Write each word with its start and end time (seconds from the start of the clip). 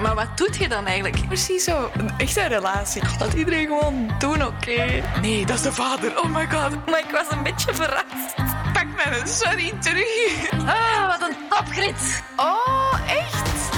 Maar 0.00 0.14
wat 0.14 0.36
doet 0.36 0.56
je 0.56 0.68
dan 0.68 0.86
eigenlijk? 0.86 1.26
Precies 1.26 1.64
zo, 1.64 1.90
een 1.96 2.10
echte 2.18 2.46
relatie. 2.46 3.02
Dat 3.18 3.32
iedereen 3.32 3.66
gewoon 3.66 4.14
doen, 4.18 4.46
oké? 4.46 5.02
Nee, 5.20 5.46
dat 5.46 5.56
is 5.56 5.62
de 5.62 5.72
vader. 5.72 6.18
Oh 6.18 6.34
my 6.34 6.46
god. 6.50 6.86
Maar 6.86 6.98
ik 6.98 7.10
was 7.10 7.30
een 7.30 7.42
beetje 7.42 7.74
verrast. 7.74 8.34
Pak 8.72 8.86
mijn 8.96 9.28
sorry 9.28 9.72
terug. 9.80 10.50
Ah, 10.50 11.06
wat 11.06 11.28
een 11.28 11.36
topgrit. 11.48 12.22
Oh, 12.36 13.00
echt? 13.08 13.70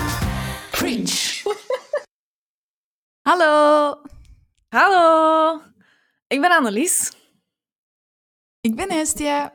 Preach. 0.70 1.42
Hallo. 3.28 3.94
Hallo. 4.68 5.60
Ik 6.26 6.40
ben 6.40 6.50
Annelies. 6.50 7.12
Ik 8.60 8.76
ben 8.76 8.92
Hestia. 8.92 9.52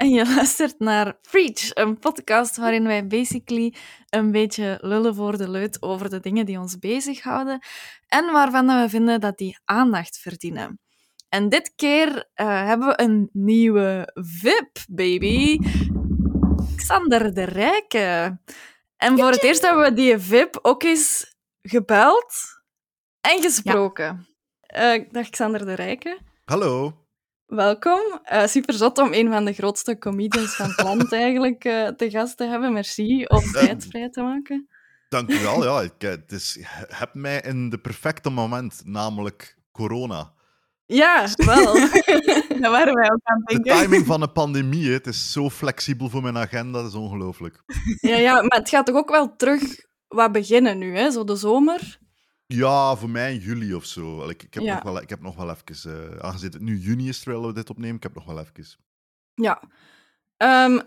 En 0.00 0.08
je 0.08 0.24
luistert 0.34 0.78
naar 0.78 1.18
Preach, 1.30 1.74
een 1.74 1.98
podcast 1.98 2.56
waarin 2.56 2.84
wij 2.84 3.06
basically 3.06 3.74
een 4.08 4.32
beetje 4.32 4.78
lullen 4.80 5.14
voor 5.14 5.36
de 5.36 5.50
leut 5.50 5.82
over 5.82 6.10
de 6.10 6.20
dingen 6.20 6.46
die 6.46 6.58
ons 6.58 6.78
bezighouden 6.78 7.62
en 8.06 8.32
waarvan 8.32 8.66
we 8.66 8.88
vinden 8.88 9.20
dat 9.20 9.38
die 9.38 9.58
aandacht 9.64 10.18
verdienen. 10.18 10.80
En 11.28 11.48
dit 11.48 11.72
keer 11.76 12.08
uh, 12.08 12.66
hebben 12.66 12.88
we 12.88 13.02
een 13.02 13.28
nieuwe 13.32 14.12
VIP, 14.14 14.78
baby. 14.88 15.58
Xander 16.76 17.34
de 17.34 17.44
Rijke. 17.44 18.38
En 18.96 19.18
voor 19.18 19.30
het 19.30 19.42
eerst 19.42 19.62
hebben 19.62 19.84
we 19.84 19.92
die 19.92 20.18
VIP 20.18 20.58
ook 20.62 20.82
eens 20.82 21.36
gebeld 21.62 22.34
en 23.20 23.42
gesproken. 23.42 24.26
Ja. 24.60 24.96
Uh, 24.96 25.04
dag 25.10 25.30
Xander 25.30 25.66
de 25.66 25.74
Rijke. 25.74 26.18
Hallo. 26.44 26.99
Welkom. 27.50 28.20
Uh, 28.32 28.46
super 28.46 28.74
zot 28.74 28.98
om 28.98 29.12
een 29.12 29.30
van 29.30 29.44
de 29.44 29.52
grootste 29.52 29.98
comedians 29.98 30.54
van 30.56 30.68
het 30.68 30.82
land 30.82 31.12
eigenlijk 31.12 31.64
uh, 31.64 31.88
te 31.88 32.10
gast 32.10 32.36
te 32.36 32.44
hebben. 32.44 32.72
Merci 32.72 33.24
om 33.24 33.52
tijd 33.52 33.86
vrij 33.86 34.10
te 34.10 34.22
maken. 34.22 34.68
Dank 35.08 35.30
u 35.30 35.38
wel. 35.38 35.64
Ja, 35.64 35.80
ik 35.80 35.92
het 35.98 36.32
is, 36.32 36.58
heb 36.88 37.14
mij 37.14 37.40
in 37.40 37.70
de 37.70 37.78
perfecte 37.78 38.30
moment, 38.30 38.82
namelijk 38.84 39.56
corona. 39.72 40.32
Ja, 40.86 41.26
wel. 41.36 41.74
Daar 42.60 42.70
waren 42.70 42.94
wij 42.94 43.10
ook 43.12 43.20
aan 43.22 43.42
het 43.44 43.48
denken. 43.48 43.76
De 43.76 43.80
timing 43.82 44.06
van 44.06 44.22
een 44.22 44.32
pandemie, 44.32 44.90
het 44.90 45.06
is 45.06 45.32
zo 45.32 45.50
flexibel 45.50 46.08
voor 46.08 46.22
mijn 46.22 46.38
agenda, 46.38 46.78
dat 46.78 46.90
is 46.90 46.96
ongelooflijk. 46.96 47.62
Ja, 48.00 48.16
ja, 48.16 48.32
maar 48.34 48.58
het 48.58 48.68
gaat 48.68 48.86
toch 48.86 48.96
ook 48.96 49.10
wel 49.10 49.36
terug 49.36 49.62
wat 50.08 50.32
beginnen 50.32 50.78
nu, 50.78 50.96
hè? 50.96 51.10
Zo 51.10 51.24
de 51.24 51.36
zomer. 51.36 51.98
Ja, 52.52 52.96
voor 52.96 53.10
mij 53.10 53.36
juli 53.36 53.74
of 53.74 53.84
zo. 53.84 54.28
Ik, 54.28 54.42
ik, 54.42 54.54
heb, 54.54 54.62
ja. 54.62 54.74
nog 54.74 54.82
wel, 54.82 55.02
ik 55.02 55.08
heb 55.08 55.20
nog 55.20 55.36
wel 55.36 55.50
even... 55.50 56.10
Uh, 56.12 56.18
aangezien 56.18 56.50
het 56.50 56.60
nu 56.60 56.78
juni 56.78 57.08
is 57.08 57.20
terwijl 57.20 57.46
we 57.46 57.52
dit 57.52 57.70
opnemen, 57.70 57.96
ik 57.96 58.02
heb 58.02 58.14
nog 58.14 58.24
wel 58.24 58.38
even... 58.38 58.78
Ja. 59.34 59.62
Um, 60.36 60.82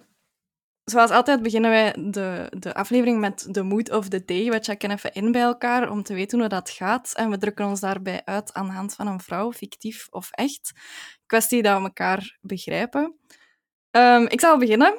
zoals 0.84 1.11
altijd 1.11 1.41
beginnen 1.41 1.69
wij 1.69 1.95
de, 2.00 2.52
de 2.58 2.73
aflevering 2.73 3.19
met 3.19 3.47
de 3.50 3.64
mood 3.64 3.91
of 3.91 4.09
the 4.09 4.25
day. 4.25 4.50
We 4.50 4.59
checken 4.59 4.91
even 4.91 5.14
in 5.14 5.31
bij 5.31 5.41
elkaar 5.41 5.89
om 5.89 6.03
te 6.03 6.14
weten 6.14 6.39
hoe 6.39 6.47
dat 6.47 6.69
gaat. 6.69 7.14
En 7.16 7.30
we 7.30 7.38
drukken 7.38 7.66
ons 7.66 7.80
daarbij 7.80 8.22
uit 8.25 8.53
aan 8.53 8.66
de 8.66 8.73
hand 8.73 8.95
van 8.95 9.08
een 9.08 9.19
vrouw, 9.19 9.52
fictief 9.52 10.08
of 10.09 10.31
echt. 10.31 10.72
Kwestie 11.25 11.61
dat 11.61 11.78
we 11.78 11.84
elkaar 11.84 12.38
begrijpen. 12.41 13.17
Um, 13.91 14.28
ik 14.28 14.39
zal 14.39 14.58
beginnen, 14.58 14.97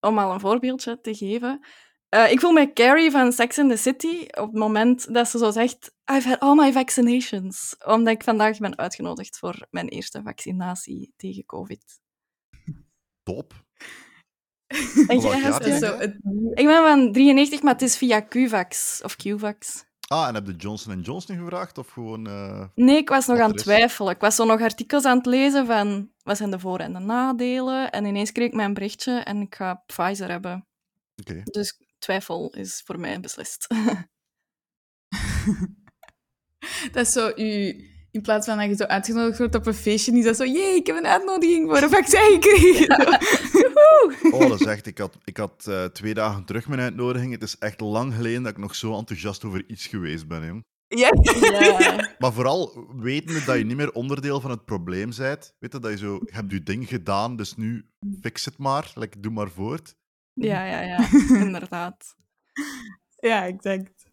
om 0.00 0.18
al 0.18 0.32
een 0.32 0.40
voorbeeldje 0.40 1.00
te 1.00 1.14
geven. 1.14 1.66
Uh, 2.14 2.30
ik 2.30 2.40
voel 2.40 2.52
me 2.52 2.72
Carrie 2.72 3.10
van 3.10 3.32
Sex 3.32 3.58
in 3.58 3.68
the 3.68 3.76
City 3.76 4.26
op 4.30 4.46
het 4.46 4.54
moment 4.54 5.14
dat 5.14 5.28
ze 5.28 5.38
zo 5.38 5.50
zegt 5.50 5.94
I've 6.12 6.28
had 6.28 6.40
all 6.40 6.54
my 6.54 6.72
vaccinations. 6.72 7.76
Omdat 7.86 8.14
ik 8.14 8.22
vandaag 8.22 8.58
ben 8.58 8.78
uitgenodigd 8.78 9.38
voor 9.38 9.66
mijn 9.70 9.88
eerste 9.88 10.22
vaccinatie 10.22 11.12
tegen 11.16 11.44
COVID. 11.44 12.00
Top. 13.22 13.64
En 15.06 15.20
jij 15.20 15.38
hebt 15.38 15.64
zo 15.64 15.96
het... 15.96 16.14
Ik 16.52 16.66
ben 16.66 16.82
van 16.82 17.12
93, 17.12 17.62
maar 17.62 17.72
het 17.72 17.82
is 17.82 17.96
via 17.96 18.26
QVax 18.28 19.00
of 19.02 19.16
QVax. 19.16 19.84
Ah, 20.08 20.28
en 20.28 20.34
heb 20.34 20.46
je 20.46 20.56
Johnson 20.56 21.00
Johnson 21.00 21.36
gevraagd 21.36 21.78
of 21.78 21.88
gewoon... 21.88 22.28
Uh, 22.28 22.64
nee, 22.74 22.96
ik 22.96 23.08
was 23.08 23.26
nog 23.26 23.38
aan 23.38 23.50
het 23.50 23.58
twijfelen. 23.58 24.12
Ik 24.12 24.20
was 24.20 24.34
zo 24.34 24.44
nog 24.44 24.60
artikels 24.60 25.04
aan 25.04 25.16
het 25.16 25.26
lezen 25.26 25.66
van 25.66 26.10
wat 26.22 26.36
zijn 26.36 26.50
de 26.50 26.58
voor- 26.58 26.78
en 26.78 26.92
de 26.92 26.98
nadelen. 26.98 27.90
En 27.90 28.04
ineens 28.04 28.32
kreeg 28.32 28.46
ik 28.46 28.54
mijn 28.54 28.74
berichtje 28.74 29.12
en 29.12 29.40
ik 29.40 29.54
ga 29.54 29.82
Pfizer 29.86 30.30
hebben. 30.30 30.66
Okay. 31.16 31.42
Dus 31.44 31.83
twijfel 32.04 32.50
is 32.50 32.82
voor 32.84 33.00
mij 33.00 33.20
beslist. 33.20 33.66
dat 36.92 37.06
is 37.06 37.12
zo, 37.12 37.32
u, 37.36 37.76
in 38.10 38.22
plaats 38.22 38.46
van 38.46 38.58
dat 38.58 38.68
je 38.68 38.76
zo 38.76 38.84
uitgenodigd 38.84 39.38
wordt 39.38 39.54
op 39.54 39.66
een 39.66 39.74
feestje, 39.74 40.12
is 40.12 40.24
dat 40.24 40.36
zo, 40.36 40.44
jee, 40.44 40.74
ik 40.74 40.86
heb 40.86 40.96
een 40.96 41.06
uitnodiging 41.06 41.68
voor 41.68 41.82
een 41.82 41.90
vaccin 41.90 42.20
gekregen. 42.20 43.02
oh, 44.34 44.48
dat 44.48 44.60
is 44.60 44.66
echt, 44.66 44.86
ik 44.86 44.98
had, 44.98 45.18
ik 45.24 45.36
had 45.36 45.66
uh, 45.68 45.84
twee 45.84 46.14
dagen 46.14 46.44
terug 46.44 46.68
mijn 46.68 46.80
uitnodiging. 46.80 47.32
Het 47.32 47.42
is 47.42 47.58
echt 47.58 47.80
lang 47.80 48.14
geleden 48.14 48.42
dat 48.42 48.52
ik 48.52 48.58
nog 48.58 48.74
zo 48.74 48.98
enthousiast 48.98 49.44
over 49.44 49.64
iets 49.66 49.86
geweest 49.86 50.28
ben. 50.28 50.46
Jong. 50.46 50.64
Ja. 50.86 51.10
ja. 51.78 52.14
Maar 52.18 52.32
vooral 52.32 52.86
wetende 52.96 53.44
dat 53.44 53.58
je 53.58 53.64
niet 53.64 53.76
meer 53.76 53.92
onderdeel 53.92 54.40
van 54.40 54.50
het 54.50 54.64
probleem 54.64 55.10
bent. 55.16 55.54
Weet 55.58 55.72
je, 55.72 55.78
dat 55.78 55.90
je 55.90 55.96
zo, 55.96 56.14
je 56.14 56.34
hebt 56.34 56.52
je 56.52 56.62
ding 56.62 56.88
gedaan, 56.88 57.36
dus 57.36 57.56
nu 57.56 57.88
fix 58.20 58.44
het 58.44 58.58
maar. 58.58 58.92
Like, 58.94 59.20
doe 59.20 59.32
maar 59.32 59.50
voort. 59.50 59.94
Ja, 60.34 60.64
ja, 60.64 60.80
ja, 60.80 61.08
inderdaad. 61.46 62.16
ja, 63.20 63.46
exact. 63.46 64.04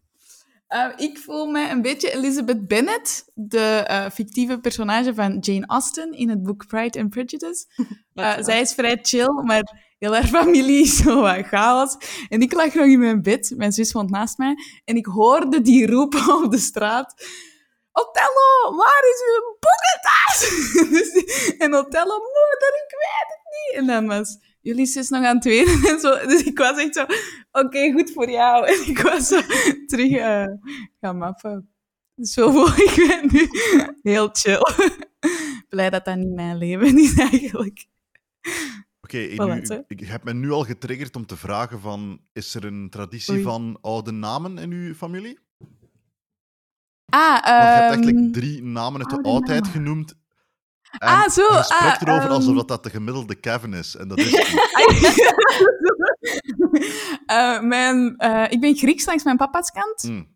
Uh, 0.68 0.92
ik 0.96 1.18
voel 1.18 1.46
mij 1.46 1.70
een 1.70 1.82
beetje 1.82 2.12
Elizabeth 2.12 2.66
Bennet, 2.66 3.30
de 3.34 3.86
uh, 3.90 4.10
fictieve 4.10 4.58
personage 4.58 5.14
van 5.14 5.38
Jane 5.38 5.66
Austen 5.66 6.12
in 6.12 6.28
het 6.28 6.42
boek 6.42 6.66
Pride 6.66 7.00
and 7.00 7.10
Prejudice. 7.10 7.66
Uh, 8.14 8.34
zij 8.38 8.60
is 8.60 8.72
vrij 8.74 8.98
chill, 9.02 9.42
maar 9.44 9.94
heel 9.98 10.12
haar 10.12 10.26
familie 10.38 10.82
is 10.82 10.96
zo 10.96 11.20
wat 11.20 11.46
chaos. 11.46 11.96
En 12.28 12.40
ik 12.40 12.52
lag 12.52 12.74
nog 12.74 12.86
in 12.86 12.98
mijn 12.98 13.22
bed, 13.22 13.52
mijn 13.56 13.72
zus 13.72 13.92
woont 13.92 14.10
naast 14.10 14.38
mij, 14.38 14.54
en 14.84 14.96
ik 14.96 15.06
hoorde 15.06 15.60
die 15.60 15.86
roepen 15.86 16.42
op 16.44 16.50
de 16.50 16.58
straat. 16.58 17.14
Othello, 17.92 18.76
waar 18.76 19.02
is 19.12 19.22
uw 19.28 19.58
boekentas? 19.60 20.40
en 21.58 21.74
Othello, 21.74 22.18
moeder, 22.18 22.72
ik 22.84 22.94
weet 22.98 23.28
het 23.28 23.42
niet. 23.50 23.78
En 23.78 23.86
dan 23.86 24.06
was 24.06 24.38
jullie 24.62 24.94
is 24.94 25.08
nog 25.08 25.24
aan 25.24 25.34
het 25.34 25.44
wenen 25.44 25.82
en 25.84 26.00
zo. 26.00 26.18
Dus 26.28 26.42
ik 26.42 26.58
was 26.58 26.78
echt 26.78 26.94
zo, 26.94 27.02
oké, 27.02 27.16
okay, 27.50 27.92
goed 27.92 28.10
voor 28.12 28.30
jou. 28.30 28.66
En 28.72 28.88
ik 28.88 28.98
was 28.98 29.26
zo 29.26 29.40
terug 29.86 30.10
uh, 30.10 30.46
gaan 31.00 31.18
mappen. 31.18 31.70
Zo 32.16 32.50
voel 32.50 32.66
ik 32.66 32.96
me 32.96 33.28
nu 33.30 33.48
heel 34.02 34.28
chill. 34.32 34.62
Blij 35.68 35.90
dat 35.90 36.04
dat 36.04 36.16
niet 36.16 36.34
mijn 36.34 36.56
leven 36.56 36.98
is 36.98 37.18
eigenlijk. 37.18 37.86
Oké, 39.00 39.34
okay, 39.34 39.82
ik 39.86 40.00
heb 40.00 40.24
me 40.24 40.34
nu 40.34 40.50
al 40.50 40.64
getriggerd 40.64 41.16
om 41.16 41.26
te 41.26 41.36
vragen 41.36 41.80
van, 41.80 42.20
is 42.32 42.54
er 42.54 42.64
een 42.64 42.90
traditie 42.90 43.34
Oei. 43.34 43.42
van 43.42 43.78
oude 43.80 44.10
namen 44.10 44.58
in 44.58 44.70
uw 44.70 44.94
familie? 44.94 45.38
Ah, 47.08 47.32
Want 47.32 47.44
je 47.44 47.50
hebt 47.50 47.94
um, 47.94 48.02
eigenlijk 48.02 48.32
drie 48.32 48.62
namen 48.62 49.00
uit 49.00 49.22
de 49.22 49.28
oudheid 49.28 49.68
genoemd 49.68 50.14
en 50.98 51.08
ah, 51.08 51.28
zo. 51.28 51.42
Je 51.42 51.62
spreekt 51.62 52.02
ah, 52.02 52.08
erover 52.08 52.24
um... 52.24 52.30
alsof 52.30 52.64
dat 52.64 52.82
de 52.82 52.90
gemiddelde 52.90 53.34
Kevin 53.34 53.72
is. 53.72 53.96
En 53.96 54.08
dat 54.08 54.18
is 54.18 54.32
uh, 57.26 57.60
mijn, 57.74 58.14
uh, 58.18 58.46
ik 58.48 58.60
ben 58.60 58.76
Grieks 58.76 59.06
langs 59.06 59.24
mijn 59.24 59.36
papa's 59.36 59.70
kant. 59.70 60.02
Mm. 60.02 60.30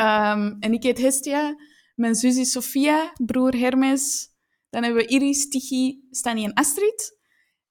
Um, 0.00 0.56
en 0.60 0.72
ik 0.72 0.82
heet 0.82 0.98
Hestia. 0.98 1.56
Mijn 1.94 2.14
zus 2.14 2.36
is 2.36 2.50
Sofia, 2.50 3.12
broer 3.24 3.56
Hermes. 3.56 4.28
Dan 4.70 4.82
hebben 4.82 5.02
we 5.02 5.08
Iris, 5.08 5.48
Tichy, 5.48 5.98
Stani 6.10 6.44
en 6.44 6.52
Astrid. 6.52 7.18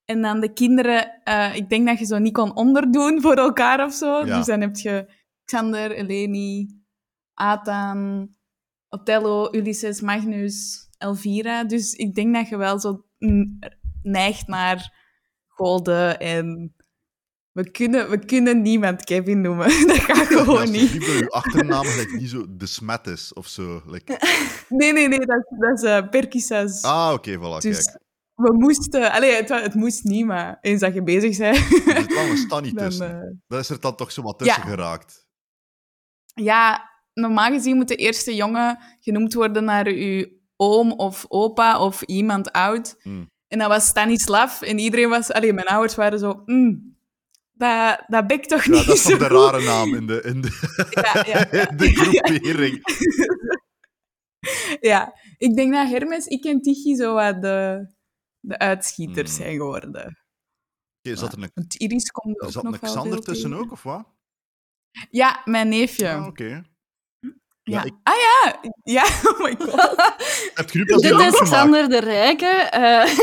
En 0.06 0.22
dan 0.22 0.40
de 0.40 0.54
kinderen, 0.54 1.22
uh, 1.24 1.56
ik 1.56 1.70
denk 1.70 1.88
dat 1.88 2.00
je 2.00 2.06
zo 2.06 2.18
niet 2.18 2.34
kon 2.34 2.56
onderdoen 2.56 3.22
voor 3.22 3.36
elkaar 3.36 3.86
of 3.86 3.94
zo. 3.94 4.26
Ja. 4.26 4.38
Dus 4.38 4.46
dan 4.46 4.62
heb 4.62 4.76
je 4.76 5.12
Xander, 5.44 5.92
Eleni, 5.92 6.68
Athan, 7.34 8.30
Othello, 8.90 9.48
Ulysses, 9.52 10.02
Magnus, 10.02 10.87
Elvira. 10.98 11.64
Dus 11.64 11.94
ik 11.94 12.16
denk 12.16 12.36
dat 12.36 12.50
je 12.50 12.58
wel 12.58 12.80
zo 12.80 13.06
neigt 14.02 14.48
naar 14.48 14.94
Golden 15.48 16.20
en... 16.20 16.72
We 17.52 17.72
kunnen, 17.72 18.10
we 18.10 18.26
kunnen 18.26 18.62
niemand 18.62 19.04
Kevin 19.04 19.42
noemen. 19.42 19.68
Dat 19.88 19.98
gaat 19.98 20.28
gewoon 20.28 20.66
ja, 20.66 20.72
niet. 20.72 20.92
uw 20.92 21.30
achternaam 21.30 21.86
like, 21.86 22.16
niet 22.16 22.30
zo 22.30 22.46
de 22.50 22.66
smet 22.66 23.08
is 23.08 23.34
of 23.34 23.48
zo. 23.48 23.82
Like... 23.86 24.20
Nee, 24.70 24.94
nee, 24.94 25.08
nee. 25.08 25.20
Dat, 25.20 25.46
dat 25.60 25.84
is 25.84 25.90
uh, 25.90 26.10
Perkisas. 26.10 26.82
Ah, 26.82 27.12
oké, 27.14 27.32
okay, 27.32 27.60
voilà, 27.60 27.62
dus 27.62 27.86
kijk. 27.86 28.00
we 28.36 28.54
moesten... 28.54 29.12
Allee, 29.12 29.32
het, 29.32 29.50
het, 29.50 29.74
moest 29.74 30.04
niet, 30.04 30.26
maar 30.26 30.58
eens 30.62 30.80
dat 30.80 30.94
je 30.94 31.04
bezig 31.04 31.38
bent... 31.38 31.58
Er 31.58 32.02
zit 32.02 32.14
wel 32.14 32.30
een 32.30 32.48
dan, 32.74 32.74
tussen. 32.74 33.16
uh... 33.16 33.38
Dat 33.48 33.60
is 33.60 33.70
er 33.70 33.80
dan 33.80 33.96
toch 33.96 34.12
zo 34.12 34.22
wat 34.22 34.40
tussen 34.40 34.64
Ja. 34.64 34.70
geraakt. 34.70 35.28
Ja, 36.34 36.90
normaal 37.14 37.52
gezien 37.52 37.76
moet 37.76 37.88
de 37.88 37.96
eerste 37.96 38.36
jongen 38.36 38.80
genoemd 39.00 39.34
worden 39.34 39.64
naar 39.64 39.88
uw 39.88 40.26
oom 40.58 40.92
of 40.92 41.26
opa 41.28 41.80
of 41.80 42.02
iemand 42.02 42.52
oud. 42.52 42.96
Mm. 43.04 43.30
En 43.48 43.60
dat 43.60 43.68
was 43.68 43.86
Stanislav. 43.86 44.62
En 44.62 44.80
iedereen 44.80 45.10
was... 45.10 45.32
Allee, 45.32 45.54
mijn 45.54 45.68
ouders 45.68 45.96
waren 45.96 46.20
zo... 46.20 46.42
Mm, 46.46 46.96
dat, 47.54 48.04
dat 48.08 48.28
ben 48.28 48.38
ik 48.38 48.46
toch 48.46 48.64
Ja, 48.64 48.72
niet 48.72 48.86
dat 48.86 48.96
is 48.96 49.04
toch 49.04 49.18
de 49.18 49.30
goed." 49.30 49.52
rare 49.52 49.64
naam 49.64 49.96
in 49.96 50.08
de, 50.08 50.22
in 50.22 50.42
de, 50.42 50.50
Ja, 50.90 51.24
ja, 51.28 51.52
in 51.70 51.78
de 51.78 51.88
groepering. 51.96 52.80
ja, 54.90 55.14
ik 55.38 55.56
denk 55.56 55.74
dat 55.74 55.90
Hermes, 55.90 56.26
ik 56.26 56.46
en 56.46 56.62
Tichy 56.62 56.96
zo 56.96 57.14
wat 57.14 57.42
de, 57.42 57.88
de 58.40 58.58
uitschieters 58.60 59.36
Hmm. 59.36 59.44
zijn 59.46 59.56
geworden. 59.58 60.18
Oké, 61.04 61.16
zat 61.16 61.34
er 61.34 61.44
een, 61.44 61.52
Want 61.54 61.76
Iris 61.76 62.12
komt 62.12 62.40
er 62.42 62.46
ook 62.46 62.52
zat 62.52 62.64
nog 62.64 62.74
een 62.74 62.80
Xander 62.80 63.20
tussen 63.22 63.54
ook, 63.54 63.72
of 63.72 63.84
wat? 63.84 64.08
Ja, 65.10 65.42
mijn 65.46 65.70
neefje. 65.70 66.10
Ah, 66.10 66.26
oké. 66.28 66.64
Ja, 67.72 67.84
ik- 67.84 67.94
Ah 68.04 68.14
ja! 68.16 68.60
Ja, 68.84 69.04
oh 69.32 69.40
my 69.40 69.56
god. 69.60 69.96
Heb 70.58 70.70
je 70.70 70.78
nu 70.80 70.86
pas 70.86 71.02
Dit 71.02 71.20
is? 71.20 71.40
Xander 71.40 71.90
de 71.90 72.00
Rijke. 72.00 72.46
eh, 72.46 72.82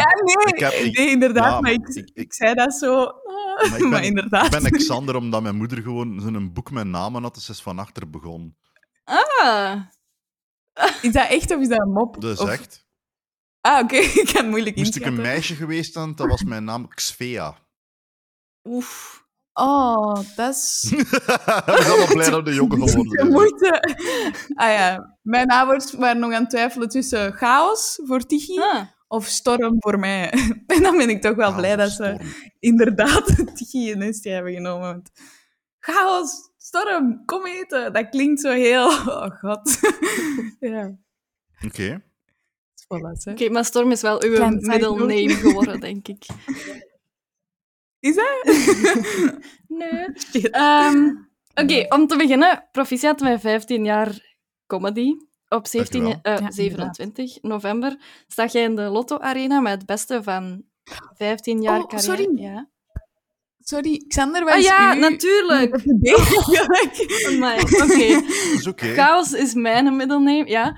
Ja, 0.00 0.06
nee. 0.24 0.46
Ik 0.54 0.58
heb- 0.58 0.72
ik- 0.72 0.96
nee, 0.98 1.10
inderdaad. 1.10 1.44
ja, 1.44 1.50
maar 1.50 1.60
maar 1.60 1.72
ik, 1.72 2.10
ik- 2.14 2.32
zei 2.32 2.54
dat 2.54 2.74
zo... 2.74 3.02
ah, 3.04 3.70
Maar 3.70 3.78
ik 3.80 3.90
ben, 3.90 4.02
inderdaad. 4.02 4.44
ik 4.44 4.50
ben 4.50 4.60
Alexander 4.66 5.16
omdat 5.16 5.42
mijn 5.42 5.56
moeder 5.56 5.82
gewoon 5.82 6.20
zo'n 6.20 6.52
boek 6.52 6.70
met 6.70 6.86
namen 6.86 7.22
had, 7.22 7.34
dus 7.34 7.44
ze 7.44 7.52
is 7.52 7.62
van 7.62 7.78
achter 7.78 8.10
begonnen. 8.10 8.56
ah, 9.04 9.80
Is 11.02 11.12
dat 11.12 11.28
echt 11.28 11.50
of 11.54 11.60
is 11.60 11.68
dat 11.68 11.80
een 11.80 11.92
mop? 11.92 12.20
Dus 12.20 12.38
Of- 12.38 12.48
echt. 12.48 12.86
Ah, 13.60 13.82
oké. 13.82 13.96
ik 13.96 14.28
het 14.28 14.46
moeilijk 14.46 14.76
Moest 14.76 14.96
ik 14.96 15.04
een 15.04 15.16
meisje 15.16 15.54
geweest 15.54 15.92
zijn, 15.92 16.14
dat 16.14 16.26
was 16.28 16.42
mijn 16.42 16.64
naam 16.64 16.88
Xvea. 16.88 17.58
oef. 18.64 19.23
Oh, 19.56 20.14
dat 20.36 20.54
is... 20.54 20.92
Ik 20.92 21.08
ben 21.66 21.96
wel 21.96 22.06
blij 22.06 22.30
dat 22.30 22.44
de 22.44 22.54
jongen 22.54 22.78
geworden 22.88 23.28
moeite. 23.28 23.94
Ah 24.54 24.68
ja, 24.72 25.16
mijn 25.22 25.48
ouders 25.50 25.92
waren 25.92 26.20
nog 26.20 26.32
aan 26.32 26.40
het 26.40 26.50
twijfelen 26.50 26.88
tussen 26.88 27.32
chaos 27.32 28.00
voor 28.04 28.26
Tichy 28.26 28.58
Ah, 28.60 28.82
of 29.08 29.26
storm 29.26 29.74
voor 29.78 29.98
mij. 29.98 30.32
En 30.66 30.82
dan 30.82 30.96
ben 30.96 31.08
ik 31.08 31.20
toch 31.22 31.34
wel 31.36 31.48
Ah, 31.50 31.56
blij 31.56 31.76
dat 31.76 31.90
ze 31.90 31.94
storm. 31.94 32.32
inderdaad 32.60 33.56
Tichy 33.56 33.78
in 33.90 34.02
Estie 34.02 34.32
hebben 34.32 34.52
genomen. 34.52 34.86
Want 34.86 35.10
chaos, 35.78 36.50
storm, 36.56 37.22
kom 37.24 37.46
eten. 37.46 37.92
Dat 37.92 38.08
klinkt 38.08 38.40
zo 38.40 38.50
heel... 38.50 38.86
Oh 38.86 39.26
god. 39.40 39.78
ja, 40.60 40.96
Oké. 41.66 42.02
voilà. 42.84 43.22
hè. 43.24 43.30
Oké, 43.30 43.48
maar 43.50 43.64
Storm 43.64 43.90
is 43.90 44.00
wel 44.00 44.22
uw 44.22 44.34
Klein 44.34 44.54
middle 44.54 44.72
side 44.72 44.88
note. 44.88 45.14
name 45.14 45.34
geworden, 45.34 45.80
denk 45.80 46.08
ik. 46.08 46.26
Is 48.04 48.14
dat? 48.14 48.44
Nee. 49.80 50.06
Ehm, 50.50 51.10
Oké, 51.54 51.86
om 51.88 52.06
te 52.06 52.16
beginnen, 52.16 52.68
proficiat 52.72 53.20
met 53.20 53.40
15 53.40 53.84
jaar 53.84 54.36
comedy. 54.66 55.10
Op 55.48 55.66
17, 55.66 56.02
Dankjewel. 56.02 56.34
eh, 56.36 56.42
Ja, 56.44 56.50
27 56.50 57.38
november 57.42 57.96
sta 58.26 58.46
jij 58.46 58.62
in 58.62 58.74
de 58.74 58.82
Lotto 58.82 59.18
Arena 59.18 59.60
met 59.60 59.72
het 59.72 59.86
beste 59.86 60.22
van 60.22 60.62
15 61.16 61.62
jaar 61.62 61.80
Oh, 61.80 61.86
carrière. 61.86 62.16
sorry. 62.22 62.40
Ja. 62.42 62.68
Sorry, 63.58 64.04
Xander, 64.08 64.44
wat 64.44 64.52
Ah 64.54 64.60
ja, 64.60 64.94
uw- 64.94 65.00
natuurlijk. 65.00 65.74
Amai, 67.28 67.60
Oké, 67.60 68.22
is 68.54 68.66
oké. 68.66 68.86
chaos 68.94 69.32
is 69.32 69.54
mijn 69.54 69.96
middle 69.96 70.18
name, 70.20 70.46
ja. 70.48 70.76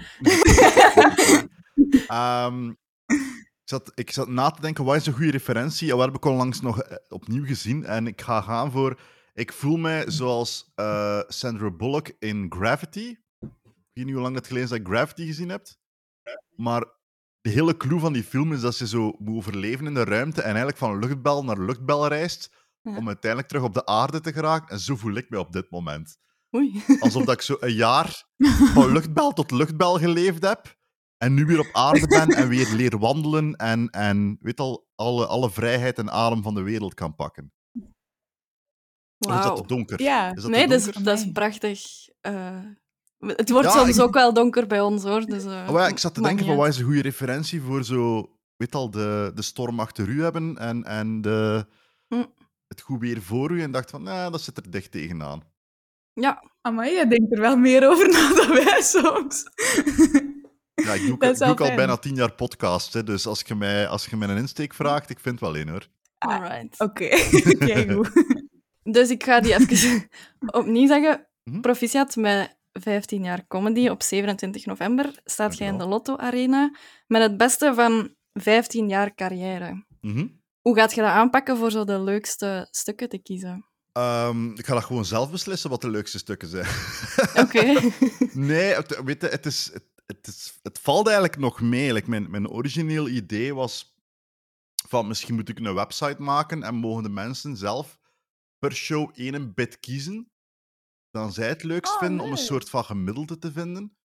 Ehm, 2.07 2.69
ik, 3.07 3.46
zat, 3.69 3.93
ik 3.95 4.11
zat 4.11 4.29
na 4.29 4.51
te 4.51 4.61
denken, 4.61 4.85
wat 4.85 4.97
is 4.97 5.07
een 5.07 5.13
goede 5.13 5.31
referentie? 5.31 5.91
En 5.91 5.97
wat 5.97 6.07
heb 6.07 6.17
ik 6.17 6.25
onlangs 6.25 6.61
nog 6.61 6.83
eh, 6.83 6.97
opnieuw 7.09 7.45
gezien? 7.45 7.85
En 7.85 8.07
ik 8.07 8.21
ga 8.21 8.41
gaan 8.41 8.71
voor... 8.71 9.01
Ik 9.35 9.53
voel 9.53 9.77
mij 9.77 10.11
zoals 10.11 10.73
eh, 10.75 11.21
Sandra 11.29 11.71
Bullock 11.71 12.13
in 12.19 12.47
Gravity. 12.49 13.17
Ik 13.41 13.93
weet 13.93 14.05
niet 14.05 14.15
hoe 14.15 14.23
lang 14.23 14.35
het 14.35 14.47
geleden 14.47 14.69
is 14.69 14.79
dat 14.79 14.89
Gravity 14.93 15.27
gezien 15.27 15.49
hebt. 15.49 15.79
Maar 16.57 16.85
de 17.41 17.51
hele 17.51 17.77
clue 17.77 17.99
van 18.01 18.13
die 18.13 18.25
film 18.25 18.53
is 18.53 18.61
dat 18.61 18.75
ze 18.75 18.87
zo 18.87 19.15
moet 19.19 19.37
overleven 19.37 19.87
in 19.87 19.95
de 19.95 20.05
ruimte 20.05 20.41
en 20.41 20.47
eigenlijk 20.49 20.77
van 20.79 20.99
luchtbel 20.99 21.45
naar 21.45 21.59
luchtbel 21.61 22.07
reist 22.07 22.51
Ja. 22.83 22.97
om 22.97 23.07
uiteindelijk 23.07 23.51
terug 23.51 23.65
op 23.65 23.75
de 23.75 23.87
aarde 23.87 24.21
te 24.21 24.33
geraken. 24.33 24.69
En 24.69 24.79
zo 24.81 24.97
voel 24.97 25.15
ik 25.15 25.31
mij 25.31 25.39
op 25.39 25.53
dit 25.53 25.71
moment. 25.71 26.17
Oei. 26.57 26.83
Alsof 27.01 27.25
dat 27.25 27.35
ik 27.35 27.41
zo 27.41 27.57
een 27.61 27.73
jaar 27.75 28.25
van 28.75 28.93
luchtbel 28.93 29.33
tot 29.33 29.51
luchtbel 29.51 29.99
geleefd 29.99 30.43
heb. 30.43 30.77
En 31.19 31.35
nu 31.35 31.45
weer 31.47 31.59
op 31.59 31.69
aarde 31.73 32.07
ben 32.07 32.29
en 32.29 32.49
weer 32.49 32.73
leer 32.73 32.99
wandelen. 32.99 33.55
En, 33.55 33.89
en 33.91 34.39
weet 34.41 34.61
al, 34.61 34.87
alle, 34.95 35.27
alle 35.27 35.51
vrijheid 35.51 35.99
en 35.99 36.11
adem 36.11 36.43
van 36.43 36.55
de 36.55 36.63
wereld 36.63 36.95
kan 36.95 37.15
pakken. 37.15 37.53
Of 39.19 39.37
is 39.37 39.43
dat 39.45 39.57
te 39.57 39.67
donker? 39.67 40.03
Ja. 40.03 40.35
Is 40.35 40.43
dat 40.43 40.51
Nee, 40.51 40.69
dat 40.69 40.81
is, 40.87 40.95
dat 40.95 41.19
is 41.19 41.33
prachtig. 41.33 41.81
eh, 42.21 42.61
het 43.19 43.51
wordt 43.51 43.69
Ja, 43.69 43.79
soms 43.79 43.97
ik- 43.97 44.03
ook 44.03 44.15
wel 44.15 44.33
donker 44.33 44.67
bij 44.67 44.81
ons, 44.81 45.03
hoor. 45.03 45.21
Dus, 45.27 45.45
eh, 45.45 45.67
Oh, 45.69 45.75
ja, 45.77 45.89
ik 45.89 45.99
zat 45.99 46.15
te 46.15 46.21
denken 46.23 46.47
van 46.47 46.57
wat 46.57 46.69
is 46.69 46.79
een 46.79 46.85
goede 46.85 47.03
referentie 47.03 47.61
voor 47.63 47.85
zo, 47.85 48.31
weet 48.57 48.75
al, 48.75 48.91
de, 48.91 49.31
de 49.35 49.43
storm 49.43 49.81
achter 49.81 50.09
u 50.09 50.23
hebben 50.23 50.57
en, 50.59 50.85
en 50.85 51.21
de, 51.21 51.67
Hm. 52.09 52.25
het 52.69 52.81
goed 52.81 53.01
weer 53.01 53.23
voor 53.23 53.51
u. 53.51 53.63
En 53.63 53.71
dacht 53.71 53.91
van, 53.91 54.03
nou, 54.03 54.31
dat 54.31 54.41
zit 54.43 54.57
er 54.57 54.71
dicht 54.71 54.91
tegenaan. 54.91 55.41
Ja, 56.13 56.43
Amai, 56.61 56.93
jij 56.93 57.09
denkt 57.09 57.33
er 57.33 57.41
wel 57.41 57.57
meer 57.57 57.89
over 57.89 58.09
na 58.13 58.35
dan 58.35 58.49
wij 58.65 58.83
soms. 58.83 59.45
Ja, 60.85 60.93
ik 60.93 61.01
doe, 61.01 61.13
ook- 61.13 61.21
Dat 61.21 61.41
is 61.41 61.49
ik 61.49 61.57
doe 61.57 61.69
al 61.69 61.75
bijna 61.77 61.97
tien 61.97 62.15
jaar 62.15 62.33
podcast, 62.33 62.93
hè, 62.93 63.05
dus 63.05 63.27
als 63.27 63.43
je, 63.47 63.55
mij, 63.55 63.89
als 63.89 64.07
je 64.07 64.17
mij 64.17 64.29
een 64.29 64.37
insteek 64.37 64.75
vraagt, 64.75 65.11
ik 65.11 65.21
vind 65.21 65.41
wel 65.41 65.55
in 65.55 65.69
hoor. 65.69 65.87
Ah, 66.19 66.35
alright. 66.35 66.81
Oké, 66.81 67.09
goed. 67.95 68.11
Dus 68.83 69.11
ik 69.11 69.23
ga 69.25 69.41
die 69.41 69.55
even 69.55 70.09
opnieuw 70.61 70.87
zeggen. 70.87 71.27
Mhm. 71.45 71.61
Proficiat 71.61 72.17
met 72.17 72.57
15 72.73 73.23
jaar 73.25 73.47
comedy 73.47 73.89
op 73.89 74.03
27 74.03 74.67
november 74.67 75.21
staat 75.25 75.59
jij 75.59 75.67
in 75.69 75.79
de. 75.79 75.87
Lotto 75.87 76.17
Arena 76.17 76.77
met 77.07 77.23
het 77.23 77.37
beste 77.37 77.73
van 77.75 78.15
15 78.33 78.89
jaar 78.89 79.15
carrière. 79.15 79.85
Mhm. 80.01 80.27
Hoe 80.61 80.77
gaat 80.77 80.95
je 80.95 81.01
dat 81.01 81.11
aanpakken 81.11 81.57
voor 81.57 81.71
zo 81.71 81.85
de 81.85 82.01
leukste 82.01 82.69
stukken 82.71 83.09
te 83.09 83.19
kiezen? 83.19 83.67
Ehm, 83.93 84.51
ik 84.51 84.67
ga 84.67 84.75
dat 84.75 84.85
gewoon 84.85 85.05
zelf 85.05 85.31
beslissen 85.31 85.71
wat 85.71 85.81
de 85.81 85.91
leukste 85.91 86.19
stukken 86.19 86.49
zijn. 86.49 86.67
Oké. 87.45 87.91
nee, 88.33 88.75
het, 88.75 89.01
weet 89.05 89.21
je, 89.21 89.27
het, 89.29 89.47
is, 89.47 89.71
het, 90.07 90.17
het, 90.17 90.27
is, 90.27 90.59
het 90.63 90.79
valt 90.79 91.07
eigenlijk 91.07 91.39
nog 91.39 91.61
mee. 91.61 91.93
Like, 91.93 92.11
mijn, 92.11 92.31
mijn 92.31 92.49
origineel 92.49 93.09
idee 93.09 93.55
was 93.55 93.95
van 94.89 95.07
misschien 95.07 95.35
moet 95.35 95.49
ik 95.49 95.59
een 95.59 95.75
website 95.75 96.23
maken 96.23 96.63
en 96.63 96.75
mogen 96.75 97.03
de 97.03 97.09
mensen 97.09 97.57
zelf 97.57 97.99
per 98.59 98.73
show 98.73 99.11
één 99.15 99.55
bit 99.55 99.81
kiezen. 99.81 100.31
Dan 101.11 101.33
zij 101.33 101.49
het 101.49 101.63
leukst 101.63 101.93
Oh, 101.93 101.99
vinden 101.99 102.25
om 102.25 102.31
een 102.31 102.37
soort 102.37 102.71
van 102.71 102.85
gemiddelde 102.85 103.39
te 103.39 103.53
vinden. 103.53 103.97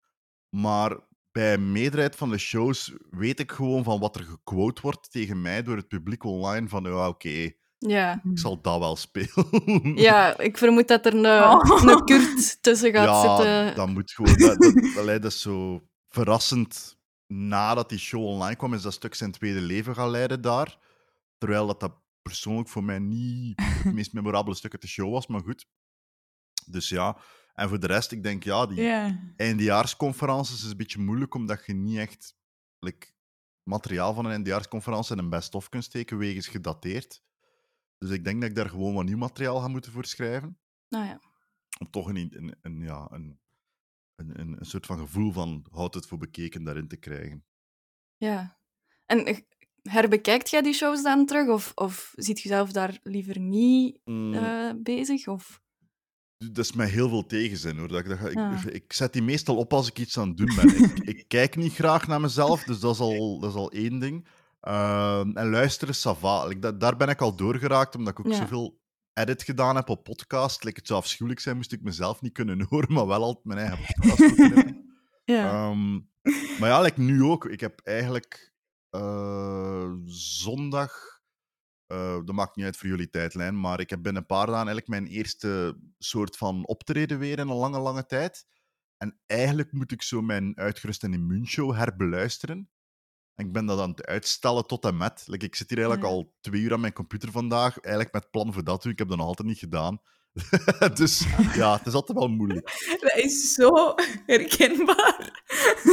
Maar 0.48 0.98
bij 1.32 1.52
een 1.52 1.72
meerderheid 1.72 2.16
van 2.16 2.30
de 2.30 2.38
shows 2.38 2.92
weet 3.10 3.40
ik 3.40 3.52
gewoon 3.52 3.84
van 3.84 4.00
wat 4.00 4.16
er 4.16 4.24
gequote 4.24 4.80
wordt 4.80 5.10
tegen 5.10 5.42
mij 5.42 5.62
door 5.62 5.76
het 5.76 5.88
publiek 5.88 6.24
online. 6.24 6.68
Van 6.68 6.82
ja, 6.82 7.08
oké, 7.08 7.50
ja. 7.78 8.22
ik 8.30 8.38
zal 8.38 8.60
dat 8.60 8.78
wel 8.78 8.96
spelen. 8.96 9.96
ja, 9.96 10.38
ik 10.38 10.58
vermoed 10.58 10.88
dat 10.88 11.06
er 11.06 11.14
een, 11.14 11.26
Oh. 11.26 11.82
een 11.90 12.04
Kurt 12.04 12.62
tussen 12.62 12.92
gaat 12.92 13.06
ja, 13.06 13.36
zitten. 13.36 13.76
dat 13.76 13.88
moet 13.88 14.10
gewoon. 14.10 14.36
Dat, 14.36 15.22
dat, 15.22 15.24
is 15.24 15.40
zo 15.40 15.82
verrassend. 16.10 16.98
Nadat 17.26 17.88
die 17.88 17.98
show 17.98 18.24
online 18.24 18.56
kwam, 18.56 18.74
is 18.74 18.82
dat 18.82 18.92
stuk 18.92 19.14
zijn 19.14 19.32
tweede 19.32 19.60
leven 19.60 19.94
gaan 19.94 20.10
leiden 20.10 20.40
daar. 20.40 20.78
Terwijl 21.38 21.66
dat, 21.66 21.80
dat 21.80 21.92
persoonlijk 22.22 22.68
voor 22.68 22.84
mij 22.84 22.98
niet 22.98 23.60
het 23.84 23.92
meest 23.92 24.12
memorabele 24.12 24.56
stuk 24.56 24.72
uit 24.72 24.82
de 24.82 24.88
show 24.88 25.12
was, 25.12 25.26
maar 25.26 25.40
goed. 25.40 25.66
Dus 26.66 26.88
ja, 26.88 27.16
en 27.54 27.68
voor 27.68 27.80
de 27.80 27.86
rest, 27.86 28.12
ik 28.12 28.22
denk 28.22 28.44
ja, 28.44 28.66
die 28.66 28.90
eindejaarsconferences 29.36 30.64
is 30.64 30.70
een 30.70 30.76
beetje 30.76 30.98
moeilijk, 30.98 31.34
omdat 31.34 31.66
je 31.66 31.72
niet 31.72 31.98
echt 31.98 32.34
like, 32.78 33.06
materiaal 33.62 34.14
van 34.14 34.24
een 34.24 34.30
eindejaarsconferentie 34.30 35.16
in 35.16 35.22
een 35.22 35.30
best-of 35.30 35.68
kunt 35.68 35.84
steken, 35.84 36.18
wegens 36.18 36.48
gedateerd. 36.48 37.22
Dus 37.98 38.10
ik 38.10 38.24
denk 38.24 38.40
dat 38.40 38.50
ik 38.50 38.56
daar 38.56 38.68
gewoon 38.68 38.94
wat 38.94 39.04
nieuw 39.04 39.16
materiaal 39.16 39.60
ga 39.60 39.68
moeten 39.68 39.92
voor 39.92 40.04
schrijven 40.04 40.58
Nou 40.88 41.04
ja. 41.04 41.20
om 41.78 41.90
toch 41.90 42.08
een, 42.08 42.16
een, 42.16 42.56
een, 42.62 42.80
ja, 42.80 43.08
een, 43.10 43.40
een, 44.20 44.40
een, 44.40 44.56
een 44.58 44.66
soort 44.66 44.86
van 44.86 44.98
gevoel 44.98 45.32
van 45.32 45.66
houdt 45.70 45.94
het 45.94 46.06
voor 46.06 46.18
bekeken 46.18 46.64
daarin 46.64 46.88
te 46.88 46.96
krijgen. 46.96 47.44
ja. 48.16 48.58
En 49.06 49.44
herbekijkt 49.82 50.50
jij 50.50 50.62
die 50.62 50.72
shows 50.72 51.02
dan 51.02 51.26
terug? 51.26 51.48
Of, 51.48 51.72
of 51.74 52.12
ziet 52.16 52.40
je 52.40 52.48
zelf 52.48 52.72
daar 52.72 52.98
liever 53.02 53.38
niet 53.38 53.98
Mm, 54.04 54.34
eh, 54.34 54.70
bezig? 54.76 55.28
Of... 55.28 55.60
Dat 56.36 56.58
is 56.64 56.72
mij 56.72 56.88
heel 56.88 57.08
veel 57.08 57.26
tegenzin 57.26 57.78
hoor. 57.78 57.88
Dat, 57.88 58.00
ik- 58.00 58.08
dat, 58.08 58.18
ga- 58.18 58.28
ik, 58.28 58.36
Ah. 58.36 58.64
ik 58.66 58.92
zet 58.92 59.12
die 59.12 59.22
meestal 59.22 59.56
op 59.56 59.72
als 59.72 59.88
ik 59.88 59.98
iets 59.98 60.18
aan 60.18 60.28
het 60.28 60.36
doen 60.36 60.54
ben. 60.56 60.84
ik, 60.84 60.98
ik 60.98 61.24
kijk 61.38 61.56
niet 61.56 61.72
graag 61.74 62.06
naar 62.06 62.20
mezelf, 62.20 62.64
dus 62.64 62.80
dat 62.80 62.94
is 62.94 63.00
al, 63.00 63.38
dat 63.40 63.50
is 63.50 63.56
al 63.56 63.70
één 63.72 63.98
ding. 63.98 64.26
Ehm, 64.60 65.30
en 65.36 65.50
luisteren, 65.50 65.94
sava. 65.94 66.46
Like, 66.46 66.60
dat- 66.60 66.80
daar 66.80 66.96
ben 66.96 67.08
ik 67.08 67.20
al 67.20 67.36
doorgeraakt, 67.36 67.94
omdat 67.94 68.18
ik 68.18 68.26
ook 68.26 68.32
Ja. 68.32 68.38
zoveel 68.38 68.79
edit 69.20 69.42
gedaan 69.42 69.76
heb 69.76 69.88
op 69.88 70.04
podcast. 70.04 70.64
Like, 70.64 70.78
het 70.78 70.86
zou 70.86 70.98
afschuwelijk 71.00 71.40
zijn, 71.42 71.56
moest 71.56 71.72
ik 71.72 71.82
mezelf 71.82 72.20
niet 72.20 72.32
kunnen 72.32 72.66
horen, 72.68 72.92
maar 72.92 73.06
wel 73.06 73.22
altijd 73.22 73.44
mijn 73.44 73.58
eigen 73.58 73.78
podcast 74.08 74.34
knippen. 74.34 74.84
Ja. 75.24 75.48
Ehm, 75.70 75.92
maar 76.58 76.68
ja, 76.68 76.80
like 76.80 77.00
nu 77.00 77.22
ook. 77.22 77.44
Ik 77.46 77.60
heb 77.60 77.80
eigenlijk 77.80 78.52
eh, 78.90 79.92
zondag. 80.06 81.18
eh, 81.86 82.14
dat 82.24 82.34
maakt 82.34 82.56
niet 82.56 82.64
uit 82.64 82.76
voor 82.76 82.88
jullie 82.88 83.10
tijdlijn, 83.10 83.60
maar 83.60 83.80
ik 83.80 83.90
heb 83.90 84.02
binnen 84.02 84.22
een 84.22 84.28
paar 84.28 84.46
dagen 84.46 84.66
eigenlijk 84.66 84.88
mijn 84.88 85.06
eerste 85.06 85.78
soort 85.98 86.36
van 86.36 86.66
optreden 86.66 87.18
weer 87.18 87.38
in 87.38 87.48
een 87.48 87.56
lange, 87.56 87.78
lange 87.78 88.06
tijd. 88.06 88.46
En 88.96 89.20
eigenlijk 89.26 89.72
moet 89.72 89.92
ik 89.92 90.02
zo 90.02 90.22
mijn 90.22 90.56
uitgerust 90.58 91.02
en 91.04 91.12
immuunshow 91.14 91.74
herbeluisteren. 91.74 92.70
Ik 93.40 93.52
ben 93.52 93.66
dat 93.66 93.80
aan 93.80 93.90
het 93.90 94.06
uitstellen 94.06 94.66
tot 94.66 94.84
en 94.84 94.96
met. 94.96 95.22
Like, 95.26 95.46
ik 95.46 95.54
zit 95.54 95.68
hier 95.68 95.78
eigenlijk 95.78 96.08
Ja. 96.08 96.14
al 96.14 96.32
twee 96.40 96.60
uur 96.60 96.72
aan 96.72 96.80
mijn 96.80 96.92
computer 96.92 97.30
vandaag, 97.30 97.78
eigenlijk 97.80 98.14
met 98.14 98.30
plan 98.30 98.52
voor 98.52 98.64
dat 98.64 98.82
doen. 98.82 98.92
Ik 98.92 98.98
heb 98.98 99.08
dat 99.08 99.16
nog 99.16 99.26
altijd 99.26 99.48
niet 99.48 99.58
gedaan. 99.58 100.00
dus 100.94 101.24
ja, 101.54 101.76
het 101.76 101.86
is 101.86 101.92
altijd 101.94 102.18
wel 102.18 102.28
moeilijk. 102.28 102.86
Dat 103.00 103.16
is 103.16 103.52
zo 103.54 103.94
herkenbaar. 104.26 105.42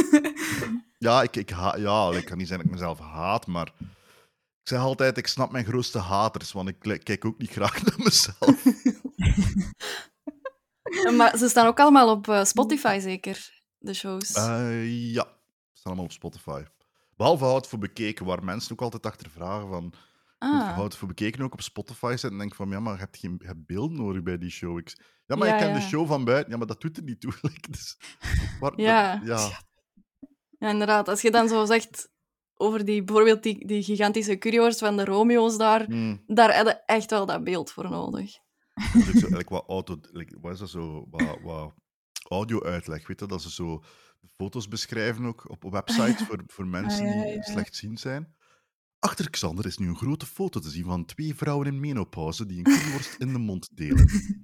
Ja, 0.98 1.22
ik, 1.22 1.36
ik, 1.36 1.50
ha- 1.50 1.76
ja, 1.76 2.10
ik 2.12 2.24
kan 2.24 2.38
niet 2.38 2.48
zeggen 2.48 2.66
dat 2.66 2.74
ik 2.74 2.80
mezelf 2.80 2.98
haat, 2.98 3.46
maar 3.46 3.72
ik 4.62 4.68
zeg 4.68 4.78
altijd, 4.80 5.16
ik 5.16 5.26
snap 5.26 5.50
mijn 5.52 5.64
grootste 5.64 5.98
haters, 5.98 6.52
want 6.52 6.68
ik 6.68 7.00
kijk 7.04 7.24
ook 7.24 7.38
niet 7.38 7.50
graag 7.50 7.82
naar 7.84 7.94
mezelf. 7.98 8.64
Maar 11.16 11.36
ze 11.38 11.48
staan 11.48 11.66
ook 11.66 11.80
allemaal 11.80 12.10
op 12.10 12.28
eh, 12.28 12.44
Spotify, 12.44 12.98
zeker, 13.00 13.62
de 13.78 13.94
shows. 13.94 14.32
Eh, 14.32 15.12
ja, 15.12 15.22
ze 15.22 15.78
staan 15.78 15.84
allemaal 15.92 16.04
op 16.04 16.12
Spotify. 16.12 16.62
Behalve 17.18 17.44
hout 17.44 17.66
voor 17.68 17.78
bekeken, 17.78 18.26
waar 18.26 18.44
mensen 18.44 18.72
ook 18.72 18.80
altijd 18.82 19.06
achter 19.06 19.30
vragen 19.30 19.68
van... 19.68 19.92
Ah, 20.38 20.74
hout 20.74 20.96
voor 20.96 21.08
bekeken 21.08 21.42
ook 21.42 21.52
op 21.52 21.60
Spotify 21.62 22.06
zetten? 22.08 22.30
En 22.30 22.38
denk 22.38 22.54
van, 22.54 22.68
ja, 22.70 22.80
maar 22.80 22.92
je 22.92 22.98
hebt 22.98 23.16
geen 23.16 23.34
je 23.38 23.46
hebt 23.46 23.66
beeld 23.66 23.90
nodig 23.92 24.22
bij 24.22 24.38
die 24.38 24.50
show. 24.50 24.78
Ik, 24.78 24.92
ja, 25.26 25.36
maar 25.36 25.48
Ja, 25.48 25.54
je 25.54 25.60
kent 25.60 25.74
ja. 25.76 25.80
de 25.80 25.86
show 25.88 26.06
van 26.06 26.24
buiten. 26.24 26.50
Ja, 26.52 26.58
maar 26.58 26.66
dat 26.66 26.80
doet 26.80 26.96
er 26.96 27.02
niet 27.02 27.20
toe. 27.20 27.32
dus, 27.70 27.98
dat- 28.60 28.72
Ja. 28.76 29.20
ja. 29.24 29.50
ja, 30.58 30.68
inderdaad. 30.68 31.08
Als 31.08 31.20
je 31.22 31.30
dan 31.30 31.48
zo 31.48 31.64
zegt 31.64 32.10
over 32.54 32.84
die, 32.84 33.04
bijvoorbeeld 33.04 33.42
die, 33.42 33.66
die 33.66 33.82
gigantische 33.82 34.38
curryworst 34.38 34.78
van 34.78 34.96
de 34.96 35.04
Romeo's 35.04 35.56
daar, 35.56 35.84
Hmm. 35.84 36.22
daar 36.26 36.56
heb 36.56 36.66
je 36.66 36.82
echt 36.86 37.10
wel 37.10 37.26
dat 37.26 37.44
beeld 37.44 37.70
voor 37.70 37.90
nodig. 37.90 38.32
Dus 38.92 38.94
ik 38.94 39.02
zo, 39.02 39.10
eigenlijk 39.10 39.48
wat 39.48 39.64
auto, 39.68 39.96
like, 40.12 40.38
wat 40.40 40.52
is 40.52 40.58
dat 40.58 40.70
zo, 40.70 41.06
wat, 41.10 41.38
wat 41.42 41.74
audio-uitleg, 42.28 43.06
weet 43.06 43.20
je, 43.20 43.26
dat 43.26 43.42
ze 43.42 43.50
zo 43.50 43.82
de 44.20 44.28
foto's 44.28 44.68
beschrijven 44.68 45.24
ook 45.24 45.50
op 45.50 45.62
websites 45.72 46.22
voor, 46.26 46.42
voor 46.46 46.66
mensen 46.66 47.06
Ah, 47.06 47.14
ja, 47.14 47.22
die 47.22 47.34
ja. 47.34 47.42
slechtziend 47.42 48.00
zijn. 48.00 48.36
Achter 48.98 49.30
Xander 49.30 49.66
is 49.66 49.78
nu 49.78 49.88
een 49.88 49.96
grote 49.96 50.26
foto 50.26 50.60
te 50.60 50.70
zien 50.70 50.84
van 50.84 51.04
twee 51.04 51.34
vrouwen 51.34 51.66
in 51.66 51.80
menopauze 51.80 52.46
die 52.46 52.58
een 52.58 52.64
curryworst 52.64 53.14
in 53.18 53.32
de 53.32 53.38
mond 53.38 53.68
delen. 53.76 54.06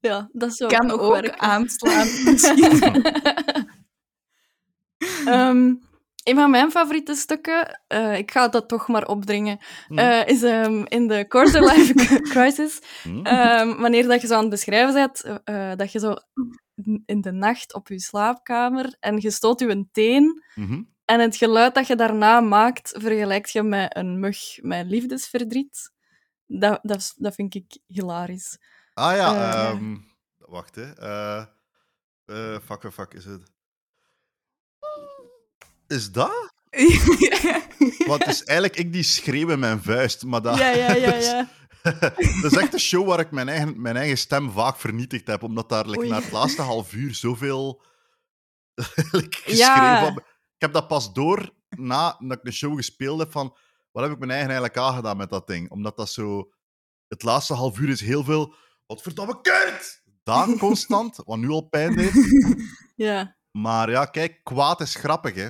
Ja, 0.00 0.28
dat 0.32 0.56
zou 0.56 0.70
kan 0.70 0.90
ook 0.90 1.00
ook 1.00 1.12
werken. 1.12 1.38
aanslaan. 1.40 2.06
misschien. 2.24 3.02
Ehm, 5.26 5.74
een 6.24 6.34
van 6.34 6.50
mijn 6.50 6.70
favoriete 6.70 7.14
stukken, 7.14 7.80
eh, 7.86 8.16
ik 8.18 8.30
ga 8.30 8.48
dat 8.48 8.68
toch 8.68 8.88
maar 8.88 9.06
opdringen, 9.06 9.58
Hm. 9.86 9.98
eh, 9.98 10.26
is 10.26 10.42
ehm, 10.42 10.84
in 10.84 11.06
de 11.08 11.24
quarter-life 11.28 11.94
crisis. 12.22 12.80
Hm? 13.02 13.26
Ehm, 13.26 13.80
wanneer 13.80 14.06
dat 14.08 14.20
je 14.20 14.26
zo 14.26 14.34
aan 14.34 14.40
het 14.40 14.50
beschrijven 14.50 14.94
bent, 14.94 15.40
eh, 15.44 15.72
dat 15.76 15.92
je 15.92 15.98
zo 15.98 16.14
in 17.06 17.20
de 17.20 17.32
nacht 17.32 17.74
op 17.74 17.88
je 17.88 18.00
slaapkamer 18.00 18.96
en 19.00 19.20
je 19.20 19.30
stoot 19.30 19.60
je 19.60 19.86
teen 19.92 20.42
Mhm. 20.54 20.82
en 21.04 21.20
het 21.20 21.36
geluid 21.36 21.74
dat 21.74 21.86
je 21.86 21.96
daarna 21.96 22.40
maakt, 22.40 22.92
vergelijkt 22.98 23.52
je 23.52 23.62
met 23.62 23.96
een 23.96 24.20
mug 24.20 24.58
met 24.62 24.86
liefdesverdriet. 24.86 25.90
Dat, 26.46 26.78
dat, 26.82 27.14
dat 27.16 27.34
vind 27.34 27.54
ik 27.54 27.78
hilarisch. 27.86 28.58
Ah 28.94 29.16
ja, 29.16 29.34
Eh, 29.34 29.70
ehm, 29.70 29.96
wacht 30.38 30.74
hè. 30.74 30.92
Eh 30.92 31.44
eh, 32.26 32.58
fuck, 32.64 32.92
fuck, 32.92 33.14
is 33.14 33.24
het... 33.24 33.50
Is 35.86 36.12
dat? 36.12 36.52
Want 38.06 38.24
het 38.24 38.34
is 38.34 38.44
eigenlijk 38.44 38.78
ik 38.78 38.92
die 38.92 39.02
schreeuw 39.02 39.48
in 39.48 39.58
mijn 39.58 39.82
vuist, 39.82 40.24
maar 40.24 40.42
dat... 40.42 40.58
Ja, 40.58 40.68
ja, 40.70 40.92
ja, 40.94 41.12
is- 41.14 41.26
ja. 41.30 41.48
dat 42.42 42.52
is 42.52 42.56
echt 42.56 42.72
een 42.72 42.80
show 42.80 43.06
waar 43.06 43.20
ik 43.20 43.30
mijn 43.30 43.48
eigen, 43.48 43.80
mijn 43.80 43.96
eigen 43.96 44.18
stem 44.18 44.50
vaak 44.50 44.76
vernietigd 44.76 45.26
heb, 45.26 45.42
omdat 45.42 45.68
daar 45.68 45.86
like, 45.88 46.06
na 46.06 46.20
het 46.20 46.32
laatste 46.32 46.62
half 46.62 46.92
uur 46.92 47.14
zoveel 47.14 47.82
like, 49.12 49.36
geschreeuw 49.36 49.56
Ja. 49.56 50.00
van- 50.04 50.16
Ik 50.54 50.62
heb 50.62 50.72
dat 50.72 50.88
pas 50.88 51.12
door 51.12 51.50
na 51.68 52.16
dat 52.18 52.38
ik 52.38 52.44
de 52.44 52.50
show 52.52 52.76
gespeeld 52.76 53.18
heb 53.18 53.30
van 53.30 53.56
wat 53.92 54.02
heb 54.04 54.12
ik 54.12 54.18
mijn 54.18 54.30
eigen 54.30 54.48
eigenlijk 54.50 54.78
aangedaan 54.80 55.16
met 55.16 55.30
dat 55.30 55.46
ding. 55.46 55.70
Omdat 55.70 55.96
dat 55.96 56.10
zo... 56.10 56.50
Het 57.08 57.22
laatste 57.22 57.54
half 57.54 57.78
uur 57.78 57.88
is 57.88 58.00
heel 58.00 58.24
veel... 58.24 58.54
Wat 58.86 59.02
verdomme 59.02 59.40
kut! 59.40 60.02
Daar 60.22 60.56
constant, 60.58 61.16
wat 61.24 61.38
nu 61.38 61.48
al 61.48 61.68
pijn 61.68 61.96
deed. 61.96 62.12
Ja, 62.96 63.36
Maar 63.50 63.90
ja, 63.90 64.04
kijk, 64.04 64.40
kwaad 64.42 64.80
is 64.80 64.94
grappig, 64.94 65.34
hè. 65.34 65.48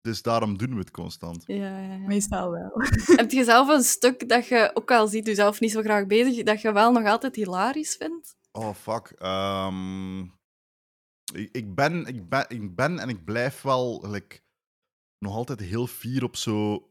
Dus 0.00 0.22
daarom 0.22 0.56
doen 0.58 0.70
we 0.72 0.78
het 0.78 0.90
constant. 0.90 1.44
ja, 1.46 1.54
ja, 1.56 1.92
ja. 1.92 2.06
Meestal 2.06 2.50
wel. 2.50 2.70
Heb 3.20 3.30
je 3.30 3.44
zelf 3.44 3.68
een 3.68 3.82
stuk 3.82 4.28
dat 4.28 4.46
je, 4.46 4.70
ook 4.74 4.90
al 4.90 5.06
ziet 5.08 5.26
je 5.26 5.34
zelf 5.34 5.60
niet 5.60 5.70
zo 5.70 5.80
graag 5.82 6.06
bezig, 6.06 6.44
dat 6.44 6.60
je 6.60 6.72
wel 6.72 6.92
nog 6.92 7.06
altijd 7.06 7.36
hilarisch 7.36 7.96
vindt? 7.96 8.36
Oh, 8.52 8.74
fuck. 8.74 9.10
Ehm, 9.18 10.20
ik, 11.34 11.48
ik, 11.52 11.74
ben, 11.74 12.06
ik, 12.06 12.28
ben, 12.28 12.44
ik 12.48 12.74
ben 12.76 12.98
en 12.98 13.08
ik 13.08 13.24
blijf 13.24 13.62
wel 13.62 14.04
like, 14.10 14.40
nog 15.18 15.34
altijd 15.34 15.60
heel 15.60 15.86
fier 15.86 16.24
op 16.24 16.36
zo. 16.36 16.84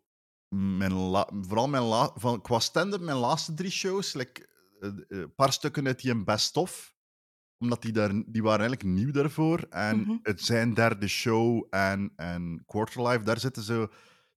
Mijn 0.56 0.94
la- 0.94 1.30
vooral 1.42 1.68
mijn 1.68 1.84
la- 1.84 2.12
van, 2.16 2.42
qua 2.42 2.60
stand-up, 2.60 3.02
mijn 3.02 3.18
laatste 3.18 3.54
drie 3.54 3.72
shows. 3.72 4.14
Like, 4.14 4.48
eh, 4.80 4.88
eh, 4.90 4.96
een 5.08 5.36
paar 5.36 5.54
stukken 5.54 5.88
uit 5.88 6.02
die 6.02 6.12
een 6.12 6.24
best-of. 6.26 6.96
Omdat 7.60 7.82
die, 7.82 7.92
daar, 7.92 8.12
die 8.26 8.44
waren 8.44 8.60
eigenlijk 8.60 8.90
nieuw 8.98 9.12
daarvoor. 9.12 9.60
En 9.70 10.00
Mhm. 10.00 10.18
het 10.22 10.42
zijn 10.42 10.74
derde 10.74 11.08
show 11.08 11.66
en, 11.70 12.12
en 12.16 12.64
Quarterlife, 12.66 13.24
daar 13.24 13.40
zitten 13.40 13.64
zo 13.64 13.88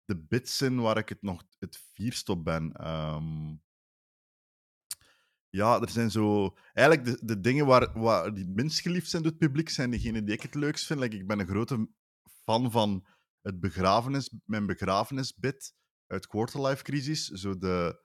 de 0.05 0.17
bits 0.19 0.63
in 0.63 0.81
waar 0.81 0.97
ik 0.97 1.09
het 1.09 1.23
nog 1.23 1.43
het 1.59 1.77
vierst 1.93 2.29
op 2.29 2.45
ben. 2.45 2.73
Ehm, 2.73 3.55
ja, 5.49 5.81
er 5.81 5.89
zijn 5.89 6.11
zo... 6.11 6.55
Eigenlijk 6.73 7.07
de, 7.09 7.25
de 7.27 7.41
dingen 7.41 7.67
waar, 7.67 7.99
waar 8.01 8.35
die 8.35 8.45
het 8.45 8.55
minst 8.55 8.81
geliefd 8.81 9.11
zijn 9.11 9.23
door 9.23 9.31
het 9.31 9.41
publiek, 9.41 9.69
zijn 9.69 9.91
degenen 9.91 10.25
die 10.25 10.35
ik 10.35 10.43
het 10.43 10.55
leukst 10.55 10.87
vind. 10.87 11.01
Like, 11.01 11.17
ik 11.17 11.27
ben 11.27 11.39
een 11.39 11.47
grote 11.47 11.89
fan 12.45 12.71
van 12.71 13.07
het 13.41 13.61
begrafenis, 13.61 14.35
mijn 14.45 14.67
begrafenisbit 14.67 15.75
uit 16.07 16.27
Quarterlife 16.27 16.83
Crisis. 16.83 17.27
Zo 17.27 17.59
de, 17.59 18.01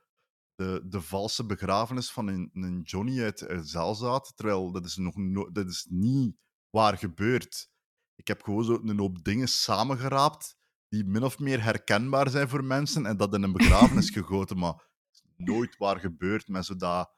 de, 0.58 0.84
de 0.86 1.02
valse 1.02 1.46
begrafenis 1.46 2.12
van 2.12 2.28
een, 2.28 2.50
een 2.54 2.82
Johnny 2.82 3.22
uit, 3.22 3.48
uit 3.48 3.70
Zelzaat. 3.70 4.34
Terwijl 4.36 4.72
dat 4.72 4.86
is, 4.86 4.96
nog 4.96 5.16
no- 5.16 5.52
dat 5.52 5.68
is 5.68 5.88
niet 5.90 6.36
waar 6.70 6.98
gebeurd. 6.98 7.70
Ik 8.16 8.28
heb 8.28 8.44
gewoon 8.44 8.64
zo 8.64 8.80
een 8.84 9.00
hoop 9.00 9.24
dingen 9.24 9.48
samengeraapt 9.48 10.58
die 10.90 11.06
min 11.06 11.24
of 11.24 11.40
meer 11.40 11.64
herkenbaar 11.64 12.30
zijn 12.30 12.50
voor 12.50 12.64
mensen 12.64 13.06
en 13.06 13.18
dat 13.18 13.34
in 13.34 13.44
een 13.44 13.52
begrafenis 13.52 14.10
gegoten, 14.20 14.58
maar 14.58 14.74
is 15.12 15.24
nooit 15.36 15.78
waar 15.78 16.00
gebeurd 16.00 16.48
met 16.48 16.66
zo 16.66 16.76
dat, 16.76 17.12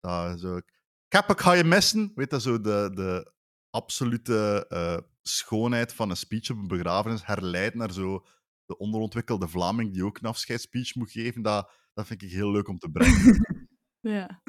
dat 0.00 0.40
zo, 0.40 0.60
Kap, 1.08 1.30
ik 1.30 1.40
ga 1.40 1.52
je 1.52 1.64
missen. 1.64 2.12
Weet 2.14 2.30
dat 2.30 2.42
zo 2.42 2.60
de, 2.60 2.90
de 2.94 3.32
absolute 3.70 4.66
eh, 4.68 4.98
schoonheid 5.22 5.92
van 5.92 6.10
een 6.10 6.16
speech 6.16 6.50
op 6.50 6.56
een 6.56 6.68
begrafenis 6.68 7.26
herleidt 7.26 7.74
naar 7.74 7.92
zo 7.92 8.26
de 8.66 8.78
onderontwikkelde 8.78 9.48
Vlaming 9.48 9.92
die 9.92 10.04
ook 10.04 10.18
een 10.18 10.28
afscheidsspeech 10.28 10.94
moet 10.94 11.10
geven. 11.10 11.42
Dat, 11.42 11.70
dat 11.96 12.06
vind 12.06 12.22
ik 12.22 12.30
heel 12.30 12.50
leuk 12.50 12.68
om 12.68 12.78
te 12.78 12.90
brengen. 12.90 13.34
Ja. 14.00 14.42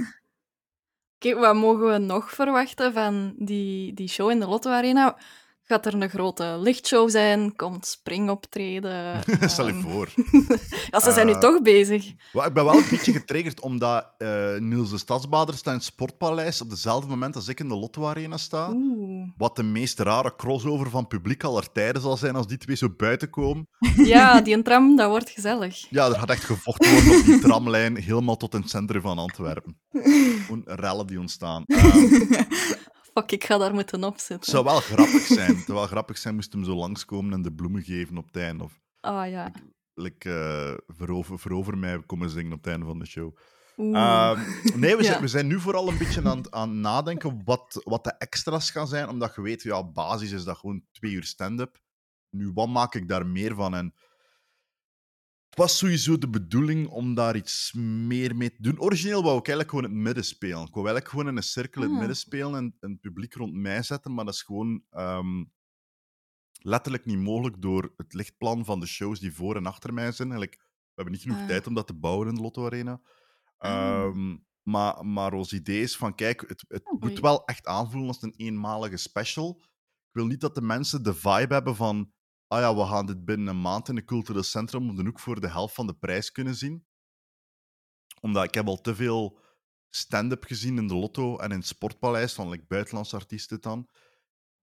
Oké, 1.15 1.35
wat 1.35 1.55
mogen 1.55 1.91
we 1.91 1.97
nog 1.97 2.31
verwachten 2.31 2.93
van 2.93 3.33
die, 3.37 3.93
die 3.93 4.07
show 4.07 4.29
in 4.29 4.39
de 4.39 4.47
Lotto 4.47 4.69
Arena? 4.71 5.17
Gaat 5.69 5.86
er 5.86 5.93
een 5.93 6.09
grote 6.09 6.57
lichtshow 6.59 7.09
zijn? 7.09 7.55
Komt 7.55 7.86
Spring 7.88 8.29
optreden? 8.29 9.21
Stel 9.50 9.67
je 9.67 9.74
Ehm, 9.74 9.81
voor. 9.81 10.09
Ja, 10.91 11.00
ze 11.00 11.12
zijn 11.12 11.25
nu 11.25 11.31
Eh, 11.33 11.39
toch 11.39 11.62
bezig. 11.62 12.05
Ik 12.33 12.53
ben 12.53 12.65
wel 12.65 12.75
een 12.77 12.86
beetje 12.89 13.12
getriggerd 13.12 13.62
omdat 13.62 14.07
eh, 14.17 14.57
Niels 14.57 14.89
de 14.89 14.97
Stadsbader 14.97 15.55
staat 15.55 15.74
in 15.74 15.79
het 15.79 15.88
Sportpaleis 15.88 16.62
op 16.62 16.69
dezelfde 16.69 17.07
moment 17.09 17.36
als 17.36 17.47
ik 17.47 17.59
in 17.59 17.67
de 17.67 17.75
Lotto 17.75 18.05
Arena 18.05 18.38
sta. 18.38 18.69
Oeh. 18.74 19.29
Wat 19.38 19.55
de 19.55 19.63
meest 19.63 20.00
rare 20.00 20.36
crossover 20.36 20.89
van 20.89 21.07
publiek 21.07 21.43
aller 21.43 21.71
tijden 21.71 22.01
zal 22.01 22.17
zijn 22.17 22.36
als 22.36 22.47
die 22.47 22.57
twee 22.57 22.75
zo 22.75 22.89
buiten 22.97 23.29
komen. 23.29 23.67
Ja, 23.95 24.41
die 24.41 24.62
tram, 24.62 24.95
dat 24.95 25.09
wordt 25.09 25.29
gezellig. 25.29 25.86
Ja, 25.89 26.05
er 26.07 26.15
gaat 26.19 26.29
echt 26.29 26.43
gevochten 26.43 26.91
worden 26.91 27.19
op 27.19 27.25
die 27.25 27.39
tramlijn, 27.39 27.97
helemaal 27.97 28.38
tot 28.38 28.53
in 28.53 28.62
het 28.62 28.69
centrum 28.69 29.01
van 29.01 29.17
Antwerpen. 29.17 29.79
Gewoon 29.91 30.62
rellen 30.65 31.07
die 31.07 31.19
ontstaan. 31.19 31.63
Fuck, 33.17 33.31
ik 33.31 33.43
ga 33.43 33.57
daar 33.57 33.74
moeten 33.74 34.01
het 34.01 34.09
opzitten. 34.12 34.51
zou 34.51 34.63
wel 34.63 34.79
grappig 34.79 35.21
zijn. 35.21 35.55
Het 35.55 35.65
zou 35.65 35.77
wel 35.77 35.88
grappig 35.88 36.17
zijn 36.17 36.36
moest 36.36 36.53
hem 36.53 36.63
zo 36.63 36.75
langskomen 36.75 37.33
en 37.33 37.41
de 37.41 37.53
bloemen 37.53 37.83
geven 37.83 38.17
op 38.17 38.25
het 38.25 38.36
einde. 38.36 38.63
Of 38.63 38.79
Ah 39.00 39.29
ja. 39.29 39.51
like, 39.93 40.29
eh, 40.33 40.95
verover, 40.97 41.39
verover 41.39 41.77
mij 41.77 42.01
komen 42.05 42.29
zingen 42.29 42.51
op 42.53 42.57
het 42.63 42.67
einde 42.67 42.86
van 42.86 43.00
de 43.00 43.05
show. 43.05 43.38
Ehm, 43.77 44.39
nee, 44.75 44.95
we, 44.95 45.03
Ja. 45.03 45.09
zijn, 45.09 45.21
we 45.21 45.27
zijn 45.27 45.47
nu 45.47 45.59
vooral 45.59 45.88
een 45.88 45.97
beetje 45.97 46.24
aan, 46.24 46.38
het- 46.38 46.51
aan 46.51 46.69
het 46.69 46.77
nadenken 46.77 47.41
wat, 47.45 47.81
wat 47.83 48.03
de 48.03 48.12
extra's 48.17 48.71
gaan 48.71 48.88
zijn. 48.88 49.09
Omdat 49.09 49.36
je 49.36 49.41
weet, 49.41 49.63
ja, 49.63 49.83
basis 49.83 50.31
is 50.31 50.43
dat 50.43 50.57
gewoon 50.57 50.83
twee 50.91 51.12
uur 51.12 51.24
stand-up. 51.24 51.79
Nu, 52.29 52.51
wat 52.53 52.67
maak 52.67 52.95
ik 52.95 53.07
daar 53.07 53.25
meer 53.27 53.55
van? 53.55 53.75
En 53.75 53.86
het 53.86 54.06
was 55.57 55.77
sowieso 55.77 56.17
de 56.17 56.29
bedoeling 56.29 56.87
om 56.87 57.13
daar 57.13 57.35
iets 57.35 57.73
meer 57.73 58.35
mee 58.35 58.51
te 58.51 58.61
doen. 58.61 58.79
Origineel 58.79 59.23
wou 59.23 59.37
ik 59.37 59.47
eigenlijk 59.47 59.69
gewoon 59.69 59.83
het 59.83 60.03
midden 60.03 60.23
spelen. 60.25 60.65
Ik 60.65 60.73
wou 60.73 60.85
eigenlijk 60.87 61.07
gewoon 61.07 61.27
in 61.27 61.37
een 61.37 61.43
cirkel 61.43 61.81
in 61.81 61.87
het 61.87 61.93
Ah. 61.95 61.99
midden 61.99 62.17
spelen 62.17 62.55
en, 62.55 62.75
en 62.79 62.91
het 62.91 63.01
publiek 63.01 63.33
rond 63.33 63.53
mij 63.53 63.83
zetten. 63.83 64.13
Maar 64.13 64.25
dat 64.25 64.33
is 64.33 64.41
gewoon 64.41 64.83
ehm, 64.89 65.43
letterlijk 66.61 67.05
niet 67.05 67.17
mogelijk 67.17 67.61
door 67.61 67.93
het 67.97 68.13
lichtplan 68.13 68.65
van 68.65 68.79
de 68.79 68.85
shows 68.85 69.19
die 69.19 69.33
voor 69.33 69.55
en 69.55 69.65
achter 69.65 69.93
mij 69.93 70.11
zijn. 70.11 70.31
Eigenlijk, 70.31 70.61
we 70.61 70.93
hebben 70.93 71.13
niet 71.13 71.21
genoeg 71.21 71.39
Ah. 71.39 71.47
tijd 71.47 71.67
om 71.67 71.73
dat 71.73 71.87
te 71.87 71.93
bouwen 71.93 72.27
in 72.27 72.35
de 72.35 72.41
Lotto 72.41 72.65
Arena. 72.65 73.01
Ah. 73.57 73.71
Ehm, 73.71 74.37
maar, 74.63 75.05
maar 75.05 75.33
ons 75.33 75.53
idee 75.53 75.81
is 75.81 75.97
van, 75.97 76.15
kijk, 76.15 76.43
het, 76.47 76.65
het 76.67 76.85
Oh, 76.85 77.01
moet 77.01 77.19
wel 77.19 77.45
echt 77.45 77.65
aanvoelen 77.65 78.07
als 78.07 78.21
een 78.21 78.33
eenmalige 78.37 78.97
special. 78.97 79.57
Ik 80.07 80.13
wil 80.23 80.25
niet 80.25 80.41
dat 80.41 80.55
de 80.55 80.61
mensen 80.61 81.03
de 81.03 81.13
vibe 81.13 81.53
hebben 81.53 81.75
van, 81.75 82.11
ah 82.47 82.59
ja, 82.59 82.75
we 82.75 82.85
gaan 82.85 83.05
dit 83.05 83.25
binnen 83.25 83.47
een 83.47 83.61
maand 83.61 83.89
in 83.89 83.97
een 83.97 84.05
cultureel 84.05 84.43
centrum 84.43 84.89
op 84.89 84.95
de 84.95 85.03
hoek 85.03 85.19
voor 85.19 85.39
de 85.39 85.49
helft 85.49 85.75
van 85.75 85.87
de 85.87 85.93
prijs 85.93 86.31
kunnen 86.31 86.55
zien. 86.55 86.85
Omdat 88.21 88.43
ik 88.43 88.53
heb 88.53 88.67
al 88.67 88.81
te 88.81 88.95
veel 88.95 89.39
stand-up 89.89 90.43
gezien 90.43 90.77
in 90.77 90.87
de 90.87 90.95
Lotto 90.95 91.37
en 91.37 91.51
in 91.51 91.57
het 91.57 91.67
Sportpaleis, 91.67 92.33
van 92.33 92.49
like, 92.49 92.65
buitenlandse 92.67 93.15
artiesten 93.15 93.61
dan, 93.61 93.89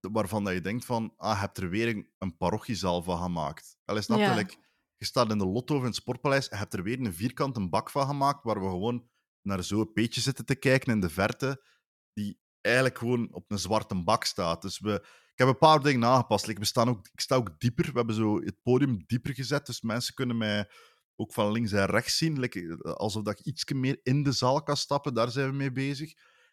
waarvan 0.00 0.44
dat 0.44 0.52
je 0.54 0.60
denkt 0.60 0.84
van, 0.84 1.14
ah, 1.16 1.32
je 1.32 1.38
hebt 1.38 1.58
er 1.58 1.68
weer 1.68 1.88
een, 1.88 2.10
een 2.18 2.36
parochiezaal 2.36 3.02
van 3.02 3.22
gemaakt. 3.22 3.76
Je? 3.84 4.16
Ja. 4.16 4.34
Like, 4.34 4.56
je 4.96 5.04
staat 5.04 5.30
in 5.30 5.38
de 5.38 5.46
Lotto 5.46 5.74
of 5.74 5.80
in 5.80 5.86
het 5.86 5.94
Sportpaleis 5.94 6.48
en 6.48 6.56
je 6.56 6.62
hebt 6.62 6.74
er 6.74 6.82
weer 6.82 7.00
een 7.00 7.14
vierkante 7.14 7.68
bak 7.68 7.90
van 7.90 8.06
gemaakt 8.06 8.44
waar 8.44 8.60
we 8.60 8.68
gewoon 8.68 9.08
naar 9.42 9.62
zo'n 9.62 9.92
peetje 9.92 10.20
zitten 10.20 10.44
te 10.44 10.54
kijken 10.54 10.92
in 10.92 11.00
de 11.00 11.10
verte, 11.10 11.64
die 12.12 12.40
eigenlijk 12.60 12.98
gewoon 12.98 13.32
op 13.32 13.50
een 13.50 13.58
zwarte 13.58 14.02
bak 14.02 14.24
staat. 14.24 14.62
Dus 14.62 14.80
we, 14.80 15.06
heb 15.38 15.48
een 15.48 15.58
paar 15.58 15.80
dingen 15.80 16.08
aangepast. 16.08 16.46
Like, 16.46 16.60
we 16.60 16.66
staan 16.66 16.88
ook, 16.88 17.08
ik 17.12 17.20
sta 17.20 17.34
ook 17.34 17.58
dieper. 17.58 17.84
We 17.84 17.92
hebben 17.96 18.14
zo 18.14 18.40
het 18.40 18.62
podium 18.62 19.04
dieper 19.06 19.34
gezet, 19.34 19.66
dus 19.66 19.80
mensen 19.80 20.14
kunnen 20.14 20.36
mij 20.36 20.70
ook 21.16 21.32
van 21.32 21.52
links 21.52 21.72
en 21.72 21.86
rechts 21.86 22.16
zien. 22.16 22.40
Like, 22.40 22.78
alsof 22.96 23.22
dat 23.22 23.38
ik 23.38 23.46
iets 23.46 23.72
meer 23.72 24.00
in 24.02 24.22
de 24.22 24.32
zaal 24.32 24.62
kan 24.62 24.76
stappen, 24.76 25.14
daar 25.14 25.30
zijn 25.30 25.50
we 25.50 25.56
mee 25.56 25.72
bezig. 25.72 26.12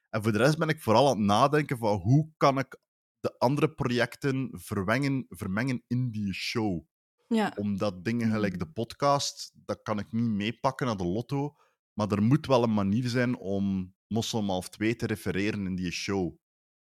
En 0.10 0.24
voor 0.24 0.32
de 0.32 0.38
rest 0.38 0.58
ben 0.58 0.70
ik 0.70 0.82
vooral 0.82 1.10
aan 1.10 1.18
het 1.18 1.26
nadenken 1.26 1.78
van 1.78 1.98
hoe 1.98 2.30
kan 2.38 2.60
ik 2.60 2.80
de 3.20 3.38
andere 3.38 3.74
projecten 3.74 4.50
vermengen, 4.52 5.26
vermengen 5.30 5.84
in 5.88 6.12
die 6.12 6.34
show. 6.34 6.84
Ja. 7.28 7.54
Omdat 7.56 8.04
dingen 8.04 8.32
gelijk 8.32 8.60
de 8.60 8.72
podcast, 8.72 9.52
dat 9.66 9.82
kan 9.82 10.00
ik 10.00 10.12
niet 10.12 10.30
meepakken 10.30 10.86
naar 10.86 10.98
de 10.98 11.06
lotto. 11.06 11.56
Maar 11.94 12.12
er 12.12 12.22
moet 12.22 12.48
wel 12.48 12.64
een 12.64 12.74
manier 12.74 13.08
zijn 13.08 13.38
om 13.38 13.96
Moslem 14.08 14.50
half 14.50 14.70
2 14.70 14.96
te 14.96 15.06
refereren 15.06 15.66
in 15.66 15.76
die 15.76 15.92
show. 15.92 16.36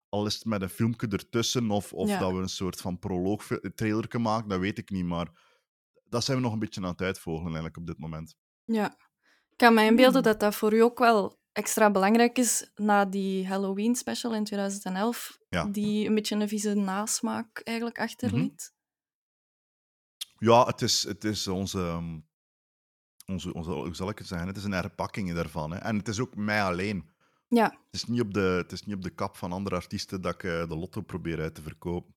Al 0.09 0.25
is 0.25 0.33
het 0.33 0.45
met 0.45 0.61
een 0.61 0.69
filmpje 0.69 1.07
ertussen, 1.07 1.71
of, 1.71 1.93
of 1.93 2.09
Ja. 2.09 2.19
dat 2.19 2.31
we 2.31 2.37
een 2.37 2.49
soort 2.49 2.81
van 2.81 2.99
proloog-trailer 2.99 4.21
maken, 4.21 4.49
dat 4.49 4.59
weet 4.59 4.77
ik 4.77 4.89
niet. 4.89 5.05
Maar 5.05 5.27
dat 6.05 6.23
zijn 6.23 6.37
we 6.37 6.43
nog 6.43 6.53
een 6.53 6.59
beetje 6.59 6.81
aan 6.81 6.87
het 6.91 7.01
uitvogelen 7.01 7.45
eigenlijk 7.45 7.77
op 7.77 7.87
dit 7.87 7.97
moment. 7.99 8.35
Ja. 8.63 8.91
Ik 9.49 9.57
kan 9.65 9.73
me 9.73 9.83
inbeelden 9.83 10.21
Hmm. 10.21 10.31
dat 10.31 10.39
dat 10.39 10.55
voor 10.55 10.73
u 10.73 10.79
ook 10.81 10.99
wel 10.99 11.39
extra 11.51 11.91
belangrijk 11.91 12.37
is 12.37 12.71
na 12.75 13.05
die 13.05 13.47
Halloween 13.47 13.95
special 13.95 14.33
in 14.35 14.43
2011, 14.43 15.37
Ja. 15.49 15.65
die 15.65 16.07
een 16.07 16.15
beetje 16.15 16.35
een 16.35 16.47
vieze 16.47 16.73
nasmaak 16.73 17.59
eigenlijk 17.63 17.99
achterliet. 17.99 18.73
Ja, 20.37 20.65
het 20.65 20.81
is, 20.81 21.03
het 21.03 21.23
is 21.23 21.47
onze, 21.47 21.79
ehm, 21.79 22.19
onze, 23.25 23.53
onze. 23.53 23.69
Hoe 23.71 23.95
zal 23.95 24.09
ik 24.09 24.17
het 24.17 24.27
zeggen? 24.27 24.47
Het 24.47 24.57
is 24.57 24.63
een 24.63 24.71
herpakking 24.71 25.33
daarvan. 25.33 25.71
Hè. 25.71 25.77
En 25.77 25.97
het 25.97 26.07
is 26.07 26.19
ook 26.19 26.35
mij 26.35 26.63
alleen. 26.63 27.09
Ja, 27.49 27.69
Het 27.69 27.93
is, 27.95 28.05
niet 28.05 28.21
op 28.21 28.33
de, 28.33 28.39
het 28.39 28.71
is 28.71 28.85
niet 28.85 28.95
op 28.95 29.01
de 29.01 29.09
kap 29.09 29.35
van 29.35 29.51
andere 29.51 29.75
artiesten 29.75 30.21
dat 30.21 30.33
ik 30.33 30.43
eh, 30.43 30.67
de 30.67 30.75
lotto 30.75 31.01
probeer 31.01 31.39
uit 31.39 31.55
te 31.55 31.61
verkopen. 31.61 32.15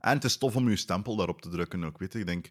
En 0.00 0.14
het 0.14 0.24
is 0.24 0.38
tof 0.38 0.56
om 0.56 0.68
je 0.68 0.76
stempel 0.76 1.16
daarop 1.16 1.40
te 1.40 1.48
drukken 1.48 1.84
ook. 1.84 1.98
Weet 1.98 2.12
je. 2.12 2.18
Ik 2.18 2.26
denk, 2.26 2.50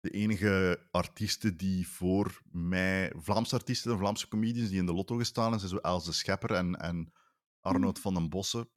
de 0.00 0.10
enige 0.10 0.86
artiesten 0.90 1.56
die 1.56 1.88
voor 1.88 2.42
mij, 2.50 3.12
Vlaamse 3.16 3.54
artiesten 3.54 3.92
en 3.92 3.98
Vlaamse 3.98 4.28
comedians 4.28 4.68
die 4.68 4.78
in 4.78 4.86
de 4.86 4.92
lotto 4.92 5.16
gestaan 5.16 5.48
zijn, 5.48 5.60
zijn 5.60 5.70
zo 5.70 5.76
Els 5.76 6.04
de 6.04 6.12
Schepper 6.12 6.50
en, 6.50 6.74
en 6.74 7.12
Arnoud 7.60 7.98
van 7.98 8.14
den 8.14 8.28
Bossen. 8.28 8.70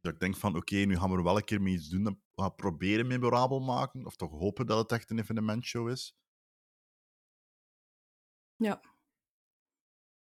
Dat 0.00 0.12
ik 0.12 0.20
denk 0.20 0.36
van, 0.36 0.56
oké, 0.56 0.76
nu 0.76 0.96
gaan 0.96 1.10
we 1.10 1.16
er 1.16 1.22
wel 1.22 1.36
een 1.36 1.44
keer 1.44 1.62
mee 1.62 1.74
iets 1.74 1.88
doen. 1.88 2.02
Dat 2.02 2.14
we 2.34 2.42
gaan 2.42 2.54
proberen 2.54 3.06
memorabel 3.06 3.60
maken. 3.60 4.06
Of 4.06 4.16
toch 4.16 4.30
hopen 4.30 4.66
dat 4.66 4.78
het 4.78 4.92
echt 4.92 5.10
een 5.10 5.18
evenementshow 5.18 5.88
is. 5.88 6.16
ja. 8.56 8.80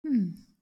Hmm. 0.00 0.55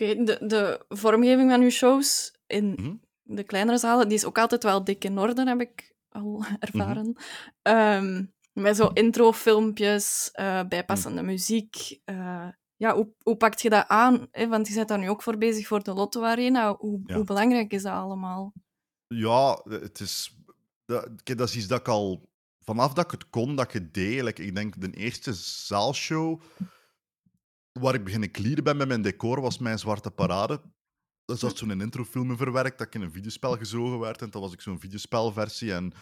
Oké, 0.00 0.24
de, 0.24 0.38
de 0.46 0.84
vormgeving 0.88 1.50
van 1.50 1.60
uw 1.60 1.70
shows 1.70 2.32
in 2.46 2.70
Mhm. 2.78 2.94
de 3.22 3.42
kleinere 3.44 3.78
zalen, 3.78 4.08
die 4.08 4.16
is 4.16 4.24
ook 4.24 4.38
altijd 4.38 4.62
wel 4.62 4.84
dik 4.84 5.04
in 5.04 5.18
orde, 5.18 5.44
heb 5.48 5.60
ik 5.60 5.94
al 6.08 6.38
Mhm. 6.38 6.54
ervaren. 6.58 7.16
Ehm, 7.62 8.24
met 8.52 8.76
zo 8.76 8.86
introfilmpjes, 8.86 10.30
eh 10.32 10.54
Mhm. 10.58 10.68
bijpassende 10.68 11.22
muziek. 11.22 12.00
eh, 12.04 12.48
ja, 12.76 12.94
hoe, 12.94 13.08
hoe 13.22 13.36
pakt 13.36 13.62
je 13.62 13.70
dat 13.70 13.88
aan? 13.88 14.28
Hè? 14.30 14.48
Want 14.48 14.68
je 14.68 14.74
bent 14.74 14.88
daar 14.88 14.98
nu 14.98 15.08
ook 15.08 15.22
voor 15.22 15.38
bezig 15.38 15.66
voor 15.66 15.82
de 15.82 15.92
Lotto 15.92 16.22
Arena. 16.22 16.74
Hoe, 16.78 17.00
Ja. 17.04 17.14
hoe 17.14 17.24
belangrijk 17.24 17.72
is 17.72 17.82
dat 17.82 17.92
allemaal? 17.92 18.52
Ja, 19.06 19.60
het 19.68 20.00
is. 20.00 20.36
Dat, 20.84 21.08
kijk, 21.22 21.38
dat 21.38 21.48
is 21.48 21.56
iets 21.56 21.66
dat 21.66 21.80
ik 21.80 21.88
al. 21.88 22.28
Vanaf 22.64 22.92
dat 22.92 23.04
ik 23.04 23.10
het 23.10 23.30
kon, 23.30 23.56
dat 23.56 23.64
ik 23.64 23.72
het 23.72 23.94
deed. 23.94 24.22
like, 24.22 24.42
ik 24.42 24.54
denk 24.54 24.80
de 24.80 24.90
eerste 24.90 25.32
zaalshow. 25.32 26.40
Waar 27.80 27.94
ik 27.94 28.04
beginnen 28.04 28.30
clearen 28.30 28.64
ben 28.64 28.76
met 28.76 28.88
mijn 28.88 29.02
decor, 29.02 29.40
was 29.40 29.58
mijn 29.58 29.78
Zwarte 29.78 30.10
Parade. 30.10 30.62
Dat 31.24 31.38
zat 31.38 31.56
zo'n 31.56 31.80
introfilm 31.80 32.30
in 32.30 32.36
verwerkt, 32.36 32.78
dat 32.78 32.86
ik 32.86 32.94
in 32.94 33.02
een 33.02 33.12
videospel 33.12 33.56
gezogen 33.56 33.98
werd. 33.98 34.22
En 34.22 34.30
dat 34.30 34.42
was 34.42 34.52
ik 34.52 34.60
zo'n 34.60 34.80
videospelversie. 34.80 35.72
En 35.72 35.92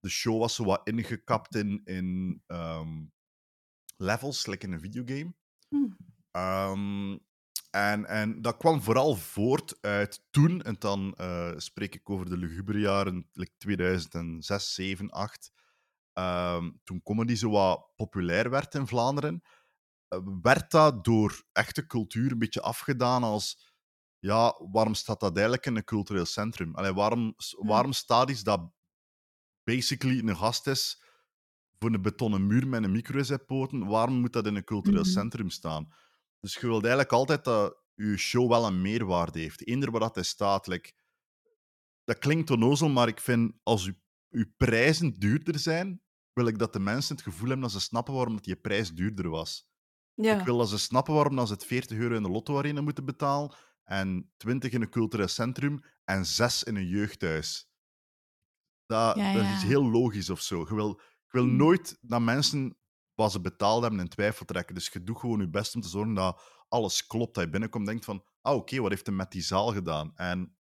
de 0.00 0.08
show 0.08 0.38
was 0.38 0.54
zo 0.54 0.64
wat 0.64 0.80
ingekapt 0.88 1.54
in, 1.54 1.80
in 1.84 2.42
ehm, 2.46 3.04
levels, 3.96 4.46
like 4.46 4.66
in 4.66 4.72
een 4.72 4.80
videogame. 4.80 5.34
Hmm. 5.68 5.96
Ehm, 6.30 7.16
en, 7.70 8.06
en 8.06 8.42
dat 8.42 8.56
kwam 8.56 8.82
vooral 8.82 9.14
voort 9.14 9.78
uit 9.80 10.26
toen, 10.30 10.62
en 10.62 10.76
dan 10.78 11.14
eh, 11.16 11.52
spreek 11.56 11.94
ik 11.94 12.10
over 12.10 12.28
de 12.28 12.36
lugubre 12.36 12.78
jaren 12.78 13.28
like 13.32 13.52
2006, 13.58 14.74
7, 14.74 15.10
8. 15.10 15.52
ehm, 16.12 16.70
toen 16.84 17.02
comedy 17.02 17.34
zo 17.34 17.50
wat 17.50 17.90
populair 17.96 18.50
werd 18.50 18.74
in 18.74 18.86
Vlaanderen, 18.86 19.42
werd 20.42 20.70
dat 20.70 21.04
door 21.04 21.44
echte 21.52 21.86
cultuur 21.86 22.32
een 22.32 22.38
beetje 22.38 22.62
afgedaan 22.62 23.22
als 23.22 23.74
ja, 24.18 24.54
waarom 24.72 24.94
staat 24.94 25.20
dat 25.20 25.32
eigenlijk 25.34 25.66
in 25.66 25.76
een 25.76 25.84
cultureel 25.84 26.24
centrum? 26.26 26.74
Allee, 26.74 26.92
waarom, 26.92 27.34
waarom 27.58 27.92
staat 27.92 28.30
iets 28.30 28.42
dat 28.42 28.70
basically 29.64 30.18
een 30.18 30.36
gast 30.36 30.66
is 30.66 31.02
voor 31.78 31.92
een 31.94 32.02
betonnen 32.02 32.46
muur 32.46 32.68
met 32.68 32.84
een 32.84 32.92
micro 32.92 33.36
poten, 33.46 33.86
waarom 33.86 34.14
moet 34.20 34.32
dat 34.32 34.46
in 34.46 34.56
een 34.56 34.64
cultureel 34.64 35.02
Mhm. 35.02 35.10
centrum 35.10 35.50
staan? 35.50 35.88
Dus 36.40 36.54
je 36.54 36.60
wilt 36.66 36.80
eigenlijk 36.82 37.12
altijd 37.12 37.44
dat 37.44 37.76
je 37.94 38.16
show 38.16 38.48
wel 38.48 38.66
een 38.66 38.82
meerwaarde 38.82 39.38
heeft. 39.38 39.66
Eender 39.66 39.90
waar 39.90 40.00
dat 40.00 40.14
hij 40.14 40.24
staat. 40.24 40.66
like, 40.66 40.92
dat 42.04 42.18
klinkt 42.18 42.50
onnozel, 42.50 42.88
maar 42.88 43.08
ik 43.08 43.20
vind 43.20 43.52
als 43.62 43.84
je, 43.84 43.96
je 44.28 44.52
prijzen 44.56 45.12
duurder 45.12 45.58
zijn, 45.58 46.02
wil 46.32 46.46
ik 46.46 46.58
dat 46.58 46.72
de 46.72 46.78
mensen 46.80 47.14
het 47.16 47.24
gevoel 47.24 47.48
hebben 47.48 47.60
dat 47.60 47.70
ze 47.70 47.80
snappen 47.80 48.14
waarom 48.14 48.34
dat 48.34 48.44
die 48.44 48.56
prijs 48.56 48.94
duurder 48.94 49.28
was. 49.28 49.68
Ja, 50.16 50.38
Ik 50.38 50.44
wil 50.44 50.58
dat 50.58 50.68
ze 50.68 50.78
snappen 50.78 51.14
waarom 51.14 51.36
dat 51.36 51.46
ze 51.46 51.52
het 51.52 51.64
40 51.64 51.98
euro 51.98 52.14
in 52.14 52.22
de 52.22 52.30
Lotto 52.30 52.58
Arena 52.58 52.80
moeten 52.80 53.04
betalen 53.04 53.54
en 53.84 54.32
20 54.36 54.72
in 54.72 54.82
een 54.82 54.90
cultureel 54.90 55.28
centrum 55.28 55.80
en 56.04 56.26
6 56.26 56.62
in 56.62 56.76
een 56.76 56.86
jeugdhuis. 56.86 57.68
Dat, 58.86 59.16
Ja, 59.16 59.32
dat 59.32 59.42
is 59.42 59.62
heel 59.62 59.90
logisch 59.90 60.30
of 60.30 60.40
zo. 60.40 60.58
Je 60.68 60.74
wil, 60.74 60.90
ik 61.00 61.32
wil 61.32 61.42
Hmm. 61.44 61.56
nooit 61.56 61.98
dat 62.00 62.20
mensen 62.20 62.76
wat 63.14 63.32
ze 63.32 63.40
betaald 63.40 63.82
hebben 63.82 64.00
in 64.00 64.08
twijfel 64.08 64.44
trekken. 64.44 64.74
Dus 64.74 64.88
je 64.88 65.02
doet 65.02 65.18
gewoon 65.18 65.40
je 65.40 65.48
best 65.50 65.74
om 65.74 65.80
te 65.80 65.88
zorgen 65.88 66.14
dat 66.14 66.40
alles 66.68 67.06
klopt. 67.06 67.34
Dat 67.34 67.44
je 67.44 67.50
binnenkomt 67.50 67.86
en 67.86 67.90
denkt 67.90 68.04
van, 68.04 68.24
ah 68.40 68.54
oké, 68.54 68.80
wat 68.80 68.90
heeft 68.90 69.06
hij 69.06 69.14
met 69.14 69.30
die 69.30 69.42
zaal 69.42 69.72
gedaan? 69.72 70.12
En 70.14 70.56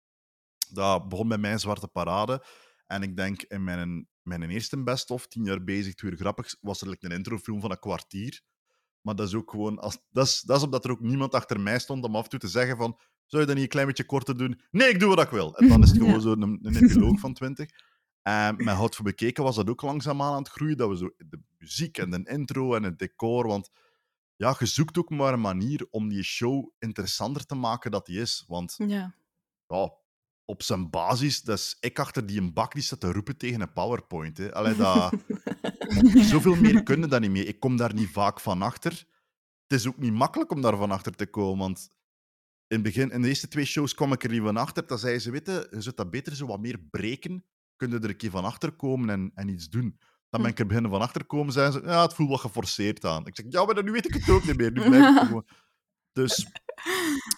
dat 0.72 1.08
begon 1.08 1.28
bij 1.28 1.38
mijn 1.38 1.58
Zwarte 1.60 1.88
Parade. 1.88 2.44
En 2.86 3.02
ik 3.02 3.16
denk 3.16 3.42
in 3.42 3.64
mijn, 3.64 4.08
mijn 4.22 4.50
eerste 4.50 4.82
best-of, 4.82 5.26
tien 5.26 5.44
jaar 5.44 5.64
bezig, 5.64 5.94
twee 5.94 6.10
uur 6.10 6.16
grappig, 6.16 6.56
was 6.60 6.80
er 6.80 6.88
like 6.88 7.06
een 7.06 7.12
introfilm 7.12 7.60
van 7.60 7.70
een 7.70 7.78
kwartier. 7.78 8.42
Maar 9.02 9.14
dat 9.14 9.26
is 9.26 9.34
ook 9.34 9.50
gewoon... 9.50 9.78
Als, 9.78 9.98
dat, 10.10 10.26
is, 10.26 10.40
dat 10.40 10.56
is 10.56 10.62
omdat 10.62 10.84
er 10.84 10.90
ook 10.90 11.00
niemand 11.00 11.34
achter 11.34 11.60
mij 11.60 11.78
stond 11.78 12.04
om 12.04 12.16
af 12.16 12.22
en 12.24 12.28
toe 12.30 12.38
te 12.38 12.48
zeggen 12.48 12.76
van 12.76 12.98
zou 13.26 13.42
je 13.42 13.48
dat 13.48 13.54
niet 13.54 13.64
een 13.64 13.70
klein 13.70 13.86
beetje 13.86 14.04
korter 14.04 14.36
doen? 14.36 14.60
Nee, 14.70 14.88
ik 14.88 15.00
doe 15.00 15.14
wat 15.14 15.24
ik 15.24 15.30
wil. 15.30 15.56
En 15.56 15.68
dan 15.68 15.82
is 15.82 15.88
het 15.88 15.98
gewoon 16.02 16.12
Ja. 16.14 16.20
zo 16.20 16.32
een, 16.32 16.58
een 16.62 16.76
epiloog 16.76 17.18
van 17.20 17.34
20. 17.34 17.68
En 18.22 18.56
met 18.56 18.74
Hout 18.74 18.94
voor 18.94 19.04
Bekeken 19.04 19.44
was 19.44 19.56
dat 19.56 19.70
ook 19.70 19.82
langzaamaan 19.82 20.32
aan 20.32 20.38
het 20.42 20.48
groeien. 20.48 20.76
Dat 20.76 20.88
we 20.88 20.96
zo 20.96 21.10
de 21.16 21.40
muziek 21.58 21.98
en 21.98 22.10
de 22.10 22.20
intro 22.24 22.74
en 22.74 22.82
het 22.82 22.98
decor... 22.98 23.46
Want 23.46 23.70
ja, 24.36 24.56
je 24.58 24.66
zoekt 24.66 24.98
ook 24.98 25.10
maar 25.10 25.32
een 25.32 25.40
manier 25.40 25.86
om 25.90 26.08
die 26.08 26.22
show 26.22 26.70
interessanter 26.78 27.46
te 27.46 27.54
maken 27.54 27.90
dat 27.90 28.06
die 28.06 28.20
is. 28.20 28.44
Want 28.46 28.74
ja. 28.78 29.14
ja, 29.66 29.92
op 30.44 30.62
zijn 30.62 30.90
basis, 30.90 31.42
dat 31.42 31.58
is 31.58 31.76
ik 31.80 31.98
achter 31.98 32.26
die 32.26 32.40
een 32.40 32.52
bak 32.52 32.72
die 32.72 32.82
staat 32.82 33.00
te 33.00 33.12
roepen 33.12 33.36
tegen 33.36 33.60
een 33.60 33.72
PowerPoint. 33.72 34.38
Hè. 34.38 34.54
Allee, 34.54 34.76
dat, 34.76 35.12
zoveel 36.14 36.56
meer 36.56 36.82
kunnen 36.82 37.08
dat 37.08 37.20
niet 37.20 37.30
meer. 37.30 37.46
Ik 37.48 37.60
kom 37.60 37.76
daar 37.76 37.94
niet 37.94 38.08
vaak 38.08 38.40
van 38.40 38.62
achter. 38.62 38.92
Het 39.66 39.80
is 39.80 39.86
ook 39.86 39.98
niet 39.98 40.12
makkelijk 40.12 40.50
om 40.50 40.60
daar 40.60 40.76
van 40.76 40.90
achter 40.90 41.14
te 41.14 41.26
komen, 41.26 41.58
want 41.58 41.88
in, 42.66 42.76
het 42.78 42.82
begin, 42.82 43.10
in 43.10 43.22
de 43.22 43.28
eerste 43.28 43.48
twee 43.48 43.64
shows 43.64 43.94
kwam 43.94 44.12
ik 44.12 44.24
er 44.24 44.30
niet 44.30 44.42
van 44.42 44.56
achter. 44.56 44.86
Dan 44.86 44.98
zei 44.98 45.18
ze, 45.18 45.30
weet 45.30 45.46
je, 45.46 45.92
dat 45.94 46.10
beter 46.10 46.36
zo 46.36 46.46
wat 46.46 46.60
meer 46.60 46.78
breken. 46.90 47.44
Kun 47.76 47.90
je 47.90 47.98
er 47.98 48.08
een 48.08 48.16
keer 48.16 48.30
van 48.30 48.44
achter 48.44 48.72
komen 48.72 49.10
en, 49.10 49.30
en 49.34 49.48
iets 49.48 49.68
doen. 49.68 49.98
Dan 50.30 50.42
ben 50.42 50.50
ik 50.50 50.58
er 50.58 50.66
beginnen 50.66 50.90
van 50.90 51.00
achter 51.00 51.24
komen, 51.24 51.52
zeiden 51.52 51.80
ze, 51.82 51.86
ja, 51.88 52.02
het 52.02 52.14
voelt 52.14 52.28
wat 52.28 52.40
geforceerd 52.40 53.04
aan. 53.04 53.26
Ik 53.26 53.36
zeg, 53.36 53.46
ja, 53.48 53.64
maar 53.64 53.74
dan- 53.74 53.84
nu 53.84 53.90
weet 53.92 54.06
ik 54.06 54.14
het 54.14 54.28
ook 54.30 54.44
niet 54.44 54.56
meer. 54.56 54.72
Nu 54.72 54.88
blijf 54.88 55.16
ik 55.16 55.26
gewoon... 55.26 55.46
Dus 56.12 56.46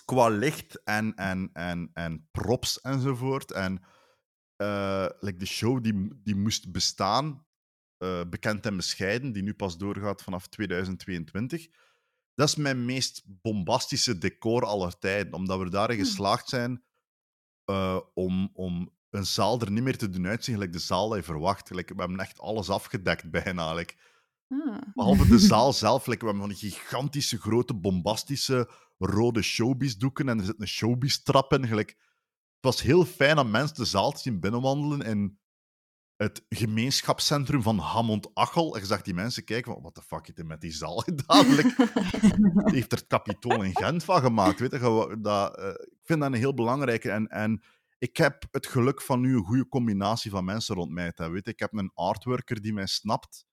qua 0.05 0.29
licht 0.29 0.83
en, 0.85 1.15
en, 1.15 1.51
en, 1.53 1.91
en 1.93 2.29
props 2.31 2.81
enzovoort. 2.81 3.53
En 3.53 3.83
eh, 4.57 5.07
like 5.21 5.39
de 5.39 5.47
show 5.47 5.83
die, 5.83 6.11
die 6.23 6.37
moest 6.37 6.73
bestaan, 6.73 7.44
eh, 8.05 8.21
bekend 8.31 8.67
en 8.67 8.77
bescheiden, 8.77 9.33
die 9.33 9.43
nu 9.43 9.55
pas 9.55 9.77
doorgaat 9.79 10.23
vanaf 10.23 10.47
2022. 10.49 11.67
Dat 12.35 12.49
is 12.49 12.57
mijn 12.57 12.85
meest 12.85 13.23
bombastische 13.27 14.19
decor 14.19 14.65
aller 14.65 14.99
tijden, 14.99 15.33
omdat 15.33 15.59
we 15.59 15.71
daarin 15.71 15.97
Hmm. 15.97 16.05
geslaagd 16.07 16.49
zijn 16.49 16.83
eh, 17.65 18.01
om, 18.15 18.51
om 18.53 18.91
een 19.11 19.27
zaal 19.27 19.61
er 19.61 19.71
niet 19.71 19.83
meer 19.83 19.97
te 19.99 20.11
doen 20.11 20.27
uitzien 20.27 20.55
gelijk 20.55 20.73
de 20.73 20.79
zaal 20.79 21.09
dat 21.09 21.19
je 21.19 21.25
verwacht. 21.25 21.71
Like, 21.71 21.95
we 21.95 22.01
hebben 22.01 22.21
echt 22.21 22.39
alles 22.41 22.71
afgedekt 22.71 23.31
bijna. 23.31 23.75
Like, 23.75 23.95
Ah. 24.49 24.77
Behalve 24.95 25.27
de 25.29 25.39
zaal 25.39 25.73
zelf. 25.87 26.07
like, 26.07 26.25
we 26.25 26.31
hebben 26.31 26.49
van 26.51 26.59
die 26.61 26.71
gigantische, 26.71 27.39
grote, 27.39 27.75
bombastische 27.75 28.71
rode 28.99 29.43
showbiz-doeken 29.43 30.29
en 30.29 30.39
er 30.39 30.45
zit 30.45 30.61
een 30.61 30.69
showbiz-trap 30.69 31.53
in. 31.53 31.67
Gelijk, 31.67 31.89
het 31.89 32.61
was 32.61 32.83
heel 32.83 33.05
fijn 33.05 33.39
om 33.39 33.51
mensen 33.51 33.77
de 33.77 33.85
zaal 33.85 34.13
te 34.13 34.21
zien 34.21 34.41
binnenwandelen 34.41 35.01
in 35.07 35.39
het 36.17 36.45
gemeenschapscentrum 36.49 37.63
van 37.63 37.79
Hammond-Achel. 37.79 38.75
En 38.75 38.81
je 38.81 38.87
zag 38.87 39.03
die 39.03 39.15
mensen 39.15 39.45
kijken 39.45 39.73
van, 39.73 39.83
wat 39.83 39.95
de 39.95 40.03
fuck 40.03 40.27
heeft 40.27 40.39
hij 40.39 40.47
met 40.47 40.61
die 40.61 40.73
zaal 40.73 41.05
die 41.05 41.15
heeft 42.75 42.93
er 42.93 42.99
het 42.99 43.07
kapitool 43.07 43.63
in 43.63 43.77
Gent 43.77 44.05
van 44.05 44.21
gemaakt. 44.21 44.61
Weet 44.61 44.71
je, 44.71 45.17
dat, 45.21 45.59
uh, 45.59 45.69
ik 45.69 46.03
vind 46.03 46.21
dat 46.21 46.33
een 46.33 46.39
heel 46.39 46.55
belangrijke. 46.55 47.11
En, 47.11 47.27
en 47.27 47.63
ik 47.99 48.17
heb 48.17 48.45
het 48.51 48.67
geluk 48.67 49.03
van 49.03 49.21
nu 49.21 49.37
een 49.37 49.45
goede 49.45 49.69
combinatie 49.69 50.31
van 50.31 50.45
mensen 50.45 50.75
rond 50.75 50.91
mij 50.91 51.13
te 51.13 51.23
hebben. 51.23 51.33
Weet 51.33 51.45
je. 51.45 51.53
Ik 51.53 51.61
heb 51.61 51.73
een 51.73 51.91
artworker 51.95 52.61
die 52.61 52.73
mij 52.73 52.87
snapt, 52.87 53.47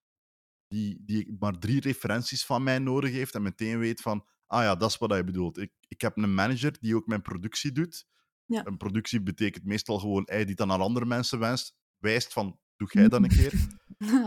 die, 0.67 1.02
die 1.06 1.36
maar 1.39 1.58
drie 1.58 1.82
referenties 1.82 2.45
van 2.45 2.63
mij 2.63 2.80
nodig 2.80 3.12
heeft 3.12 3.36
en 3.36 3.41
meteen 3.41 3.80
weet 3.80 4.02
van, 4.02 4.26
ah 4.47 4.63
ja, 4.63 4.76
dat 4.76 4.89
is 4.89 4.97
wat 4.97 5.10
hij 5.10 5.24
bedoelt. 5.24 5.58
Ik, 5.58 5.71
ik 5.88 6.02
heb 6.02 6.17
een 6.17 6.34
manager 6.34 6.78
die 6.80 6.95
ook 6.95 7.08
mijn 7.08 7.21
productie 7.21 7.71
doet. 7.71 8.06
Ja. 8.45 8.65
Een 8.65 8.78
productie 8.78 9.21
betekent 9.21 9.65
meestal 9.65 10.00
gewoon 10.00 10.24
hij 10.26 10.45
die 10.45 10.56
dan 10.56 10.67
naar 10.67 10.80
andere 10.80 11.06
mensen 11.06 11.39
wenst, 11.39 11.76
wijst 12.01 12.33
van, 12.33 12.59
doe 12.75 12.87
jij 12.91 13.07
dat 13.07 13.23
een 13.23 13.29
keer? 13.37 13.53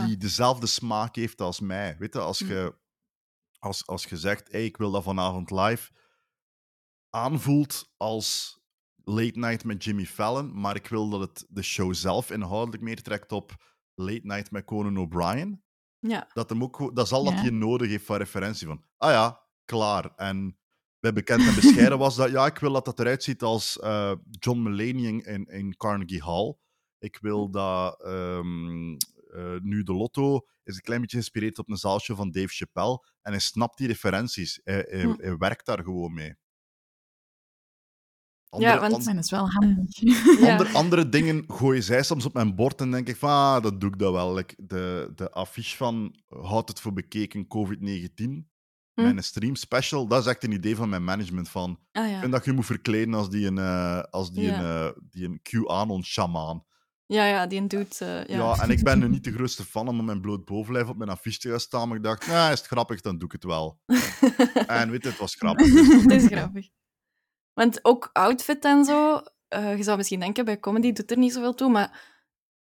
Die 0.07 0.17
dezelfde 0.17 0.67
smaak 0.67 1.17
heeft 1.17 1.41
als 1.41 1.61
mij. 1.61 1.97
Weet 1.99 2.13
je, 2.15 2.21
als 2.21 2.39
je, 2.39 2.79
als, 3.59 3.87
als 3.87 4.05
je 4.05 4.17
zegt, 4.17 4.53
hey, 4.53 4.65
ik 4.65 4.77
wil 4.77 4.91
dat 4.91 5.03
vanavond 5.03 5.51
live, 5.51 5.93
aanvoelt 7.11 7.93
als 7.97 8.59
Late 9.05 9.39
Night 9.39 9.65
met 9.65 9.85
Jimmy 9.85 10.05
Fallon, 10.07 10.61
maar 10.61 10.77
ik 10.77 10.87
wil 10.87 11.09
dat 11.11 11.21
het 11.21 11.47
de 11.49 11.63
show 11.63 11.95
zelf 11.95 12.31
inhoudelijk 12.31 12.83
meer 12.83 13.03
trekt 13.03 13.33
op 13.33 13.53
Late 13.95 14.21
Night 14.23 14.51
met 14.51 14.65
Conan 14.65 14.99
O'Brien. 14.99 15.63
Ja. 15.99 16.29
Dat, 16.33 16.49
hem 16.49 16.63
ook, 16.63 16.95
dat 16.97 17.07
is 17.07 17.13
al 17.13 17.25
dat 17.25 17.33
Ja. 17.33 17.41
hij 17.41 17.51
nodig 17.51 17.89
heeft 17.89 18.05
voor 18.05 18.17
referentie 18.17 18.67
van, 18.67 18.85
ah 18.97 19.11
ja, 19.11 19.41
klaar. 19.65 20.13
En 20.17 20.59
bij 21.01 21.13
Bekend 21.13 21.47
en 21.47 21.55
Bescheiden 21.55 21.99
was 21.99 22.17
dat, 22.17 22.31
ja, 22.31 22.47
ik 22.47 22.59
wil 22.59 22.73
dat 22.73 22.85
dat 22.85 23.01
eruit 23.01 23.23
ziet 23.23 23.43
als 23.43 23.79
eh, 23.81 24.13
John 24.31 24.63
Mulaney 24.63 25.23
in, 25.23 25.45
in 25.45 25.77
Carnegie 25.77 26.23
Hall. 26.23 26.57
Ik 27.05 27.19
wil 27.21 27.51
dat 27.51 28.03
ehm, 28.05 28.93
eh, 29.33 29.61
nu 29.63 29.83
de 29.83 29.93
Lotto 29.95 30.47
is 30.65 30.75
een 30.77 30.81
klein 30.83 31.01
beetje 31.01 31.17
geïnspireerd 31.17 31.59
op 31.59 31.69
een 31.71 31.77
zaaltje 31.77 32.15
van 32.15 32.31
Dave 32.31 32.49
Chappelle. 32.55 33.07
En 33.23 33.31
hij 33.33 33.41
snapt 33.41 33.79
die 33.79 33.87
referenties. 33.87 34.61
Hij, 34.65 34.87
hij, 34.89 35.03
Hm. 35.03 35.15
hij 35.17 35.37
werkt 35.37 35.67
daar 35.67 35.83
gewoon 35.83 36.15
mee. 36.15 36.35
Ja, 38.59 38.81
want- 38.81 39.05
dat 39.05 39.15
is 39.17 39.31
wel 39.31 39.51
handig. 39.51 39.97
Ja. 40.41 40.51
andere, 40.51 40.73
andere 40.73 41.09
dingen 41.09 41.45
gooien 41.47 41.83
zij 41.83 42.03
soms 42.03 42.25
op 42.25 42.33
mijn 42.35 42.55
bord 42.55 42.81
en 42.81 42.91
denk 42.91 43.09
ik 43.09 43.17
van, 43.17 43.29
ah, 43.31 43.63
dat 43.63 43.81
doe 43.81 43.91
ik 43.91 43.99
dat 43.99 44.13
wel. 44.13 44.35
Like 44.35 44.55
de, 44.59 45.13
de 45.15 45.31
affiche 45.31 45.77
van 45.77 46.17
Houd 46.29 46.69
het 46.69 46.81
voor 46.81 46.93
bekeken 46.93 47.47
COVID-19, 47.47 48.53
Hm. 48.95 49.03
mijn 49.03 49.25
stream 49.25 49.55
special, 49.55 50.07
dat 50.09 50.21
is 50.21 50.27
echt 50.29 50.45
een 50.45 50.53
idee 50.53 50.77
van 50.77 50.89
mijn 50.89 51.05
management 51.05 51.49
van, 51.49 51.79
Ah 51.93 52.05
ik 52.05 52.11
ja. 52.11 52.21
vind 52.21 52.33
dat 52.33 52.45
je 52.45 52.53
moet 52.53 52.67
verkleden 52.67 53.15
als 53.15 53.31
die 53.31 53.47
een, 53.47 53.59
eh, 53.59 54.01
als 54.03 54.33
die 54.33 54.45
Ja. 54.45 54.59
een, 54.59 54.93
eh, 54.95 55.01
die 55.11 55.25
een 55.25 55.41
QAnon-shamaan. 55.43 56.65
Ja, 57.15 57.27
ja, 57.27 57.47
die 57.47 57.67
doet... 57.67 58.01
eh, 58.01 58.09
Ja. 58.09 58.37
ja. 58.37 58.63
en 58.63 58.71
ik 58.71 58.83
ben 58.83 58.99
nu 58.99 59.09
niet 59.09 59.25
de 59.25 59.33
grootste 59.33 59.65
fan 59.65 59.89
om 59.89 60.05
mijn 60.05 60.21
bloot 60.21 60.45
bovenlijf 60.45 60.89
op 60.89 60.97
mijn 60.97 61.11
affiche 61.11 61.39
te 61.39 61.49
gaan 61.49 61.61
staan, 61.61 61.89
maar 61.89 61.97
ik 61.97 62.03
dacht, 62.03 62.27
nou, 62.27 62.53
is 62.53 62.59
het 62.59 62.67
grappig, 62.69 63.01
dan 63.01 63.19
doe 63.19 63.27
ik 63.27 63.33
het 63.33 63.45
wel. 63.45 63.79
en 64.67 64.91
weet 64.91 65.03
je, 65.03 65.09
het 65.09 65.19
was 65.19 65.35
grappig. 65.35 65.73
Het 66.03 66.11
is 66.13 66.27
grappig. 66.27 66.69
Want 67.53 67.85
ook 67.85 68.11
outfit 68.13 68.65
en 68.65 68.85
zo, 68.85 69.23
eh, 69.49 69.77
je 69.77 69.83
zou 69.83 69.97
misschien 69.97 70.21
denken, 70.21 70.45
bij 70.45 70.61
comedy 70.61 70.93
doet 70.93 71.11
er 71.11 71.19
niet 71.19 71.33
zoveel 71.33 71.55
toe, 71.55 71.71
maar 71.71 72.13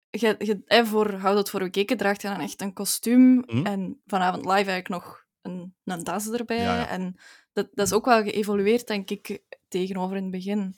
je, 0.09 0.35
je, 0.39 0.61
eh, 0.65 0.85
voor 0.85 1.11
Houd 1.13 1.37
het 1.37 1.49
voor 1.49 1.59
bekeken 1.59 1.97
draagt 1.97 2.21
je 2.21 2.27
dan 2.27 2.39
echt 2.39 2.61
een 2.61 2.73
kostuum 2.73 3.43
Mhm. 3.45 3.65
en 3.65 4.01
vanavond 4.05 4.45
live 4.45 4.55
eigenlijk 4.55 4.89
nog 4.89 5.25
een, 5.41 5.75
een 5.83 6.03
das 6.03 6.29
erbij. 6.29 6.57
Ja, 6.61 6.75
ja. 6.75 6.87
En 6.87 7.15
dat, 7.53 7.67
dat 7.73 7.85
is 7.87 7.93
ook 7.93 8.05
wel 8.05 8.23
geëvolueerd, 8.23 8.87
denk 8.87 9.09
ik, 9.09 9.39
tegenover 9.67 10.15
in 10.17 10.21
het 10.23 10.31
begin. 10.31 10.75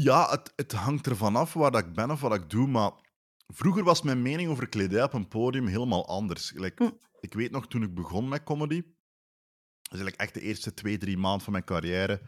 Ja, 0.00 0.30
het, 0.30 0.52
het 0.56 0.72
hangt 0.72 1.06
ervan 1.06 1.36
af 1.36 1.52
waar 1.52 1.70
dat 1.70 1.84
ik 1.84 1.92
ben 1.92 2.10
of 2.10 2.20
wat 2.20 2.34
ik 2.34 2.50
doe, 2.50 2.66
maar 2.66 2.92
vroeger 3.46 3.84
was 3.84 4.02
mijn 4.02 4.22
mening 4.22 4.50
over 4.50 4.68
kledij 4.68 5.02
op 5.02 5.12
een 5.12 5.28
podium 5.28 5.66
helemaal 5.66 6.06
anders. 6.08 6.52
Like, 6.52 6.84
Hm. 6.84 6.90
Ik 7.20 7.34
weet 7.34 7.50
nog, 7.50 7.66
toen 7.68 7.82
ik 7.82 7.94
begon 7.94 8.28
met 8.28 8.44
comedy, 8.44 8.82
dat 8.82 8.92
is 9.82 9.98
eigenlijk 10.00 10.16
echt 10.16 10.34
de 10.34 10.40
eerste 10.40 10.74
twee, 10.74 10.98
drie 10.98 11.16
maanden 11.16 11.40
van 11.40 11.52
mijn 11.52 11.64
carrière, 11.64 12.20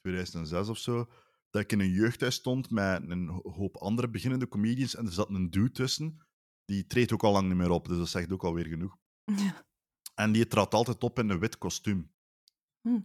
2006 0.00 0.68
of 0.68 0.78
zo, 0.78 1.08
dat 1.50 1.62
ik 1.62 1.72
in 1.72 1.80
een 1.80 1.90
jeugdhuis 1.90 2.34
stond 2.34 2.70
met 2.70 3.10
een 3.10 3.28
ho- 3.28 3.50
hoop 3.50 3.76
andere 3.76 4.08
beginnende 4.08 4.48
comedians 4.48 4.94
en 4.94 5.06
er 5.06 5.12
zat 5.12 5.28
een 5.28 5.50
dude 5.50 5.70
tussen, 5.70 6.26
die 6.64 6.86
treedt 6.86 7.12
ook 7.12 7.22
al 7.22 7.32
lang 7.32 7.48
niet 7.48 7.56
meer 7.56 7.70
op, 7.70 7.88
dus 7.88 7.96
dat 7.96 8.08
zegt 8.08 8.32
ook 8.32 8.44
alweer 8.44 8.66
genoeg. 8.66 8.96
Ja. 9.44 9.66
En 10.14 10.32
die 10.32 10.46
trad 10.46 10.74
altijd 10.74 11.02
op 11.02 11.18
in 11.18 11.28
een 11.28 11.38
wit 11.38 11.58
kostuum. 11.58 12.12
Hm. 12.80 13.00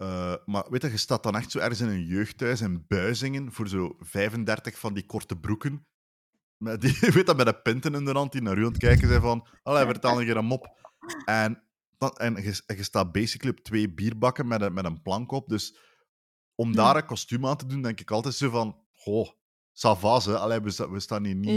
Eh, 0.00 0.34
maar 0.44 0.70
weet 0.70 0.82
je, 0.82 0.90
je 0.90 0.96
staat 0.96 1.22
dan 1.22 1.36
echt 1.36 1.50
zo 1.50 1.58
ergens 1.58 1.80
in 1.80 1.88
een 1.88 2.04
jeugdhuis 2.06 2.60
in 2.60 2.84
Buizingen 2.86 3.52
voor 3.52 3.68
zo 3.68 3.96
35 3.98 4.78
van 4.78 4.94
die 4.94 5.06
korte 5.06 5.36
broeken. 5.36 5.86
Met, 6.56 6.80
die, 6.80 6.98
weet 7.14 7.26
dat, 7.26 7.36
met 7.36 7.46
een 7.46 7.62
pinten 7.62 7.94
in 7.94 8.04
de 8.04 8.12
hand 8.12 8.32
die 8.32 8.42
naar 8.42 8.58
u 8.58 8.64
aan 8.64 8.68
het 8.72 8.78
kijken 8.78 9.08
zijn 9.08 9.20
van 9.20 9.46
allee, 9.62 9.84
vertel 9.84 10.20
een 10.20 10.26
keer 10.26 10.36
een 10.36 10.44
mop. 10.44 10.92
En, 11.24 11.62
dan, 11.98 12.10
en 12.10 12.42
je, 12.42 12.82
staat 12.82 13.12
basically 13.12 13.56
op 13.58 13.64
twee 13.64 13.94
bierbakken 13.94 14.46
met 14.48 14.60
een, 14.60 14.72
met 14.72 14.84
een 14.84 15.02
plank 15.02 15.30
op. 15.32 15.48
Dus 15.48 15.78
om 16.54 16.74
daar 16.74 16.96
een 16.96 17.06
kostuum 17.06 17.46
aan 17.46 17.56
te 17.56 17.66
doen, 17.66 17.82
denk 17.82 18.00
ik 18.00 18.10
altijd 18.10 18.34
zo 18.34 18.50
van 18.50 18.84
goh, 18.92 19.28
savas, 19.72 20.24
hè. 20.24 20.38
Allee, 20.38 20.60
we, 20.60 20.70
sta- 20.70 20.90
we 20.90 21.00
staan 21.00 21.24
hier 21.24 21.34
niet 21.34 21.50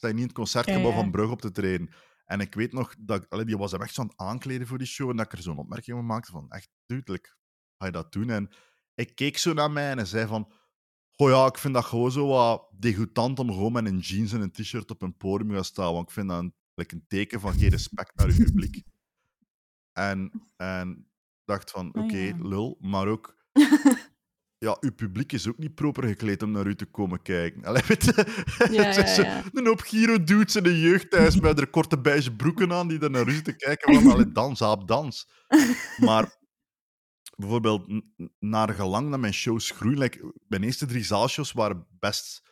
niet 0.00 0.16
in 0.16 0.22
het 0.22 0.32
concertgebouw 0.32 0.90
van 0.92 1.10
Brugge 1.10 1.32
op 1.32 1.40
te 1.40 1.50
treden. 1.50 1.94
En 2.24 2.40
ik 2.40 2.54
weet 2.54 2.72
nog, 2.72 2.94
dat, 2.98 3.30
allee, 3.30 3.44
die 3.44 3.56
was 3.58 3.72
hem 3.72 3.82
echt 3.82 3.94
zo 3.94 4.00
aan 4.00 4.06
het 4.06 4.16
aankleden 4.16 4.66
voor 4.66 4.78
die 4.78 4.86
show. 4.86 5.10
En 5.10 5.16
dat 5.16 5.26
ik 5.26 5.32
er 5.32 5.42
zo'n 5.42 5.58
opmerking 5.58 5.96
van 5.96 6.06
maakte 6.06 6.30
van, 6.32 6.50
echt, 6.50 6.70
duidelijk, 6.86 7.36
ga 7.82 7.86
je 7.88 7.92
dat 8.02 8.12
doen? 8.12 8.30
En 8.30 8.50
ik 8.94 9.14
keek 9.14 9.38
zo 9.38 9.52
naar 9.52 9.70
mij 9.70 9.90
en 9.90 9.96
hij 9.96 10.06
zei 10.06 10.26
van, 10.26 10.52
goh 11.10 11.30
ja, 11.30 11.46
ik 11.46 11.58
vind 11.58 11.74
dat 11.74 11.84
gewoon 11.84 12.12
zo 12.12 12.26
wat 12.26 12.68
degoutant 12.78 13.38
om 13.38 13.52
gewoon 13.52 13.72
met 13.72 13.86
een 13.86 13.98
jeans 13.98 14.32
en 14.32 14.40
een 14.40 14.50
t-shirt 14.52 14.90
op 14.90 15.02
een 15.02 15.16
podium 15.16 15.48
te 15.48 15.54
gaan 15.54 15.64
staan. 15.64 15.92
Want 15.92 16.08
ik 16.08 16.14
vind 16.14 16.28
dat 16.28 16.38
een, 16.38 16.54
like 16.74 16.94
een 16.94 17.04
teken 17.08 17.40
van 17.40 17.52
geen 17.52 17.68
respect 17.68 18.14
naar 18.16 18.32
je 18.32 18.44
publiek. 18.44 18.82
En, 19.92 20.30
en 20.56 21.10
dacht 21.44 21.70
van, 21.70 21.92
Ah, 21.92 22.04
oké, 22.04 22.16
ja. 22.16 22.36
lul, 22.40 22.76
maar 22.80 23.06
ook... 23.08 23.36
Ja, 24.58 24.76
uw 24.80 24.92
publiek 24.92 25.32
is 25.32 25.48
ook 25.48 25.58
niet 25.58 25.74
proper 25.74 26.04
gekleed 26.08 26.42
om 26.42 26.50
naar 26.50 26.66
u 26.66 26.74
te 26.74 26.84
komen 26.86 27.22
kijken. 27.22 27.64
Allee, 27.66 27.82
weet 27.86 28.04
je, 28.04 28.44
Ja, 28.70 28.82
ja, 28.82 29.06
zo- 29.06 29.22
ja. 29.22 29.42
een 29.52 29.66
hoop 29.66 29.80
Giro-dudes 29.80 30.56
in 30.56 30.66
een 30.66 30.78
jeugdhuis 30.78 31.40
met 31.40 31.58
er 31.60 31.66
korte 31.66 31.98
beige 31.98 32.32
broeken 32.36 32.72
aan 32.72 32.88
die 32.88 32.98
daar 32.98 33.10
naar 33.10 33.28
u 33.28 33.32
zitten 33.32 33.56
kijken 33.56 33.94
van, 33.94 34.12
allee, 34.12 34.32
dans, 34.32 34.62
aap, 34.62 34.88
dans. 34.88 35.28
Maar 35.96 36.36
bijvoorbeeld, 37.42 38.02
naar 38.38 38.68
gelang 38.74 39.10
dat 39.10 39.20
mijn 39.20 39.32
shows 39.34 39.70
groeien, 39.70 39.98
like, 39.98 40.32
mijn 40.48 40.62
eerste 40.62 40.86
drie 40.86 41.04
zaalshows 41.04 41.52
waren 41.52 41.86
best 41.98 42.42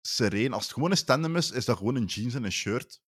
sereen. 0.00 0.52
Als 0.52 0.62
het 0.64 0.72
gewoon 0.72 0.90
een 0.90 0.96
stand-up 0.96 1.36
is, 1.36 1.50
is 1.50 1.64
dat 1.64 1.76
gewoon 1.76 1.94
een 1.94 2.04
jeans 2.04 2.34
en 2.34 2.44
een 2.44 2.52
shirt. 2.52 3.02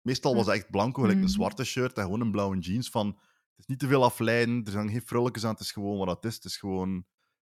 Meestal 0.00 0.34
was 0.34 0.46
het 0.46 0.54
echt 0.54 0.70
blanco, 0.70 1.00
gelijk 1.00 1.18
een 1.18 1.24
Mhm. 1.24 1.32
zwarte 1.32 1.64
shirt 1.64 1.96
en 1.96 2.02
gewoon 2.02 2.20
een 2.20 2.30
blauwe 2.30 2.58
jeans. 2.58 2.88
Van, 2.90 3.06
het 3.06 3.58
is 3.58 3.66
niet 3.66 3.78
te 3.78 3.86
veel 3.86 4.04
afleiden, 4.04 4.64
er 4.64 4.70
zijn 4.72 4.90
geen 4.90 5.02
vrolijkes 5.06 5.44
aan, 5.44 5.50
het 5.50 5.60
is 5.60 5.72
gewoon 5.72 5.98
wat 5.98 6.16
het 6.16 6.24
is. 6.24 6.34
Het 6.34 6.44
is 6.44 6.56
gewoon, 6.56 6.94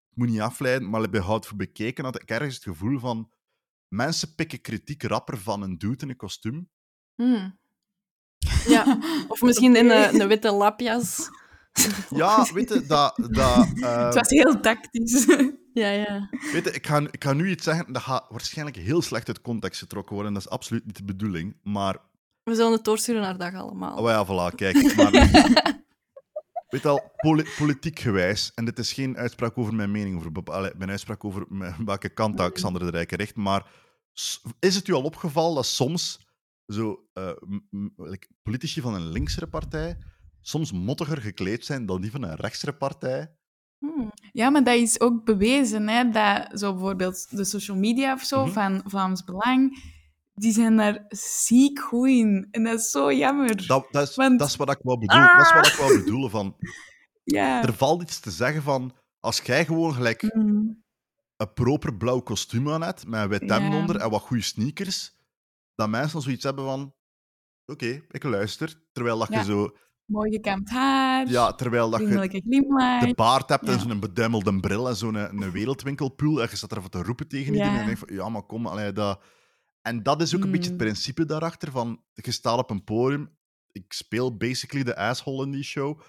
het 0.09 0.19
moet 0.19 0.29
niet 0.29 0.41
afleiden, 0.41 0.91
maar 0.91 1.11
bij 1.11 1.21
Hout 1.21 1.47
voor 1.47 1.57
bekeken 1.57 2.05
had 2.05 2.23
ik 2.23 2.31
ergens 2.31 2.55
het 2.55 2.65
gevoel 2.65 2.99
van, 2.99 3.33
mensen 3.89 4.35
pikken 4.35 4.61
kritiek 4.61 5.03
rapper 5.03 5.39
van 5.39 5.63
een 5.63 5.79
dude 5.79 6.03
in 6.03 6.09
een 6.09 6.17
kostuum. 6.17 6.69
Hm. 7.15 7.51
Ja, 8.67 8.99
of 9.29 9.43
misschien 9.43 9.77
in 9.77 9.91
een, 9.91 10.21
een 10.21 10.29
witte 10.29 10.53
lapjas. 10.53 11.29
Ja, 12.17 12.47
weet 12.53 12.69
je, 12.69 12.87
dat... 12.87 13.17
dat 13.31 13.67
Het 14.05 14.15
was 14.15 14.29
heel 14.29 14.61
tactisch. 14.61 15.27
Ja, 15.75 15.89
ja. 15.89 16.29
Weet 16.53 16.65
je, 16.65 16.71
ik 16.71 16.87
ga, 16.87 16.99
ik 17.11 17.25
ga 17.25 17.33
nu 17.33 17.51
iets 17.51 17.65
zeggen, 17.65 17.93
dat 17.93 18.03
gaat 18.03 18.25
waarschijnlijk 18.29 18.77
heel 18.77 19.03
slecht 19.03 19.29
uit 19.29 19.41
context 19.41 19.81
getrokken 19.81 20.15
worden. 20.15 20.33
Dat 20.33 20.43
is 20.43 20.49
absoluut 20.49 20.87
niet 20.87 20.97
de 20.97 21.05
bedoeling. 21.05 21.57
Maar, 21.63 21.97
We 22.43 22.55
zullen 22.55 22.73
het 22.73 22.85
doorsturen 22.85 23.23
naar 23.23 23.39
dag 23.39 23.55
allemaal. 23.55 23.97
oh 23.97 24.09
ja, 24.09 24.27
voilà, 24.27 24.55
kijk. 24.55 24.95
Maar, 24.97 25.11
weet 26.69 26.87
al, 26.87 27.13
poli- 27.17 27.49
politiek 27.59 27.99
gewijs, 27.99 28.53
en 28.55 28.65
dit 28.65 28.79
is 28.79 28.93
geen 28.93 29.17
uitspraak 29.17 29.59
over 29.59 29.75
mijn 29.75 29.91
mening, 29.91 30.17
over, 30.17 30.33
bepa- 30.33 30.53
allee, 30.53 30.73
mijn 30.77 30.91
uitspraak 30.91 31.25
over 31.25 31.47
welke 31.85 32.09
kant 32.09 32.37
dat 32.37 32.53
Xander 32.53 32.83
de 32.83 32.91
Rijke 32.91 33.17
richt, 33.17 33.37
maar 33.37 33.67
is 34.61 34.75
het 34.75 34.89
u 34.89 34.93
al 34.93 35.03
opgevallen 35.03 35.55
dat 35.55 35.67
soms 35.67 36.27
zo, 36.67 37.05
eh, 37.13 37.31
like, 37.97 38.27
politici 38.43 38.81
van 38.81 38.95
een 38.95 39.09
linksere 39.11 39.47
partij 39.47 39.99
soms 40.47 40.73
mottiger 40.73 41.21
gekleed 41.21 41.65
zijn 41.65 41.87
dan 41.87 42.01
die 42.01 42.11
van 42.11 42.23
een 42.23 42.35
rechtsere 42.37 42.73
partij? 42.75 43.35
Hm. 43.79 44.09
Ja, 44.33 44.51
maar 44.51 44.65
dat 44.65 44.75
is 44.77 45.01
ook 45.01 45.25
bewezen, 45.25 45.89
hè, 45.89 46.11
dat 46.11 46.59
zo 46.61 46.73
bijvoorbeeld 46.73 47.37
de 47.37 47.45
social 47.45 47.77
media 47.77 48.13
of 48.13 48.23
zo 48.23 48.45
Mhm. 48.45 48.53
van 48.53 48.83
Vlaams 48.87 49.25
Belang, 49.25 49.83
die 50.33 50.53
zijn 50.53 50.77
daar 50.77 51.05
ziek 51.09 51.79
goed 51.81 52.09
in. 52.09 52.49
En 52.51 52.65
dat 52.65 52.79
is 52.79 52.91
zo 52.91 53.13
jammer. 53.13 53.67
Dat, 53.67 53.87
dat, 53.91 54.09
is, 54.09 54.15
Want- 54.17 54.39
dat 54.39 54.49
is 54.49 54.57
wat 54.57 54.71
ik 54.71 54.79
wel 54.83 54.99
bedoel. 54.99 55.21
Dat 55.21 55.47
is 55.47 55.53
wat 55.53 55.67
ik 55.67 55.73
wel 55.73 55.89
bedoel 56.05 56.29
van... 56.29 56.57
ja. 57.37 57.63
Er 57.63 57.75
valt 57.75 58.03
iets 58.03 58.21
te 58.21 58.31
zeggen 58.31 58.63
van... 58.63 58.95
Als 59.21 59.41
jij 59.41 59.65
gewoon 59.65 59.95
gelijk 59.95 60.35
Mm. 60.35 60.83
een 61.37 61.53
proper 61.53 61.97
blauw 61.97 62.21
kostuum 62.21 62.71
aan 62.71 62.83
hebt, 62.83 63.07
met 63.07 63.23
een 63.23 63.29
wit 63.29 63.43
Ja. 63.49 63.79
onder 63.81 63.97
en 63.97 64.11
wat 64.11 64.21
goede 64.21 64.43
sneakers, 64.43 65.17
dat 65.75 65.89
mensen 65.89 66.21
zoiets 66.21 66.45
hebben 66.45 66.65
van... 66.65 66.95
Oké, 67.67 68.03
ik 68.11 68.23
luister. 68.23 68.83
Terwijl 68.93 69.19
dat 69.19 69.29
Ja. 69.29 69.39
je 69.39 69.45
zo... 69.45 69.77
Mooi 70.05 70.31
gekamd 70.33 70.71
haar, 70.71 71.29
Ja, 71.29 71.53
terwijl 71.53 71.91
dat 71.91 72.01
je 72.01 72.41
glimlach. 72.47 73.05
de 73.05 73.15
baard 73.15 73.49
hebt 73.49 73.65
en 73.69 73.73
Ja. 73.73 73.79
zo'n 73.79 74.01
beduimelde 74.01 74.61
bril 74.61 74.89
en 74.89 74.97
zo'n 74.97 75.15
een 75.15 75.51
wereldwinkelpoel 75.51 76.43
en 76.43 76.49
je 76.51 76.57
staat 76.57 76.71
er 76.73 76.79
even 76.79 76.91
te 76.91 77.03
roepen 77.03 77.29
tegen 77.29 77.47
Ja. 77.55 77.59
iedereen 77.59 77.75
en 77.75 77.81
je 77.81 77.85
denkt 77.87 78.01
van... 78.01 78.17
Ja, 78.17 78.29
maar 78.29 78.43
kom, 78.43 78.67
allee, 78.67 78.93
dat... 78.93 79.23
En 79.83 80.03
dat 80.03 80.23
is 80.23 80.35
ook 80.37 80.43
een 80.43 80.51
beetje 80.51 80.71
het 80.71 80.81
Hmm. 80.81 80.87
principe 80.89 81.25
daarachter 81.25 81.71
van, 81.71 82.03
je 82.13 82.31
staat 82.31 82.59
op 82.59 82.71
een 82.71 82.85
podium, 82.85 83.37
ik 83.73 83.93
speel 83.93 84.37
basically 84.37 84.85
de 84.85 84.97
asshole 84.97 85.45
in 85.45 85.51
die 85.51 85.63
show, 85.63 86.01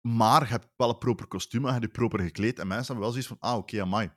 maar 0.00 0.42
je 0.42 0.48
hebt 0.48 0.68
wel 0.76 0.88
een 0.88 0.98
proper 0.98 1.26
kostuum 1.26 1.60
en 1.62 1.66
je 1.66 1.72
hebt 1.72 1.84
je 1.84 1.90
proper 1.98 2.20
gekleed 2.20 2.58
en 2.58 2.66
mensen 2.66 2.86
hebben 2.86 3.02
wel 3.04 3.10
zoiets 3.10 3.28
van, 3.28 3.50
ah, 3.50 3.56
oké, 3.58 3.80
amai. 3.80 4.10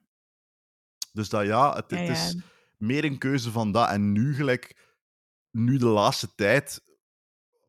Dus 1.13 1.30
dat 1.30 1.45
ja, 1.45 1.76
het, 1.76 1.86
Ja, 1.89 1.98
het 1.98 2.08
ja. 2.08 2.13
is 2.13 2.38
meer 2.78 3.04
een 3.04 3.17
keuze 3.17 3.52
van 3.52 3.71
dat. 3.71 3.89
En 3.89 4.12
nu 4.12 4.34
gelijk, 4.36 4.93
nu 5.52 5.78
de 5.78 5.86
laatste 5.86 6.36
tijd, 6.36 6.84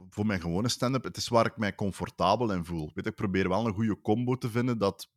voor 0.09 0.27
mijn 0.27 0.41
gewone 0.41 0.69
stand-up, 0.69 1.05
het 1.05 1.17
is 1.17 1.29
waar 1.29 1.47
ik 1.47 1.57
mij 1.57 1.75
comfortabel 1.75 2.53
in 2.53 2.65
voel. 2.65 2.91
Weet, 2.95 3.07
ik 3.07 3.15
probeer 3.15 3.49
wel 3.49 3.67
een 3.67 3.75
goede 3.75 4.01
combo 4.01 4.37
te 4.39 4.51
vinden 4.51 4.79
dat... 4.79 5.11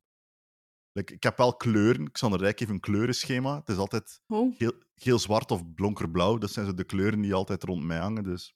like, 0.91 1.13
ik 1.13 1.23
heb 1.23 1.37
wel 1.37 1.55
kleuren. 1.55 2.11
Xander 2.11 2.39
Rijk 2.39 2.59
heeft 2.59 2.71
een 2.71 2.79
kleurenschema. 2.79 3.55
Het 3.55 3.69
is 3.69 3.77
altijd 3.77 4.21
Oh. 4.27 4.55
geel, 4.57 4.73
geel-zwart 4.95 5.51
of 5.51 5.61
donkerblauw. 5.65 6.37
Dat 6.37 6.51
zijn 6.51 6.65
zo 6.65 6.73
de 6.73 6.83
kleuren 6.83 7.21
die 7.21 7.33
altijd 7.33 7.63
rond 7.63 7.83
mij 7.83 7.97
hangen. 7.99 8.23
Dus. 8.23 8.55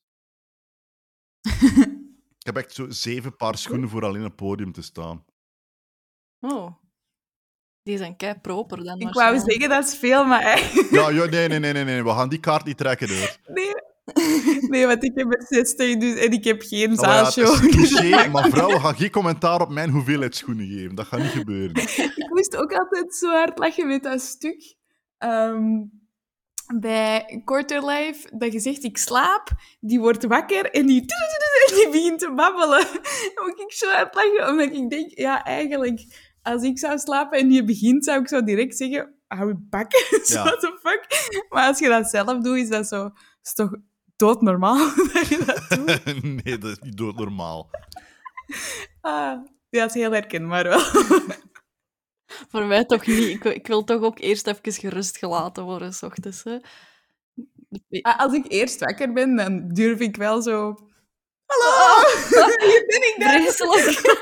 ik 2.40 2.46
heb 2.46 2.56
echt 2.56 2.74
zo 2.74 2.90
zeven 2.90 3.36
paar 3.36 3.58
schoenen 3.58 3.90
voor 3.90 4.06
alleen 4.06 4.22
op 4.22 4.28
het 4.28 4.36
podium 4.36 4.72
te 4.72 4.82
staan. 4.82 5.26
oh. 6.40 6.82
Die 7.84 7.98
zijn 7.98 8.16
kei 8.16 8.40
proper 8.40 8.84
dan 8.84 9.00
Ik 9.00 9.14
wou 9.14 9.40
zeggen, 9.40 9.70
dat 9.70 9.88
is 9.88 9.98
veel, 9.98 10.26
maar 10.26 10.42
eigenlijk... 10.42 10.90
Ja, 10.90 11.10
ja 11.10 11.26
nee, 11.26 11.48
nee, 11.48 11.60
nee, 11.60 11.74
nee, 11.74 11.84
nee. 11.84 12.04
We 12.04 12.10
gaan 12.10 12.30
die 12.30 12.40
kaart 12.40 12.66
niet 12.66 12.78
trekken, 12.78 13.18
hoor. 13.18 13.38
Nee. 13.48 13.74
Nee, 14.70 14.88
want 14.88 15.04
ik 15.04 15.12
heb 15.16 15.34
er 15.34 15.46
60 15.48 15.98
dus, 15.98 16.20
en 16.20 16.32
ik 16.32 16.44
heb 16.44 16.62
geen 16.62 16.90
Oh 16.90 16.96
ja, 16.96 17.32
zaalshow. 17.32 17.66
is 17.66 17.90
dus 17.90 18.28
maar 18.32 18.50
vrouwen 18.50 18.82
gaan 18.82 18.96
geen 18.96 19.10
commentaar 19.12 19.62
op 19.62 19.70
mijn 19.70 19.90
hoeveelheid 19.90 20.36
schoenen 20.36 20.68
geven. 20.68 20.96
Dat 20.96 21.06
gaat 21.06 21.20
niet 21.20 21.30
gebeuren. 21.30 21.76
Ik 22.24 22.30
moest 22.30 22.56
ook 22.56 22.74
altijd 22.74 23.16
zo 23.16 23.30
hard 23.30 23.58
lachen 23.58 23.88
met 23.88 24.04
dat 24.04 24.22
stuk. 24.22 24.76
Ehm, 25.18 25.64
bij 26.80 27.42
Quarterlife, 27.46 28.30
dat 28.38 28.54
je 28.54 28.60
zegt, 28.60 28.84
ik 28.84 28.98
slaap, 28.98 29.50
die 29.80 30.00
wordt 30.00 30.26
wakker 30.26 30.72
en 30.72 30.86
die, 30.86 31.00
en 31.02 31.76
die 31.76 31.90
begint 31.92 32.20
te 32.20 32.34
babbelen. 32.36 32.86
Dan 33.36 33.46
moet 33.46 33.60
ik 33.60 33.72
zo 33.72 33.90
hard 33.90 34.16
lachen, 34.16 34.48
omdat 34.52 34.74
ik 34.76 34.90
denk, 34.90 35.18
ja, 35.18 35.44
eigenlijk, 35.44 36.02
als 36.42 36.64
ik 36.64 36.80
zou 36.80 36.98
slapen 36.98 37.40
en 37.40 37.48
die 37.48 37.64
begint, 37.64 38.06
zou 38.06 38.20
ik 38.22 38.28
zo 38.28 38.44
direct 38.44 38.78
zeggen, 38.78 39.14
hou 39.28 39.48
je 39.48 39.56
bakken, 39.70 40.00
Ja. 40.26 40.44
what 40.44 40.60
the 40.60 40.80
fuck. 40.82 41.30
Maar 41.50 41.68
als 41.68 41.80
je 41.80 41.88
dat 41.88 42.10
zelf 42.10 42.38
doet, 42.38 42.58
is 42.58 42.70
dat 42.70 42.88
zo, 42.88 43.10
is 43.44 43.54
toch 43.54 43.72
doodnormaal 44.28 44.78
dat 45.14 45.28
je 45.28 45.44
dat 45.46 45.70
doet. 45.70 46.24
nee, 46.44 46.58
dat 46.58 46.72
is 46.72 46.80
niet 46.80 46.98
doodnormaal. 46.98 47.70
Ah, 49.02 49.46
ja, 49.70 49.80
dat 49.80 49.88
is 49.88 49.94
heel 50.02 50.12
herkenbaar 50.12 50.64
wel. 50.64 50.80
Voor 52.52 52.66
mij 52.66 52.86
toch 52.86 53.06
niet. 53.06 53.28
Ik, 53.28 53.44
wil- 53.44 53.52
ik 53.52 53.68
wil 53.68 53.84
toch 53.84 54.02
ook 54.02 54.20
eerst 54.20 54.48
even 54.48 54.72
gerust 54.74 55.18
gelaten 55.18 55.64
worden, 55.64 55.94
s 55.94 56.04
ochtends. 56.04 56.44
Hè. 56.44 56.58
Ah, 58.02 58.20
Als 58.20 58.34
ik 58.34 58.46
eerst 58.48 58.80
wakker 58.80 59.14
ben, 59.14 59.36
dan 59.36 59.68
durf 59.70 60.00
ik 60.00 60.16
wel 60.16 60.42
zo... 60.42 60.76
Hallo! 61.46 62.02
Hier 62.60 62.84
ben 62.88 63.02
ik 63.02 63.16
dan. 63.20 63.30
Vreselijk. 63.30 64.22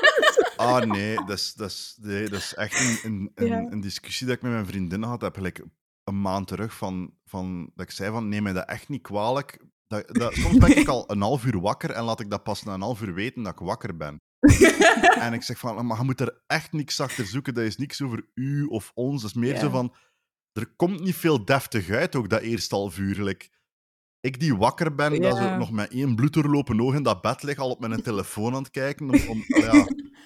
Ah, 0.56 0.82
nee, 0.82 1.14
dat 1.16 1.38
is, 1.38 1.52
dat 1.54 1.70
is, 1.70 1.96
nee, 2.00 2.28
dat 2.28 2.38
is 2.40 2.54
echt 2.54 2.80
een, 2.80 2.98
een, 3.12 3.30
een, 3.34 3.46
Ja. 3.46 3.66
een 3.70 3.80
discussie 3.80 4.26
dat 4.26 4.36
ik 4.36 4.42
met 4.42 4.52
mijn 4.52 4.66
vriendin 4.66 5.02
had. 5.02 5.20
Heb 5.20 5.34
gelijk 5.34 5.64
een 6.04 6.20
maand 6.20 6.48
terug 6.48 6.74
van, 6.74 7.14
van 7.24 7.70
dat 7.74 7.86
ik 7.86 7.92
zei 7.92 8.10
van 8.10 8.28
neem 8.28 8.42
mij 8.42 8.52
dat 8.52 8.68
echt 8.68 8.88
niet 8.88 9.02
kwalijk. 9.02 9.58
Dat, 9.92 10.14
dat, 10.14 10.34
soms 10.34 10.58
ben 10.58 10.76
ik 10.76 10.88
al 10.88 11.10
een 11.10 11.20
half 11.20 11.44
uur 11.44 11.60
wakker 11.60 11.90
en 11.90 12.04
laat 12.04 12.20
ik 12.20 12.30
dat 12.30 12.42
pas 12.42 12.62
na 12.62 12.74
een 12.74 12.80
half 12.80 13.02
uur 13.02 13.14
weten 13.14 13.42
dat 13.42 13.52
ik 13.52 13.58
wakker 13.58 13.96
ben. 13.96 14.16
en 15.26 15.32
ik 15.32 15.42
zeg 15.42 15.58
van, 15.58 15.86
maar 15.86 15.98
je 15.98 16.04
moet 16.04 16.20
er 16.20 16.42
echt 16.46 16.72
niks 16.72 17.00
achter 17.00 17.26
zoeken. 17.26 17.54
Dat 17.54 17.64
is 17.64 17.76
niks 17.76 18.02
over 18.02 18.26
u 18.34 18.64
of 18.64 18.90
ons. 18.94 19.20
Dat 19.22 19.30
is 19.30 19.36
meer 19.36 19.54
Ja. 19.54 19.60
zo 19.60 19.68
van, 19.70 19.94
er 20.52 20.66
komt 20.76 21.00
niet 21.00 21.14
veel 21.16 21.44
deftig 21.44 21.90
uit, 21.90 22.16
ook 22.16 22.28
dat 22.28 22.40
eerste 22.40 22.74
half 22.74 22.98
uur. 22.98 23.22
Like, 23.22 23.48
ik 24.20 24.40
die 24.40 24.56
wakker 24.56 24.94
ben, 24.94 25.10
dat 25.20 25.36
Ja. 25.36 25.50
zo 25.52 25.56
nog 25.56 25.70
met 25.70 25.90
één 25.90 26.14
bloeddoorlopen 26.14 26.80
oog 26.80 26.94
in 26.94 27.02
dat 27.02 27.20
bed 27.22 27.42
lig, 27.42 27.58
al 27.58 27.70
op 27.70 27.80
mijn 27.80 28.02
telefoon 28.12 28.54
aan 28.54 28.62
het 28.62 28.70
kijken. 28.70 29.28
Om, 29.28 29.44
ja. 29.46 29.72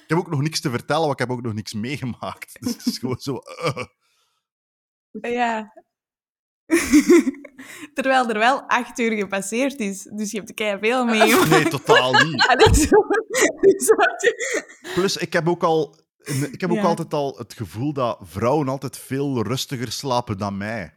Ik 0.02 0.12
heb 0.12 0.18
ook 0.18 0.30
nog 0.30 0.40
niks 0.42 0.60
te 0.60 0.70
vertellen, 0.70 1.06
want 1.06 1.12
ik 1.20 1.26
heb 1.26 1.30
ook 1.36 1.42
nog 1.42 1.54
niks 1.54 1.72
meegemaakt. 1.74 2.56
Dus 2.60 2.72
het 2.72 2.86
is 2.86 2.98
gewoon 2.98 3.18
zo... 3.18 3.38
uh. 3.64 3.84
Ja. 5.32 5.72
Terwijl 7.94 8.28
er 8.28 8.38
wel 8.38 8.62
acht 8.62 8.98
uur 8.98 9.16
gepasseerd 9.16 9.78
is. 9.80 10.02
Dus 10.02 10.30
je 10.30 10.38
hebt 10.38 10.54
kei 10.54 10.78
veel 10.78 11.04
mee. 11.04 11.34
Nee, 11.48 11.68
totaal 11.68 12.12
niet. 12.12 12.42
Je? 14.20 14.90
Plus, 14.94 15.16
ik 15.16 15.32
heb 15.32 15.48
ook 15.48 15.62
al... 15.62 16.04
Ik 16.52 16.60
heb 16.60 16.70
ook 16.70 16.76
Ja. 16.76 16.82
altijd 16.82 17.14
al 17.14 17.36
het 17.38 17.52
gevoel 17.54 17.92
dat 17.92 18.18
vrouwen 18.22 18.68
altijd 18.68 18.98
veel 18.98 19.42
rustiger 19.42 19.92
slapen 19.92 20.38
dan 20.38 20.56
mij. 20.56 20.94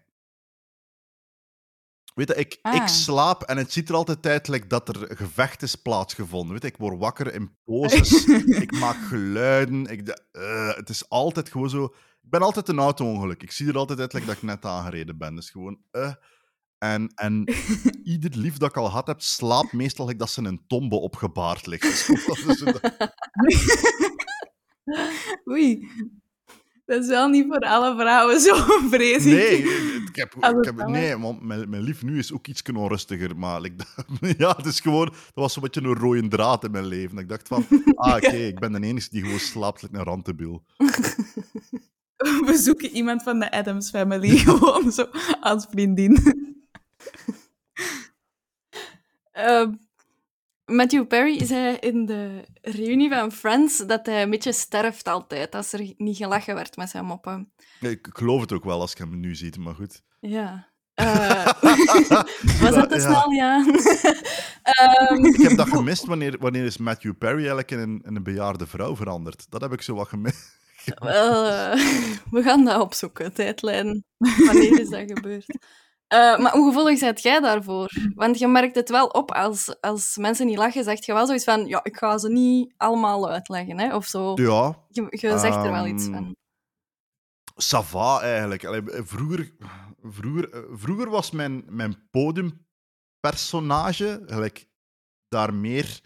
Weet 2.14 2.28
je, 2.28 2.36
ik, 2.36 2.60
Ah. 2.62 2.76
ik 2.76 2.88
slaap 2.88 3.44
en 3.44 3.58
het 3.58 3.72
ziet 3.74 3.90
er 3.90 3.96
altijd 3.96 4.26
uit 4.26 4.70
dat 4.70 4.88
er 4.88 5.16
gevecht 5.18 5.62
is 5.62 5.76
plaatsgevonden. 5.76 6.52
Weet 6.52 6.62
je, 6.62 6.68
ik 6.68 6.78
word 6.78 7.00
wakker 7.00 7.34
in 7.34 7.58
poses, 7.66 8.26
ik 8.46 8.72
maak 8.80 8.96
geluiden. 9.08 9.86
Ik, 9.86 10.06
de- 10.06 10.24
eh, 10.32 10.76
het 10.78 10.90
is 10.90 11.10
altijd 11.10 11.50
gewoon 11.52 11.70
zo... 11.70 11.84
Ik 12.22 12.30
ben 12.30 12.42
altijd 12.42 12.68
een 12.68 12.80
auto-ongeluk. 12.80 13.44
Ik 13.44 13.52
zie 13.52 13.68
er 13.68 13.78
altijd 13.78 14.00
uit 14.00 14.12
dat 14.12 14.22
ik 14.36 14.42
net 14.42 14.66
aangereden 14.66 15.18
ben. 15.18 15.36
Dus 15.36 15.50
gewoon... 15.50 15.80
eh. 15.92 16.14
En, 16.80 17.12
en 17.16 17.44
ieder 18.04 18.32
lief 18.38 18.58
dat 18.58 18.70
ik 18.70 18.78
al 18.78 18.86
gehad 18.86 19.08
heb, 19.08 19.22
slaapt 19.22 19.74
meestal 19.74 20.06
like, 20.06 20.18
dat 20.18 20.30
ze 20.30 20.40
in 20.40 20.46
een 20.46 20.62
tombe 20.68 20.96
opgebaard 20.96 21.66
ligt. 21.68 22.08
Dus 22.08 22.08
dat 22.26 22.38
Oei. 25.52 25.88
Dat 26.86 27.02
is 27.04 27.08
wel 27.08 27.28
niet 27.28 27.46
voor 27.48 27.60
alle 27.60 27.96
vrouwen 27.96 28.40
zo, 28.40 28.56
vrees 28.90 29.26
ik. 29.26 29.34
Nee, 29.34 29.58
ik 30.08 30.16
heb, 30.16 30.36
ik 30.36 30.66
heb, 30.66 30.88
nee 30.88 31.18
want 31.18 31.42
mijn, 31.42 31.70
mijn 31.70 31.82
lief 31.82 32.04
nu 32.04 32.18
is 32.18 32.34
ook 32.34 32.48
iets 32.48 32.62
onrustiger. 32.76 33.38
Maar 33.38 33.62
dat- 33.78 34.06
ja, 34.38 34.54
het 34.56 34.66
is 34.66 34.80
gewoon, 34.80 35.06
dat 35.06 35.16
was 35.34 35.54
zo'n 35.54 35.64
beetje 35.64 35.82
een 35.82 35.96
rode 35.96 36.28
draad 36.28 36.64
in 36.64 36.72
mijn 36.72 36.86
leven. 36.86 37.18
Ik 37.18 37.30
dacht 37.30 37.48
van, 37.48 37.66
ah 37.96 38.16
oké, 38.16 38.36
ik 38.36 38.60
ben 38.60 38.72
de 38.72 38.82
enige 38.88 39.10
die 39.12 39.22
gewoon 39.24 39.40
slaapt 39.40 39.82
like 39.82 39.98
een 39.98 40.04
rantebiel. 40.04 40.64
We 42.18 42.58
zoeken 42.62 42.90
iemand 42.90 43.24
van 43.24 43.40
de 43.40 43.52
Adams 43.52 43.90
Family 43.90 44.38
gewoon 44.38 44.92
zo 44.92 45.06
als 45.42 45.68
vriendin. 45.70 46.18
Ehm, 49.32 49.74
Matthew 50.66 51.08
Perry 51.08 51.46
zei 51.46 51.76
in 51.76 52.06
de 52.06 52.44
reunie 52.62 53.10
van 53.10 53.32
Friends 53.32 53.78
dat 53.88 54.06
hij 54.06 54.22
een 54.22 54.30
beetje 54.30 54.52
sterft 54.54 55.08
altijd 55.08 55.56
als 55.56 55.74
er 55.74 55.94
niet 55.98 56.18
gelachen 56.18 56.56
werd 56.56 56.76
met 56.78 56.90
zijn 56.90 57.06
moppen. 57.06 57.52
Ik, 57.80 58.08
ik 58.08 58.18
geloof 58.18 58.42
het 58.42 58.52
ook 58.52 58.64
wel 58.64 58.82
als 58.82 58.92
je 58.94 59.04
hem 59.04 59.20
nu 59.20 59.36
ziet, 59.36 59.58
maar 59.58 59.76
goed. 59.76 60.02
Ja. 60.20 60.68
Eh, 61.00 61.46
was 62.62 62.74
dat 62.76 62.90
te 62.90 62.96
Ja. 62.96 63.02
snel? 63.02 63.32
Ja. 63.32 63.66
Ehm, 64.64 65.26
Ik 65.26 65.42
heb 65.42 65.58
dat 65.58 65.70
gemist. 65.70 66.06
Wanneer, 66.06 66.38
wanneer 66.40 66.66
is 66.66 66.78
Matthew 66.78 67.18
Perry 67.18 67.38
eigenlijk 67.38 67.72
in 67.72 67.80
een, 67.80 68.02
in 68.06 68.16
een 68.16 68.24
bejaarde 68.24 68.68
vrouw 68.68 68.96
veranderd? 68.96 69.46
Dat 69.50 69.62
heb 69.62 69.74
ik 69.74 69.82
zo 69.82 69.96
wat 69.96 70.08
gemist. 70.08 70.58
Wel, 70.96 71.46
eh, 71.46 71.74
we 72.32 72.42
gaan 72.44 72.66
dat 72.66 72.82
opzoeken, 72.82 73.34
tijdlijn. 73.34 74.04
Wanneer 74.18 74.80
is 74.80 74.90
dat 74.90 75.04
gebeurd? 75.12 75.58
Eh, 76.10 76.38
maar 76.40 76.52
hoe 76.52 76.68
gevoelig 76.68 77.00
bent 77.00 77.22
jij 77.22 77.40
daarvoor? 77.40 77.90
Want 78.16 78.40
je 78.40 78.48
merkt 78.48 78.76
het 78.76 78.90
wel 78.90 79.08
op 79.08 79.32
als, 79.32 79.82
als 79.82 80.18
mensen 80.18 80.46
niet 80.46 80.58
lachen, 80.58 80.84
zeg 80.84 81.06
je 81.06 81.14
wel 81.14 81.26
zoiets 81.26 81.44
van 81.44 81.66
ja, 81.66 81.80
ik 81.84 81.98
ga 81.98 82.18
ze 82.18 82.30
niet 82.30 82.74
allemaal 82.78 83.30
uitleggen, 83.30 83.80
hè, 83.80 83.96
of 83.96 84.06
zo. 84.06 84.32
Ja, 84.36 84.86
Je, 84.90 85.08
je 85.10 85.38
zegt 85.40 85.56
er 85.56 85.72
wel 85.72 85.88
iets 85.88 86.04
Ehm, 86.08 86.14
van. 86.14 86.36
ça 87.64 87.84
va 87.86 88.22
eigenlijk. 88.22 88.66
Allee, 88.66 88.82
vroeger, 88.86 89.52
vroeger, 90.02 90.54
eh, 90.54 90.60
vroeger 90.72 91.10
was 91.10 91.32
mijn, 91.32 91.64
mijn 91.68 92.08
podiumpersonage 92.12 94.24
gelijk, 94.26 94.68
daar 95.28 95.54
meer... 95.54 96.00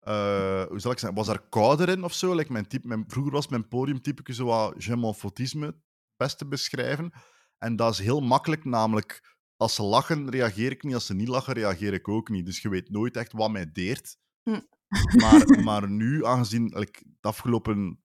eh, 0.00 0.62
hoe 0.62 0.80
zal 0.80 0.92
ik 0.92 0.98
zeggen? 0.98 1.18
Was 1.18 1.26
daar 1.26 1.48
kouder 1.48 1.88
in 1.88 2.04
of 2.04 2.12
zo? 2.12 2.34
Like 2.34 2.52
mijn 2.52 2.66
type, 2.66 2.86
mijn, 2.88 3.04
vroeger 3.08 3.32
was 3.32 3.48
mijn 3.48 3.68
podiumtype 3.68 4.32
zo 4.32 4.44
wat 4.44 4.84
je 4.84 5.74
best 6.16 6.38
te 6.38 6.46
beschrijven. 6.46 7.12
En 7.58 7.76
dat 7.76 7.92
is 7.92 7.98
heel 7.98 8.20
makkelijk, 8.20 8.64
namelijk 8.64 9.29
als 9.60 9.74
ze 9.74 9.82
lachen, 9.82 10.30
reageer 10.30 10.70
ik 10.70 10.82
niet. 10.82 10.94
Als 10.94 11.06
ze 11.06 11.14
niet 11.14 11.28
lachen, 11.28 11.54
reageer 11.54 11.92
ik 11.92 12.08
ook 12.08 12.28
niet. 12.28 12.46
Dus 12.46 12.62
je 12.62 12.68
weet 12.68 12.90
nooit 12.90 13.16
echt 13.16 13.32
wat 13.32 13.50
mij 13.50 13.72
deert. 13.72 14.16
Hm. 14.42 14.60
Maar, 15.16 15.46
maar 15.68 15.90
nu, 15.90 16.24
aangezien 16.24 16.78
like, 16.78 17.02
de 17.20 17.28
afgelopen 17.28 18.02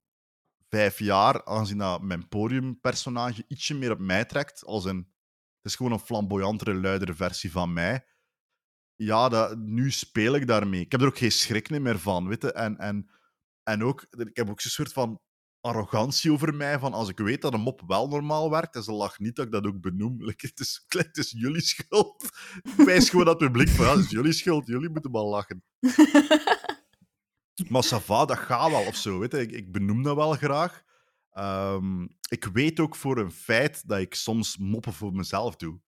vijf 0.69 0.99
jaar, 0.99 1.45
aangezien 1.45 1.77
dat 1.77 2.01
mijn 2.01 2.27
podiumpersonage 2.27 3.45
ietsje 3.47 3.73
meer 3.73 3.91
op 3.91 3.99
mij 3.99 4.25
trekt, 4.25 4.65
als 4.65 4.85
een, 4.85 4.97
het 4.97 5.71
is 5.71 5.75
gewoon 5.75 5.91
een 5.91 5.99
flamboyantere, 5.99 6.73
luidere 6.73 7.13
versie 7.13 7.51
van 7.51 7.73
mij. 7.73 8.05
Ja, 8.95 9.29
dat, 9.29 9.57
nu 9.57 9.91
speel 9.91 10.35
ik 10.35 10.47
daarmee. 10.47 10.81
Ik 10.81 10.91
heb 10.91 11.01
er 11.01 11.07
ook 11.07 11.17
geen 11.17 11.31
schrik 11.31 11.69
meer 11.69 11.99
van, 11.99 12.27
weet 12.27 12.41
je. 12.41 12.51
En, 12.51 12.77
en, 12.77 13.09
en 13.63 13.83
ook, 13.83 14.01
ik 14.09 14.35
heb 14.35 14.49
ook 14.49 14.61
zo'n 14.61 14.71
soort 14.71 14.93
van 14.93 15.19
arrogantie 15.65 16.31
over 16.31 16.55
mij, 16.55 16.79
van 16.79 16.93
als 16.93 17.09
ik 17.09 17.17
weet 17.17 17.41
dat 17.41 17.53
een 17.53 17.61
mop 17.61 17.81
wel 17.87 18.07
normaal 18.07 18.49
werkt, 18.49 18.75
en 18.75 18.83
ze 18.83 18.91
lacht 18.91 19.19
niet 19.19 19.35
dat 19.35 19.45
ik 19.45 19.51
dat 19.51 19.65
ook 19.65 19.81
benoem. 19.81 20.15
Like, 20.25 20.47
het, 20.47 20.59
is, 20.59 20.85
het 20.87 21.17
is 21.17 21.33
jullie 21.37 21.61
schuld. 21.61 22.29
Wijs 22.77 23.09
gewoon 23.09 23.25
dat 23.25 23.37
publiek 23.37 23.69
van, 23.69 23.85
ja, 23.85 23.95
het 23.95 24.05
is 24.05 24.11
jullie 24.11 24.33
schuld, 24.33 24.67
jullie 24.67 24.89
moeten 24.89 25.11
wel 25.11 25.29
lachen. 25.29 25.63
Maar 27.69 27.83
ça 27.83 28.01
va, 28.01 28.25
dat 28.25 28.37
gaat 28.37 28.71
wel 28.71 28.85
of 28.85 28.95
zo. 28.95 29.19
Weet 29.19 29.31
je. 29.31 29.39
Ik, 29.39 29.51
ik 29.51 29.71
benoem 29.71 30.03
dat 30.03 30.15
wel 30.15 30.33
graag. 30.33 30.83
Ehm, 31.31 32.07
ik 32.29 32.43
weet 32.43 32.79
ook 32.79 32.95
voor 32.95 33.17
een 33.17 33.31
feit 33.31 33.87
dat 33.87 33.99
ik 33.99 34.15
soms 34.15 34.57
moppen 34.57 34.93
voor 34.93 35.13
mezelf 35.13 35.55
doe. 35.55 35.79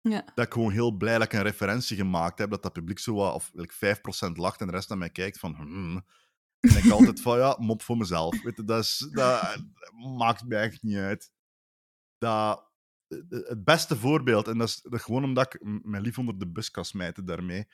Ja. 0.00 0.24
dat 0.34 0.46
ik 0.46 0.52
gewoon 0.52 0.72
heel 0.72 0.92
blij 0.92 1.14
dat 1.14 1.22
ik 1.22 1.32
een 1.32 1.42
referentie 1.42 1.96
gemaakt 1.96 2.38
heb, 2.38 2.50
dat 2.50 2.62
dat 2.62 2.72
publiek 2.72 2.98
zo 2.98 3.14
wat, 3.14 3.34
of 3.34 3.50
like, 3.54 3.96
5% 4.30 4.32
lacht 4.32 4.60
en 4.60 4.66
de 4.66 4.72
rest 4.72 4.88
naar 4.88 4.98
mij 4.98 5.10
kijkt 5.10 5.38
van 5.38 5.54
hmm. 5.54 6.04
En 6.70 6.84
ik 6.84 6.90
altijd 6.90 7.20
van, 7.20 7.38
ja, 7.38 7.56
mop 7.58 7.82
voor 7.82 7.96
mezelf. 7.96 8.42
Weet 8.42 8.56
je, 8.56 8.64
dat, 8.64 8.84
is, 8.84 9.08
dat 9.10 9.64
maakt 10.16 10.44
mij 10.46 10.62
echt 10.62 10.82
niet 10.82 10.96
uit. 10.96 11.32
Dat, 12.18 12.72
het 13.28 13.64
beste 13.64 13.96
voorbeeld, 13.96 14.48
en 14.48 14.58
dat 14.58 14.68
is, 14.68 14.80
dat 14.82 15.02
gewoon 15.02 15.24
omdat 15.24 15.54
ik 15.54 15.60
mijn 15.82 16.02
lief 16.02 16.18
onder 16.18 16.38
de 16.38 16.48
bus 16.48 16.70
kan 16.70 16.84
smijten 16.84 17.24
daarmee. 17.24 17.66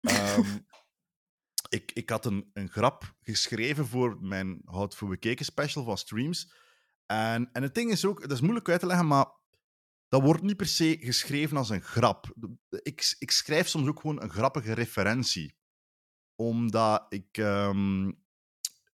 Ehm, 0.00 0.58
ik, 1.68 1.92
ik 1.92 2.10
had 2.10 2.24
een, 2.24 2.50
een 2.52 2.68
grap 2.68 3.16
geschreven 3.20 3.86
voor 3.86 4.18
mijn 4.20 4.60
Hout 4.64 4.94
voor 4.94 5.08
Bekeken 5.08 5.44
special 5.44 5.84
van 5.84 5.98
streams. 5.98 6.54
En, 7.06 7.52
en 7.52 7.62
het 7.62 7.74
ding 7.74 7.90
is 7.90 8.04
ook, 8.04 8.20
dat 8.20 8.32
is 8.32 8.40
moeilijk 8.40 8.68
uit 8.68 8.80
te 8.80 8.86
leggen, 8.86 9.06
maar 9.06 9.26
dat 10.08 10.22
wordt 10.22 10.42
niet 10.42 10.56
per 10.56 10.66
se 10.66 10.96
geschreven 11.00 11.56
als 11.56 11.70
een 11.70 11.82
grap. 11.82 12.34
Ik, 12.68 13.14
ik 13.18 13.30
schrijf 13.30 13.68
soms 13.68 13.88
ook 13.88 14.00
gewoon 14.00 14.22
een 14.22 14.30
grappige 14.30 14.72
referentie. 14.72 15.56
Omdat 16.34 17.06
ik... 17.08 17.38
ehm, 17.38 18.10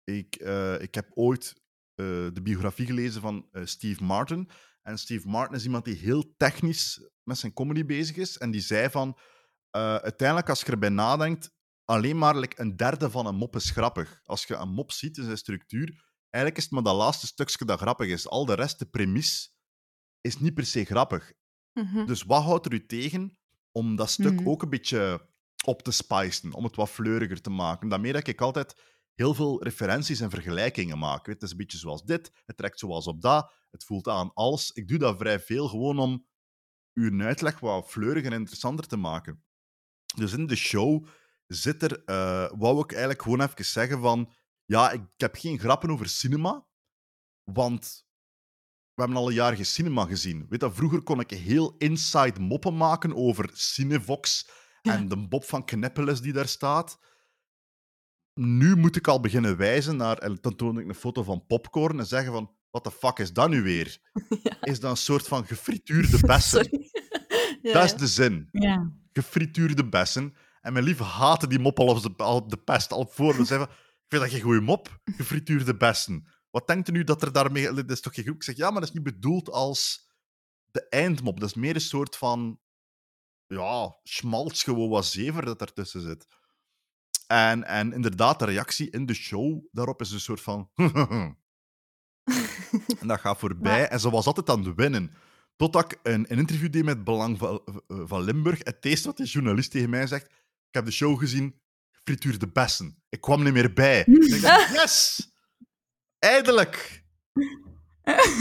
ik, 0.06 0.36
eh, 0.36 0.82
ik 0.82 0.96
heb 0.96 1.12
ooit 1.13 1.54
eh, 1.96 2.06
de 2.34 2.41
biografie 2.44 2.86
gelezen 2.86 3.22
van 3.22 3.48
eh, 3.52 3.65
Steve 3.65 4.04
Martin. 4.04 4.50
En 4.82 4.98
Steve 4.98 5.28
Martin 5.28 5.56
is 5.56 5.63
iemand 5.63 5.86
die 5.86 5.96
heel 5.96 6.34
technisch 6.38 7.10
met 7.24 7.38
zijn 7.38 7.54
comedy 7.54 7.86
bezig 7.86 8.15
is. 8.15 8.38
En 8.38 8.52
die 8.52 8.62
zei 8.62 8.89
van... 8.89 9.18
uiteindelijk, 9.70 10.50
als 10.50 10.62
je 10.62 10.72
erbij 10.72 10.89
nadenkt, 10.89 11.52
alleen 11.84 12.18
maar 12.18 12.38
like, 12.38 12.62
een 12.62 12.76
derde 12.76 13.10
van 13.10 13.26
een 13.26 13.36
mop 13.36 13.56
is 13.56 13.70
grappig. 13.70 14.20
Als 14.24 14.46
je 14.46 14.56
een 14.56 14.70
mop 14.70 14.91
ziet 14.91 15.18
in 15.18 15.24
zijn 15.24 15.38
structuur, 15.38 16.04
eigenlijk 16.30 16.58
is 16.58 16.63
het 16.63 16.74
maar 16.74 16.84
dat 16.84 16.96
laatste 16.96 17.28
stukje 17.28 17.65
dat 17.65 17.80
grappig 17.80 18.08
is. 18.08 18.28
Al 18.28 18.46
de 18.46 18.54
rest, 18.54 18.80
de 18.80 18.86
premise, 18.86 19.50
is 20.22 20.39
niet 20.39 20.54
per 20.54 20.65
se 20.65 20.86
grappig. 20.86 21.34
Mhm. 21.74 22.06
Dus 22.06 22.24
wat 22.24 22.44
houdt 22.44 22.65
er 22.65 22.74
u 22.74 22.86
tegen 22.86 23.38
om 23.72 23.96
dat 23.96 24.10
stuk 24.10 24.34
Mhm. 24.39 24.48
ook 24.50 24.62
een 24.62 24.70
beetje 24.70 25.30
op 25.65 25.82
te 25.82 25.91
spicen, 25.91 26.54
om 26.54 26.63
het 26.63 26.76
wat 26.76 26.89
fleuriger 26.89 27.41
te 27.41 27.50
maken? 27.50 27.89
Daarmee 27.89 28.13
dat 28.13 28.28
ik 28.28 28.41
altijd 28.41 28.76
heel 29.15 29.34
veel 29.34 29.63
referenties 29.63 30.19
en 30.19 30.30
vergelijkingen 30.30 30.97
maak. 30.97 31.25
Weet, 31.25 31.36
Het 31.36 31.43
is 31.43 31.51
een 31.51 31.58
beetje 31.58 31.78
zoals 31.78 32.04
dit, 32.04 32.32
het 32.45 32.58
trekt 32.58 32.80
zoals 32.80 33.08
op 33.08 33.21
dat, 33.21 33.54
het 33.71 33.84
voelt 33.84 34.08
aan 34.08 34.34
als. 34.34 34.71
Ik 34.71 34.88
doe 34.88 34.97
dat 34.97 35.17
vrij 35.17 35.39
veel 35.39 35.67
gewoon 35.67 35.99
om 35.99 36.28
uw 36.93 37.21
uitleg 37.21 37.60
wat 37.60 37.89
fleuriger 37.89 38.32
en 38.32 38.39
interessanter 38.39 38.88
te 38.88 38.97
maken. 38.97 39.43
Dus 40.15 40.34
in 40.34 40.47
de 40.47 40.56
show 40.56 41.08
zit 41.47 41.84
er, 41.84 42.04
eh, 42.04 42.51
wou 42.58 42.80
ik 42.80 42.89
eigenlijk 42.91 43.21
gewoon 43.21 43.41
even 43.41 43.65
zeggen 43.65 43.99
van, 43.99 44.34
ja, 44.65 44.91
ik, 44.91 45.01
ik 45.01 45.21
heb 45.21 45.36
geen 45.36 45.60
grappen 45.60 45.89
over 45.89 46.10
cinema, 46.10 46.67
want 47.43 48.06
we 48.93 49.01
hebben 49.01 49.19
al 49.19 49.28
een 49.28 49.34
jaar 49.34 49.56
geen 49.56 49.65
cinema 49.65 50.06
gezien. 50.06 50.45
Weet 50.49 50.62
je, 50.62 50.71
vroeger 50.71 51.04
kon 51.04 51.19
ik 51.19 51.30
heel 51.30 51.75
inside 51.78 52.39
moppen 52.39 52.78
maken 52.78 53.15
over 53.15 53.49
Cinevox 53.54 54.49
en 54.82 55.08
de 55.08 55.28
Bob 55.28 55.43
van 55.43 55.65
Kneppeles 55.65 56.21
die 56.21 56.34
daar 56.34 56.47
staat. 56.47 56.99
Nu 58.39 58.76
moet 58.76 58.95
ik 58.95 59.08
al 59.08 59.19
beginnen 59.19 59.58
wijzen 59.58 59.95
naar, 59.95 60.17
en 60.17 60.38
dan 60.41 60.56
toon 60.56 60.80
ik 60.80 60.88
een 60.88 60.95
foto 60.95 61.24
van 61.24 61.45
popcorn 61.45 62.00
en 62.00 62.06
zeggen 62.06 62.32
van, 62.32 62.52
wat 62.69 62.84
de 62.84 62.91
fuck 62.91 63.19
is 63.19 63.34
dat 63.34 63.50
nu 63.50 63.62
weer? 63.62 64.00
Is 64.62 64.80
dat 64.80 64.91
een 64.91 64.98
soort 64.98 65.28
van 65.28 65.45
gefrituurde 65.45 66.19
bessen? 66.32 66.69
Ja, 67.62 67.74
dat 67.74 67.84
is 67.84 67.91
ja. 67.91 67.98
de 67.98 68.08
zin. 68.08 68.48
Ja. 68.52 68.91
Gefrituurde 69.12 69.89
bessen. 69.89 70.34
En 70.62 70.74
mijn 70.74 70.86
lieve 70.86 71.04
haatte 71.04 71.48
die 71.48 71.60
mop 71.60 71.80
al 71.80 71.88
op 71.88 72.02
de, 72.02 72.24
al 72.24 72.36
op 72.36 72.50
de 72.50 72.58
pest, 72.58 72.91
al 72.91 73.08
voor. 73.12 73.38
me. 73.38 73.45
zei 73.45 73.60
van, 73.60 73.69
ik 73.69 74.06
vind 74.08 74.21
dat 74.21 74.32
geen 74.32 74.41
goede 74.41 74.62
mop, 74.62 75.00
gefrituurde 75.04 75.78
bessen. 75.78 76.28
Wat 76.50 76.67
denkt 76.67 76.89
u 76.89 76.91
nu 76.91 77.04
dat 77.04 77.21
er 77.21 77.32
daarmee... 77.32 77.74
Dat 77.74 77.89
is 77.89 78.02
toch 78.02 78.13
geen 78.13 78.26
goed? 78.26 78.36
Ik 78.36 78.43
zeg, 78.43 78.56
ja, 78.56 78.71
maar 78.71 78.80
dat 78.80 78.89
is 78.89 78.95
niet 78.95 79.04
bedoeld 79.04 79.50
als 79.50 80.10
de 80.71 80.88
eindmop. 80.89 81.39
Dat 81.39 81.50
is 81.50 81.56
meer 81.56 81.76
een 81.76 81.82
soort 81.82 82.15
van... 82.15 82.60
Ja, 83.48 83.95
schmaltz, 84.04 84.63
gewoon 84.63 84.89
wat 84.89 85.06
zever 85.06 85.45
dat 85.45 85.62
ertussen 85.62 86.02
zit. 86.02 86.28
En, 87.28 87.64
en 87.64 87.94
inderdaad, 87.94 88.40
de 88.40 88.46
reactie 88.46 88.90
in 88.90 89.06
de 89.06 89.14
show 89.14 89.66
daarop 89.72 90.02
is 90.02 90.12
een 90.12 90.20
soort 90.20 90.42
van... 90.42 90.70
en 93.00 93.08
dat 93.08 93.20
gaat 93.20 93.40
voorbij. 93.46 93.88
En 93.88 94.00
ze 94.00 94.10
was 94.10 94.26
altijd 94.26 94.50
aan 94.50 94.64
het 94.64 94.76
winnen. 94.76 95.12
Totdat 95.56 95.92
ik 95.92 96.00
een, 96.04 96.26
een 96.32 96.38
interview 96.38 96.72
deed 96.72 96.84
met 96.84 97.04
Belang 97.04 97.38
van, 97.38 97.62
van 97.88 98.22
Limburg. 98.22 98.60
Het 98.64 98.86
eerste 98.86 99.08
wat 99.08 99.18
die 99.18 99.26
journalist 99.26 99.72
tegen 99.72 99.90
mij 99.90 100.08
zegt... 100.08 100.26
Ik 100.68 100.82
heb 100.82 100.86
de 100.86 100.92
show 100.92 101.20
gezien, 101.20 101.62
frituur 101.92 102.40
de 102.40 102.48
bessen. 102.48 103.04
Ik 103.10 103.22
kwam 103.22 103.44
niet 103.44 103.54
meer 103.54 103.74
bij. 103.74 104.00
Ik 104.06 104.42
dacht, 104.42 104.74
yes! 104.74 105.30
Eindelijk! 106.20 107.04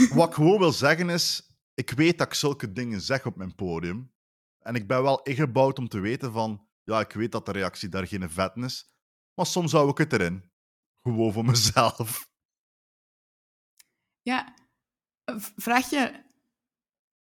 Wat 0.09 0.27
ik 0.27 0.33
gewoon 0.33 0.59
wil 0.59 0.71
zeggen 0.71 1.09
is... 1.09 1.49
Ik 1.73 1.89
weet 1.89 2.17
dat 2.17 2.27
ik 2.27 2.33
zulke 2.33 2.71
dingen 2.71 3.01
zeg 3.01 3.25
op 3.25 3.35
mijn 3.35 3.55
podium. 3.55 4.11
En 4.59 4.75
ik 4.75 4.87
ben 4.87 5.03
wel 5.03 5.21
ingebouwd 5.21 5.79
om 5.79 5.87
te 5.87 5.99
weten 5.99 6.31
van... 6.31 6.64
Ja, 6.85 6.99
ik 6.99 7.11
weet 7.11 7.31
dat 7.31 7.45
de 7.45 7.51
reactie 7.51 7.89
daar 7.89 8.07
geen 8.07 8.29
vet 8.29 8.55
is. 8.55 8.93
Maar 9.33 9.45
soms 9.45 9.71
hou 9.71 9.89
ik 9.89 9.97
het 9.97 10.13
erin. 10.13 10.51
Gewoon 11.01 11.33
voor 11.33 11.45
mezelf. 11.45 12.29
Ja. 14.21 14.55
Eh, 15.23 15.35
Vraag 15.55 15.89
je... 15.89 16.23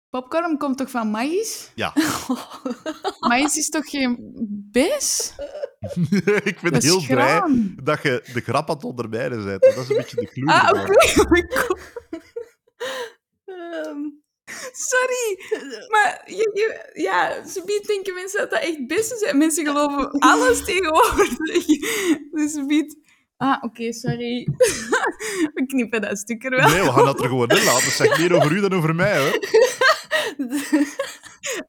Popcorn 0.10 0.58
komt 0.58 0.78
toch 0.78 0.89
van 0.89 1.12
maïs? 1.12 1.71
Ja. 1.76 1.93
Maïs 3.30 3.58
is 3.58 3.69
toch 3.69 3.89
geen 3.89 4.17
bis? 4.71 5.34
ik 6.43 6.60
ben 6.62 6.71
Dat 6.71 6.84
is 6.84 6.89
heel 6.89 7.06
blij 7.06 7.41
dat 7.84 8.02
je 8.02 8.30
de 8.34 8.41
grap 8.41 8.69
aan 8.69 8.76
het 8.76 9.10
bent. 9.10 9.62
Dat 9.62 9.78
is 9.78 9.89
een 9.89 9.95
beetje 9.95 10.15
de 10.15 10.28
clue. 10.28 10.49
Ah, 10.49 10.69
oké. 10.69 11.47
Ehm, 13.45 13.99
Sorry. 14.71 15.39
Maar 15.89 16.21
je, 16.25 16.35
je- 16.53 17.01
ja, 17.01 17.47
subiet 17.47 17.85
denken 17.87 18.13
mensen 18.13 18.39
dat 18.39 18.49
dat 18.49 18.61
echt 18.61 18.87
bessen 18.87 19.17
zijn. 19.17 19.37
Mensen 19.37 19.65
geloven 19.65 20.11
alles 20.11 20.65
tegenwoordig. 20.65 21.65
Dus 22.31 22.51
subiet... 22.51 23.01
Ah, 23.37 23.63
oké, 23.63 23.93
sorry. 23.93 24.47
We 25.53 25.63
knippen 25.67 26.01
dat 26.01 26.17
stuk 26.17 26.43
er 26.43 26.49
wel. 26.49 26.69
Nee, 26.69 26.81
we 26.83 26.91
gaan 26.91 27.05
dat 27.05 27.19
er 27.21 27.27
gewoon 27.27 27.49
in 27.49 27.63
laten. 27.63 27.83
Dat 27.83 27.93
zegt 27.93 28.17
meer 28.17 28.33
over 28.35 28.51
u 28.51 28.61
dan 28.61 28.73
over 28.73 28.95
mij, 28.95 29.17
hoor. 29.19 29.39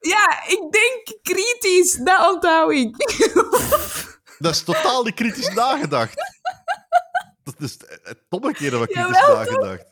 Ja, 0.00 0.42
ik 0.46 0.66
denk 0.70 1.18
kritisch. 1.22 1.92
Dat 1.92 2.32
onthoud 2.34 2.72
ik. 2.72 2.96
Dat 4.38 4.54
is 4.54 4.62
totaal 4.62 5.04
niet 5.04 5.14
kritisch 5.14 5.48
nagedacht. 5.54 6.14
Dat 7.44 7.54
is 7.58 7.76
het 8.02 8.18
omgekeerde 8.28 8.76
van 8.76 8.86
kritisch 8.86 9.18
Jawel, 9.18 9.36
nagedacht. 9.36 9.84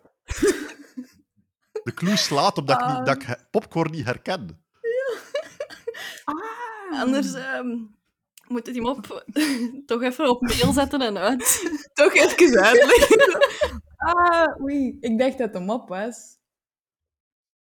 De 1.82 1.94
clue 1.94 2.16
slaat 2.16 2.58
op 2.58 2.66
dat 2.66 2.80
ik, 2.80 2.86
niet, 2.86 3.06
dat 3.06 3.22
ik 3.22 3.46
popcorn 3.50 3.90
niet 3.90 4.04
herken. 4.04 4.64
Anders 6.90 7.34
ehm 7.34 7.76
moet 8.52 8.66
je 8.66 8.72
die 8.72 8.82
mop 8.82 9.24
toch 9.86 10.02
even 10.02 10.28
op 10.28 10.40
mail 10.40 10.72
zetten 10.72 11.00
en 11.00 11.18
uit. 11.18 11.70
Toch 11.94 12.14
even 12.14 12.62
uitleggen. 12.62 13.40
Ah, 14.04 14.60
oei. 14.60 14.96
Ik 15.00 15.18
dacht 15.18 15.38
dat 15.38 15.46
het 15.46 15.54
een 15.54 15.64
mop 15.64 15.88
was. 15.88 16.38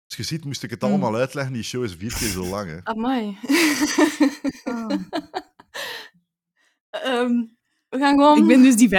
Als 0.06 0.16
je 0.16 0.22
ziet, 0.22 0.44
moest 0.44 0.62
ik 0.62 0.70
het 0.70 0.82
Hmm. 0.82 0.90
allemaal 0.90 1.14
uitleggen. 1.14 1.52
Die 1.52 1.62
show 1.62 1.84
is 1.84 1.94
vier 1.94 2.14
keer 2.18 2.28
zo 2.28 2.44
lang. 2.44 2.70
Hè. 2.70 2.78
Amai. 2.92 3.38
Ah. 4.64 4.90
Ehm, 6.90 7.46
we 7.88 7.98
gaan 7.98 8.14
gewoon... 8.14 8.38
Ik 8.38 8.46
ben 8.46 8.62
dus 8.62 8.76
die 8.76 8.88
95%. 8.88 8.92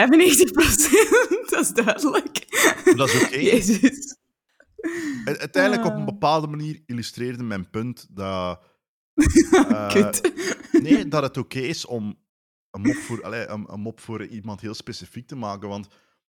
dat 1.49 1.59
is 1.59 1.69
duidelijk. 1.69 2.45
Dat 2.95 3.09
is 3.09 3.23
oké. 3.23 3.37
Jezus. 3.37 4.17
Uiteindelijk, 5.25 5.85
op 5.85 5.93
een 5.93 5.99
Ah. 5.99 6.05
bepaalde 6.05 6.47
manier, 6.47 6.81
illustreerde 6.85 7.43
mijn 7.43 7.69
punt 7.69 8.07
dat... 8.15 8.63
eh, 9.53 10.09
nee, 10.71 11.07
dat 11.07 11.23
het 11.23 11.37
oké 11.37 11.59
is 11.59 11.85
om 11.85 12.19
een 12.71 12.81
mop, 12.81 12.95
voor, 12.95 13.23
allee, 13.23 13.47
een, 13.47 13.73
een 13.73 13.79
mop 13.79 13.99
voor 13.99 14.25
iemand 14.25 14.61
heel 14.61 14.73
specifiek 14.73 15.27
te 15.27 15.35
maken. 15.35 15.69
Want 15.69 15.87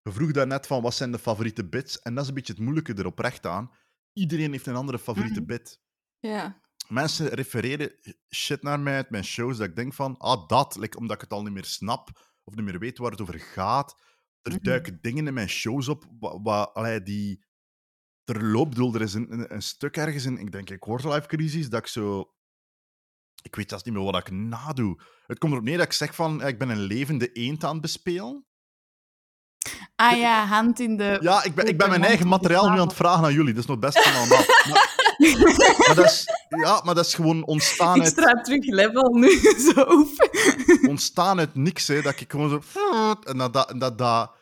je 0.03 0.13
vroeg 0.13 0.31
daarnet 0.33 0.67
van 0.67 0.83
wat 0.83 0.95
zijn 0.95 1.13
de 1.13 1.19
favoriete 1.19 1.69
bits. 1.69 1.99
En 2.01 2.15
dat 2.15 2.23
is 2.23 2.29
een 2.29 2.35
beetje 2.35 2.53
het 2.53 2.63
moeilijke 2.63 2.95
er 2.95 3.07
oprecht 3.07 3.47
aan. 3.47 3.71
Iedereen 4.13 4.53
heeft 4.53 4.67
een 4.67 4.75
andere 4.77 4.99
favoriete 4.99 5.41
Mhm. 5.41 5.49
bit. 5.49 5.81
Ja. 6.19 6.61
Mensen 6.89 7.29
refereren 7.29 7.93
shit 8.35 8.63
naar 8.63 8.81
mij 8.81 8.95
uit 8.95 9.11
mijn 9.11 9.25
shows 9.25 9.57
dat 9.57 9.69
ik 9.69 9.77
denk 9.77 9.95
van, 9.95 10.17
ah, 10.19 10.49
dat, 10.49 10.77
like, 10.77 10.99
omdat 10.99 11.17
ik 11.17 11.21
het 11.23 11.33
al 11.33 11.43
niet 11.43 11.53
meer 11.53 11.65
snap 11.65 12.35
of 12.45 12.55
niet 12.55 12.65
meer 12.65 12.79
weet 12.79 12.99
waar 12.99 13.11
het 13.11 13.21
over 13.21 13.39
gaat. 13.41 14.01
Er 14.43 14.53
Mhm. 14.53 14.63
duiken 14.63 14.99
dingen 15.01 15.27
in 15.27 15.35
mijn 15.35 15.49
shows 15.49 15.89
op 15.89 16.05
wa- 16.21 16.41
wa- 16.43 16.63
allee, 16.73 17.03
die 17.03 17.45
er 18.27 18.45
loopt. 18.45 18.69
bedoel, 18.69 18.95
Er 18.95 19.01
is 19.01 19.15
een, 19.15 19.33
een, 19.33 19.55
een 19.55 19.63
stuk 19.63 19.97
ergens 19.97 20.25
in, 20.25 20.39
ik 20.39 20.53
denk, 20.53 20.71
een 20.71 20.79
quarterlife 20.79 21.27
crisis, 21.27 21.69
dat 21.69 21.81
ik 21.81 21.87
zo... 21.87 22.31
Ik 23.43 23.57
weet 23.57 23.69
zelfs 23.69 23.85
niet 23.85 23.95
meer 23.95 24.03
wat 24.03 24.17
ik 24.17 24.31
nadoe. 24.31 25.01
Het 25.27 25.39
komt 25.39 25.53
erop 25.53 25.65
neer 25.65 25.77
dat 25.77 25.87
ik 25.87 25.93
zeg 25.93 26.15
van, 26.15 26.43
eh, 26.43 26.49
ik 26.49 26.59
ben 26.59 26.69
een 26.69 26.81
levende 26.81 27.33
eend 27.33 27.65
aan 27.65 27.73
het 27.73 27.81
bespelen. 27.81 28.47
Ah 29.97 30.19
ja, 30.19 30.47
hand 30.47 30.81
in 30.81 30.97
de... 30.97 31.19
Ja, 31.21 31.45
ik 31.45 31.55
ben, 31.55 31.67
ik 31.67 31.79
ben 31.79 31.89
mijn 31.89 32.05
eigen 32.05 32.29
materiaal 32.29 32.71
nu 32.71 32.81
aan 32.81 32.87
het 32.87 32.97
vragen 32.97 33.25
aan 33.25 33.33
jullie. 33.33 33.53
Dat 33.55 33.63
is 33.63 33.69
nog 33.69 33.79
best 33.79 34.03
van 34.03 34.15
allemaal. 34.15 34.45
Maar, 35.19 35.75
maar, 35.87 35.95
dat 35.95 36.05
is, 36.05 36.25
ja, 36.49 36.81
maar 36.85 36.95
dat 36.95 37.07
is 37.07 37.15
gewoon 37.15 37.45
ontstaan 37.45 38.03
uit... 38.03 38.15
Extra 38.15 38.41
terug 38.41 38.67
level 38.67 39.15
nu. 39.15 39.31
Zo. 39.75 40.07
ontstaan 40.89 41.39
uit 41.39 41.55
niks. 41.55 41.89
Hè, 41.89 42.03
dat 42.03 42.21
ik 42.21 42.31
gewoon 42.31 42.51
zo. 42.51 42.63
En 43.31 43.39
dat, 43.39 43.53
dat, 43.53 43.75
dat, 43.81 43.99
dat 43.99 44.36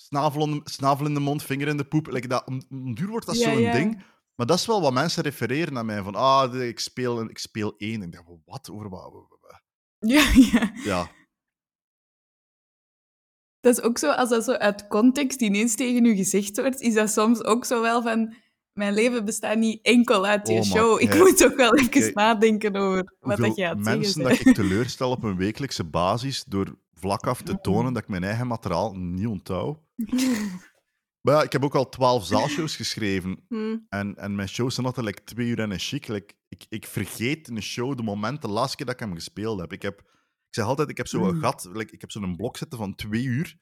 snavel, 0.00 0.60
snavel 0.64 1.06
in 1.06 1.14
de 1.14 1.20
mond, 1.20 1.42
vinger 1.42 1.68
in 1.68 1.76
de 1.76 1.84
poep. 1.84 2.06
Like 2.06 2.28
dat, 2.28 2.46
om, 2.46 2.62
om 2.70 2.94
duur 2.94 3.08
wordt 3.08 3.26
dat 3.26 3.38
Ja, 3.38 3.52
zo'n 3.52 3.60
ja. 3.60 3.72
ding. 3.72 4.02
Maar 4.34 4.46
dat 4.46 4.58
is 4.58 4.66
wel 4.66 4.80
wat 4.80 4.92
mensen 4.92 5.22
refereren 5.22 5.72
naar 5.72 5.84
mij. 5.84 6.02
Van, 6.02 6.14
ah, 6.14 6.54
ik 6.62 6.80
speel, 6.80 7.22
ik 7.22 7.38
speel 7.38 7.74
één. 7.76 8.02
Ik 8.02 8.12
dacht, 8.12 8.24
wat? 8.44 8.70
Over 8.70 8.88
wat? 8.88 9.28
Ja, 9.98 10.30
ja. 10.52 10.72
Ja, 10.84 11.10
Dat 13.60 13.78
is 13.78 13.82
ook 13.82 13.98
zo, 13.98 14.10
als 14.10 14.28
dat 14.28 14.44
zo 14.44 14.52
uit 14.52 14.86
context 14.86 15.40
ineens 15.40 15.74
tegen 15.74 16.04
u 16.04 16.16
gezegd 16.16 16.60
wordt, 16.60 16.80
is 16.80 16.94
dat 16.94 17.10
soms 17.10 17.44
ook 17.44 17.64
zo 17.64 17.80
wel 17.80 18.02
van... 18.02 18.34
Mijn 18.72 18.94
leven 18.94 19.24
bestaat 19.24 19.56
niet 19.56 19.82
enkel 19.82 20.26
uit 20.26 20.46
die 20.46 20.58
Oh, 20.58 20.64
show. 20.64 21.00
Ik 21.00 21.14
moet 21.14 21.44
ook 21.44 21.56
wel 21.56 21.74
even 21.74 21.90
kijk, 21.90 22.14
nadenken 22.14 22.76
over 22.76 23.14
wat 23.20 23.38
dat 23.38 23.56
je 23.56 23.68
aan 23.68 23.76
het 23.76 23.84
mensen 23.84 24.22
dat 24.22 24.32
ik 24.32 24.54
teleurstel 24.54 25.10
op 25.10 25.22
een 25.22 25.36
wekelijkse 25.36 25.84
basis 25.84 26.44
door 26.44 26.78
vlak 27.00 27.26
af 27.26 27.42
te 27.42 27.60
tonen 27.60 27.92
dat 27.92 28.02
ik 28.02 28.08
mijn 28.08 28.24
eigen 28.24 28.46
materiaal 28.46 28.94
niet 28.94 29.26
onthoud. 29.26 29.78
Maar 31.20 31.34
ja, 31.34 31.42
ik 31.42 31.52
heb 31.52 31.64
ook 31.64 31.74
al 31.74 31.88
twaalf 31.88 32.26
zaalshows 32.26 32.76
geschreven. 32.76 33.44
Hm. 33.48 33.78
En, 33.88 34.16
en 34.16 34.34
mijn 34.34 34.48
shows 34.48 34.74
zijn 34.74 34.86
altijd 34.86 35.06
like, 35.06 35.24
twee 35.24 35.46
uur 35.46 35.60
en 35.60 35.70
een 35.70 35.78
chic. 35.78 36.08
Like, 36.08 36.34
ik, 36.48 36.66
ik 36.68 36.86
vergeet 36.86 37.48
in 37.48 37.56
een 37.56 37.62
show 37.62 37.96
de 37.96 38.02
moment, 38.02 38.42
de 38.42 38.48
laatste 38.48 38.76
keer 38.76 38.86
dat 38.86 38.94
ik 38.94 39.00
hem 39.00 39.14
gespeeld 39.14 39.60
heb. 39.60 39.72
Ik, 39.72 39.82
heb, 39.82 39.98
ik 40.00 40.54
zeg 40.54 40.64
altijd, 40.64 40.88
ik 40.88 40.96
heb 40.96 41.06
zo'n 41.06 41.34
Mm. 41.34 41.40
gat, 41.40 41.68
like, 41.72 41.94
ik 41.94 42.00
heb 42.00 42.10
zo'n 42.10 42.36
blok 42.36 42.56
zitten 42.56 42.78
van 42.78 42.94
twee 42.94 43.22
uur. 43.24 43.56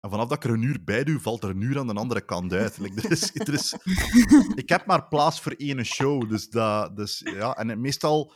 En 0.00 0.10
vanaf 0.10 0.28
dat 0.28 0.36
ik 0.36 0.44
er 0.44 0.56
een 0.56 0.62
uur 0.62 0.84
bij 0.84 1.04
doe, 1.04 1.20
valt 1.20 1.44
er 1.44 1.50
een 1.50 1.60
uur 1.60 1.78
aan 1.78 1.86
de 1.86 1.94
andere 1.94 2.24
kant 2.24 2.52
uit. 2.52 2.78
Like, 2.78 3.02
er 3.02 3.10
is, 3.10 3.34
er 3.34 3.52
is, 3.52 3.74
ik 4.62 4.68
heb 4.68 4.86
maar 4.86 5.08
plaats 5.08 5.40
voor 5.40 5.52
één 5.52 5.84
show. 5.84 6.28
Dus 6.28 6.48
dat, 6.48 6.96
dus, 6.96 7.18
ja. 7.18 7.56
En 7.56 7.80
meestal 7.80 8.32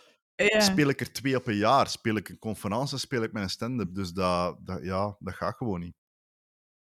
speel 0.58 0.88
ik 0.88 1.00
er 1.00 1.12
twee 1.12 1.36
op 1.36 1.46
een 1.46 1.56
jaar. 1.56 1.88
Speel 1.88 2.16
ik 2.16 2.28
een 2.28 2.38
conferentie, 2.38 2.98
speel 2.98 3.22
ik 3.22 3.32
mijn 3.32 3.50
stand-up. 3.50 3.94
Dus 3.94 4.12
dat, 4.12 4.58
dat, 4.66 4.82
ja, 4.82 5.16
dat 5.18 5.34
gaat 5.34 5.56
gewoon 5.56 5.80
niet. 5.80 5.94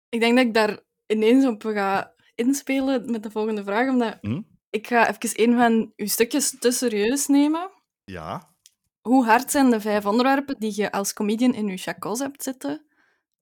Ik 0.10 0.20
denk 0.20 0.36
dat 0.38 0.46
ik 0.46 0.54
daar 0.54 0.80
ineens 1.08 1.46
op 1.46 1.64
ga 1.64 2.14
inspelen 2.36 3.12
met 3.12 3.24
de 3.24 3.32
volgende 3.32 3.64
vraag, 3.64 3.90
omdat 3.90 4.18
Hm? 4.22 4.42
ik 4.70 4.88
ga 4.88 5.10
even 5.10 5.44
een 5.50 5.58
van 5.58 5.94
uw 5.96 6.08
stukjes 6.08 6.56
te 6.60 6.72
serieus 6.72 7.28
nemen. 7.28 7.70
Ja. 8.06 8.54
Hoe 9.02 9.26
hard 9.26 9.52
zijn 9.52 9.70
de 9.70 9.82
vijf 9.82 10.06
onderwerpen 10.06 10.56
die 10.60 10.74
je 10.76 10.92
als 10.92 11.14
comedian 11.14 11.54
in 11.54 11.68
je 11.68 11.78
chacos 11.78 12.20
hebt 12.20 12.44
zitten 12.44 12.86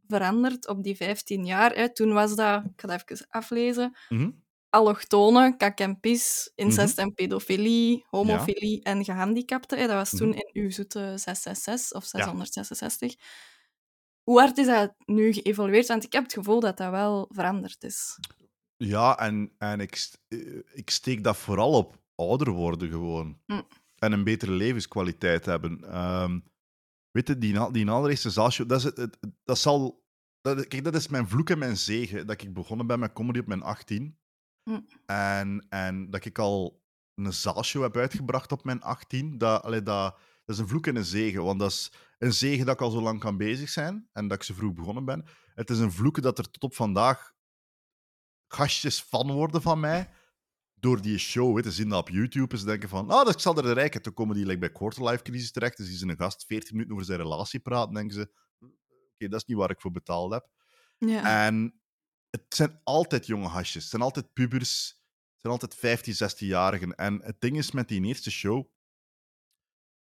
veranderd 0.08 0.68
op 0.68 0.84
die 0.84 0.96
15 0.96 1.46
jaar? 1.46 1.76
Hè? 1.76 1.94
Toen 1.94 2.14
was 2.14 2.36
dat, 2.36 2.64
ik 2.66 2.72
ga 2.82 2.88
dat 2.88 3.04
even 3.10 3.26
aflezen, 3.30 3.98
Mhm. 4.10 4.32
allochtonen, 4.70 5.58
kak 5.58 5.80
en 5.80 6.00
pis, 6.00 6.52
incest 6.56 6.98
en 6.98 7.14
pedofilie, 7.14 8.06
homofilie 8.10 8.84
en 8.84 9.04
gehandicapten. 9.04 9.78
Dat 9.78 9.90
was 9.90 10.10
toen 10.10 10.30
Mhm. 10.30 10.38
in 10.38 10.50
uw 10.64 10.70
zoete 10.72 11.14
666 11.16 11.94
of 11.94 12.04
Ja. 12.12 12.24
666. 14.28 14.34
Hoe 14.34 14.40
hard 14.40 14.58
is 14.58 14.66
dat 14.66 14.94
nu 15.06 15.34
geëvolueerd? 15.34 15.88
Want 15.88 16.04
ik 16.04 16.14
heb 16.14 16.24
het 16.24 16.34
gevoel 16.34 16.60
dat 16.60 16.78
dat 16.78 16.92
wel 16.92 17.28
veranderd 17.32 17.84
is. 17.84 18.20
Ja, 18.78 19.18
en, 19.20 19.52
en 19.58 19.80
ik, 19.80 20.10
eh, 20.28 20.60
ik 20.74 20.90
steek 20.90 21.24
dat 21.24 21.38
vooral 21.38 21.72
op 21.72 21.98
ouder 22.16 22.50
worden 22.50 22.90
gewoon. 22.90 23.40
Hm. 23.46 23.62
En 23.98 24.12
een 24.12 24.24
betere 24.24 24.52
levenskwaliteit 24.52 25.46
hebben. 25.46 25.84
Ehm, 25.84 26.40
weet 27.12 27.28
je, 27.28 27.38
die, 27.38 27.72
die 27.72 27.90
allereerste 27.90 28.30
zaalshow, 28.30 28.68
dat, 28.70 28.78
is 28.78 28.84
het, 28.84 28.98
het- 28.98 29.18
dat 29.44 29.58
zal... 29.58 30.06
Dat, 30.42 30.68
kijk, 30.68 30.84
dat 30.84 30.96
is 30.96 31.08
mijn 31.08 31.28
vloek 31.28 31.50
en 31.50 31.58
mijn 31.58 31.78
zegen. 31.78 32.28
Dat 32.28 32.42
ik 32.42 32.54
begonnen 32.54 32.88
ben 32.88 33.00
met 33.00 33.14
comedy 33.14 33.40
op 33.40 33.48
mijn 33.48 33.64
18. 33.64 34.18
Hm. 34.64 34.80
En, 35.06 35.66
en 35.70 36.10
dat 36.10 36.26
ik 36.26 36.40
al 36.40 36.82
een 37.16 37.34
zaalshow 37.34 37.82
heb 37.82 37.98
uitgebracht 37.98 38.52
op 38.52 38.64
mijn 38.64 38.82
18. 38.82 39.38
Dat, 39.38 39.64
allee, 39.64 39.84
dat, 39.84 40.18
dat 40.46 40.56
is 40.56 40.62
een 40.62 40.68
vloek 40.68 40.88
en 40.88 40.96
een 40.96 41.06
zegen. 41.06 41.44
Want 41.44 41.60
dat 41.60 41.72
is 41.72 41.92
een 42.18 42.34
zegen 42.34 42.66
dat 42.66 42.76
ik 42.76 42.82
al 42.82 42.92
zo 42.92 43.02
lang 43.02 43.20
kan 43.20 43.38
bezig 43.38 43.70
zijn. 43.70 44.10
En 44.14 44.28
dat 44.28 44.38
ik 44.38 44.44
zo 44.44 44.54
vroeg 44.54 44.74
begonnen 44.74 45.06
ben. 45.06 45.26
Het 45.54 45.70
is 45.70 45.80
een 45.80 45.92
vloek 45.92 46.22
dat 46.22 46.38
er 46.38 46.52
tot 46.52 46.64
op 46.64 46.76
vandaag 46.76 47.36
gastjes 48.48 49.00
fan 49.00 49.32
worden 49.32 49.62
van 49.62 49.80
mij 49.80 50.10
door 50.80 51.02
die 51.02 51.18
show 51.18 51.56
hè, 51.56 51.62
te 51.64 51.72
zien 51.72 51.90
dat 51.90 52.00
op 52.00 52.10
YouTube 52.10 52.54
en 52.54 52.60
ze 52.60 52.66
denken 52.66 52.90
van, 52.90 53.10
ah, 53.10 53.26
dat 53.26 53.34
ik 53.34 53.40
zal 53.40 53.58
er 53.58 53.74
rijken. 53.74 54.02
Toen 54.02 54.14
komen 54.14 54.36
die 54.36 54.46
like, 54.46 54.60
bij 54.60 54.72
Quarterlife 54.72 55.24
Crisis 55.24 55.52
terecht, 55.52 55.78
dus 55.78 55.88
zien 55.88 55.98
ze 55.98 56.08
een 56.08 56.18
gast 56.18 56.46
14 56.46 56.72
minuten 56.72 56.94
over 56.94 57.06
zijn 57.06 57.20
relatie 57.20 57.60
praten, 57.60 57.94
denken 57.94 58.16
ze, 58.16 58.32
oké, 58.60 59.28
dat 59.28 59.40
is 59.40 59.46
niet 59.46 59.58
waar 59.58 59.70
ik 59.70 59.82
voor 59.82 59.92
betaald 59.92 60.32
heb. 60.32 60.50
Ja. 60.98 61.46
En 61.46 61.82
het 62.30 62.46
zijn 62.50 62.80
altijd 62.84 63.26
jonge 63.26 63.48
hasjes, 63.48 63.82
het 63.82 63.92
zijn 63.92 64.02
altijd 64.02 64.34
pubers, 64.34 64.88
het 65.32 65.42
zijn 65.42 65.54
altijd 65.54 65.76
15, 65.76 66.14
16-jarigen. 66.14 66.96
En 66.96 67.22
het 67.24 67.42
ding 67.42 67.58
is 67.58 67.72
met 67.72 67.88
die 67.88 68.04
eerste 68.04 68.32
show, 68.32 68.68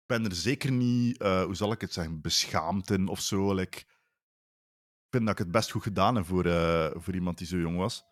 ben 0.06 0.24
er 0.24 0.34
zeker 0.34 0.72
niet, 0.72 1.18
eh, 1.18 1.42
hoe 1.44 1.54
zal 1.54 1.72
ik 1.72 1.80
het 1.80 1.92
zeggen, 1.92 2.20
beschaamd 2.20 2.90
in 2.90 3.08
of 3.08 3.20
zo. 3.20 3.54
Like, 3.54 3.78
ik 3.78 3.86
vind 5.10 5.24
dat 5.26 5.32
ik 5.32 5.38
het 5.38 5.50
best 5.50 5.70
goed 5.70 5.82
gedaan 5.82 6.14
heb 6.14 6.26
voor, 6.26 6.44
eh, 6.46 6.90
voor 6.94 7.14
iemand 7.14 7.38
die 7.38 7.46
zo 7.46 7.56
jong 7.56 7.76
was. 7.76 8.04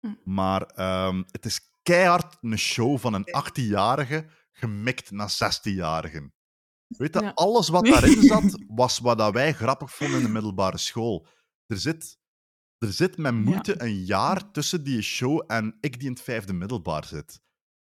Hm. 0.00 0.14
Maar 0.24 0.62
ehm, 0.62 1.22
het 1.30 1.44
is 1.44 1.60
keihard 1.82 2.36
een 2.40 2.58
show 2.58 2.98
van 2.98 3.14
een 3.14 3.26
18-jarige 3.26 4.26
gemikt 4.52 5.10
naar 5.10 5.30
16-jarigen. 5.30 6.34
Weet 6.86 7.14
je, 7.14 7.20
Ja. 7.20 7.32
alles 7.34 7.68
wat 7.68 7.84
daarin 7.92 8.22
zat, 8.22 8.64
was 8.66 8.98
wat 8.98 9.18
dat 9.18 9.32
wij 9.32 9.52
grappig 9.52 9.94
vonden 9.94 10.18
in 10.18 10.24
de 10.24 10.32
middelbare 10.32 10.78
school. 10.78 11.26
Er 11.66 11.76
zit, 11.78 12.18
er 12.78 12.92
zit 12.92 13.16
met 13.16 13.34
moeite 13.34 13.82
een 13.82 14.04
jaar 14.04 14.50
tussen 14.50 14.84
die 14.84 15.02
show 15.02 15.42
en 15.46 15.76
ik 15.80 15.98
die 15.98 16.08
in 16.08 16.14
het 16.14 16.22
vijfde 16.22 16.52
middelbaar 16.52 17.04
zit. 17.04 17.40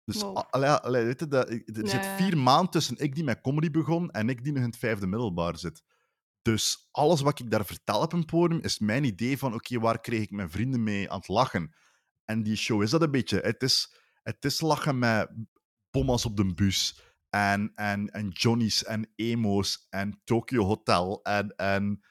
Dus 0.04 0.22
Wow. 0.22 0.38
a- 0.38 0.48
allee, 0.50 0.70
allee, 0.70 1.04
weet 1.04 1.20
je, 1.20 1.28
dat, 1.28 1.50
er 1.50 1.88
zit 1.88 2.06
vier 2.06 2.38
maanden 2.38 2.70
tussen 2.70 2.96
ik 2.98 3.14
die 3.14 3.24
met 3.24 3.40
comedy 3.40 3.70
begon 3.70 4.10
en 4.10 4.28
ik 4.28 4.42
die 4.44 4.52
nog 4.52 4.62
in 4.62 4.68
het 4.68 4.78
vijfde 4.78 5.06
middelbaar 5.06 5.58
zit. 5.58 5.82
Dus 6.42 6.88
alles 6.90 7.20
wat 7.20 7.38
ik 7.40 7.50
daar 7.50 7.66
vertel 7.66 8.00
op 8.00 8.12
een 8.12 8.24
podium 8.24 8.60
is 8.60 8.78
mijn 8.78 9.04
idee 9.04 9.38
van 9.38 9.54
oké, 9.54 9.78
waar 9.78 10.00
kreeg 10.00 10.22
ik 10.22 10.30
mijn 10.30 10.50
vrienden 10.50 10.82
mee 10.82 11.10
aan 11.10 11.18
het 11.18 11.28
lachen? 11.28 11.74
En 12.24 12.42
die 12.42 12.56
show 12.56 12.82
is 12.82 12.90
dat 12.90 13.02
een 13.02 13.10
beetje. 13.10 13.38
Het 13.38 13.62
is, 13.62 13.94
het 14.22 14.44
is 14.44 14.60
lachen 14.60 14.98
met 14.98 15.30
bommas 15.90 16.24
op 16.26 16.36
de 16.36 16.54
bus 16.54 17.00
en, 17.30 17.72
en, 17.74 18.10
en 18.10 18.28
Johnny's 18.28 18.84
en 18.84 19.12
emo's 19.14 19.86
en 19.90 20.20
Tokyo 20.24 20.64
Hotel 20.64 21.22
en, 21.22 21.56
en 21.56 22.04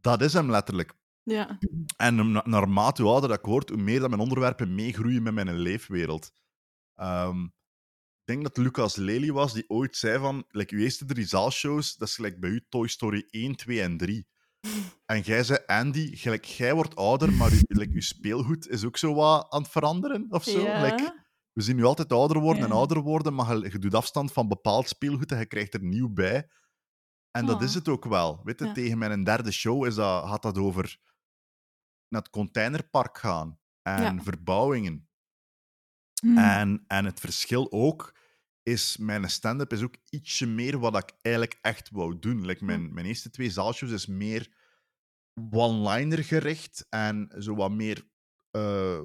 dat 0.00 0.22
is 0.22 0.32
hem 0.32 0.50
letterlijk. 0.50 0.94
ja. 1.22 1.58
En 1.96 2.32
na- 2.32 2.42
naarmate 2.46 3.02
hoe 3.02 3.10
ouder 3.10 3.28
dat 3.28 3.38
ik 3.38 3.44
word, 3.44 3.68
hoe 3.68 3.78
meer 3.82 4.00
dat 4.00 4.08
mijn 4.08 4.20
onderwerpen 4.22 4.74
meegroeien 4.74 5.22
met 5.22 5.34
mijn 5.34 5.56
leefwereld. 5.58 6.32
Ehm, 6.94 7.44
ik 7.44 8.24
denk 8.24 8.42
dat 8.42 8.56
Lucas 8.56 8.96
Lely 8.96 9.32
was 9.32 9.52
die 9.52 9.70
ooit 9.70 9.96
zei 9.96 10.18
van, 10.18 10.44
like, 10.48 10.74
uw 10.74 10.80
eerste 10.80 11.04
drie 11.04 11.26
zaalshows, 11.26 11.96
dat 11.96 12.08
is 12.08 12.14
gelijk 12.14 12.40
bij 12.40 12.50
u 12.50 12.66
Toy 12.68 12.88
Story 12.88 13.26
1, 13.30 13.56
2 13.56 13.82
en 13.82 13.96
3. 13.96 14.26
En 15.06 15.20
jij 15.20 15.44
zei, 15.44 15.58
Andy, 15.66 16.16
gelijk, 16.16 16.44
jij 16.44 16.74
wordt 16.74 16.96
ouder, 16.96 17.32
maar 17.32 17.50
uw, 17.50 17.60
like, 17.66 17.92
uw 17.94 18.00
speelgoed 18.00 18.68
is 18.68 18.84
ook 18.84 18.96
zo 18.96 19.14
wat 19.14 19.50
aan 19.52 19.62
het 19.62 19.70
veranderen, 19.70 20.26
of 20.28 20.44
zo. 20.44 20.60
Ja. 20.60 20.82
Like, 20.82 21.24
we 21.52 21.62
zien 21.62 21.76
nu 21.76 21.84
altijd 21.84 22.12
ouder 22.12 22.40
worden 22.40 22.64
en 22.64 22.70
ouder 22.72 23.00
worden, 23.00 23.34
maar 23.34 23.56
je, 23.56 23.70
je 23.70 23.78
doet 23.78 23.94
afstand 23.94 24.32
van 24.32 24.48
bepaald 24.48 24.88
speelgoed 24.88 25.32
en 25.32 25.38
je 25.38 25.46
krijgt 25.46 25.74
er 25.74 25.82
nieuw 25.82 26.08
bij. 26.12 26.48
En 27.30 27.46
dat 27.46 27.56
Oh. 27.56 27.62
is 27.62 27.74
het 27.74 27.88
ook 27.88 28.04
wel. 28.04 28.40
Weet 28.44 28.58
je, 28.58 28.64
Ja. 28.64 28.72
tegen 28.72 28.98
mijn 28.98 29.24
derde 29.24 29.52
show 29.52 29.86
is 29.86 29.94
dat, 29.94 30.28
gaat 30.28 30.42
dat 30.42 30.58
over 30.58 30.98
naar 32.08 32.22
het 32.22 32.30
containerpark 32.30 33.18
gaan 33.18 33.58
en 33.82 34.22
verbouwingen. 34.22 35.08
Hm. 36.24 36.38
En, 36.38 36.84
en 36.86 37.04
het 37.04 37.20
verschil 37.20 37.72
ook 37.72 38.18
is, 38.62 38.96
mijn 38.96 39.30
stand-up 39.30 39.72
is 39.72 39.82
ook 39.82 39.96
ietsje 40.10 40.46
meer 40.46 40.78
wat 40.78 40.96
ik 40.96 41.12
eigenlijk 41.22 41.58
echt 41.60 41.90
wou 41.90 42.18
doen. 42.18 42.46
Like 42.46 42.64
mijn, 42.64 42.94
mijn 42.94 43.06
eerste 43.06 43.30
twee 43.30 43.50
zaalshows 43.50 43.92
is 43.92 44.06
meer 44.06 44.48
one-liner 45.50 46.24
gericht 46.24 46.86
en 46.88 47.34
zo 47.38 47.54
wat 47.54 47.70
meer, 47.70 48.08
eh, 48.50 49.02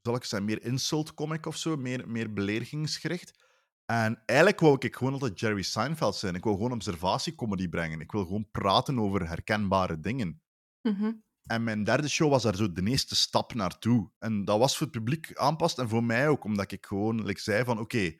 zal 0.00 0.14
ik 0.14 0.24
zeggen, 0.24 0.44
meer 0.44 0.62
insult 0.62 1.14
comic 1.14 1.46
of 1.46 1.56
zo, 1.56 1.76
meer, 1.76 2.08
meer 2.08 2.32
beledigingsgericht. 2.32 3.46
En 3.86 4.22
eigenlijk 4.26 4.60
wou 4.60 4.76
ik 4.78 4.96
gewoon 4.96 5.12
altijd 5.12 5.40
Jerry 5.40 5.62
Seinfeld 5.62 6.16
zijn. 6.16 6.34
Ik 6.34 6.44
wil 6.44 6.52
gewoon 6.52 6.72
observatiecomedy 6.72 7.68
brengen. 7.68 8.00
Ik 8.00 8.12
wil 8.12 8.24
gewoon 8.24 8.50
praten 8.50 8.98
over 8.98 9.28
herkenbare 9.28 10.00
dingen. 10.00 10.42
Mhm. 10.82 11.12
En 11.48 11.64
mijn 11.64 11.84
derde 11.84 12.08
show 12.08 12.30
was 12.30 12.42
daar 12.42 12.56
zo 12.56 12.72
de 12.72 12.82
eerste 12.84 13.16
stap 13.16 13.54
naartoe. 13.54 14.10
En 14.18 14.44
dat 14.44 14.58
was 14.58 14.76
voor 14.76 14.86
het 14.86 14.96
publiek 14.96 15.36
aanpast 15.36 15.78
en 15.78 15.88
voor 15.88 16.04
mij 16.04 16.28
ook, 16.28 16.44
omdat 16.44 16.72
ik 16.72 16.86
gewoon 16.86 17.24
like, 17.24 17.40
zei 17.40 17.64
van 17.64 17.78
oké, 17.78 18.16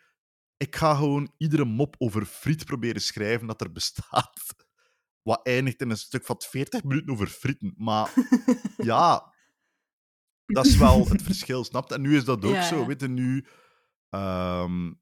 ik 0.56 0.76
ga 0.76 0.94
gewoon 0.94 1.32
iedere 1.36 1.64
mop 1.64 1.94
over 1.98 2.24
friet 2.24 2.64
proberen 2.64 3.00
schrijven 3.02 3.46
dat 3.46 3.60
er 3.60 3.72
bestaat. 3.72 4.40
Wat 5.22 5.46
eindigt 5.46 5.80
in 5.80 5.90
een 5.90 5.96
stuk 5.98 6.24
van 6.24 6.36
40 6.48 6.82
minuten 6.84 7.12
over 7.12 7.26
frieten. 7.26 7.74
Maar 7.76 8.12
ja, 8.76 9.34
dat 10.46 10.66
is 10.66 10.76
wel 10.76 11.08
het 11.08 11.22
verschil, 11.22 11.64
snapt? 11.64 11.92
En 11.92 12.00
nu 12.00 12.16
is 12.16 12.24
dat 12.24 12.44
ook 12.44 12.52
Ja, 12.54 12.62
zo. 12.62 12.80
ja. 12.80 12.86
Weet 12.86 13.00
je, 13.00 13.08
nu... 13.08 13.46
ehm, 14.08 14.92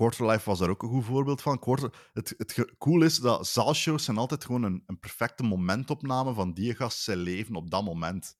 Quarterlife 0.00 0.48
was 0.48 0.58
daar 0.58 0.68
ook 0.68 0.82
een 0.82 0.88
goed 0.88 1.04
voorbeeld 1.04 1.42
van. 1.42 1.58
Quarter, 1.58 2.10
het, 2.12 2.34
het 2.36 2.74
cool 2.78 3.02
is 3.02 3.18
dat 3.18 3.46
zaalshows 3.46 4.04
zijn 4.04 4.16
altijd 4.16 4.44
gewoon 4.44 4.62
een, 4.62 4.82
een 4.86 4.98
perfecte 4.98 5.42
momentopname 5.42 6.34
van 6.34 6.52
die 6.52 6.74
gast 6.74 6.98
zijn 6.98 7.18
leven 7.18 7.54
op 7.54 7.70
dat 7.70 7.84
moment. 7.84 8.38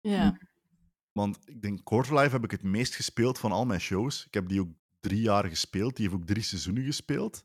Ja. 0.00 0.38
Want 1.12 1.38
ik 1.48 1.62
denk, 1.62 1.84
Quarterlife 1.84 2.30
heb 2.30 2.44
ik 2.44 2.50
het 2.50 2.62
meest 2.62 2.94
gespeeld 2.94 3.38
van 3.38 3.52
al 3.52 3.66
mijn 3.66 3.80
shows. 3.80 4.26
Ik 4.26 4.34
heb 4.34 4.48
die 4.48 4.60
ook 4.60 4.68
drie 5.00 5.20
jaar 5.20 5.44
gespeeld. 5.44 5.96
Die 5.96 6.08
heeft 6.08 6.20
ook 6.20 6.26
drie 6.26 6.42
seizoenen 6.42 6.84
gespeeld. 6.84 7.44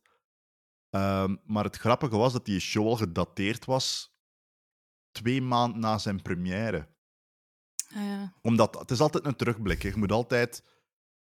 Ehm, 0.89 1.35
maar 1.45 1.63
het 1.63 1.77
grappige 1.77 2.17
was 2.17 2.33
dat 2.33 2.45
die 2.45 2.59
show 2.59 2.87
al 2.87 2.95
gedateerd 2.95 3.65
was 3.65 4.15
twee 5.11 5.41
maanden 5.41 5.79
na 5.79 5.97
zijn 5.97 6.21
première. 6.21 6.87
Ah, 7.93 8.03
ja. 8.03 8.33
Omdat 8.41 8.79
het 8.79 8.91
is 8.91 8.99
altijd 8.99 9.25
een 9.25 9.35
terugblik. 9.35 9.81
hè. 9.81 9.89
Je 9.89 9.97
moet 9.97 10.11
altijd 10.11 10.63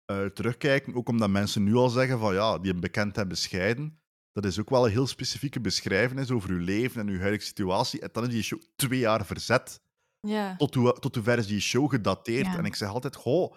eh, 0.09 0.27
terugkijken, 0.27 0.95
ook 0.95 1.09
omdat 1.09 1.31
mensen 1.31 1.65
nu 1.65 1.75
al 1.75 1.89
zeggen 1.89 2.19
van 2.19 2.35
ja, 2.35 2.59
die 2.59 2.73
een 2.73 2.81
bekend 2.81 3.19
en 3.19 3.29
bescheiden. 3.29 4.01
Dat 4.33 4.45
is 4.45 4.61
ook 4.61 4.71
wel 4.71 4.85
een 4.85 4.91
heel 4.91 5.07
specifieke 5.07 5.61
beschrijvenis 5.61 6.31
over 6.31 6.51
uw 6.51 6.59
leven 6.59 7.01
en 7.01 7.09
uw 7.09 7.19
huidige 7.19 7.45
situatie. 7.45 8.01
En 8.01 8.09
dan 8.13 8.25
is 8.25 8.31
die 8.31 8.43
show 8.43 8.61
twee 8.77 8.99
jaar 8.99 9.27
verzet. 9.27 9.81
ja. 10.21 10.57
Tot, 10.57 10.75
hoe, 10.75 10.93
tot 10.93 11.15
hoever 11.15 11.39
is 11.39 11.47
die 11.47 11.61
show 11.61 11.91
gedateerd? 11.91 12.47
Ja. 12.47 12.57
En 12.57 12.65
ik 12.65 12.75
zeg 12.75 12.89
altijd, 12.89 13.17
goh, 13.17 13.55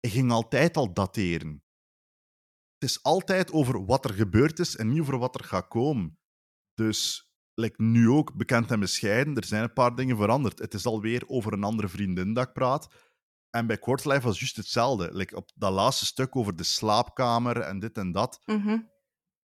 ik 0.00 0.10
ging 0.10 0.30
altijd 0.30 0.76
al 0.76 0.92
dateren. 0.92 1.62
Het 2.78 2.90
is 2.90 3.02
altijd 3.02 3.52
over 3.52 3.84
wat 3.84 4.04
er 4.04 4.14
gebeurd 4.14 4.58
is 4.58 4.76
en 4.76 4.88
niet 4.88 5.00
over 5.00 5.18
wat 5.18 5.34
er 5.34 5.44
gaat 5.44 5.68
komen. 5.68 6.18
Dus, 6.74 7.32
like 7.54 7.82
nu 7.82 8.08
ook, 8.08 8.34
bekend 8.34 8.70
en 8.70 8.80
bescheiden, 8.80 9.36
er 9.36 9.44
zijn 9.44 9.62
een 9.62 9.72
paar 9.72 9.94
dingen 9.94 10.16
veranderd. 10.16 10.58
Het 10.58 10.74
is 10.74 10.86
alweer 10.86 11.22
over 11.26 11.52
een 11.52 11.64
andere 11.64 11.88
vriendin 11.88 12.32
dat 12.32 12.46
ik 12.46 12.52
praat. 12.52 12.88
En 13.56 13.66
bij 13.66 13.78
Quarterlife 13.78 14.26
was 14.26 14.38
juist 14.38 14.56
hetzelfde. 14.56 15.08
Like 15.12 15.36
op 15.36 15.50
dat 15.54 15.72
laatste 15.72 16.06
stuk 16.06 16.36
over 16.36 16.56
de 16.56 16.62
slaapkamer 16.62 17.60
en 17.60 17.78
dit 17.78 17.98
en 17.98 18.12
dat. 18.12 18.40
Mhm. 18.44 18.78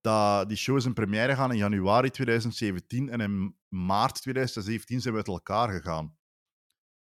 dat 0.00 0.48
die 0.48 0.56
show 0.56 0.76
is 0.76 0.84
in 0.84 0.92
première 0.92 1.34
gaan 1.34 1.50
in 1.50 1.56
januari 1.56 2.10
2017 2.10 3.10
en 3.10 3.20
in 3.20 3.56
maart 3.68 4.22
2017 4.22 5.00
zijn 5.00 5.14
we 5.14 5.20
uit 5.20 5.28
elkaar 5.28 5.68
gegaan. 5.68 6.18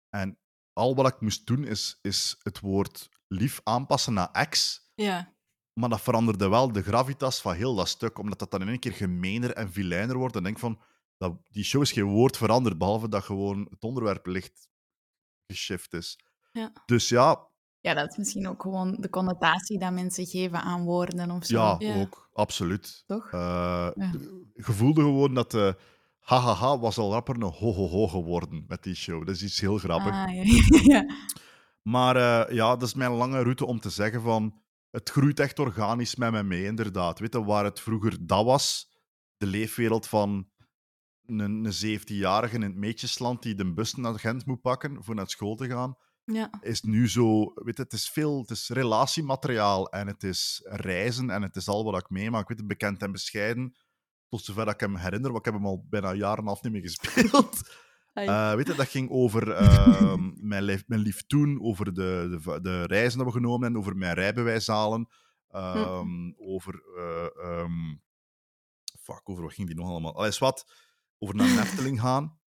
En 0.09 0.39
al 0.73 0.95
wat 0.95 1.07
ik 1.07 1.21
moest 1.21 1.47
doen 1.47 1.63
is, 1.63 1.99
is 2.01 2.35
het 2.39 2.59
woord 2.59 3.09
lief 3.27 3.59
aanpassen 3.63 4.13
naar 4.13 4.31
ex, 4.31 4.81
ja. 4.95 5.33
maar 5.73 5.89
dat 5.89 6.01
veranderde 6.01 6.49
wel 6.49 6.71
de 6.71 6.83
gravitas 6.83 7.41
van 7.41 7.53
heel 7.53 7.75
dat 7.75 7.87
stuk, 7.87 8.17
omdat 8.17 8.39
dat 8.39 8.51
dan 8.51 8.61
in 8.61 8.67
één 8.67 8.79
keer 8.79 8.93
gemeener 8.93 9.53
en 9.53 9.71
vilijner 9.71 10.17
wordt. 10.17 10.33
En 10.33 10.39
ik 10.39 10.45
denk 10.45 10.59
van, 10.59 10.81
dat, 11.17 11.37
die 11.51 11.63
show 11.63 11.81
is 11.81 11.91
geen 11.91 12.03
woord 12.03 12.37
veranderd, 12.37 12.77
behalve 12.77 13.09
dat 13.09 13.23
gewoon 13.23 13.67
het 13.69 13.83
onderwerp 13.83 14.25
licht 14.25 14.69
geshift 15.47 15.93
is. 15.93 16.19
Ja. 16.57 16.71
Dus 16.85 17.09
ja, 17.09 17.45
Ja, 17.79 17.93
dat 17.93 18.09
is 18.09 18.17
misschien 18.17 18.47
ook 18.47 18.61
gewoon 18.61 18.97
de 18.99 19.09
connotatie 19.09 19.79
dat 19.79 19.91
mensen 19.93 20.25
geven 20.25 20.61
aan 20.61 20.83
woorden 20.83 21.31
of 21.31 21.45
zo. 21.45 21.57
Ja, 21.57 21.75
Ja. 21.79 21.99
ook. 22.01 22.29
Absoluut. 22.33 23.03
Toch? 23.05 23.25
Eh, 23.31 23.39
Ja. 23.95 24.11
Je 24.53 24.63
voelde 24.63 25.01
gewoon 25.01 25.33
dat 25.33 25.51
de 25.51 25.75
hahaha 26.19 26.79
was 26.79 26.97
al 26.97 27.11
rapper 27.11 27.35
een 27.35 27.41
ho-ho-ho 27.41 28.07
geworden 28.07 28.63
met 28.67 28.83
die 28.83 28.95
show. 28.95 29.25
Dat 29.25 29.35
is 29.35 29.43
iets 29.43 29.59
heel 29.59 29.77
grappig. 29.77 30.11
Ah, 30.13 30.33
ja. 30.33 30.43
ja. 30.93 31.15
Maar 31.81 32.15
eh, 32.15 32.55
ja, 32.55 32.75
dat 32.75 32.87
is 32.87 32.93
mijn 32.93 33.11
lange 33.11 33.41
route 33.41 33.65
om 33.65 33.79
te 33.79 33.89
zeggen 33.89 34.21
van... 34.21 34.61
Het 34.91 35.09
groeit 35.09 35.39
echt 35.39 35.59
organisch 35.59 36.15
met 36.15 36.31
mij 36.31 36.43
mee, 36.43 36.63
inderdaad. 36.63 37.19
Weet 37.19 37.33
je, 37.33 37.43
waar 37.43 37.63
het 37.63 37.79
vroeger 37.79 38.25
dat 38.27 38.45
was, 38.45 38.89
de 39.37 39.45
leefwereld 39.45 40.07
van 40.07 40.49
een, 41.25 41.39
een 41.39 41.99
17-jarige 41.99 42.55
in 42.55 42.61
het 42.61 42.75
meetjesland 42.75 43.41
die 43.41 43.55
de 43.55 43.73
bus 43.73 43.93
naar 43.95 44.19
Gent 44.19 44.45
moet 44.45 44.61
pakken 44.61 45.03
voor 45.03 45.15
naar 45.15 45.29
school 45.29 45.55
te 45.55 45.67
gaan, 45.67 45.95
ja. 46.33 46.49
is 46.61 46.81
nu 46.81 47.09
zo... 47.09 47.51
Weet 47.55 47.77
je, 47.77 47.83
het 47.83 47.93
is 47.93 48.09
veel... 48.09 48.39
Het 48.41 48.49
is 48.49 48.69
relatiemateriaal 48.69 49.89
en 49.89 50.07
het 50.07 50.23
is 50.23 50.61
reizen 50.65 51.29
en 51.29 51.41
het 51.41 51.55
is 51.55 51.67
al 51.67 51.83
wat 51.83 52.01
ik 52.01 52.09
meemaak. 52.09 52.41
Ik 52.41 52.47
weet 52.47 52.57
het, 52.57 52.67
bekend 52.67 53.01
en 53.01 53.11
bescheiden. 53.11 53.75
Tot 54.29 54.43
zover 54.43 54.65
dat 54.65 54.73
ik 54.73 54.79
hem 54.79 54.95
herinner, 54.95 55.31
want 55.31 55.45
ik 55.45 55.45
heb 55.45 55.53
hem 55.53 55.65
al 55.65 55.85
bijna 55.89 56.09
een 56.09 56.17
jaar 56.17 56.37
en 56.37 56.45
half 56.45 56.63
niet 56.63 56.71
meer 56.71 56.81
gespeeld. 56.81 57.61
Eh, 58.13 58.53
weet 58.53 58.67
je, 58.67 58.73
dat 58.73 58.87
ging 58.87 59.09
over 59.09 59.51
ehm, 59.51 60.31
mijn, 60.49 60.63
lief, 60.63 60.83
mijn 60.87 61.01
lief 61.01 61.25
toen, 61.27 61.61
over 61.61 61.93
de, 61.93 62.39
de, 62.43 62.61
de 62.61 62.85
reizen 62.85 63.17
dat 63.17 63.27
we 63.27 63.33
genomen 63.33 63.61
hebben, 63.61 63.81
over 63.81 63.95
mijn 63.95 64.13
rijbewijshalen, 64.13 65.07
ehm, 65.49 66.31
over... 66.37 66.83
eh, 66.97 67.43
ehm, 67.43 67.95
fuck, 69.01 69.29
over 69.29 69.43
wat 69.43 69.53
ging 69.53 69.67
die 69.67 69.75
nog 69.77 69.89
allemaal? 69.89 70.15
Alles 70.15 70.37
wat. 70.37 70.71
Over 71.17 71.35
naar 71.35 71.55
Nefteling 71.55 72.01
gaan. 72.01 72.39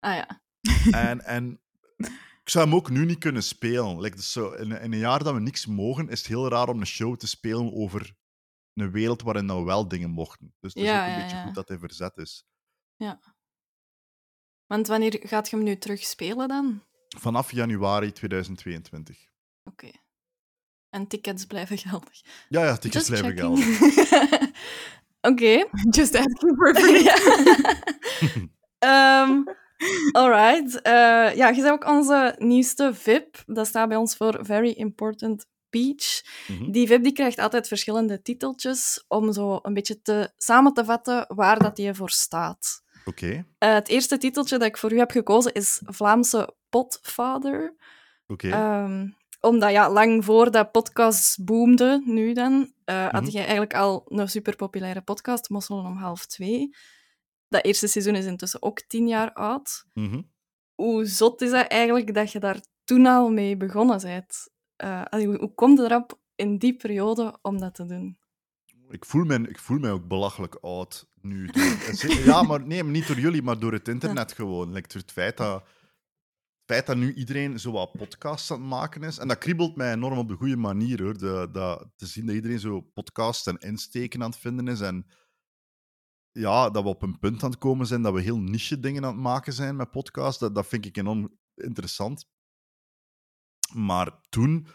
ah 0.00 0.14
ja. 0.14 0.42
En, 0.90 1.24
en 1.24 1.60
ik 2.44 2.48
zou 2.50 2.64
hem 2.64 2.74
ook 2.74 2.90
nu 2.90 3.04
niet 3.04 3.18
kunnen 3.18 3.42
spelen. 3.42 4.00
Like, 4.00 4.16
dus 4.16 4.32
zo, 4.32 4.50
in, 4.52 4.70
in 4.72 4.92
een 4.92 4.98
jaar 4.98 5.24
dat 5.24 5.34
we 5.34 5.40
niks 5.40 5.66
mogen, 5.66 6.08
is 6.08 6.18
het 6.18 6.28
heel 6.28 6.48
raar 6.48 6.68
om 6.68 6.80
een 6.80 6.86
show 6.86 7.16
te 7.16 7.26
spelen 7.26 7.72
over 7.74 8.14
een 8.74 8.90
wereld 8.90 9.22
waarin 9.22 9.46
we 9.46 9.62
wel 9.62 9.88
dingen 9.88 10.10
mochten. 10.10 10.54
Dus 10.60 10.74
het 10.74 10.82
is 10.82 10.88
Ja, 10.88 11.00
ook 11.00 11.06
een 11.06 11.12
ja, 11.12 11.20
beetje 11.22 11.36
ja. 11.36 11.42
goed 11.44 11.54
dat 11.54 11.68
hij 11.68 11.78
verzet 11.78 12.16
is. 12.16 12.44
Want 14.66 14.86
wanneer 14.86 15.20
gaat 15.22 15.50
je 15.50 15.56
hem 15.56 15.64
nu 15.64 15.76
terug 15.78 16.02
spelen 16.02 16.48
dan? 16.48 16.82
Vanaf 17.18 17.50
januari 17.52 18.12
2022. 18.12 19.18
Oké. 19.64 19.90
En 20.90 21.06
tickets 21.06 21.46
blijven 21.46 21.78
geldig. 21.78 22.20
Ja, 22.48 22.64
ja, 22.64 22.76
tickets 22.76 23.08
Just 23.08 23.20
blijven 23.22 23.58
checking. 23.58 23.64
gelden. 23.64 24.52
Oké. 25.32 25.68
Just 25.90 26.14
asking 26.14 26.56
for 26.56 26.68
a 26.76 26.80
friend. 26.80 28.50
Alright. 30.12 30.80
Eh, 30.82 30.92
ja, 31.36 31.48
je 31.48 31.62
bent 31.62 31.70
ook 31.70 31.86
onze 31.86 32.34
nieuwste 32.38 32.94
VIP. 32.94 33.42
Dat 33.46 33.66
staat 33.66 33.88
bij 33.88 33.96
ons 33.96 34.16
voor 34.16 34.38
Very 34.42 34.70
Important 34.70 35.46
Peach. 35.70 36.22
Mhm. 36.48 36.70
Die 36.70 36.86
VIP 36.86 37.02
die 37.02 37.12
krijgt 37.12 37.38
altijd 37.38 37.68
verschillende 37.68 38.22
titeltjes 38.22 39.04
om 39.08 39.32
zo 39.32 39.58
een 39.62 39.74
beetje 39.74 40.02
te, 40.02 40.30
samen 40.36 40.72
te 40.72 40.84
vatten 40.84 41.24
waar 41.28 41.58
dat 41.58 41.76
die 41.76 41.94
voor 41.94 42.10
staat. 42.10 42.82
Oké, 43.04 43.44
Eh, 43.58 43.72
het 43.74 43.88
eerste 43.88 44.18
titeltje 44.18 44.58
dat 44.58 44.68
ik 44.68 44.76
voor 44.76 44.92
u 44.92 44.98
heb 44.98 45.10
gekozen 45.10 45.52
is 45.52 45.80
Vlaamse 45.84 46.54
Potfather. 46.68 47.74
oké. 48.26 48.48
Ehm, 48.48 49.08
omdat 49.40 49.70
ja, 49.70 49.90
lang 49.90 50.24
voordat 50.24 50.72
podcasts 50.72 51.36
boomden, 51.36 52.02
nu 52.06 52.32
dan, 52.32 52.72
eh, 52.84 53.08
had 53.08 53.22
Mhm. 53.22 53.30
jij 53.30 53.40
eigenlijk 53.42 53.74
al 53.74 54.04
een 54.08 54.28
superpopulaire 54.28 55.00
podcast, 55.00 55.48
Mosselen 55.48 55.84
om 55.84 55.96
half 55.96 56.26
twee. 56.26 56.74
Dat 57.52 57.64
eerste 57.64 57.86
seizoen 57.86 58.14
is 58.14 58.24
intussen 58.24 58.62
ook 58.62 58.80
tien 58.80 59.08
jaar 59.08 59.32
oud. 59.32 59.84
Mhm. 59.94 60.22
Hoe 60.74 61.06
zot 61.06 61.40
is 61.40 61.50
dat 61.50 61.66
eigenlijk 61.66 62.14
dat 62.14 62.32
je 62.32 62.38
daar 62.38 62.60
toen 62.84 63.06
al 63.06 63.30
mee 63.30 63.56
begonnen 63.56 64.00
bent? 64.00 64.48
Eh, 64.76 65.02
hoe, 65.10 65.36
hoe 65.36 65.54
komt 65.54 65.78
je 65.78 65.84
erop 65.84 66.20
in 66.34 66.58
die 66.58 66.76
periode 66.76 67.38
om 67.42 67.58
dat 67.58 67.74
te 67.74 67.86
doen? 67.86 68.18
Ik, 68.88 69.04
voel 69.04 69.24
mij, 69.24 69.38
ik 69.38 69.58
voel 69.58 69.78
mij 69.78 69.90
ook 69.90 70.08
belachelijk 70.08 70.54
oud 70.54 71.08
nu. 71.20 71.50
Ja, 72.24 72.42
maar 72.42 72.66
nee, 72.66 72.82
maar 72.82 72.92
niet 72.92 73.06
door 73.06 73.18
jullie, 73.18 73.42
maar 73.42 73.58
door 73.58 73.72
het 73.72 73.88
internet 73.88 74.32
gewoon. 74.32 74.72
Like, 74.72 74.88
door 74.88 75.02
het 75.02 75.12
feit 75.12 75.36
dat, 75.36 75.62
het 75.62 76.64
feit 76.64 76.86
dat 76.86 76.96
nu 76.96 77.14
iedereen 77.14 77.58
zo 77.58 77.72
wat 77.72 77.92
podcasts 77.92 78.50
aan 78.50 78.60
het 78.60 78.68
maken 78.68 79.02
is. 79.02 79.18
En 79.18 79.28
dat 79.28 79.38
kriebelt 79.38 79.76
mij 79.76 79.92
enorm 79.92 80.18
op 80.18 80.28
de 80.28 80.34
goede 80.34 80.56
manier, 80.56 81.02
hoor. 81.02 81.18
De, 81.18 81.90
te 81.96 82.06
zien 82.06 82.26
dat 82.26 82.34
iedereen 82.34 82.58
zo 82.58 82.80
podcasts 82.80 83.46
en 83.46 83.58
insteken 83.58 84.22
aan 84.22 84.30
het 84.30 84.38
vinden 84.38 84.68
is. 84.68 84.80
En 84.80 85.06
ja, 86.32 86.70
dat 86.70 86.82
we 86.82 86.88
op 86.88 87.02
een 87.02 87.18
punt 87.18 87.42
aan 87.42 87.50
het 87.50 87.58
komen 87.58 87.86
zijn 87.86 88.02
dat 88.02 88.14
we 88.14 88.20
heel 88.20 88.38
niche 88.38 88.80
dingen 88.80 89.04
aan 89.04 89.12
het 89.12 89.22
maken 89.22 89.52
zijn 89.52 89.76
met 89.76 89.90
podcasts. 89.90 90.38
Dat, 90.38 90.54
dat 90.54 90.66
vind 90.66 90.86
ik 90.86 90.96
enorm 90.96 91.38
interessant. 91.54 92.30
Maar 93.74 94.20
toen, 94.28 94.66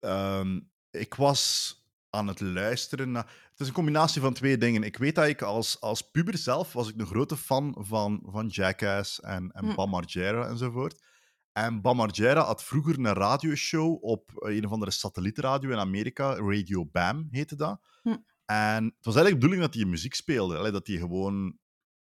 ehm, 0.00 0.60
ik 0.90 1.14
was 1.14 1.74
aan 2.10 2.26
het 2.26 2.40
luisteren 2.40 3.10
naar... 3.10 3.44
Het 3.50 3.60
is 3.60 3.66
een 3.66 3.74
combinatie 3.74 4.20
van 4.20 4.32
twee 4.32 4.58
dingen. 4.58 4.82
Ik 4.82 4.96
weet 4.96 5.14
dat 5.14 5.26
ik 5.26 5.42
als, 5.42 5.80
als 5.80 6.10
puber 6.10 6.38
zelf 6.38 6.72
was 6.72 6.88
ik 6.88 7.00
een 7.00 7.06
grote 7.06 7.36
fan 7.36 7.76
van, 7.78 8.22
van 8.26 8.46
Jackass 8.46 9.20
en, 9.20 9.50
en 9.52 9.64
Hm. 9.64 9.74
Bam 9.74 9.90
Margera 9.90 10.46
enzovoort. 10.46 11.04
En 11.52 11.80
Bam 11.80 11.96
Margera 11.96 12.44
had 12.44 12.64
vroeger 12.64 12.98
een 12.98 13.12
radioshow 13.12 14.04
op 14.04 14.32
eh, 14.36 14.56
een 14.56 14.64
of 14.64 14.72
andere 14.72 14.90
satellietradio 14.90 15.70
in 15.70 15.78
Amerika. 15.78 16.34
Radio 16.34 16.86
Bam 16.86 17.28
heette 17.30 17.56
dat. 17.56 17.80
Hm. 18.02 18.16
En 18.46 18.84
het 18.84 19.04
was 19.04 19.14
eigenlijk 19.14 19.34
de 19.34 19.48
bedoeling 19.48 19.62
dat 19.62 19.74
hij 19.74 19.84
muziek 19.84 20.14
speelde. 20.14 20.56
Allee, 20.56 20.72
dat 20.72 20.86
hij 20.86 20.96
gewoon 20.96 21.58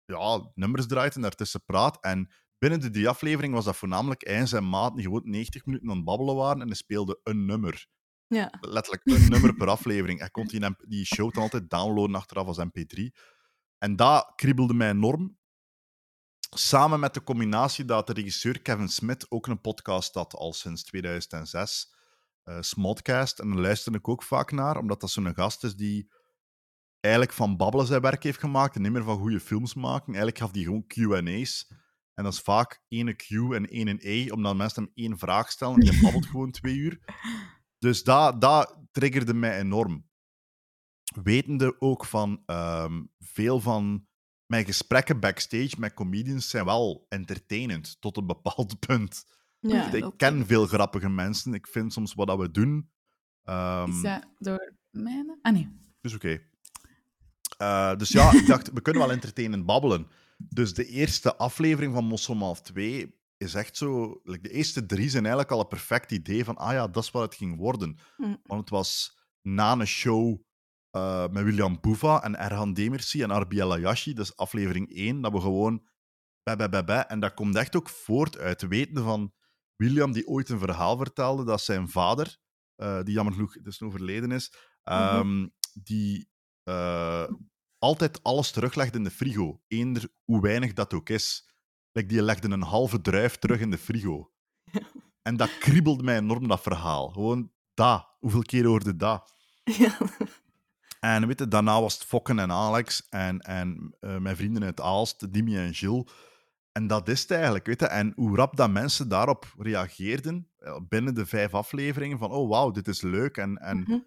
ja, 0.06 0.52
nummers 0.54 0.88
draait 0.88 1.16
en 1.16 1.22
daartussen 1.22 1.66
praat. 1.66 2.04
En 2.04 2.34
binnen 2.58 2.80
de 2.80 2.90
drie 2.90 3.10
afleveringen 3.10 3.56
was 3.56 3.66
dat 3.66 3.76
voornamelijk 3.76 4.28
hij 4.28 4.36
en 4.36 4.48
zijn 4.48 4.70
maat 4.70 4.96
die 4.96 5.04
gewoon 5.04 5.30
90 5.30 5.66
minuten 5.66 5.90
aan 5.90 5.96
het 5.96 6.06
babbelen 6.06 6.36
waren 6.36 6.62
en 6.62 6.68
hij 6.68 6.76
speelde 6.76 7.20
een 7.24 7.46
nummer. 7.46 7.88
Ja. 8.28 8.54
Letterlijk 8.62 9.06
een 9.06 9.30
nummer 9.30 9.56
per 9.56 9.68
aflevering. 9.68 10.20
Hij 10.20 10.30
kon 10.30 10.46
die, 10.46 10.76
die 10.88 11.06
show 11.06 11.34
dan 11.34 11.44
altijd 11.44 11.70
downloaden 11.70 12.16
achteraf 12.16 12.48
als 12.48 12.60
mp3. 12.60 13.04
En 13.78 13.96
dat 13.96 14.32
kriebelde 14.36 14.74
mij 14.74 14.90
enorm. 14.90 15.38
Samen 16.56 17.00
met 17.00 17.14
de 17.14 17.24
combinatie 17.24 17.86
dat 17.86 18.08
de 18.08 18.14
regisseur 18.14 18.62
Kevin 18.62 18.90
Smith 18.90 19.32
ook 19.32 19.48
een 19.48 19.62
podcast 19.62 20.14
had 20.14 20.34
al 20.34 20.54
sinds 20.54 20.84
2006. 20.84 21.94
eh 22.44 22.58
Smodcast. 22.62 23.40
En 23.40 23.50
daar 23.50 23.60
luisterde 23.60 23.98
ik 23.98 24.08
ook 24.08 24.24
vaak 24.24 24.52
naar, 24.52 24.78
omdat 24.78 25.02
dat 25.02 25.10
zo'n 25.10 25.36
gast 25.36 25.64
is 25.64 25.76
die 25.76 26.12
eigenlijk 27.00 27.34
van 27.34 27.58
babbelen 27.58 27.86
zijn 27.86 28.02
werk 28.02 28.24
heeft 28.24 28.40
gemaakt 28.40 28.76
en 28.76 28.82
niet 28.82 28.92
meer 28.92 29.04
van 29.04 29.18
goede 29.20 29.40
films 29.40 29.74
maken. 29.74 30.06
Eigenlijk 30.08 30.38
gaf 30.38 30.52
hij 30.52 30.64
gewoon 30.64 30.88
Q&A's. 30.88 31.72
En 32.14 32.24
dat 32.24 32.34
is 32.34 32.40
vaak 32.40 32.82
één 32.88 33.16
Q 33.16 33.30
en 33.32 33.70
één 33.70 33.98
E, 34.00 34.30
omdat 34.32 34.56
mensen 34.56 34.84
hem 34.84 34.92
één 34.96 35.18
vraag 35.18 35.52
stellen 35.52 35.74
en 35.76 35.80
die 35.90 36.02
babbelt 36.02 36.26
gewoon 36.32 36.52
twee 36.52 36.76
uur. 36.76 37.00
Dus 37.78 38.04
dat, 38.04 38.42
dat 38.42 38.78
triggerde 38.92 39.34
mij 39.34 39.60
enorm. 39.60 40.08
Wetende 41.24 41.82
ook 41.82 42.06
van 42.06 42.44
ehm, 42.46 43.04
veel 43.20 43.60
van 43.60 44.08
mijn 44.46 44.66
gesprekken 44.66 45.20
backstage 45.20 45.76
met 45.78 45.94
comedians 45.94 46.50
zijn 46.50 46.66
wel 46.66 47.06
entertainend 47.10 48.02
tot 48.02 48.18
een 48.18 48.26
bepaald 48.28 48.80
punt. 48.88 49.26
ja 49.60 49.92
ik 49.94 50.12
ken 50.18 50.46
veel 50.46 50.66
grappige 50.68 51.10
mensen. 51.10 51.54
Ik 51.54 51.68
vind 51.68 51.94
soms 51.94 52.14
wat 52.14 52.28
dat 52.28 52.40
we 52.40 52.52
doen. 52.52 52.92
ehm, 53.44 53.90
Is 53.92 54.02
dat 54.02 54.26
door 54.38 54.74
mij? 54.90 55.38
Ah, 55.42 55.54
nee. 55.54 55.68
dus 56.02 56.14
oké. 56.14 56.42
Eh, 57.60 57.96
dus 57.96 58.10
ja, 58.10 58.34
ik 58.34 58.48
dacht, 58.48 58.72
we 58.74 58.82
kunnen 58.82 59.02
wel 59.02 59.12
entertainend 59.12 59.66
babbelen. 59.66 60.08
Dus 60.38 60.74
de 60.74 60.86
eerste 60.86 61.36
aflevering 61.36 61.94
van 61.94 62.06
Mosselmaaf 62.06 62.62
2 62.62 63.16
is 63.38 63.54
echt 63.54 63.78
zo... 63.78 64.20
like, 64.24 64.42
de 64.42 64.50
eerste 64.50 64.86
drie 64.86 65.10
zijn 65.10 65.24
eigenlijk 65.24 65.54
al 65.54 65.60
een 65.60 65.68
perfect 65.68 66.12
idee 66.12 66.44
van 66.44 66.56
ah 66.56 66.72
ja, 66.72 66.88
dat 66.88 67.04
is 67.04 67.12
wat 67.12 67.22
het 67.22 67.36
ging 67.36 67.58
worden. 67.58 67.98
Mm. 68.18 68.40
Want 68.44 68.60
het 68.60 68.70
was 68.70 69.20
na 69.42 69.72
een 69.72 69.88
show 69.88 70.42
eh, 70.90 71.28
met 71.28 71.44
William 71.44 71.80
Boeva 71.82 72.24
en 72.24 72.38
Erhan 72.38 72.74
Demirci 72.74 73.22
en 73.22 73.32
Arbi 73.32 73.62
Elayashi, 73.62 74.14
dus 74.14 74.36
aflevering 74.36 74.96
1, 74.96 75.22
dat 75.22 75.32
we 75.32 75.42
gewoon... 75.42 75.88
Bij, 76.44 77.06
en 77.08 77.20
dat 77.20 77.34
komt 77.34 77.56
echt 77.56 77.76
ook 77.76 77.90
voort 77.90 78.38
uit 78.38 78.62
weten 78.62 79.04
van 79.04 79.34
William, 79.76 80.12
die 80.12 80.28
ooit 80.28 80.50
een 80.50 80.60
verhaal 80.60 80.98
vertelde 80.98 81.46
dat 81.46 81.62
zijn 81.62 81.90
vader, 81.90 82.38
eh, 82.76 83.04
die 83.04 83.14
jammer 83.14 83.34
genoeg 83.34 83.62
dus 83.62 83.82
overleden 83.82 84.32
is, 84.32 84.54
ehm, 84.84 85.48
die 85.74 86.30
eh, 86.64 87.24
altijd 87.78 88.24
alles 88.24 88.52
teruglegt 88.52 88.96
in 88.96 89.04
de 89.04 89.12
frigo. 89.12 89.62
Eender 89.68 90.10
hoe 90.24 90.42
weinig 90.42 90.74
dat 90.74 90.94
ook 90.94 91.10
is. 91.10 91.48
Like, 91.92 92.08
die 92.08 92.22
legde 92.22 92.50
een 92.50 92.62
halve 92.62 93.02
druif 93.02 93.36
terug 93.38 93.60
in 93.60 93.72
de 93.72 93.78
frigo. 93.78 94.32
En 95.22 95.38
dat 95.38 95.58
kriebelde 95.58 96.04
mij 96.04 96.18
enorm, 96.18 96.48
dat 96.48 96.62
verhaal. 96.62 97.10
Gewoon 97.10 97.52
dat. 97.74 98.08
Hoeveel 98.20 98.42
keer 98.42 98.66
hoorde 98.66 98.96
dat? 98.96 99.34
Ja. 99.64 99.98
En 101.00 101.28
weet 101.28 101.40
je, 101.40 101.48
daarna 101.48 101.82
was 101.82 101.94
het 101.94 102.04
Fokken 102.04 102.40
en 102.40 102.52
Alex 102.52 103.08
en, 103.10 103.40
en 103.40 103.96
eh, 104.00 104.18
mijn 104.18 104.36
vrienden 104.36 104.64
uit 104.64 104.82
Aalst, 104.82 105.34
Dimi 105.34 105.58
en 105.58 105.74
Gilles. 105.74 106.12
En 106.72 106.88
dat 106.88 107.08
is 107.10 107.22
het 107.22 107.32
eigenlijk, 107.32 107.66
weet 107.66 107.80
je. 107.80 107.88
En 107.88 108.14
hoe 108.16 108.36
rap 108.36 108.56
dat 108.56 108.70
mensen 108.72 109.10
daarop 109.10 109.54
reageerden, 109.58 110.50
eh, 110.58 110.80
binnen 110.88 111.14
de 111.14 111.26
vijf 111.26 111.54
afleveringen, 111.54 112.18
van 112.18 112.32
oh 112.32 112.50
wauw, 112.50 112.72
dit 112.72 112.88
is 112.88 113.02
leuk. 113.02 113.38
En, 113.38 113.58
en 113.58 113.78
Mhm. 113.78 113.98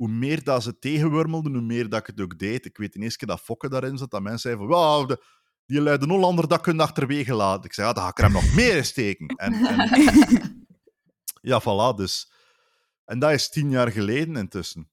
Hoe 0.00 0.08
meer 0.08 0.44
dat 0.44 0.62
ze 0.62 0.78
tegenwurmelden, 0.78 1.52
hoe 1.52 1.62
meer 1.62 1.88
dat 1.88 2.00
ik 2.00 2.06
het 2.06 2.20
ook 2.20 2.38
deed. 2.38 2.64
Ik 2.64 2.76
weet 2.76 2.92
de 2.92 3.00
eerste 3.00 3.18
keer 3.18 3.28
dat 3.28 3.40
Fokken 3.40 3.70
daarin 3.70 3.98
zat, 3.98 4.10
dat 4.10 4.22
mensen 4.22 4.40
zeiden 4.40 4.66
van 4.66 4.72
wauw, 4.72 5.06
de, 5.06 5.24
die 5.66 5.80
luide 5.80 6.06
Hollander, 6.06 6.48
dat 6.48 6.60
kun 6.60 6.74
je 6.74 6.82
achterwege 6.82 7.34
laten. 7.34 7.64
Ik 7.64 7.72
zei, 7.72 7.86
ja, 7.86 7.92
dan 7.92 8.02
ga 8.02 8.08
ik 8.10 8.18
er 8.18 8.24
hem 8.24 8.32
nog 8.32 8.54
meer 8.60 8.76
in 8.76 8.84
steken. 8.84 9.26
En, 9.26 9.52
en 9.52 10.66
ja, 11.50 11.60
voilà, 11.60 11.96
dus... 11.96 12.32
En 13.04 13.18
dat 13.18 13.30
is 13.30 13.48
tien 13.48 13.70
jaar 13.70 13.90
geleden 13.90 14.36
intussen. 14.36 14.90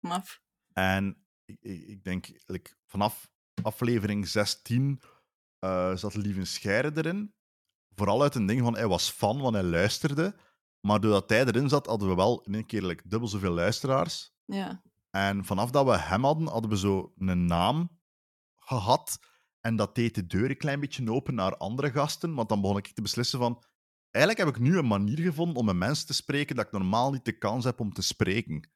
Maf. 0.00 0.40
En 0.72 1.26
ik, 1.60 2.04
denk, 2.04 2.26
like, 2.44 2.76
vanaf 2.86 3.28
aflevering 3.62 4.28
16 4.28 5.00
eh, 5.58 5.96
zat 5.96 6.14
Lieven 6.14 6.46
Scheire 6.46 6.92
erin. 6.94 7.34
Vooral 7.94 8.22
uit 8.22 8.34
een 8.34 8.46
ding 8.46 8.60
van, 8.60 8.76
hij 8.76 8.88
was 8.88 9.10
fan, 9.10 9.40
want 9.40 9.54
hij 9.54 9.64
luisterde. 9.64 10.36
Maar 10.86 11.00
doordat 11.00 11.30
hij 11.30 11.44
erin 11.44 11.68
zat, 11.68 11.86
hadden 11.86 12.08
we 12.08 12.14
wel 12.14 12.40
in 12.40 12.54
één 12.54 12.66
keer 12.66 12.82
like, 12.82 13.02
dubbel 13.08 13.28
zoveel 13.28 13.52
luisteraars. 13.52 14.32
Ja. 14.44 14.82
En 15.10 15.44
vanaf 15.44 15.70
dat 15.70 15.86
we 15.86 15.98
hem 15.98 16.24
hadden, 16.24 16.48
hadden 16.48 16.70
we 16.70 16.78
zo 16.78 17.12
een 17.18 17.46
naam 17.46 17.98
gehad. 18.56 19.18
En 19.60 19.76
dat 19.76 19.94
deed 19.94 20.14
de 20.14 20.26
deur 20.26 20.50
een 20.50 20.56
klein 20.56 20.80
beetje 20.80 21.10
open 21.10 21.34
naar 21.34 21.56
andere 21.56 21.90
gasten. 21.90 22.34
Want 22.34 22.48
dan 22.48 22.60
begon 22.60 22.76
ik 22.76 22.86
te 22.86 23.02
beslissen 23.02 23.38
van... 23.38 23.64
Eigenlijk 24.10 24.46
heb 24.46 24.56
ik 24.56 24.62
nu 24.62 24.78
een 24.78 24.86
manier 24.86 25.18
gevonden 25.18 25.56
om 25.56 25.64
met 25.64 25.76
mensen 25.76 26.06
te 26.06 26.14
spreken 26.14 26.56
dat 26.56 26.66
ik 26.66 26.72
normaal 26.72 27.12
niet 27.12 27.24
de 27.24 27.38
kans 27.38 27.64
heb 27.64 27.80
om 27.80 27.92
te 27.92 28.02
spreken. 28.02 28.70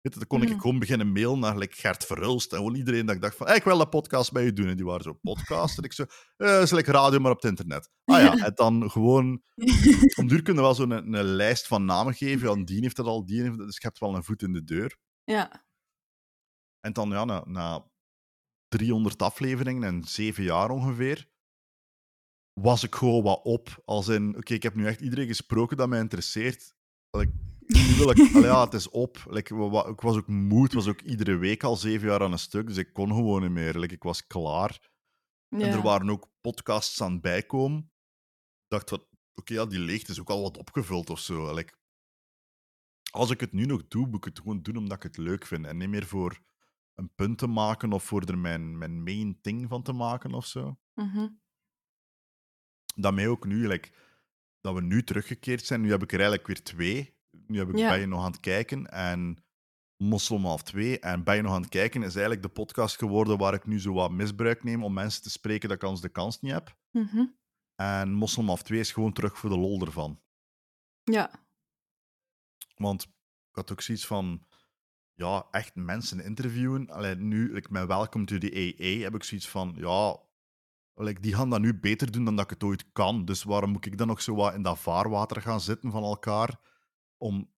Weet 0.00 0.12
je, 0.14 0.18
dan 0.18 0.28
kon 0.28 0.42
ik 0.42 0.48
Mhm. 0.48 0.60
gewoon 0.60 0.78
beginnen 0.78 1.12
mailen 1.12 1.38
naar 1.38 1.58
like, 1.58 1.76
Gert 1.76 2.04
Verhulst 2.04 2.52
en 2.52 2.58
gewoon 2.58 2.74
iedereen 2.74 3.06
dat 3.06 3.14
ik 3.14 3.20
dacht 3.20 3.36
van, 3.36 3.46
hey, 3.46 3.56
ik 3.56 3.64
wil 3.64 3.80
een 3.80 3.88
podcast 3.88 4.32
bij 4.32 4.44
je 4.44 4.52
doen. 4.52 4.68
En 4.68 4.76
die 4.76 4.84
waren 4.84 5.02
zo, 5.02 5.12
podcast? 5.12 5.78
En 5.78 5.84
ik 5.84 5.92
zo, 5.92 6.04
eh, 6.36 6.60
is 6.60 6.70
like 6.70 6.90
radio, 6.92 7.18
maar 7.18 7.30
op 7.30 7.42
het 7.42 7.50
internet. 7.50 7.90
Ah 8.04 8.20
ja, 8.20 8.44
en 8.44 8.52
dan 8.54 8.90
gewoon... 8.90 9.42
Om 10.20 10.28
duur 10.28 10.42
kunnen 10.42 10.62
we 10.62 10.68
wel 10.68 10.74
zo'n 10.74 10.90
een, 10.90 11.12
een 11.14 11.24
lijst 11.24 11.66
van 11.66 11.84
namen 11.84 12.14
geven. 12.14 12.58
Ja, 12.58 12.64
die 12.64 12.80
heeft 12.80 12.96
dat 12.96 13.06
al, 13.06 13.26
die 13.26 13.42
heeft 13.42 13.56
dat. 13.58 13.66
Dus 13.66 13.76
je 13.76 13.86
hebt 13.86 13.98
wel 13.98 14.14
een 14.14 14.24
voet 14.24 14.42
in 14.42 14.52
de 14.52 14.64
deur. 14.64 14.96
Ja. 15.24 15.64
En 16.80 16.92
dan, 16.92 17.10
ja, 17.10 17.24
na, 17.24 17.44
na 17.46 17.90
300 18.68 19.22
afleveringen 19.22 19.82
en 19.84 20.04
zeven 20.04 20.42
jaar 20.44 20.70
ongeveer, 20.70 21.28
was 22.60 22.82
ik 22.82 22.94
gewoon 22.94 23.22
wat 23.22 23.40
op. 23.44 23.82
Als 23.84 24.08
in, 24.08 24.36
oké, 24.36 24.54
ik 24.54 24.62
heb 24.62 24.74
nu 24.74 24.86
echt 24.86 25.00
iedereen 25.00 25.26
gesproken 25.26 25.76
dat 25.76 25.88
mij 25.88 26.00
interesseert. 26.00 26.74
Like, 27.10 27.32
nu 27.66 27.94
wil 27.96 28.10
ik, 28.10 28.18
allee, 28.34 28.42
ja, 28.48 28.64
het 28.64 28.74
is 28.74 28.88
op. 28.88 29.24
Like, 29.28 29.54
wa- 29.54 29.68
wa- 29.68 29.86
ik 29.88 30.00
was 30.00 30.16
ook 30.16 30.26
moe, 30.26 30.62
het 30.62 30.72
was 30.72 30.86
ook 30.88 31.00
iedere 31.00 31.36
week 31.36 31.62
al 31.62 31.76
zeven 31.76 32.08
jaar 32.08 32.22
aan 32.22 32.32
een 32.32 32.38
stuk, 32.38 32.66
dus 32.66 32.76
ik 32.76 32.92
kon 32.92 33.08
gewoon 33.08 33.42
niet 33.42 33.50
meer. 33.50 33.78
Like, 33.78 33.94
ik 33.94 34.02
was 34.02 34.26
klaar. 34.26 34.90
ja. 35.48 35.58
En 35.58 35.72
er 35.72 35.82
waren 35.82 36.10
ook 36.10 36.30
podcasts 36.40 37.02
aan 37.02 37.12
het 37.12 37.20
bijkomen. 37.20 37.78
Ik 38.68 38.68
dacht 38.68 38.92
oké, 39.34 39.54
ja, 39.54 39.66
die 39.66 39.78
leegte 39.78 40.10
is 40.12 40.20
ook 40.20 40.30
al 40.30 40.42
wat 40.42 40.56
opgevuld 40.56 41.10
of 41.10 41.18
zo. 41.20 41.54
Like, 41.54 41.74
als 43.10 43.30
ik 43.30 43.40
het 43.40 43.52
nu 43.52 43.64
nog 43.66 43.88
doe, 43.88 44.06
moet 44.06 44.16
ik 44.16 44.24
het 44.24 44.38
gewoon 44.38 44.62
doen 44.62 44.76
omdat 44.76 44.96
ik 44.96 45.02
het 45.02 45.16
leuk 45.16 45.46
vind. 45.46 45.66
En 45.66 45.76
niet 45.76 45.88
meer 45.88 46.06
voor 46.06 46.40
een 46.94 47.14
punt 47.14 47.38
te 47.38 47.46
maken 47.46 47.92
of 47.92 48.04
voor 48.04 48.22
er 48.22 48.38
mijn, 48.38 48.78
mijn 48.78 49.02
main 49.02 49.40
thing 49.40 49.68
van 49.68 49.82
te 49.82 49.92
maken 49.92 50.32
of 50.34 50.46
zo. 50.46 50.78
Mhm. 50.94 51.28
Dat 52.94 53.14
mij 53.14 53.28
ook 53.28 53.44
nu, 53.46 53.66
like, 53.68 53.90
dat 54.60 54.74
we 54.74 54.80
nu 54.82 55.02
teruggekeerd 55.02 55.64
zijn. 55.64 55.80
Nu 55.80 55.90
heb 55.90 56.02
ik 56.02 56.12
er 56.12 56.18
eigenlijk 56.18 56.46
weer 56.46 56.62
twee. 56.62 57.15
Nu 57.46 57.58
heb 57.58 57.68
ik 57.68 57.76
Ja. 57.76 57.88
bij 57.88 58.00
je 58.00 58.06
nog 58.06 58.24
aan 58.24 58.30
het 58.30 58.40
kijken 58.40 58.90
en 58.90 59.44
Moslem 59.96 60.44
half 60.44 60.62
twee. 60.62 60.98
En 60.98 61.24
bij 61.24 61.36
je 61.36 61.42
nog 61.42 61.52
aan 61.52 61.60
het 61.60 61.70
kijken 61.70 62.02
is 62.02 62.12
eigenlijk 62.14 62.42
de 62.42 62.48
podcast 62.48 62.96
geworden 62.96 63.38
waar 63.38 63.54
ik 63.54 63.66
nu 63.66 63.80
zo 63.80 63.92
wat 63.92 64.10
misbruik 64.10 64.64
neem 64.64 64.84
om 64.84 64.92
mensen 64.92 65.22
te 65.22 65.30
spreken 65.30 65.68
dat 65.68 65.76
ik 65.76 65.84
anders 65.84 66.02
de 66.02 66.08
kans 66.08 66.40
niet 66.40 66.52
heb. 66.52 66.76
Mhm. 66.90 67.24
En 67.74 68.12
Moslem 68.12 68.46
half 68.46 68.62
2 68.62 68.78
is 68.80 68.92
gewoon 68.92 69.12
terug 69.12 69.38
voor 69.38 69.50
de 69.50 69.58
lol 69.58 69.80
ervan. 69.80 70.20
Ja. 71.02 71.30
Want 72.74 73.02
ik 73.02 73.10
had 73.50 73.72
ook 73.72 73.80
zoiets 73.80 74.06
van, 74.06 74.46
ja, 75.14 75.46
echt 75.50 75.74
mensen 75.74 76.24
interviewen. 76.24 76.90
Alleen 76.90 77.28
nu, 77.28 77.52
like, 77.52 77.72
met 77.72 77.86
Welcome 77.86 78.24
to 78.24 78.38
the 78.38 78.76
AA, 78.78 79.02
heb 79.02 79.14
ik 79.14 79.24
zoiets 79.24 79.48
van, 79.48 79.74
ja, 79.76 80.20
like, 80.94 81.20
die 81.20 81.34
gaan 81.34 81.50
dat 81.50 81.60
nu 81.60 81.78
beter 81.78 82.10
doen 82.12 82.24
dan 82.24 82.36
dat 82.36 82.44
ik 82.44 82.50
het 82.50 82.64
ooit 82.64 82.92
kan. 82.92 83.24
Dus 83.24 83.42
waarom 83.42 83.70
moet 83.70 83.86
ik 83.86 83.98
dan 83.98 84.06
nog 84.06 84.22
zo 84.22 84.34
wat 84.34 84.54
in 84.54 84.62
dat 84.62 84.78
vaarwater 84.78 85.42
gaan 85.42 85.60
zitten 85.60 85.90
van 85.90 86.02
elkaar? 86.02 86.60
Om 87.26 87.54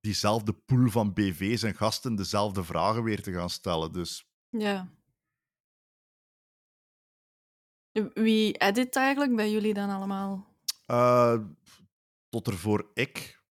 diezelfde 0.00 0.52
pool 0.52 0.90
van 0.90 1.12
BV's 1.12 1.62
en 1.62 1.74
gasten 1.74 2.14
dezelfde 2.14 2.64
vragen 2.64 3.02
weer 3.02 3.22
te 3.22 3.32
gaan 3.32 3.50
stellen. 3.50 3.92
Dus 3.92 4.30
Ja. 4.50 4.88
Wie 8.14 8.58
edit 8.58 8.96
eigenlijk 8.96 9.36
bij 9.36 9.50
jullie 9.50 9.74
dan 9.74 9.90
allemaal? 9.90 10.46
Eh, 10.86 11.38
tot 12.28 12.46
ervoor 12.46 12.90
ik. 12.94 13.42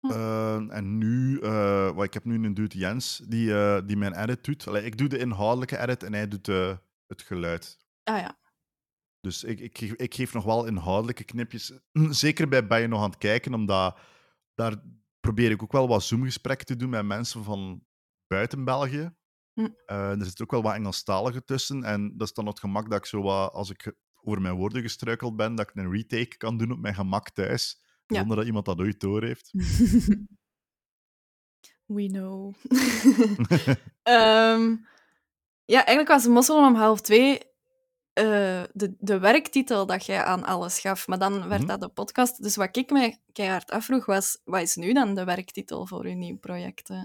Hm. 0.00 0.10
Eh, 0.10 0.76
en 0.76 0.98
nu, 0.98 1.40
eh, 1.40 1.90
wat 1.94 2.04
ik 2.04 2.14
heb 2.14 2.24
nu 2.24 2.44
een 2.44 2.54
dude 2.54 2.78
Jens, 2.78 3.16
die, 3.16 3.84
die 3.84 3.96
mijn 3.96 4.14
edit 4.14 4.44
doet. 4.44 4.66
Allee, 4.66 4.84
ik 4.84 4.98
doe 4.98 5.08
de 5.08 5.18
inhoudelijke 5.18 5.78
edit 5.78 6.02
en 6.02 6.12
hij 6.12 6.28
doet 6.28 6.46
het 7.06 7.22
geluid. 7.22 7.78
Ah 8.04 8.18
ja. 8.18 8.38
Dus 9.20 9.44
ik, 9.44 9.60
ik, 9.60 9.78
geef, 9.78 9.92
ik 9.92 10.14
geef 10.14 10.32
nog 10.32 10.44
wel 10.44 10.66
inhoudelijke 10.66 11.24
knipjes. 11.24 11.72
Zeker 12.24 12.48
bij 12.48 12.66
Ben 12.66 12.80
je 12.80 12.86
nog 12.86 13.02
aan 13.02 13.10
het 13.10 13.18
kijken, 13.18 13.54
omdat 13.54 13.98
daar 14.54 14.82
probeer 15.20 15.50
ik 15.50 15.62
ook 15.62 15.72
wel 15.72 15.88
wat 15.88 16.02
Zoom-gesprekken 16.02 16.66
te 16.66 16.76
doen 16.76 16.90
met 16.90 17.04
mensen 17.04 17.44
van 17.44 17.84
buiten 18.26 18.64
België. 18.64 19.14
Hm. 19.52 19.68
Eh, 19.86 20.10
er 20.10 20.24
zit 20.24 20.42
ook 20.42 20.50
wel 20.50 20.62
wat 20.62 20.74
Engelstaligen 20.74 21.44
tussen. 21.44 21.84
En 21.84 22.16
dat 22.16 22.28
is 22.28 22.34
dan 22.34 22.46
het 22.46 22.60
gemak 22.60 22.90
dat 22.90 22.98
ik 22.98 23.06
zo 23.06 23.22
wat, 23.22 23.52
als 23.52 23.70
ik 23.70 23.94
over 24.22 24.40
mijn 24.40 24.54
woorden 24.54 24.82
gestruikeld 24.82 25.36
ben, 25.36 25.54
dat 25.54 25.68
ik 25.68 25.76
een 25.76 25.92
retake 25.92 26.36
kan 26.36 26.56
doen 26.56 26.72
op 26.72 26.78
mijn 26.78 26.94
gemak 26.94 27.30
thuis. 27.30 27.82
Ja. 28.06 28.18
Zonder 28.18 28.36
dat 28.36 28.46
iemand 28.46 28.64
dat 28.64 28.78
ooit 28.78 29.00
door 29.00 29.22
heeft. 29.22 29.50
We 31.86 32.06
know. 32.06 32.54
Ehm, 34.02 34.76
ja, 35.64 35.84
eigenlijk 35.86 36.08
was 36.08 36.26
Mossel 36.26 36.66
om 36.66 36.74
half 36.74 37.00
twee 37.00 37.40
eh, 38.12 38.62
de, 38.72 38.94
de 38.98 39.18
werktitel 39.18 39.86
dat 39.86 40.06
jij 40.06 40.24
aan 40.24 40.44
alles 40.44 40.80
gaf. 40.80 41.06
Maar 41.06 41.18
dan 41.18 41.48
werd 41.48 41.60
Mhm. 41.60 41.70
dat 41.70 41.80
de 41.80 41.88
podcast. 41.88 42.42
Dus 42.42 42.56
wat 42.56 42.76
ik 42.76 42.90
mij 42.90 43.20
keihard 43.32 43.70
afvroeg 43.70 44.06
was, 44.06 44.38
wat 44.44 44.60
is 44.60 44.74
nu 44.76 44.92
dan 44.92 45.14
de 45.14 45.24
werktitel 45.24 45.86
voor 45.86 46.04
uw 46.04 46.14
nieuw 46.14 46.38
project? 46.38 46.90
eh? 46.90 47.02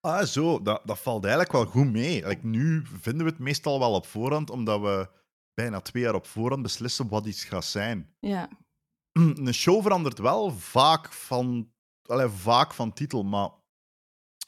Ah, 0.00 0.22
zo. 0.24 0.62
Dat, 0.62 0.80
dat 0.84 0.98
valt 0.98 1.22
eigenlijk 1.24 1.52
wel 1.52 1.64
goed 1.66 1.90
mee. 1.92 2.26
Like, 2.26 2.46
nu 2.46 2.82
vinden 3.00 3.24
we 3.24 3.30
het 3.30 3.40
meestal 3.40 3.78
wel 3.78 3.94
op 3.94 4.06
voorhand, 4.06 4.50
omdat 4.50 4.80
we 4.80 5.08
bijna 5.54 5.80
twee 5.80 6.02
jaar 6.02 6.14
op 6.14 6.26
voorhand 6.26 6.62
beslissen 6.62 7.08
wat 7.08 7.26
iets 7.26 7.44
gaat 7.44 7.64
zijn. 7.64 8.14
Ja. 8.20 8.48
een 9.12 9.54
show 9.54 9.82
verandert 9.82 10.18
wel 10.18 10.50
vaak 10.50 11.12
van, 11.12 11.72
allee, 12.06 12.28
vaak 12.28 12.74
van 12.74 12.92
titel, 12.92 13.22
maar 13.22 13.50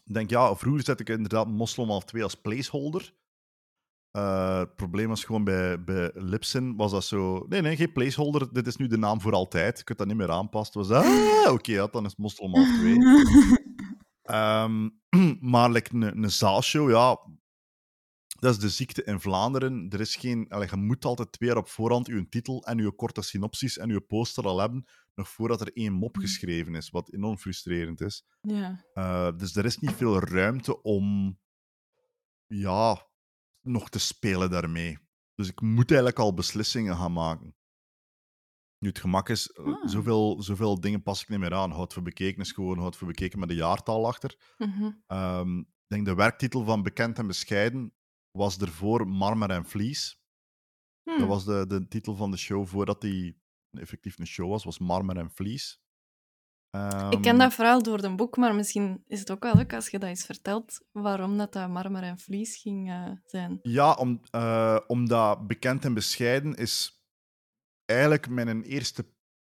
ik 0.04 0.14
denk, 0.14 0.30
ja, 0.30 0.54
vroeger 0.54 0.84
zette 0.84 1.02
ik 1.02 1.08
inderdaad 1.08 1.48
Moslem 1.48 1.88
half 1.88 2.04
2 2.04 2.22
als 2.22 2.34
placeholder. 2.34 3.14
Eh, 4.14 4.58
het 4.58 4.76
probleem 4.76 5.08
was 5.08 5.24
gewoon 5.24 5.44
bij, 5.44 5.84
bij 5.84 6.10
Lipsin, 6.14 6.76
was 6.76 6.90
dat 6.90 7.04
zo... 7.04 7.46
Nee, 7.48 7.60
nee, 7.60 7.76
geen 7.76 7.92
placeholder, 7.92 8.52
dit 8.52 8.66
is 8.66 8.76
nu 8.76 8.86
de 8.86 8.98
naam 8.98 9.20
voor 9.20 9.32
altijd. 9.32 9.78
Je 9.78 9.84
kunt 9.84 9.98
dat 9.98 10.06
niet 10.06 10.16
meer 10.16 10.30
aanpassen. 10.30 10.80
Was 10.80 10.88
dat, 10.88 11.04
ah, 11.04 11.52
oké, 11.52 11.72
ja, 11.72 11.86
dan 11.86 12.04
is 12.04 12.16
Moslem 12.16 12.54
half 12.54 12.68
2. 12.78 12.96
Ehm, 14.22 14.88
maar 15.52 15.70
like, 15.70 15.94
een, 15.94 16.22
een 16.22 16.30
zaalshow, 16.30 16.90
ja, 16.90 17.18
dat 18.38 18.54
is 18.54 18.58
de 18.58 18.68
ziekte 18.68 19.04
in 19.04 19.20
Vlaanderen. 19.20 19.86
Er 19.90 20.00
is 20.00 20.16
geen, 20.16 20.48
allee, 20.48 20.68
je 20.70 20.76
moet 20.76 21.04
altijd 21.04 21.32
twee 21.32 21.48
jaar 21.48 21.58
op 21.58 21.68
voorhand 21.68 22.06
je 22.06 22.28
titel 22.28 22.62
en 22.64 22.78
je 22.78 22.92
korte 22.92 23.22
synopsis 23.22 23.78
en 23.78 23.88
je 23.88 24.00
poster 24.00 24.44
al 24.44 24.60
hebben, 24.60 24.84
nog 25.14 25.28
voordat 25.28 25.60
er 25.60 25.72
één 25.72 25.92
mop 25.92 26.16
geschreven 26.16 26.74
is, 26.74 26.90
wat 26.90 27.12
enorm 27.12 27.38
frustrerend 27.38 28.00
is. 28.00 28.24
ja. 28.40 28.84
Eh, 28.92 29.36
dus 29.36 29.56
er 29.56 29.64
is 29.64 29.78
niet 29.78 29.92
veel 29.92 30.18
ruimte 30.18 30.82
om 30.82 31.38
ja, 32.46 33.12
nog 33.64 33.88
te 33.90 33.98
spelen 33.98 34.50
daarmee. 34.50 34.98
Dus 35.34 35.48
ik 35.48 35.60
moet 35.60 35.90
eigenlijk 35.90 36.18
al 36.20 36.34
beslissingen 36.34 36.96
gaan 36.96 37.12
maken. 37.12 37.56
Nu, 38.78 38.88
het 38.88 38.98
gemak 38.98 39.28
is, 39.28 39.50
eh, 39.50 39.64
Ah. 39.64 39.88
zoveel, 39.88 40.42
zoveel 40.42 40.80
dingen 40.80 41.02
pas 41.02 41.22
ik 41.22 41.28
niet 41.28 41.38
meer 41.38 41.54
aan. 41.54 41.70
Houd 41.70 41.92
voor 41.92 42.02
bekeken 42.02 42.40
is 42.40 42.52
gewoon 42.52 42.78
houd 42.78 42.96
voor 42.96 43.06
bekeken 43.06 43.38
met 43.38 43.50
een 43.50 43.56
jaartal 43.56 44.06
achter. 44.06 44.54
Mhm. 44.58 44.90
Ehm, 45.06 45.58
ik 45.58 45.66
denk 45.86 46.04
de 46.04 46.14
werktitel 46.14 46.64
van 46.64 46.82
Bekend 46.82 47.18
en 47.18 47.26
Bescheiden 47.26 47.94
was 48.30 48.58
ervoor 48.58 49.08
Marmer 49.08 49.50
en 49.50 49.66
Vlies. 49.66 50.22
Hmm. 51.02 51.18
Dat 51.18 51.28
was 51.28 51.44
de, 51.44 51.66
de 51.66 51.88
titel 51.88 52.14
van 52.16 52.30
de 52.30 52.36
show 52.36 52.66
voordat 52.66 53.00
die 53.00 53.42
effectief 53.70 54.18
een 54.18 54.26
show 54.26 54.50
was, 54.50 54.64
was 54.64 54.78
Marmer 54.78 55.16
en 55.16 55.30
Vlies. 55.30 55.83
Ik 57.10 57.22
ken 57.22 57.24
Ehm, 57.24 57.38
dat 57.38 57.54
verhaal 57.54 57.82
door 57.82 58.02
een 58.02 58.16
boek, 58.16 58.36
maar 58.36 58.54
misschien 58.54 59.04
is 59.06 59.18
het 59.18 59.30
ook 59.30 59.42
wel 59.42 59.54
leuk 59.54 59.74
als 59.74 59.88
je 59.88 59.98
dat 59.98 60.08
eens 60.08 60.24
vertelt, 60.24 60.80
waarom 60.92 61.38
dat, 61.38 61.52
dat 61.52 61.68
marmer 61.68 62.02
en 62.02 62.18
vlies 62.18 62.56
ging 62.56 62.90
eh, 62.90 63.10
zijn. 63.24 63.58
Ja, 63.62 63.92
om, 63.92 64.20
eh, 64.30 64.78
omdat 64.86 65.46
Bekend 65.46 65.84
en 65.84 65.94
Bescheiden 65.94 66.54
is 66.54 67.02
eigenlijk 67.84 68.28
mijn 68.28 68.62
eerste, 68.62 69.06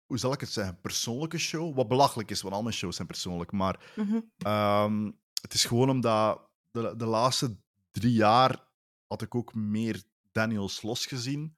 hoe 0.05 0.17
zal 0.17 0.33
ik 0.33 0.39
het 0.39 0.49
zeggen, 0.49 0.79
persoonlijke 0.81 1.37
show. 1.37 1.75
Wat 1.75 1.87
belachelijk 1.87 2.31
is, 2.31 2.41
want 2.41 2.55
al 2.55 2.61
mijn 2.63 2.75
shows 2.75 2.95
zijn 2.95 3.07
persoonlijk. 3.07 3.51
Maar 3.51 3.91
Mhm. 3.95 4.19
Ehm, 4.37 5.11
het 5.41 5.53
is 5.53 5.65
gewoon 5.65 5.89
omdat 5.89 6.49
de, 6.71 6.93
de 6.97 7.05
laatste 7.05 7.57
drie 7.91 8.13
jaar 8.13 8.71
had 9.07 9.21
ik 9.21 9.35
ook 9.35 9.53
meer 9.53 10.03
Daniel 10.31 10.69
Sloss 10.69 11.05
gezien. 11.05 11.57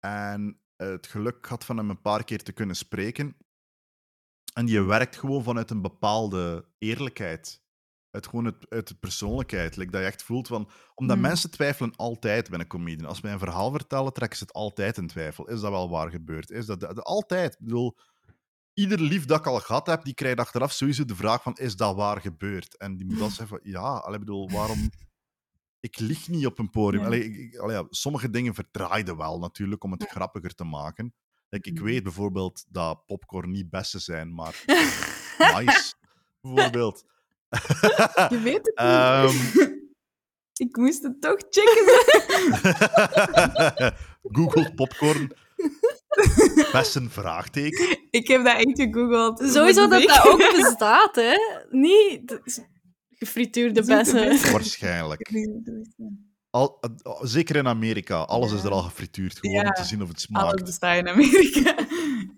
En 0.00 0.60
het 0.76 1.06
geluk 1.06 1.46
had 1.46 1.64
van 1.64 1.76
hem 1.76 1.90
een 1.90 2.00
paar 2.00 2.24
keer 2.24 2.42
te 2.42 2.52
kunnen 2.52 2.76
spreken. 2.76 3.36
En 4.56 4.66
die 4.66 4.80
werkt 4.82 5.16
gewoon 5.16 5.42
vanuit 5.42 5.70
een 5.70 5.82
bepaalde 5.82 6.68
eerlijkheid. 6.78 7.62
Uit 8.10 8.26
gewoon 8.26 8.44
het, 8.44 8.70
uit 8.70 8.88
de 8.88 8.94
persoonlijkheid. 8.94 9.76
Like 9.76 9.90
dat 9.90 10.00
je 10.00 10.06
echt 10.06 10.22
voelt 10.22 10.46
van... 10.46 10.70
Omdat 10.94 11.16
Hmm. 11.16 11.26
mensen 11.26 11.50
twijfelen 11.50 11.96
altijd 11.96 12.50
bij 12.50 12.58
een 12.58 12.66
comedian. 12.66 13.08
Als 13.08 13.20
wij 13.20 13.32
een 13.32 13.38
verhaal 13.38 13.70
vertellen, 13.70 14.12
trekken 14.12 14.38
ze 14.38 14.44
het 14.44 14.52
altijd 14.52 14.96
in 14.96 15.06
twijfel. 15.06 15.48
Is 15.48 15.60
dat 15.60 15.70
wel 15.70 15.90
waar 15.90 16.10
gebeurd? 16.10 16.50
Is 16.50 16.66
dat, 16.66 17.04
altijd. 17.04 17.52
Ik 17.52 17.58
bedoel, 17.60 17.96
ieder 18.74 19.00
lief 19.00 19.24
dat 19.24 19.38
ik 19.38 19.46
al 19.46 19.60
gehad 19.60 19.86
heb, 19.86 20.04
die 20.04 20.14
krijgt 20.14 20.38
achteraf 20.38 20.72
sowieso 20.72 21.04
de 21.04 21.16
vraag 21.16 21.42
van, 21.42 21.54
is 21.54 21.76
dat 21.76 21.96
waar 21.96 22.20
gebeurd? 22.20 22.76
En 22.76 22.96
die 22.96 23.06
moet 23.06 23.18
dan 23.18 23.30
zeggen 23.38 23.48
van, 23.48 23.60
ja, 23.72 24.18
bedoel, 24.18 24.50
waarom... 24.50 24.90
Ik 25.80 25.98
lieg 25.98 26.28
niet 26.28 26.46
op 26.46 26.58
een 26.58 26.70
podium. 26.70 27.00
Ja. 27.00 27.06
Allee, 27.06 27.24
ik, 27.24 27.36
ik- 27.36 27.56
allee, 27.58 27.76
ja, 27.76 27.86
sommige 27.90 28.30
dingen 28.30 28.54
verdraaiden 28.54 29.16
wel, 29.16 29.38
natuurlijk, 29.38 29.84
om 29.84 29.92
het 29.92 30.06
grappiger 30.08 30.54
te 30.54 30.64
maken. 30.64 31.14
Like, 31.48 31.68
ik 31.68 31.74
Mhm. 31.74 31.84
weet 31.84 32.02
bijvoorbeeld 32.02 32.64
dat 32.68 33.06
popcorn 33.06 33.50
niet 33.50 33.70
bessen 33.70 34.00
zijn, 34.00 34.34
maar 34.34 34.64
nice. 35.64 35.94
bijvoorbeeld. 36.40 37.04
Je 38.28 38.40
weet 38.42 38.54
het 38.54 38.64
niet. 38.66 38.74
Ehm, 38.74 39.74
Ik 40.66 40.76
moest 40.76 41.02
het 41.02 41.20
toch 41.20 41.36
checken. 41.50 41.84
Google 44.36 44.74
popcorn. 44.74 45.32
Bessen, 46.72 47.10
vraagteken. 47.10 47.98
Ik 48.10 48.28
heb 48.28 48.44
dat 48.44 48.54
echt 48.56 48.80
gegoogeld. 48.80 49.38
Sowieso 49.50 49.88
dat 49.88 50.00
Ik- 50.02 50.08
dat 50.08 50.26
ook 50.26 50.38
bestaat, 50.52 51.14
hè? 51.16 51.34
Niet 51.70 52.28
de- 52.28 52.64
gefrituurde 53.08 53.84
bessen. 53.84 54.52
Waarschijnlijk. 54.52 55.30
Al, 56.56 56.78
eh, 56.80 57.12
zeker 57.22 57.56
in 57.56 57.66
Amerika. 57.68 58.16
Alles 58.16 58.52
is 58.52 58.62
er 58.64 58.70
al 58.70 58.82
gefrituurd. 58.82 59.38
Gewoon 59.38 59.56
Ja. 59.56 59.62
om 59.68 59.72
te 59.74 59.84
zien 59.84 60.02
of 60.02 60.08
het 60.08 60.26
Alles 60.32 60.48
smaakt. 60.48 60.64
bestaat 60.64 60.96
in 60.96 61.08
Amerika. 61.08 61.74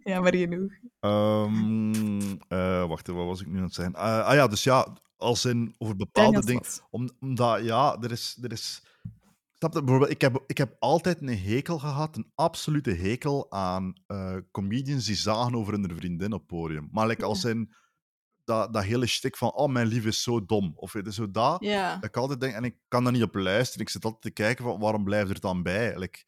Ja, 0.04 0.20
maar 0.20 0.34
genoeg. 0.36 0.72
Ehm, 1.00 2.20
eh, 2.48 2.86
wacht, 2.88 3.08
even, 3.08 3.14
wat 3.20 3.26
was 3.26 3.40
ik 3.40 3.46
nu 3.46 3.56
aan 3.56 3.62
het 3.64 3.74
zeggen? 3.74 3.94
Eh, 3.94 4.24
ah 4.26 4.34
ja, 4.34 4.46
dus 4.46 4.64
ja, 4.64 4.86
als 5.16 5.44
in 5.44 5.74
over 5.78 5.96
bepaalde 5.96 6.44
dingen. 6.44 6.62
Om, 6.90 7.08
omdat, 7.20 7.64
ja, 7.64 7.96
er 8.00 8.10
is. 8.10 8.38
Er 8.42 8.52
is 8.52 8.82
snap 9.58 9.72
bijvoorbeeld, 9.72 10.10
ik 10.10 10.20
heb, 10.20 10.42
ik 10.46 10.58
heb 10.58 10.76
altijd 10.78 11.20
een 11.20 11.38
hekel 11.38 11.78
gehad, 11.78 12.16
een 12.16 12.32
absolute 12.34 12.90
hekel 12.90 13.46
aan 13.50 13.92
eh, 14.06 14.36
comedians 14.50 15.06
die 15.06 15.16
zagen 15.16 15.54
over 15.54 15.72
hun 15.72 15.96
vriendin 15.96 16.32
op 16.32 16.46
podium. 16.46 16.88
Maar 16.92 17.06
like, 17.06 17.24
als 17.24 17.44
in 17.44 17.72
dat, 18.48 18.72
dat 18.72 18.82
hele 18.84 19.06
stuk 19.06 19.36
van, 19.36 19.52
oh, 19.52 19.68
mijn 19.72 19.86
lief 19.86 20.04
is 20.04 20.22
zo 20.22 20.44
dom. 20.44 20.72
Of 20.76 20.92
weet 20.92 21.04
je, 21.04 21.12
zo 21.12 21.30
dat. 21.30 21.62
Ja. 21.64 21.94
Dat 21.94 22.04
ik 22.04 22.16
altijd 22.16 22.40
denk, 22.40 22.54
en 22.54 22.64
ik 22.64 22.76
kan 22.88 23.04
daar 23.04 23.12
niet 23.12 23.22
op 23.22 23.34
luisteren. 23.34 23.80
Ik 23.86 23.88
zit 23.92 24.04
altijd 24.04 24.22
te 24.22 24.30
kijken 24.30 24.64
van, 24.64 24.80
waarom 24.80 25.04
blijft 25.04 25.30
er 25.30 25.40
dan 25.40 25.62
bij? 25.62 25.98
Like, 25.98 26.18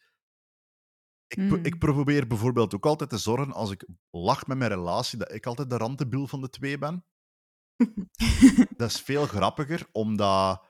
ik, 1.26 1.36
pro- 1.48 1.56
Hmm. 1.56 1.64
ik 1.64 1.78
probeer 1.78 2.26
bijvoorbeeld 2.26 2.74
ook 2.74 2.86
altijd 2.86 3.10
te 3.10 3.18
zorgen, 3.18 3.52
als 3.52 3.70
ik 3.70 3.88
lach 4.10 4.46
met 4.46 4.58
mijn 4.58 4.70
relatie, 4.70 5.18
dat 5.18 5.32
ik 5.34 5.46
altijd 5.46 5.70
de 5.70 5.76
rantebiel 5.76 6.26
van 6.26 6.40
de 6.40 6.48
twee 6.50 6.78
ben. 6.78 7.04
dat 8.76 8.90
is 8.90 9.00
veel 9.00 9.26
grappiger, 9.26 9.86
omdat 9.92 10.66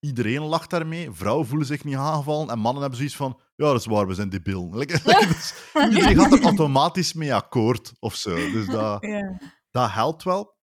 iedereen 0.00 0.42
lacht 0.42 0.70
daarmee. 0.70 1.10
Vrouwen 1.10 1.46
voelen 1.46 1.66
zich 1.66 1.84
niet 1.84 1.96
aangevallen 1.96 2.48
en 2.50 2.58
mannen 2.58 2.80
hebben 2.80 2.98
zoiets 2.98 3.16
van, 3.16 3.40
ja, 3.56 3.66
dat 3.66 3.80
is 3.80 3.86
waar, 3.86 4.06
we 4.06 4.14
zijn 4.14 4.28
debiel. 4.28 4.68
Like, 4.78 5.00
dus 5.28 5.54
iedereen 5.74 6.16
gaat 6.18 6.32
er 6.32 6.42
automatisch 6.42 7.12
mee 7.12 7.34
akkoord, 7.34 7.92
of 7.98 8.14
zo. 8.14 8.34
Dus 8.34 8.66
dat, 8.66 9.02
Ja. 9.06 9.40
dat 9.70 9.90
helpt 9.90 10.22
wel. 10.22 10.58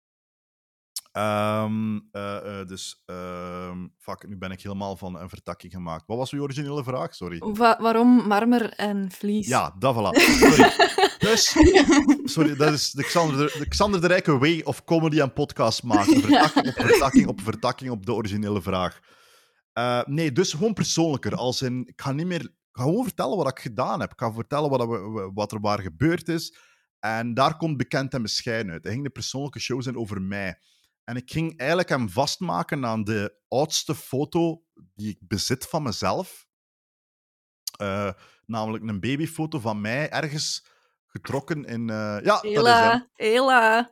Ehm, 1.13 1.99
eh, 2.13 2.61
eh, 2.61 2.67
dus, 2.67 3.03
ehm, 3.07 3.87
fuck, 3.99 4.29
nu 4.29 4.37
ben 4.39 4.51
ik 4.51 4.63
helemaal 4.63 4.97
van 4.97 5.21
een 5.21 5.29
vertakking 5.29 5.73
gemaakt. 5.73 6.07
Wat 6.07 6.17
was 6.17 6.31
uw 6.31 6.43
originele 6.43 6.85
vraag? 6.85 7.15
Sorry. 7.15 7.39
Wa- 7.39 7.79
waarom 7.81 8.09
marmer 8.27 8.71
en 8.73 9.11
vlies? 9.11 9.47
Ja, 9.49 9.75
dat 9.79 9.95
voilà. 9.95 10.21
Sorry. 10.21 10.71
Dus, 11.23 11.57
sorry, 12.25 12.57
dat 12.57 12.73
is 12.73 12.91
de 12.91 13.03
Xander 13.05 13.37
de, 13.37 13.59
de 13.59 13.69
Xander 13.69 14.01
de 14.01 14.07
Rijke 14.07 14.39
way 14.39 14.61
of 14.65 14.85
comedy 14.85 15.21
en 15.21 15.33
podcast 15.33 15.83
maken. 15.83 16.21
Vertakking 16.21 16.67
op 16.67 16.75
vertakking 16.75 17.27
op 17.27 17.41
vertakking 17.41 17.91
op 17.91 18.07
de 18.07 18.15
originele 18.15 18.63
vraag. 18.63 19.01
Eh, 19.73 20.03
nee, 20.05 20.33
dus 20.33 20.53
gewoon 20.53 20.73
persoonlijker. 20.73 21.35
Als 21.35 21.63
in, 21.63 21.87
ik 21.87 22.01
ga 22.01 22.13
niet 22.13 22.27
meer... 22.27 22.41
Ik 22.43 22.51
ga 22.73 22.83
gewoon 22.83 23.05
vertellen 23.05 23.37
wat 23.37 23.49
ik 23.49 23.59
gedaan 23.59 24.01
heb. 24.01 24.13
Ik 24.13 24.21
ga 24.21 24.33
vertellen 24.33 24.71
wat, 24.71 24.81
er- 24.81 25.33
wat 25.35 25.53
er 25.53 25.61
waar 25.61 25.81
gebeurd 25.81 26.29
is. 26.29 26.57
En 27.01 27.35
daar 27.35 27.57
komt 27.57 27.77
bekend 27.77 28.15
en 28.15 28.23
bescheiden 28.23 28.73
uit. 28.73 28.83
Hij 28.85 28.93
ging 28.93 29.05
de 29.05 29.11
persoonlijke 29.11 29.61
show 29.61 29.83
zijn 29.83 29.97
over 29.97 30.23
mij. 30.23 30.59
En 31.05 31.17
ik 31.17 31.31
ging 31.31 31.59
eigenlijk 31.59 31.89
hem 31.89 32.11
vastmaken 32.11 32.87
aan 32.87 33.05
de 33.05 33.35
oudste 33.49 33.95
foto 33.95 34.63
die 34.95 35.09
ik 35.11 35.19
bezit 35.21 35.67
van 35.67 35.83
mezelf. 35.83 36.47
Eh, 37.79 38.11
namelijk 38.47 38.89
een 38.89 39.01
babyfoto 39.01 39.59
van 39.59 39.81
mij 39.81 40.11
ergens 40.11 40.67
getrokken 41.07 41.65
in. 41.65 41.91
eh, 41.91 42.17
ja, 42.23 42.41
dat 42.41 42.45
is, 42.45 42.53
hem. 42.53 42.55
Hela, 42.55 43.09
hela. 43.15 43.91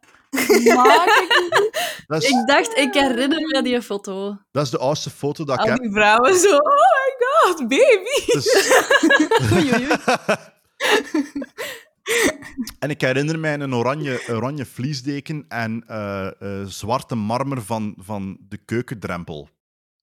Maak 0.75 1.07
ik 1.07 1.71
is, 2.23 2.29
Ik 2.29 2.47
dacht, 2.47 2.77
ik 2.77 2.95
herinner 2.95 3.41
me 3.41 3.63
die 3.63 3.83
foto. 3.83 4.39
dat 4.51 4.65
is 4.65 4.71
de 4.71 4.79
oudste 4.79 5.11
foto 5.11 5.45
dat 5.45 5.59
ik 5.59 5.65
al 5.65 5.71
heb. 5.71 5.79
die 5.79 5.91
vrouwen 5.93 6.39
zo... 6.39 6.57
Oh 6.57 6.77
my 6.77 7.15
god, 7.19 7.59
baby! 7.69 8.25
Dus- 8.27 8.53
Oei, 9.53 9.73
oei, 9.73 9.87
oei. 9.87 9.97
en 12.79 12.91
ik 12.91 13.01
herinner 13.01 13.39
mij 13.39 13.61
een 13.61 13.75
oranje, 13.75 14.25
oranje 14.29 14.67
vliesdeken 14.67 15.45
en 15.49 15.87
eh, 15.87 16.61
eh, 16.61 16.67
zwarte 16.67 17.15
marmer 17.15 17.63
van, 17.63 17.95
van 17.99 18.39
de 18.49 18.57
keukendrempel. 18.57 19.49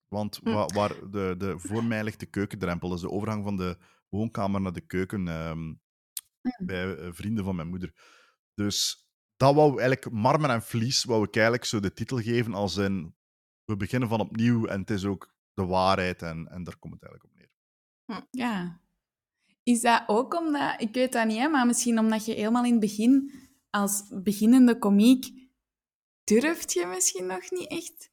Want 0.07 0.39
Hm. 0.43 0.51
wa- 0.51 0.65
waar 0.65 1.09
de, 1.11 1.35
de, 1.37 1.59
voor 1.59 1.83
mij 1.83 2.03
ligt 2.03 2.19
de 2.19 2.25
keukendrempel. 2.25 2.89
Dat 2.89 2.97
is 2.97 3.03
de 3.03 3.11
overgang 3.11 3.43
van 3.43 3.57
de 3.57 3.77
woonkamer 4.09 4.61
naar 4.61 4.73
de 4.73 4.81
keuken 4.85 5.27
ehm, 5.27 5.73
bij 6.65 6.95
eh, 6.97 7.07
vrienden 7.11 7.43
van 7.43 7.55
mijn 7.55 7.67
moeder. 7.67 7.93
Dus 8.53 9.07
dat 9.35 9.55
wou 9.55 9.69
eigenlijk, 9.81 10.11
marmer 10.11 10.49
en 10.49 10.61
vlies, 10.63 11.03
wou 11.03 11.23
ik 11.23 11.33
eigenlijk 11.35 11.65
zo 11.65 11.79
de 11.79 11.93
titel 11.93 12.17
geven 12.17 12.53
als 12.53 12.77
in 12.77 13.15
we 13.65 13.77
beginnen 13.77 14.09
van 14.09 14.19
opnieuw 14.19 14.65
en 14.65 14.79
het 14.79 14.89
is 14.89 15.05
ook 15.05 15.35
de 15.53 15.65
waarheid 15.65 16.21
en, 16.21 16.47
en 16.47 16.63
daar 16.63 16.77
komt 16.77 16.93
het 16.93 17.03
eigenlijk 17.03 17.23
op 17.23 17.39
neer. 17.39 17.51
Ja. 18.31 18.81
Is 19.67 19.81
dat 19.81 20.03
ook 20.07 20.33
omdat... 20.33 20.81
Ik 20.81 20.93
weet 20.93 21.11
dat 21.11 21.27
niet, 21.27 21.37
hè, 21.37 21.47
maar 21.47 21.65
misschien 21.65 21.99
omdat 21.99 22.25
je 22.25 22.33
helemaal 22.33 22.63
in 22.63 22.71
het 22.71 22.79
begin, 22.79 23.31
als 23.69 24.03
beginnende 24.23 24.77
komiek, 24.79 25.49
durft 26.23 26.73
je 26.73 26.85
misschien 26.85 27.25
nog 27.25 27.51
niet 27.51 27.67
echt 27.67 28.11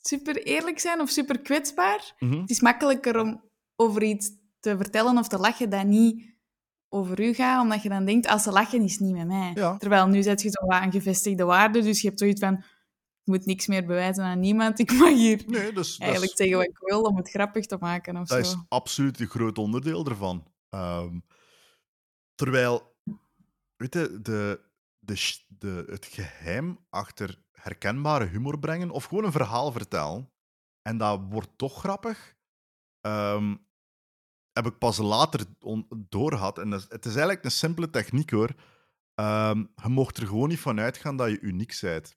super 0.00 0.42
eerlijk 0.42 0.78
zijn 0.78 1.00
of 1.00 1.10
super 1.10 1.40
kwetsbaar. 1.40 2.14
Mhm. 2.18 2.40
Het 2.40 2.50
is 2.50 2.60
makkelijker 2.60 3.20
om 3.20 3.50
over 3.76 4.02
iets 4.02 4.30
te 4.60 4.76
vertellen 4.76 5.18
of 5.18 5.28
te 5.28 5.38
lachen 5.38 5.70
dat 5.70 5.86
niet 5.86 6.36
over 6.88 7.20
u 7.20 7.34
gaat, 7.34 7.62
omdat 7.62 7.82
je 7.82 7.88
dan 7.88 8.04
denkt, 8.04 8.26
als 8.26 8.42
ze 8.42 8.50
lachen, 8.50 8.82
is 8.82 8.92
het 8.92 9.00
niet 9.00 9.14
met 9.14 9.26
mij. 9.26 9.52
Ja. 9.54 9.76
Terwijl 9.76 10.06
nu 10.06 10.22
zet 10.22 10.42
je 10.42 10.50
zo 10.50 10.84
een 10.84 10.92
gevestigde 10.92 11.44
waarde, 11.44 11.82
dus 11.82 12.00
je 12.00 12.06
hebt 12.06 12.18
zoiets 12.20 12.40
van, 12.40 12.54
ik 12.54 12.64
moet 13.24 13.46
niks 13.46 13.66
meer 13.66 13.86
bewijzen 13.86 14.24
aan 14.24 14.40
niemand, 14.40 14.78
ik 14.78 14.92
mag 14.92 15.12
hier 15.12 15.42
Nee, 15.46 15.72
dus, 15.72 15.98
eigenlijk 15.98 16.36
zeggen 16.36 16.56
wat 16.56 16.66
ik 16.66 16.78
wil 16.78 17.00
om 17.00 17.16
het 17.16 17.30
grappig 17.30 17.66
te 17.66 17.76
maken 17.80 18.16
of 18.16 18.28
Dat 18.28 18.46
zo. 18.46 18.52
is 18.52 18.64
absoluut 18.68 19.20
een 19.20 19.26
groot 19.26 19.58
onderdeel 19.58 20.06
ervan. 20.06 20.52
Ehm, 20.74 21.18
terwijl, 22.34 22.96
weet 23.76 23.94
je, 23.94 24.20
de, 24.22 24.60
de, 24.98 25.44
de, 25.48 25.84
het 25.86 26.06
geheim 26.06 26.86
achter 26.90 27.42
herkenbare 27.52 28.24
humor 28.26 28.58
brengen 28.58 28.90
of 28.90 29.04
gewoon 29.04 29.24
een 29.24 29.32
verhaal 29.32 29.72
vertellen, 29.72 30.32
en 30.82 30.98
dat 30.98 31.20
wordt 31.28 31.58
toch 31.58 31.78
grappig, 31.78 32.36
ehm, 33.00 33.56
heb 34.52 34.66
ik 34.66 34.78
pas 34.78 34.98
later 34.98 35.46
doorgehad. 35.96 36.58
En 36.58 36.70
dat 36.70 36.82
het 36.88 37.04
is 37.04 37.12
eigenlijk 37.12 37.44
een 37.44 37.50
simpele 37.50 37.90
techniek 37.90 38.30
hoor. 38.30 38.54
Ehm, 39.14 39.58
je 39.82 39.88
mocht 39.88 40.16
er 40.16 40.26
gewoon 40.26 40.48
niet 40.48 40.60
van 40.60 40.80
uitgaan 40.80 41.16
dat 41.16 41.30
je 41.30 41.40
uniek 41.40 41.78
bent. 41.80 42.16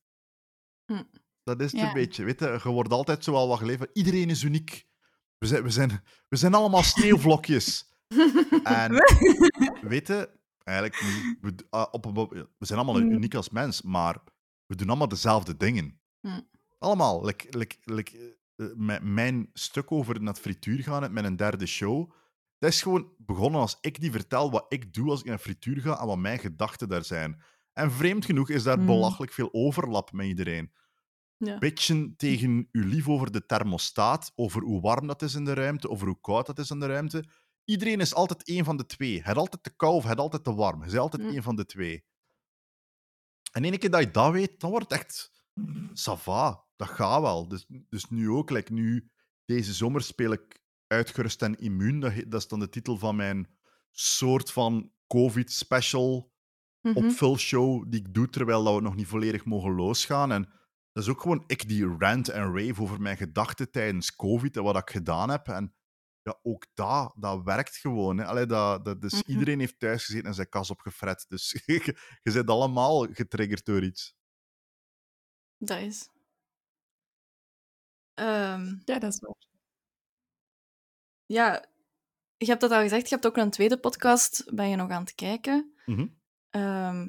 Hm. 0.86 1.04
Dat 1.44 1.62
is 1.62 1.72
het 1.72 1.82
Ja. 1.82 1.88
een 1.88 1.94
beetje. 1.94 2.24
Weet 2.24 2.40
je, 2.40 2.60
je 2.64 2.70
wordt 2.70 2.92
altijd 2.92 3.24
zo 3.24 3.32
wel 3.32 3.48
wat 3.48 3.58
geleefd. 3.58 3.86
Iedereen 3.94 4.30
is 4.30 4.44
uniek. 4.44 4.88
We 5.38 5.48
zijn, 5.48 5.64
we 5.64 5.70
zijn, 5.70 6.04
we 6.28 6.36
zijn 6.36 6.54
allemaal 6.54 6.84
sneeuwvlokjes. 6.84 7.97
En 8.64 8.92
weet 9.82 10.08
je, 10.08 10.30
Eigenlijk. 10.64 11.02
We, 11.42 11.54
ah, 11.70 11.88
op 11.92 12.06
we 12.58 12.66
zijn 12.66 12.80
allemaal 12.80 13.02
Mm. 13.04 13.12
uniek 13.12 13.36
als 13.36 13.50
mens, 13.50 13.82
maar 13.82 14.18
we 14.66 14.76
doen 14.76 14.88
allemaal 14.88 15.08
dezelfde 15.08 15.58
dingen. 15.58 16.00
Hm. 16.22 16.40
Allemaal. 16.80 17.26
Like, 17.26 17.58
like, 17.58 17.76
like, 17.84 18.38
eh, 18.56 18.66
eh, 18.96 19.02
mijn- 19.02 19.50
stuk 19.54 19.92
over 19.92 20.20
naar 20.22 20.34
het 20.34 20.42
frituur 20.42 20.84
gaan 20.84 21.02
met 21.02 21.12
mijn 21.12 21.36
derde 21.36 21.66
show, 21.66 22.12
dat 22.58 22.70
is 22.72 22.82
gewoon 22.82 23.12
begonnen 23.18 23.62
als 23.62 23.78
ik 23.82 24.00
die 24.02 24.12
vertel 24.12 24.52
wat 24.52 24.66
ik 24.70 24.94
doe 24.94 25.10
als 25.10 25.20
ik 25.20 25.26
naar 25.26 25.38
frituur 25.38 25.82
ga 25.82 26.00
en 26.00 26.08
wat 26.08 26.18
mijn 26.18 26.40
gedachten 26.40 26.90
daar 26.90 27.04
zijn. 27.06 27.42
En 27.74 27.92
vreemd 27.92 28.26
genoeg 28.26 28.50
is 28.50 28.64
daar 28.64 28.80
Mm. 28.80 28.86
belachelijk 28.86 29.32
veel 29.32 29.50
overlap 29.52 30.12
met 30.12 30.26
iedereen. 30.26 30.72
Ja. 31.38 31.58
Bitchen 31.58 32.14
tegen 32.18 32.68
uw 32.72 32.88
lief 32.88 33.10
over 33.10 33.32
de 33.32 33.46
thermostaat, 33.46 34.32
over 34.36 34.62
hoe 34.62 34.82
warm 34.82 35.08
dat 35.08 35.22
is 35.22 35.36
in 35.36 35.46
de 35.46 35.54
ruimte, 35.54 35.90
over 35.90 36.08
hoe 36.08 36.22
koud 36.22 36.46
dat 36.46 36.60
is 36.60 36.70
in 36.70 36.80
de 36.80 36.86
ruimte. 36.88 37.24
Iedereen 37.70 38.00
is 38.00 38.14
altijd 38.14 38.44
één 38.44 38.66
van 38.66 38.78
de 38.78 38.86
twee. 38.86 39.22
Het 39.22 39.38
altijd 39.38 39.64
te 39.64 39.76
koud 39.76 39.94
of 39.94 40.04
het 40.04 40.20
altijd 40.20 40.44
te 40.44 40.54
warm. 40.54 40.80
Je 40.84 40.86
bent 40.90 40.98
altijd 41.00 41.24
Mm. 41.24 41.30
één 41.30 41.44
van 41.44 41.56
de 41.56 41.66
twee. 41.66 42.06
En 43.52 43.64
ene 43.64 43.78
keer 43.78 43.90
dat 43.90 44.02
je 44.02 44.12
dat 44.12 44.32
weet, 44.32 44.60
dan 44.60 44.70
wordt 44.70 44.90
het 44.92 45.00
echt... 45.00 45.32
Sava, 45.94 46.66
dat 46.76 46.88
gaat 46.88 47.22
wel. 47.22 47.48
Dus, 47.48 47.66
dus 47.90 48.10
nu 48.10 48.30
ook, 48.30 48.50
like 48.50 48.74
nu, 48.74 49.12
deze 49.46 49.74
zomer 49.74 50.02
speel 50.02 50.32
ik 50.32 50.62
uitgerust 50.88 51.42
en 51.42 51.60
immuun. 51.60 52.00
Dat, 52.00 52.14
dat 52.28 52.42
is 52.42 52.48
dan 52.48 52.60
de 52.60 52.70
titel 52.70 52.98
van 52.98 53.16
mijn 53.16 53.58
soort 53.92 54.52
van 54.52 54.92
COVID-special 55.08 56.36
Mhm. 56.82 56.98
opvulshow 56.98 57.92
die 57.92 58.00
ik 58.00 58.14
doe 58.14 58.30
terwijl 58.30 58.64
dat 58.64 58.76
we 58.76 58.82
nog 58.82 58.96
niet 58.96 59.08
volledig 59.08 59.46
mogen 59.46 59.72
losgaan. 59.72 60.32
En 60.32 60.50
dat 60.92 61.04
is 61.04 61.10
ook 61.10 61.22
gewoon 61.22 61.44
ik 61.48 61.68
die 61.68 61.96
rant 61.98 62.30
en 62.30 62.58
rave 62.58 62.82
over 62.82 63.02
mijn 63.02 63.18
gedachten 63.18 63.72
tijdens 63.72 64.16
COVID 64.16 64.58
en 64.58 64.64
wat 64.64 64.78
ik 64.78 64.90
gedaan 64.90 65.30
heb. 65.30 65.48
En 65.48 65.74
ja, 66.28 66.40
ook 66.44 66.66
dat, 66.74 67.14
dat 67.18 67.44
werkt 67.44 67.76
gewoon. 67.76 68.18
Hè. 68.18 68.26
Allee, 68.26 68.46
dat, 68.46 68.86
dat, 68.86 69.02
dus 69.02 69.14
Mhm. 69.14 69.32
iedereen 69.32 69.60
heeft 69.60 69.80
thuis 69.80 70.06
gezeten 70.06 70.28
en 70.28 70.34
zijn 70.34 70.50
kas 70.50 70.70
opgefret. 70.72 71.26
Dus 71.28 71.52
je, 71.66 71.98
je 72.24 72.32
bent 72.32 72.50
allemaal 72.50 73.08
getriggerd 73.14 73.66
door 73.66 73.84
iets. 73.84 74.16
Dat 75.58 75.80
is. 75.80 76.10
Ehm, 78.14 78.66
Ja, 78.86 79.00
dat 79.00 79.14
is 79.14 79.20
waar. 79.20 79.36
ja, 81.26 81.66
je 82.38 82.46
hebt 82.46 82.62
dat 82.62 82.72
al 82.72 82.82
gezegd. 82.82 83.10
Je 83.10 83.14
hebt 83.16 83.28
ook 83.28 83.38
een 83.38 83.50
tweede 83.52 83.80
podcast. 83.80 84.56
Ben 84.56 84.70
je 84.70 84.76
nog 84.76 84.90
aan 84.90 85.02
het 85.02 85.16
kijken? 85.16 85.74
Ehm, 86.50 87.08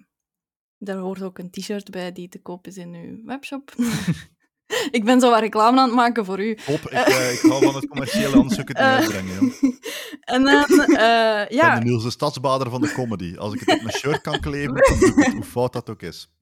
daar 0.78 0.96
hoort 0.96 1.22
ook 1.22 1.38
een 1.38 1.50
t-shirt 1.50 1.90
bij 1.90 2.12
die 2.12 2.28
te 2.28 2.42
koop 2.42 2.66
is 2.66 2.76
in 2.76 2.94
uw 2.94 3.24
webshop. 3.24 3.72
ik 4.98 5.04
ben 5.04 5.20
zo 5.20 5.30
wat 5.30 5.40
reclame 5.40 5.78
aan 5.80 5.86
het 5.86 5.94
maken 5.94 6.24
voor 6.24 6.40
u. 6.40 6.54
Top, 6.54 6.80
ik, 6.80 6.90
eh, 6.92 7.32
ik 7.32 7.40
hou 7.40 7.62
van 7.64 7.74
het 7.74 7.88
commerciële, 7.88 8.36
anders 8.36 8.58
ik 8.64 8.68
het 8.68 8.76
niet 8.76 8.86
uitbrengen. 8.86 9.34
joh. 9.34 9.74
en 10.34 10.44
dan, 10.44 10.60
Ik 10.62 10.86
ben 10.86 11.46
ja, 11.56 11.78
de 11.78 11.84
Niels 11.84 12.02
de 12.02 12.10
Stadsbader 12.10 12.70
van 12.70 12.80
de 12.80 12.92
comedy. 12.92 13.36
Als 13.36 13.54
ik 13.54 13.60
het 13.60 13.74
op 13.76 13.82
mijn 13.82 13.96
shirt 13.96 14.20
kan 14.20 14.40
kleven, 14.40 14.74
dan 14.74 14.98
doe 14.98 15.08
ik 15.08 15.24
het, 15.24 15.32
hoe 15.34 15.44
fout 15.44 15.72
dat 15.72 15.90
ook 15.90 16.02
is. 16.02 16.32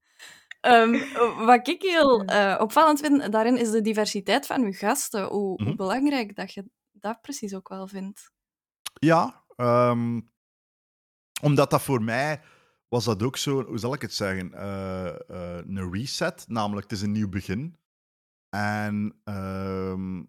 Ehm, 0.60 0.98
wat 1.46 1.68
ik 1.68 1.82
heel 1.82 2.24
eh, 2.24 2.56
opvallend 2.60 3.00
vind 3.00 3.32
daarin 3.32 3.56
is 3.56 3.70
de 3.70 3.80
diversiteit 3.80 4.46
van 4.46 4.62
uw 4.64 4.72
gasten. 4.72 5.24
Hoe, 5.24 5.30
hoe 5.62 5.62
Mhm. 5.64 5.76
belangrijk 5.76 6.36
dat 6.36 6.52
je 6.52 6.64
dat 6.92 7.20
precies 7.20 7.54
ook 7.54 7.68
wel 7.68 7.86
vindt. 7.86 8.30
Ja, 9.00 9.44
ehm, 9.56 10.20
omdat 11.42 11.70
dat 11.70 11.82
voor 11.82 12.02
mij 12.02 12.40
was 12.88 13.04
dat 13.04 13.22
ook 13.22 13.36
zo, 13.36 13.64
hoe 13.64 13.78
zal 13.78 13.94
ik 13.94 14.02
het 14.02 14.14
zeggen, 14.14 14.62
een 15.72 15.92
reset. 15.92 16.44
Namelijk, 16.48 16.90
het 16.90 16.98
is 16.98 17.04
een 17.04 17.12
nieuw 17.12 17.28
begin. 17.28 17.76
En 18.56 19.20
ehm, 19.24 20.22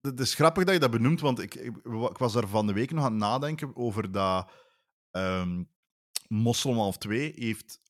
het 0.00 0.20
is 0.20 0.34
grappig 0.34 0.64
dat 0.64 0.74
je 0.74 0.80
dat 0.80 0.90
benoemt, 0.90 1.20
want 1.20 1.40
ik, 1.40 1.54
ik, 1.54 1.76
ik 2.10 2.18
was 2.18 2.34
er 2.34 2.48
van 2.48 2.66
de 2.66 2.72
week 2.72 2.90
nog 2.90 3.04
aan 3.04 3.10
het 3.10 3.20
nadenken 3.20 3.76
over 3.76 4.12
dat 4.12 4.50
ehm 5.10 5.62
Mosselman 6.28 6.98
2 6.98 7.32
heeft 7.36 7.80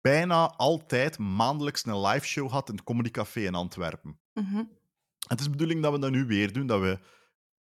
bijna 0.00 0.46
altijd 0.46 1.18
maandelijks 1.18 1.86
een 1.86 2.00
live 2.00 2.26
show 2.26 2.48
gehad 2.48 2.68
in 2.68 2.74
het 2.74 2.84
Comedy 2.84 3.10
Café 3.10 3.40
in 3.40 3.54
Antwerpen. 3.54 4.20
En 4.34 5.28
het 5.28 5.38
is 5.38 5.44
de 5.44 5.50
bedoeling 5.50 5.82
dat 5.82 5.92
we 5.92 5.98
dat 5.98 6.10
nu 6.10 6.26
weer 6.26 6.52
doen, 6.52 6.66
dat 6.66 6.80
we 6.80 6.98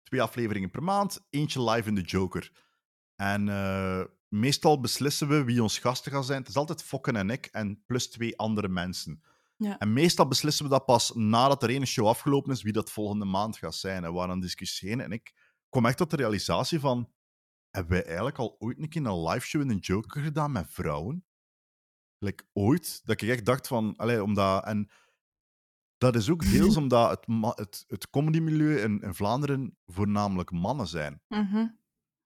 twee 0.03 0.23
afleveringen 0.23 0.71
per 0.71 0.83
maand, 0.83 1.27
eentje 1.31 1.71
live 1.71 1.89
in 1.89 1.95
de 1.95 2.03
Joker. 2.03 2.53
En 3.17 3.49
eh, 3.49 4.05
meestal 4.29 4.81
beslissen 4.81 5.29
we 5.29 5.45
wie 5.45 5.63
ons 5.63 5.79
gasten 5.79 6.13
gaan 6.13 6.25
zijn. 6.25 6.39
Het 6.39 6.49
is 6.49 6.57
altijd 6.57 6.83
Fokken 6.83 7.17
en 7.17 7.31
ik 7.31 7.47
en 7.47 7.85
plus 7.87 8.11
twee 8.11 8.39
andere 8.39 8.69
mensen. 8.69 9.23
Ja. 9.59 9.79
En 9.79 9.93
meestal 9.93 10.29
beslissen 10.29 10.65
we 10.65 10.71
dat 10.71 10.85
pas 10.85 11.15
nadat 11.15 11.63
er 11.63 11.69
ene 11.71 11.87
show 11.87 12.07
afgelopen 12.07 12.53
is, 12.53 12.63
wie 12.63 12.73
dat 12.73 12.91
volgende 12.91 13.25
maand 13.25 13.57
gaat 13.57 13.75
zijn. 13.75 14.05
En 14.05 14.11
we 14.11 14.17
waren 14.17 14.31
aan 14.31 14.41
discussiëren 14.41 15.01
en 15.01 15.13
ik 15.13 15.33
kwam 15.69 15.87
echt 15.87 15.97
tot 15.97 16.11
de 16.11 16.17
realisatie 16.17 16.81
van, 16.81 17.13
hebben 17.71 17.93
wij 17.93 18.05
eigenlijk 18.05 18.39
al 18.39 18.57
ooit 18.59 18.79
een 18.79 18.89
keer 18.89 19.07
een 19.07 19.23
live 19.29 19.47
show 19.47 19.61
in 19.61 19.69
de 19.69 19.77
Joker 19.77 20.23
gedaan 20.23 20.53
met 20.53 20.67
vrouwen? 20.71 21.25
Like, 22.19 22.45
ooit? 22.53 23.01
Dat 23.05 23.23
ik 23.23 23.29
echt 23.29 23.45
dacht 23.45 23.67
van, 23.67 23.97
allee, 23.97 24.23
omdat... 24.23 24.65
En 24.65 24.91
dat 25.97 26.17
is 26.17 26.31
ook 26.31 26.43
deels 26.43 26.77
omdat 26.83 27.11
het, 27.11 27.27
het, 27.57 27.85
het 27.87 28.11
comedymilieu 28.11 28.81
in, 28.81 29.01
in 29.01 29.15
Vlaanderen 29.15 29.77
voornamelijk 29.87 30.51
mannen 30.51 30.87
zijn. 30.87 31.23
Mhm. 31.29 31.67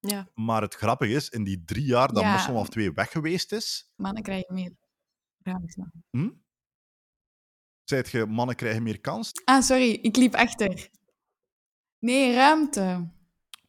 Ja. 0.01 0.29
Maar 0.35 0.63
het 0.63 0.75
grappige 0.75 1.13
is, 1.13 1.29
in 1.29 1.45
die 1.45 1.65
drie 1.65 1.85
jaar 1.85 2.13
dat 2.13 2.23
Ja. 2.23 2.33
Moslem 2.33 2.57
of 2.57 2.69
2 2.69 2.93
weg 2.93 3.11
geweest 3.11 3.53
is, 3.53 3.93
Mannen 3.97 4.23
krijgen 4.23 4.55
meer 4.55 4.77
ruimte. 5.43 5.91
hm? 6.11 6.31
Zijt 7.85 8.11
je, 8.11 8.27
mannen 8.27 8.55
krijgen 8.57 8.83
meer 8.83 9.01
kans, 9.01 9.31
Ah, 9.45 9.63
sorry, 9.63 9.99
ik 10.03 10.17
liep 10.17 10.35
achter. 10.35 10.89
Nee, 11.99 12.35
ruimte. 12.35 13.09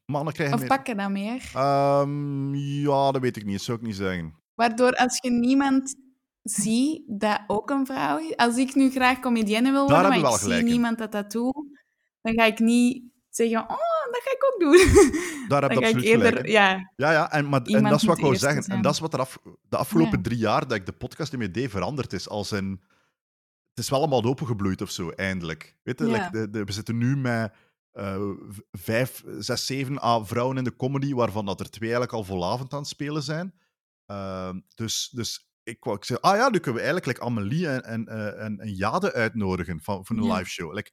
mannen 0.05 0.33
krijgen 0.33 0.55
Of 0.55 0.59
meer... 0.61 0.69
pakken 0.69 0.97
dan 0.97 1.11
meer. 1.11 1.51
Ehm, 1.53 2.53
ja, 2.55 3.11
dat 3.11 3.21
weet 3.21 3.37
ik 3.37 3.45
niet, 3.45 3.55
dat 3.55 3.63
zou 3.65 3.77
ik 3.77 3.83
niet 3.83 3.95
zeggen. 3.95 4.35
Waardoor 4.55 4.91
als 4.91 5.19
je 5.21 5.31
niemand 5.31 5.95
ziet 6.43 7.01
dat 7.07 7.39
ook 7.47 7.69
een 7.69 7.85
vrouw 7.85 8.17
is... 8.17 8.35
Als 8.35 8.57
ik 8.57 8.75
nu 8.75 8.91
graag 8.91 9.19
comedienne 9.19 9.71
wil 9.71 9.87
worden, 9.89 10.09
maar 10.21 10.33
ik 10.33 10.39
zie 10.39 10.53
in. 10.53 10.65
niemand 10.65 10.97
dat 10.97 11.11
dat 11.11 11.31
doet, 11.31 11.79
dan 12.21 12.33
ga 12.33 12.43
ik 12.43 12.59
niet 12.59 13.03
zeggen, 13.29 13.61
oh, 13.61 13.67
dat 14.11 14.21
ga 14.23 14.31
ik 14.31 14.43
ook 14.53 14.59
doen. 14.59 15.47
Daar 15.47 15.61
heb 15.61 15.71
je 15.71 15.77
absoluut 15.85 16.03
eerder... 16.05 16.27
gelijk. 16.27 16.47
Ja, 16.47 16.91
Ja, 16.95 17.11
ja 17.11 17.31
en, 17.31 17.49
maar, 17.49 17.61
en 17.61 17.83
dat 17.83 18.01
is 18.01 18.07
wat 18.07 18.17
ik 18.17 18.23
wou 18.23 18.35
zeggen. 18.35 18.63
En 18.63 18.81
dat 18.81 18.93
is 18.93 18.99
wat 18.99 19.13
er 19.13 19.19
af, 19.19 19.37
de 19.69 19.77
afgelopen 19.77 20.17
Ja. 20.17 20.23
drie 20.23 20.37
jaar 20.37 20.67
dat 20.67 20.77
ik 20.77 20.85
de 20.85 20.91
podcast 20.91 21.37
mee 21.37 21.51
deed 21.51 21.69
veranderd 21.69 22.13
is. 22.13 22.29
Als 22.29 22.51
een, 22.51 22.81
het 23.73 23.83
is 23.83 23.89
wel 23.89 23.99
allemaal 23.99 24.23
opengebloeid 24.23 24.81
of 24.81 24.91
zo, 24.91 25.09
eindelijk. 25.09 25.77
Weet 25.83 25.99
je, 25.99 26.05
Ja. 26.05 26.11
like 26.11 26.29
de, 26.31 26.49
de- 26.49 26.63
we 26.63 26.71
zitten 26.71 26.97
nu 26.97 27.17
met 27.17 27.53
eh, 27.91 28.29
vijf, 28.71 29.23
zes, 29.39 29.65
zeven 29.65 29.99
ah, 29.99 30.25
vrouwen 30.25 30.57
in 30.57 30.63
de 30.63 30.75
comedy, 30.75 31.13
waarvan 31.13 31.45
dat 31.45 31.59
er 31.59 31.69
twee 31.69 31.89
eigenlijk 31.89 32.13
al 32.13 32.23
volavond 32.23 32.73
aan 32.73 32.79
het 32.79 32.87
spelen 32.87 33.23
zijn. 33.23 33.53
Ehm, 34.05 34.59
dus, 34.75 35.09
dus 35.09 35.51
ik 35.63 35.85
ik 35.85 36.03
zei, 36.05 36.19
ah 36.21 36.35
ja, 36.35 36.49
nu 36.49 36.59
kunnen 36.59 36.81
we 36.81 36.87
eigenlijk 36.87 37.05
like, 37.05 37.21
Amelie 37.21 37.67
en, 37.67 37.83
en, 37.83 38.07
eh, 38.07 38.43
en, 38.45 38.59
en 38.59 38.73
Jade 38.73 39.13
uitnodigen 39.13 39.81
van, 39.81 40.05
voor 40.05 40.17
een 40.17 40.23
Ja. 40.23 40.37
live 40.37 40.49
show. 40.49 40.73
Like, 40.73 40.91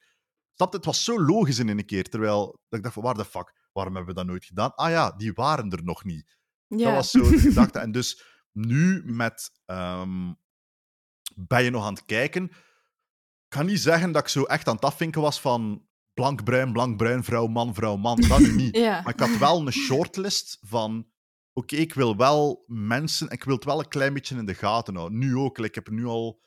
je, 0.55 0.67
het 0.71 0.85
was 0.85 1.05
zo 1.05 1.21
logisch 1.23 1.59
in 1.59 1.69
een 1.69 1.85
keer, 1.87 2.05
terwijl 2.09 2.47
dat 2.69 2.79
ik 2.79 2.83
dacht 2.83 2.95
van, 2.95 3.03
waar 3.03 3.15
de 3.15 3.25
fuck, 3.25 3.69
waarom 3.73 3.95
hebben 3.95 4.15
we 4.15 4.21
dat 4.21 4.29
nooit 4.31 4.45
gedaan? 4.45 4.75
Ah 4.75 4.91
ja, 4.91 5.11
die 5.11 5.33
waren 5.33 5.71
er 5.71 5.85
nog 5.85 6.05
niet. 6.05 6.39
ja. 6.67 6.85
Dat 6.85 6.95
was 6.95 7.11
zo 7.11 7.31
de 7.31 7.39
gedachte. 7.39 7.79
En 7.79 7.93
dus 7.93 8.23
nu 8.53 9.03
met 9.05 9.51
ehm, 9.67 10.33
ben 11.37 11.65
je 11.65 11.71
nog 11.71 11.85
aan 11.85 11.95
het 11.95 12.05
kijken? 12.05 12.51
Ik 13.51 13.57
kan 13.57 13.67
niet 13.67 13.81
zeggen 13.81 14.13
dat 14.13 14.23
ik 14.23 14.29
zo 14.29 14.43
echt 14.43 14.69
aan 14.69 14.75
het 14.75 14.85
afvinken 14.85 15.21
was 15.21 15.41
van 15.41 15.87
blank, 16.15 16.45
bruin, 16.45 16.73
blank, 16.73 16.97
bruin, 16.97 17.25
vrouw, 17.25 17.47
man, 17.47 17.75
vrouw, 17.75 17.97
man. 17.97 18.21
Dat 18.21 18.39
nu 18.41 18.55
niet. 18.57 18.77
Ja. 18.87 19.03
Maar 19.03 19.13
ik 19.13 19.21
had 19.21 19.37
wel 19.39 19.67
een 19.67 19.73
shortlist 19.73 20.59
van... 20.61 21.09
Oké, 21.53 21.77
ik 21.77 21.95
wil 21.95 22.17
wel 22.17 22.65
mensen... 22.67 23.31
Ik 23.31 23.45
wil 23.45 23.55
het 23.55 23.65
wel 23.65 23.79
een 23.79 23.89
klein 23.89 24.15
beetje 24.15 24.37
in 24.37 24.47
de 24.47 24.55
gaten 24.55 24.95
houden. 24.97 25.19
Nu 25.19 25.37
ook. 25.37 25.57
like, 25.59 25.69
Ik 25.69 25.75
heb 25.75 25.91
nu 25.95 26.05
al 26.07 26.41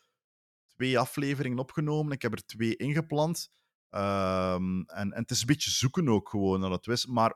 twee 0.67 0.99
afleveringen 0.99 1.59
opgenomen. 1.59 2.11
Ik 2.11 2.21
heb 2.21 2.31
er 2.33 2.45
twee 2.45 2.75
ingepland. 2.75 3.51
Ehm, 3.89 4.81
en, 4.81 5.11
en 5.11 5.21
het 5.21 5.31
is 5.31 5.39
een 5.41 5.47
beetje 5.47 5.71
zoeken 5.71 6.09
ook 6.09 6.29
gewoon 6.29 6.59
naar 6.59 6.71
het 6.71 6.85
wist. 6.85 7.07
Maar 7.07 7.33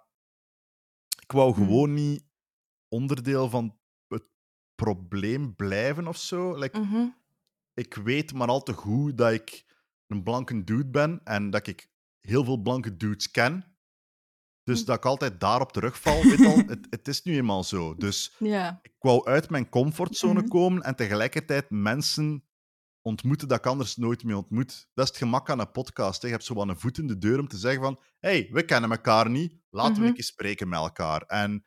ik 1.22 1.32
wou 1.32 1.54
Hmm. 1.54 1.66
gewoon 1.66 1.94
niet 1.94 2.24
onderdeel 2.88 3.50
van 3.50 3.78
het 4.08 4.24
probleem 4.76 5.56
blijven 5.56 6.08
of 6.08 6.18
zo. 6.18 6.58
Like, 6.58 6.80
Mhm. 6.80 7.06
Ik 7.78 7.94
weet 7.94 8.34
maar 8.34 8.48
al 8.48 8.64
te 8.64 8.74
goed 8.74 9.18
dat 9.18 9.32
ik 9.32 9.66
een 10.08 10.24
blanke 10.24 10.64
dude 10.64 10.90
ben 10.90 11.22
en 11.24 11.50
dat 11.50 11.68
ik 11.68 11.90
heel 12.20 12.44
veel 12.44 12.58
blanke 12.62 12.98
dudes 12.98 13.32
ken. 13.32 13.76
Dus 14.64 14.80
Hm. 14.80 14.86
dat 14.86 14.96
ik 14.98 15.06
altijd 15.06 15.40
daarop 15.40 15.72
terugval. 15.72 16.22
Weet 16.30 16.46
al, 16.46 16.58
het, 16.58 16.88
het 16.90 17.08
is 17.08 17.24
nu 17.24 17.36
eenmaal 17.36 17.64
zo. 17.64 17.96
Dus 17.96 18.36
Ja. 18.40 18.80
ik 18.84 18.94
wou 19.00 19.26
uit 19.26 19.50
mijn 19.50 19.70
comfortzone 19.70 20.40
Mhm. 20.40 20.48
komen 20.48 20.82
en 20.84 20.96
tegelijkertijd 20.96 21.70
mensen 21.70 22.44
ontmoeten 23.02 23.48
dat 23.48 23.58
ik 23.58 23.66
anders 23.66 23.96
nooit 23.96 24.24
meer 24.24 24.36
ontmoet. 24.36 24.90
Dat 24.94 25.04
is 25.06 25.10
het 25.12 25.20
gemak 25.20 25.50
aan 25.50 25.60
een 25.60 25.72
podcast. 25.72 26.22
hè. 26.22 26.28
Je 26.28 26.34
hebt 26.34 26.46
zo 26.46 26.54
wat 26.54 26.68
een 26.68 26.80
voet 26.80 26.98
in 26.98 27.08
de 27.08 27.18
deur 27.18 27.40
om 27.40 27.48
te 27.48 27.58
zeggen 27.58 27.82
van 27.82 28.00
hey, 28.20 28.50
we 28.52 28.64
kennen 28.64 28.92
elkaar 28.92 29.30
niet, 29.30 29.54
laten 29.70 29.94
we 29.94 30.00
Mhm. 30.00 30.08
een 30.08 30.14
keer 30.14 30.24
spreken 30.24 30.70
met 30.70 30.80
elkaar. 30.80 31.22
En 31.22 31.66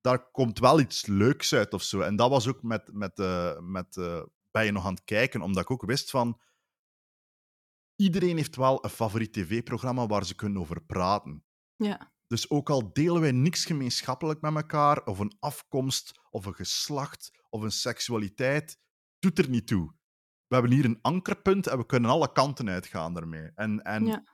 daar 0.00 0.30
komt 0.30 0.58
wel 0.58 0.80
iets 0.80 1.06
leuks 1.06 1.54
uit 1.54 1.72
of 1.74 1.82
zo. 1.82 2.00
En 2.00 2.16
dat 2.16 2.30
was 2.30 2.48
ook 2.48 2.62
met, 2.62 2.92
met, 2.92 3.18
eh, 3.18 3.58
met 3.60 3.96
eh, 3.96 4.22
ben 4.50 4.64
je 4.64 4.72
nog 4.72 4.84
aan 4.86 4.94
het 4.94 5.04
kijken, 5.04 5.40
omdat 5.40 5.62
ik 5.62 5.70
ook 5.70 5.84
wist 5.84 6.10
van 6.10 6.40
iedereen 7.96 8.36
heeft 8.36 8.56
wel 8.56 8.84
een 8.84 8.90
favoriet 8.90 9.32
tv-programma 9.32 10.06
waar 10.06 10.24
ze 10.24 10.34
kunnen 10.34 10.60
over 10.60 10.82
praten. 10.84 11.44
Ja. 11.76 12.12
Dus 12.26 12.50
ook 12.50 12.70
al 12.70 12.92
delen 12.92 13.20
wij 13.20 13.32
niks 13.32 13.64
gemeenschappelijk 13.64 14.40
met 14.40 14.54
elkaar, 14.54 15.04
of 15.04 15.18
een 15.18 15.36
afkomst, 15.38 16.20
of 16.30 16.46
een 16.46 16.54
geslacht, 16.54 17.30
of 17.48 17.62
een 17.62 17.72
seksualiteit, 17.72 18.78
doet 19.18 19.38
er 19.38 19.48
niet 19.48 19.66
toe. 19.66 19.94
We 20.46 20.54
hebben 20.56 20.72
hier 20.72 20.84
een 20.84 20.98
ankerpunt 21.02 21.66
en 21.66 21.78
we 21.78 21.86
kunnen 21.86 22.10
alle 22.10 22.32
kanten 22.32 22.68
uitgaan 22.68 23.14
daarmee. 23.14 23.50
En, 23.54 23.82
en 23.82 24.06
Ja. 24.06 24.24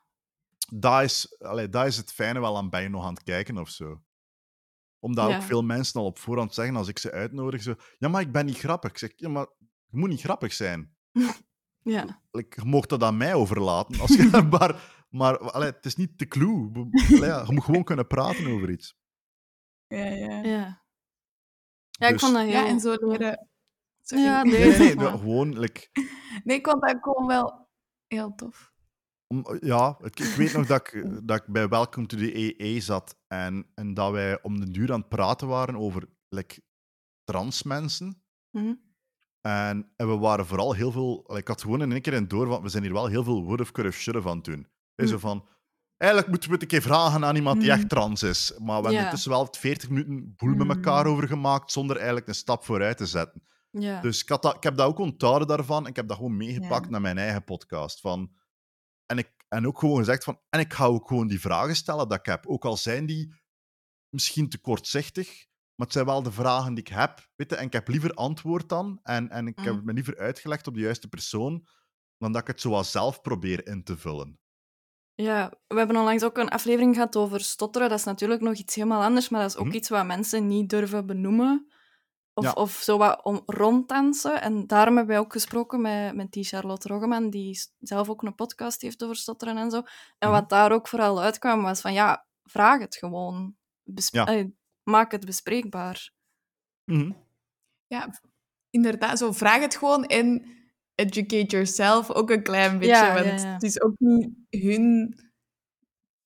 dat, 0.72 1.02
is, 1.02 1.38
allee, 1.40 1.68
dat 1.68 1.86
is 1.86 1.96
het 1.96 2.12
fijne 2.12 2.40
wel 2.40 2.56
aan 2.56 2.70
bij 2.70 2.88
nog 2.88 3.04
aan 3.04 3.14
het 3.14 3.22
kijken 3.22 3.58
of 3.58 3.68
zo. 3.68 4.02
Omdat 4.98 5.30
Ja. 5.30 5.36
ook 5.36 5.42
veel 5.42 5.62
mensen 5.62 6.00
al 6.00 6.06
op 6.06 6.18
voorhand 6.18 6.54
zeggen, 6.54 6.76
als 6.76 6.88
ik 6.88 6.98
ze 6.98 7.10
uitnodig, 7.10 7.62
zo, 7.62 7.74
ja, 7.98 8.08
maar 8.08 8.20
ik 8.20 8.32
ben 8.32 8.46
niet 8.46 8.58
grappig. 8.58 8.90
Ik 8.90 8.98
zeg, 8.98 9.12
ja, 9.16 9.28
maar 9.28 9.46
je 9.90 9.96
moet 9.98 10.08
niet 10.08 10.20
grappig 10.20 10.52
zijn. 10.52 10.94
Ja. 11.88 12.22
Like, 12.30 12.60
je 12.60 12.66
mocht 12.68 12.88
dat 12.88 13.02
aan 13.02 13.16
mij 13.16 13.34
overlaten. 13.34 14.00
Als 14.00 14.10
je, 14.16 14.42
maar 14.50 15.04
maar 15.08 15.38
allee, 15.38 15.70
het 15.70 15.84
is 15.84 15.96
niet 15.96 16.18
de 16.18 16.26
clue. 16.26 16.70
Allee, 17.16 17.30
je 17.46 17.52
moet 17.52 17.64
gewoon 17.64 17.84
kunnen 17.84 18.06
praten 18.06 18.46
over 18.46 18.70
iets. 18.70 18.96
Ja, 19.86 20.04
ja. 20.04 20.40
Ja. 20.42 20.84
Ja, 21.90 22.06
ik 22.06 22.12
Dus- 22.12 22.20
vond 22.22 22.32
dat 22.34 22.42
heel... 22.42 22.52
Ja, 22.52 22.66
en 22.66 22.80
zo 22.80 22.94
leren... 23.00 23.48
Sorry. 24.00 24.24
Ja, 24.24 24.42
Nee, 24.42 24.78
nee, 24.78 24.94
nee, 24.94 25.08
gewoon... 25.08 25.58
Like, 25.58 25.88
Nee, 26.44 26.56
ik 26.56 26.66
vond 26.68 26.82
dat 26.82 26.96
gewoon 27.00 27.26
wel 27.26 27.68
heel 28.06 28.34
tof. 28.34 28.72
om, 29.26 29.46
ja, 29.60 29.98
ik, 30.02 30.20
ik 30.20 30.34
weet 30.36 30.52
nog 30.52 30.66
dat 30.66 30.92
ik, 30.94 31.26
dat 31.26 31.40
ik 31.40 31.46
bij 31.46 31.68
Welcome 31.68 32.06
to 32.06 32.16
the 32.16 32.60
EE 32.62 32.80
zat 32.80 33.18
en, 33.26 33.70
en 33.74 33.94
dat 33.94 34.12
wij 34.12 34.42
om 34.42 34.60
de 34.60 34.70
duur 34.70 34.92
aan 34.92 35.00
het 35.00 35.08
praten 35.08 35.48
waren 35.48 35.76
over 35.76 36.08
like, 36.28 36.62
trans 37.24 37.62
mensen. 37.62 38.22
Mhm. 38.50 38.74
En, 39.46 39.92
en 39.96 40.08
we 40.08 40.16
waren 40.16 40.46
vooral 40.46 40.72
heel 40.72 40.92
veel... 40.92 41.36
Ik 41.36 41.48
had 41.48 41.60
gewoon 41.62 41.82
in 41.82 41.92
één 41.92 42.00
keer 42.00 42.12
in 42.12 42.28
door 42.28 42.46
van, 42.46 42.62
we 42.62 42.68
zijn 42.68 42.82
hier 42.82 42.92
wel 42.92 43.06
heel 43.06 43.24
veel 43.24 43.42
would 43.42 43.58
have, 43.58 43.72
could 43.72 43.90
have, 43.90 44.02
should 44.02 44.26
aan 44.26 44.36
het 44.36 44.44
doen. 44.44 44.66
Hey, 44.94 45.06
Zo 45.06 45.18
van... 45.18 45.48
Eigenlijk 45.96 46.30
moeten 46.30 46.48
we 46.48 46.54
het 46.54 46.62
een 46.64 46.70
keer 46.70 46.82
vragen 46.82 47.24
aan 47.24 47.36
iemand 47.36 47.60
die 47.60 47.70
Mm. 47.70 47.76
echt 47.78 47.88
trans 47.88 48.22
is. 48.22 48.52
Maar 48.58 48.66
we 48.66 48.72
hebben 48.72 48.92
Ja. 48.92 49.04
intussen 49.04 49.30
wel 49.30 49.48
40 49.50 49.88
minuten 49.88 50.34
boel 50.36 50.54
met 50.54 50.68
elkaar 50.68 51.04
Mm. 51.04 51.12
over 51.12 51.28
gemaakt, 51.28 51.72
zonder 51.72 51.96
eigenlijk 51.96 52.28
een 52.28 52.34
stap 52.34 52.64
vooruit 52.64 52.96
te 52.96 53.06
zetten. 53.06 53.42
Ja. 53.70 54.00
Dus 54.00 54.22
ik, 54.22 54.28
had 54.28 54.42
dat, 54.42 54.54
ik 54.56 54.62
heb 54.62 54.76
dat 54.76 54.86
ook 54.86 54.98
onthouden 54.98 55.48
daarvan. 55.48 55.82
En 55.84 55.90
ik 55.90 55.96
heb 55.96 56.08
dat 56.08 56.16
gewoon 56.16 56.36
meegepakt 56.36 56.90
naar 56.90 57.00
mijn 57.00 57.18
eigen 57.18 57.44
podcast. 57.44 58.00
Van, 58.00 58.32
en, 59.06 59.18
ik, 59.18 59.30
en 59.48 59.66
ook 59.66 59.78
gewoon 59.78 59.98
gezegd 59.98 60.24
van... 60.24 60.40
En 60.50 60.60
ik 60.60 60.72
ga 60.74 60.84
ook 60.84 61.08
gewoon 61.08 61.26
die 61.26 61.40
vragen 61.40 61.76
stellen 61.76 62.08
dat 62.08 62.18
ik 62.18 62.26
heb. 62.26 62.46
Ook 62.46 62.64
al 62.64 62.76
zijn 62.76 63.06
die 63.06 63.34
misschien 64.08 64.48
te 64.48 64.58
kortzichtig, 64.58 65.45
maar 65.76 65.86
het 65.86 65.92
zijn 65.92 66.06
wel 66.06 66.22
de 66.22 66.32
vragen 66.32 66.74
die 66.74 66.84
ik 66.84 66.90
heb. 66.94 67.28
Weet 67.36 67.50
je, 67.50 67.56
en 67.56 67.64
ik 67.66 67.72
heb 67.72 67.88
liever 67.88 68.14
antwoord 68.14 68.68
dan. 68.68 69.00
En, 69.02 69.28
en 69.30 69.46
ik 69.46 69.56
heb 69.56 69.64
Mhm. 69.66 69.76
het 69.76 69.84
me 69.84 69.92
liever 69.92 70.18
uitgelegd 70.18 70.66
op 70.66 70.74
de 70.74 70.80
juiste 70.80 71.08
persoon, 71.08 71.66
dan 72.18 72.32
dat 72.32 72.40
ik 72.40 72.46
het 72.46 72.60
zoals 72.60 72.90
zelf 72.90 73.20
probeer 73.20 73.66
in 73.66 73.84
te 73.84 73.96
vullen. 73.96 74.38
Ja, 75.14 75.52
we 75.66 75.76
hebben 75.78 75.96
onlangs 75.96 76.22
ook 76.24 76.36
een 76.38 76.48
aflevering 76.48 76.94
gehad 76.94 77.16
over 77.16 77.40
stotteren. 77.40 77.88
Dat 77.88 77.98
is 77.98 78.04
natuurlijk 78.04 78.40
nog 78.40 78.54
iets 78.54 78.74
helemaal 78.74 79.02
anders, 79.02 79.28
maar 79.28 79.40
dat 79.40 79.50
is 79.50 79.56
ook 79.56 79.66
Mhm. 79.66 79.74
iets 79.76 79.88
wat 79.88 80.06
mensen 80.06 80.46
niet 80.46 80.68
durven 80.68 81.06
benoemen. 81.06 81.66
Of, 82.34 82.44
Ja. 82.44 82.52
of 82.52 82.70
zo 82.72 82.98
wat 82.98 83.24
om, 83.24 83.42
ronddansen. 83.46 84.40
En 84.42 84.66
daarom 84.66 84.96
hebben 84.96 85.14
wij 85.14 85.24
ook 85.24 85.32
gesproken 85.32 85.80
met, 85.80 86.14
met 86.14 86.32
die 86.32 86.44
Charlotte 86.44 86.88
Roggeman, 86.88 87.30
die 87.30 87.58
zelf 87.78 88.08
ook 88.08 88.22
een 88.22 88.34
podcast 88.34 88.80
heeft 88.82 89.02
over 89.02 89.16
stotteren 89.16 89.56
en 89.56 89.70
zo. 89.70 89.76
En 90.18 90.28
Mhm. 90.28 90.30
wat 90.30 90.48
daar 90.48 90.72
ook 90.72 90.88
vooral 90.88 91.20
uitkwam, 91.20 91.62
was 91.62 91.80
van 91.80 91.92
ja, 91.92 92.26
vraag 92.42 92.80
het 92.80 92.96
gewoon. 92.96 93.56
Ja. 94.10 94.26
Maak 94.90 95.12
het 95.12 95.24
bespreekbaar. 95.24 96.10
Mhm. 96.84 97.12
Ja, 97.86 98.20
inderdaad. 98.70 99.18
Zo 99.18 99.32
vraag 99.32 99.60
het 99.60 99.76
gewoon 99.76 100.04
en 100.04 100.44
educate 100.94 101.44
yourself 101.46 102.10
ook 102.10 102.30
een 102.30 102.42
klein 102.42 102.78
beetje. 102.78 102.94
Ja, 102.94 103.14
want 103.14 103.40
ja. 103.40 103.52
het 103.52 103.62
is 103.62 103.80
ook 103.80 103.94
niet 103.98 104.30
hun... 104.50 105.14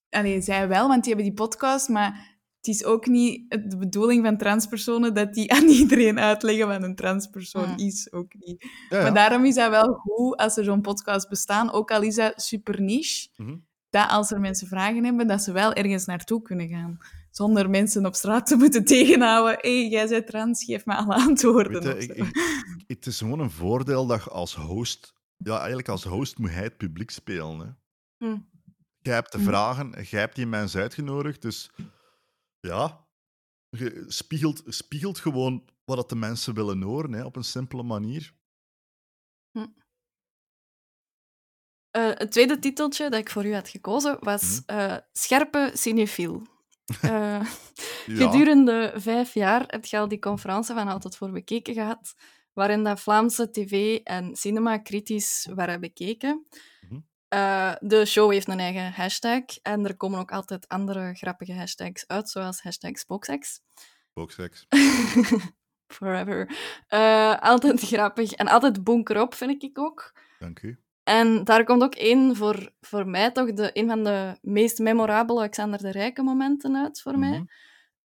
Allee, 0.08 0.40
zij 0.40 0.68
wel, 0.68 0.88
want 0.88 1.04
die 1.04 1.14
hebben 1.14 1.34
die 1.34 1.44
podcast, 1.44 1.88
maar 1.88 2.38
het 2.56 2.66
is 2.66 2.84
ook 2.84 3.06
niet 3.06 3.50
de 3.50 3.76
bedoeling 3.76 4.24
van 4.24 4.36
transpersonen 4.36 5.14
dat 5.14 5.34
die 5.34 5.52
aan 5.56 5.68
iedereen 5.68 6.18
uitleggen 6.18 6.66
wat 6.66 6.82
een 6.82 6.94
transpersoon 6.94 7.78
is. 7.78 8.12
Ook 8.12 8.34
niet. 8.38 8.62
Ja, 8.88 8.96
ja. 8.96 9.02
Maar 9.02 9.14
daarom 9.14 9.44
is 9.44 9.54
dat 9.54 9.70
wel 9.70 9.94
goed 9.94 10.36
als 10.36 10.56
er 10.56 10.64
zo'n 10.64 10.80
podcast 10.80 11.28
bestaan, 11.28 11.72
ook 11.72 11.90
al 11.90 12.02
is 12.02 12.14
dat 12.14 12.42
super 12.42 12.80
niche, 12.80 13.28
Mhm. 13.36 13.56
dat 13.90 14.08
als 14.08 14.30
er 14.30 14.40
mensen 14.40 14.66
vragen 14.66 15.04
hebben, 15.04 15.26
dat 15.26 15.42
ze 15.42 15.52
wel 15.52 15.72
ergens 15.72 16.06
naartoe 16.06 16.42
kunnen 16.42 16.68
gaan. 16.68 16.98
Zonder 17.30 17.70
mensen 17.70 18.06
op 18.06 18.14
straat 18.14 18.46
te 18.46 18.56
moeten 18.56 18.84
tegenhouden. 18.84 19.58
Hé, 19.60 19.80
hey, 19.80 19.88
jij 19.90 20.08
bent 20.08 20.26
trans, 20.26 20.64
geef 20.64 20.84
me 20.86 20.94
alle 20.94 21.14
antwoorden. 21.14 21.82
Je, 21.82 21.98
ik- 21.98 22.12
ik- 22.16 22.84
het 22.86 23.06
is 23.06 23.18
gewoon 23.18 23.40
een 23.40 23.50
voordeel 23.50 24.06
dat 24.06 24.24
je 24.24 24.30
als 24.30 24.54
host... 24.54 25.14
Ja, 25.36 25.56
eigenlijk 25.58 25.88
als 25.88 26.04
host 26.04 26.38
moet 26.38 26.50
hij 26.50 26.62
het 26.62 26.76
publiek 26.76 27.10
spelen. 27.10 27.58
Hè. 27.60 28.26
Hm. 28.26 28.38
Jij 28.98 29.14
hebt 29.14 29.32
de 29.32 29.38
Hm. 29.38 29.44
vragen, 29.44 29.90
jij 30.02 30.20
hebt 30.20 30.34
die 30.34 30.46
mensen 30.46 30.80
uitgenodigd, 30.80 31.42
dus 31.42 31.70
ja, 32.60 33.06
je 33.70 34.04
spiegelt, 34.06 34.62
spiegelt 34.66 35.18
gewoon 35.18 35.68
wat 35.84 35.96
dat 35.96 36.08
de 36.08 36.16
mensen 36.16 36.54
willen 36.54 36.82
horen, 36.82 37.12
hè, 37.12 37.24
op 37.24 37.36
een 37.36 37.44
simpele 37.44 37.82
manier. 37.82 38.34
Eh, 41.90 42.10
het 42.14 42.32
tweede 42.32 42.58
titeltje 42.58 43.10
dat 43.10 43.20
ik 43.20 43.30
voor 43.30 43.44
u 43.46 43.54
had 43.54 43.68
gekozen 43.68 44.16
was 44.24 44.62
Mhm. 44.66 44.78
eh, 44.78 44.96
Scherpe 45.12 45.70
cinefiel. 45.74 46.46
Eh, 47.02 47.40
Ja, 48.06 48.30
Gedurende 48.30 48.92
vijf 48.94 49.34
jaar 49.34 49.64
heb 49.66 49.84
je 49.84 49.98
al 49.98 50.08
die 50.08 50.18
conferentie 50.18 50.74
van 50.74 50.88
Altijd 50.88 51.16
voor 51.16 51.30
Bekeken 51.30 51.74
gehad, 51.74 52.14
waarin 52.52 52.84
dat 52.84 53.00
Vlaamse 53.00 53.50
tv 53.50 53.98
en 54.04 54.36
cinema 54.36 54.78
kritisch 54.78 55.48
werden 55.54 55.80
bekeken. 55.80 56.46
Mhm. 56.80 57.00
Eh, 57.28 57.72
de 57.80 58.04
show 58.04 58.32
heeft 58.32 58.48
een 58.48 58.60
eigen 58.60 58.92
hashtag 58.92 59.42
en 59.62 59.84
er 59.84 59.96
komen 59.96 60.18
ook 60.18 60.32
altijd 60.32 60.68
andere 60.68 61.14
grappige 61.14 61.52
hashtags 61.54 62.06
uit, 62.06 62.30
zoals 62.30 62.60
hashtag 62.62 62.98
spooksex. 62.98 63.60
Spooksex. 64.10 64.66
Forever. 65.96 66.56
Eh, 66.88 67.38
altijd 67.40 67.80
grappig 67.80 68.32
en 68.32 68.48
altijd 68.48 68.84
bonkerop, 68.84 69.34
vind 69.34 69.62
ik 69.62 69.78
ook. 69.78 70.12
Dank 70.38 70.62
u. 70.62 70.78
En 71.02 71.44
daar 71.44 71.64
komt 71.64 71.82
ook 71.82 71.94
één 71.94 72.36
voor, 72.36 72.72
voor 72.80 73.06
mij 73.06 73.30
toch 73.30 73.52
de, 73.52 73.70
een 73.72 73.88
van 73.88 74.04
de 74.04 74.38
meest 74.40 74.78
memorabele 74.78 75.38
Alexander 75.38 75.78
de 75.78 75.90
Rijke 75.90 76.22
momenten 76.22 76.76
uit 76.76 77.00
voor 77.00 77.18
mij. 77.18 77.38
Mhm. 77.38 77.44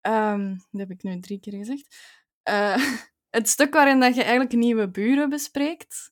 Ehm, 0.01 0.49
dat 0.49 0.81
heb 0.81 0.91
ik 0.91 1.03
nu 1.03 1.19
drie 1.19 1.39
keer 1.39 1.53
gezegd. 1.53 1.95
Eh, 2.43 2.75
het 3.37 3.49
stuk 3.49 3.73
waarin 3.73 3.99
dat 3.99 4.15
je 4.15 4.21
eigenlijk 4.21 4.53
nieuwe 4.53 4.89
buren 4.89 5.29
bespreekt 5.29 6.11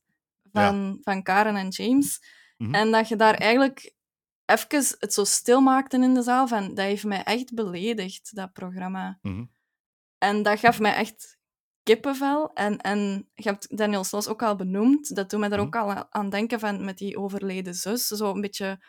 van, 0.52 0.98
van 1.02 1.24
Karen 1.24 1.56
en 1.56 1.68
James. 1.68 2.20
Mhm. 2.58 2.74
En 2.74 2.92
dat 2.92 3.08
je 3.08 3.16
daar 3.16 3.34
eigenlijk 3.34 3.94
even 4.46 4.96
het 5.00 5.14
zo 5.14 5.24
stil 5.24 5.62
maakte 5.62 5.98
in 5.98 6.14
de 6.14 6.22
zaal. 6.22 6.48
Van, 6.48 6.68
dat 6.68 6.86
heeft 6.86 7.04
mij 7.04 7.24
echt 7.24 7.54
beledigd, 7.54 8.36
dat 8.36 8.54
programma. 8.54 9.20
Mhm. 9.22 9.46
En 10.18 10.44
dat 10.44 10.60
gaf 10.60 10.80
mij 10.80 10.96
echt 10.96 11.38
kippenvel. 11.84 12.54
En, 12.54 12.78
en 12.78 13.30
je 13.34 13.44
hebt 13.50 13.78
Daniel 13.78 14.04
Sloss 14.04 14.28
ook 14.28 14.44
al 14.44 14.56
benoemd. 14.56 15.16
Dat 15.16 15.30
doet 15.30 15.40
mij 15.40 15.50
er 15.50 15.58
Mhm. 15.58 15.66
ook 15.68 15.76
al 15.76 16.12
aan- 16.12 16.30
denken 16.30 16.60
van 16.60 16.86
met 16.86 16.98
die 16.98 17.18
overleden 17.18 17.74
zus. 17.76 18.08
Zo 18.08 18.32
een 18.34 18.42
beetje... 18.42 18.86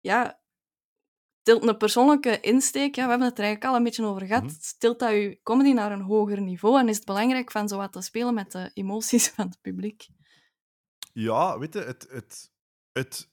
Ja, 0.00 0.40
tilt 1.42 1.68
een 1.68 1.76
persoonlijke 1.76 2.40
insteek. 2.40 2.94
Ja, 2.94 3.02
we 3.04 3.08
hebben 3.10 3.28
het 3.28 3.38
er 3.38 3.44
eigenlijk 3.44 3.72
al 3.72 3.78
een 3.78 3.84
beetje 3.84 4.04
over 4.04 4.26
gehad. 4.26 4.42
Mhm. 4.42 4.54
Tilt 4.78 4.98
dat 4.98 5.10
je 5.10 5.40
comedy 5.42 5.72
naar 5.72 5.92
een 5.92 6.00
hoger 6.02 6.40
niveau. 6.40 6.78
En 6.78 6.88
is 6.88 6.96
het 6.96 7.04
belangrijk 7.04 7.50
van 7.50 7.68
zo 7.68 7.76
wat 7.76 7.92
te 7.92 8.00
spelen 8.02 8.34
met 8.34 8.52
de 8.52 8.70
emoties 8.74 9.28
van 9.34 9.46
het 9.46 9.60
publiek. 9.60 10.06
Ja, 11.12 11.58
weet 11.58 11.74
je, 11.74 11.80
het, 11.80 12.06
het, 12.10 12.52
het, 12.92 13.30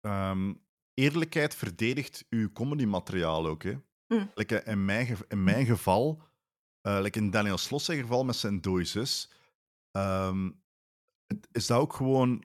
ehm, 0.00 0.54
eerlijkheid 0.94 1.54
verdedigt 1.54 2.24
uw 2.28 2.52
comedymateriaal 2.52 3.46
ook. 3.46 3.62
Hè. 3.62 3.74
Mm. 4.06 4.30
Like, 4.34 4.62
in, 4.62 4.84
mijn, 4.84 5.16
in 5.28 5.44
mijn 5.44 5.66
geval, 5.66 6.22
like 6.82 7.18
in 7.18 7.30
Daniel 7.30 7.58
Sloss 7.58 7.84
zijn 7.84 8.00
geval 8.00 8.24
met 8.24 8.36
zijn 8.36 8.60
dode 8.60 8.84
zus, 8.84 9.32
ehm, 9.90 10.50
het- 11.26 11.48
is 11.52 11.66
dat 11.66 11.78
ook 11.78 11.92
gewoon 11.92 12.44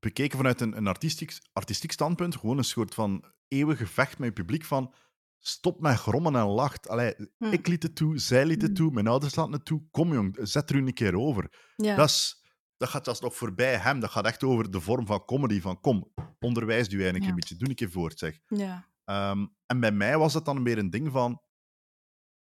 bekeken 0.00 0.36
vanuit 0.36 0.60
een, 0.60 0.76
een 0.76 0.86
artistiek, 0.86 1.38
artistiek 1.52 1.92
standpunt, 1.92 2.36
gewoon 2.36 2.58
een 2.58 2.64
soort 2.64 2.94
van 2.94 3.24
eeuwig 3.48 3.78
gevecht 3.78 4.18
met 4.18 4.28
je 4.28 4.34
publiek 4.34 4.64
van 4.64 4.94
stop 5.38 5.80
met 5.80 5.96
grommen 5.98 6.36
en 6.36 6.46
lacht. 6.46 6.88
Allee, 6.88 7.14
Mm. 7.38 7.52
Ik 7.52 7.66
liet 7.66 7.82
het 7.82 7.96
toe, 7.96 8.18
zij 8.18 8.46
liet 8.46 8.62
het 8.62 8.70
Mm. 8.70 8.76
toe, 8.76 8.92
mijn 8.92 9.06
ouders 9.06 9.34
laten 9.34 9.52
het 9.52 9.64
toe. 9.64 9.82
Kom 9.90 10.12
jong, 10.12 10.36
zet 10.42 10.70
er 10.70 10.76
u 10.76 10.86
een 10.86 10.92
keer 10.92 11.18
over. 11.18 11.72
Ja. 11.76 11.94
Dat, 11.96 12.08
is, 12.08 12.42
dat 12.76 12.88
gaat 12.88 13.04
zelfs 13.04 13.20
nog 13.20 13.36
voorbij 13.36 13.76
hem. 13.76 14.00
Dat 14.00 14.10
gaat 14.10 14.24
echt 14.26 14.44
over 14.44 14.70
de 14.70 14.80
vorm 14.80 15.06
van 15.06 15.24
comedy. 15.24 15.60
Van 15.60 15.80
kom, 15.80 16.12
onderwijs 16.38 16.88
u 16.88 16.92
eigenlijk 16.92 17.22
Ja. 17.24 17.28
een 17.28 17.34
beetje. 17.34 17.56
Doe 17.56 17.68
een 17.68 17.74
keer 17.74 17.90
voort, 17.90 18.18
zeg. 18.18 18.38
ja. 18.46 18.86
Ehm, 19.04 19.46
en 19.66 19.80
bij 19.80 19.92
mij 19.92 20.18
was 20.18 20.34
het 20.34 20.44
dan 20.44 20.62
meer 20.62 20.78
een 20.78 20.90
ding 20.90 21.10
van... 21.12 21.42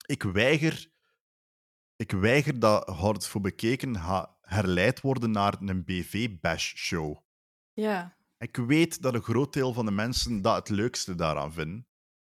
Ik 0.05 0.24
weiger... 0.24 0.89
Ik 2.02 2.12
weiger 2.12 2.60
dat, 2.60 2.99
het 3.02 3.28
voor 3.28 3.41
bekeken, 3.41 3.95
herleid 4.41 5.02
worden 5.02 5.32
naar 5.32 5.58
een 5.62 5.84
BV-bash-show. 5.84 7.18
Ja. 7.74 8.18
Ik 8.38 8.56
weet 8.56 9.02
dat 9.02 9.14
een 9.14 9.22
groot 9.22 9.54
deel 9.54 9.74
van 9.74 9.86
de 9.86 9.91
mensen 9.91 10.41
dat 10.41 10.56
het 10.56 10.70
leukste 10.70 11.16
daaraan 11.16 11.54
vinden. 11.54 11.88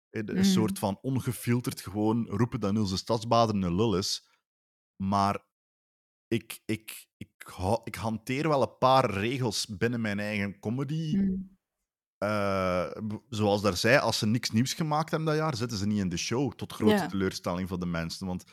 Een 0.10 0.36
Mm. 0.36 0.44
soort 0.44 0.80
van 0.80 1.00
ongefilterd 1.02 1.82
gewoon 1.82 2.28
roepen 2.28 2.60
dat 2.60 2.74
Niels 2.74 2.90
de 2.90 2.98
Stadsbader 2.98 3.56
een 3.56 3.76
lul 3.76 3.98
is. 3.98 4.30
Maar 4.96 5.46
ik, 6.28 6.62
ik, 6.66 7.08
ik, 7.18 7.54
ik 7.84 7.96
hanteer 7.96 8.48
wel 8.48 8.62
een 8.62 8.78
paar 8.78 9.12
regels 9.12 9.66
binnen 9.66 10.02
mijn 10.02 10.20
eigen 10.20 10.60
comedy. 10.60 11.16
Mm. 11.16 11.60
Eh, 12.18 12.92
zoals 13.30 13.62
daar 13.62 13.78
zei, 13.78 13.98
als 13.98 14.18
ze 14.18 14.26
niks 14.26 14.52
nieuws 14.52 14.74
gemaakt 14.74 15.10
hebben 15.10 15.28
dat 15.28 15.38
jaar, 15.38 15.56
zitten 15.56 15.78
ze 15.78 15.88
niet 15.88 16.00
in 16.00 16.10
de 16.10 16.18
show. 16.18 16.54
Tot 16.54 16.74
grote 16.74 17.06
teleurstelling 17.06 17.68
van 17.68 17.80
de 17.80 17.86
mensen. 17.86 18.28
Want 18.28 18.44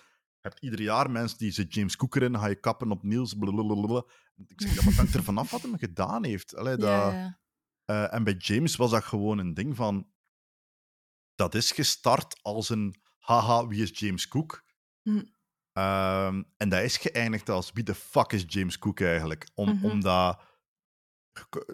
hebt 0.41 0.61
ieder 0.61 0.81
jaar 0.81 1.11
mensen 1.11 1.39
die 1.39 1.51
ze 1.51 1.65
James 1.65 1.97
Cook 1.97 2.15
erin, 2.15 2.39
ga 2.39 2.47
je 2.47 2.61
kappen 2.61 2.91
op 2.91 3.03
Niels, 3.03 3.35
blablabla. 3.35 4.05
Ik 4.47 4.61
zeg, 4.61 4.75
ja, 4.75 4.85
maar 4.85 4.95
hangt 4.95 5.15
er 5.15 5.23
vanaf 5.23 5.51
wat 5.51 5.63
hij 5.63 5.79
gedaan 5.79 6.25
heeft. 6.25 6.57
Allee, 6.57 6.77
dat, 6.77 6.89
Ja, 6.89 7.13
ja. 7.13 7.39
eh, 7.85 8.15
en 8.15 8.25
bij 8.25 8.35
James 8.35 8.77
was 8.77 8.91
dat 8.91 9.05
gewoon 9.05 9.39
een 9.39 9.55
ding 9.55 9.77
van... 9.77 10.11
Dat 11.35 11.55
is 11.55 11.73
gestart 11.73 12.39
als 12.43 12.69
een... 12.69 12.95
Haha, 13.19 13.67
wie 13.67 13.83
is 13.83 13.99
James 13.99 14.29
Cook? 14.29 14.65
Hm. 15.03 15.23
Ehm, 15.73 16.43
en 16.57 16.69
dat 16.69 16.83
is 16.83 16.97
geëindigd 16.97 17.49
als... 17.49 17.73
Wie 17.73 17.85
de 17.85 17.95
fuck 17.95 18.33
is 18.33 18.45
James 18.47 18.79
Cook 18.79 19.01
eigenlijk? 19.01 19.49
Om, 19.55 19.69
Mhm. 19.69 19.85
Omdat... 19.85 20.41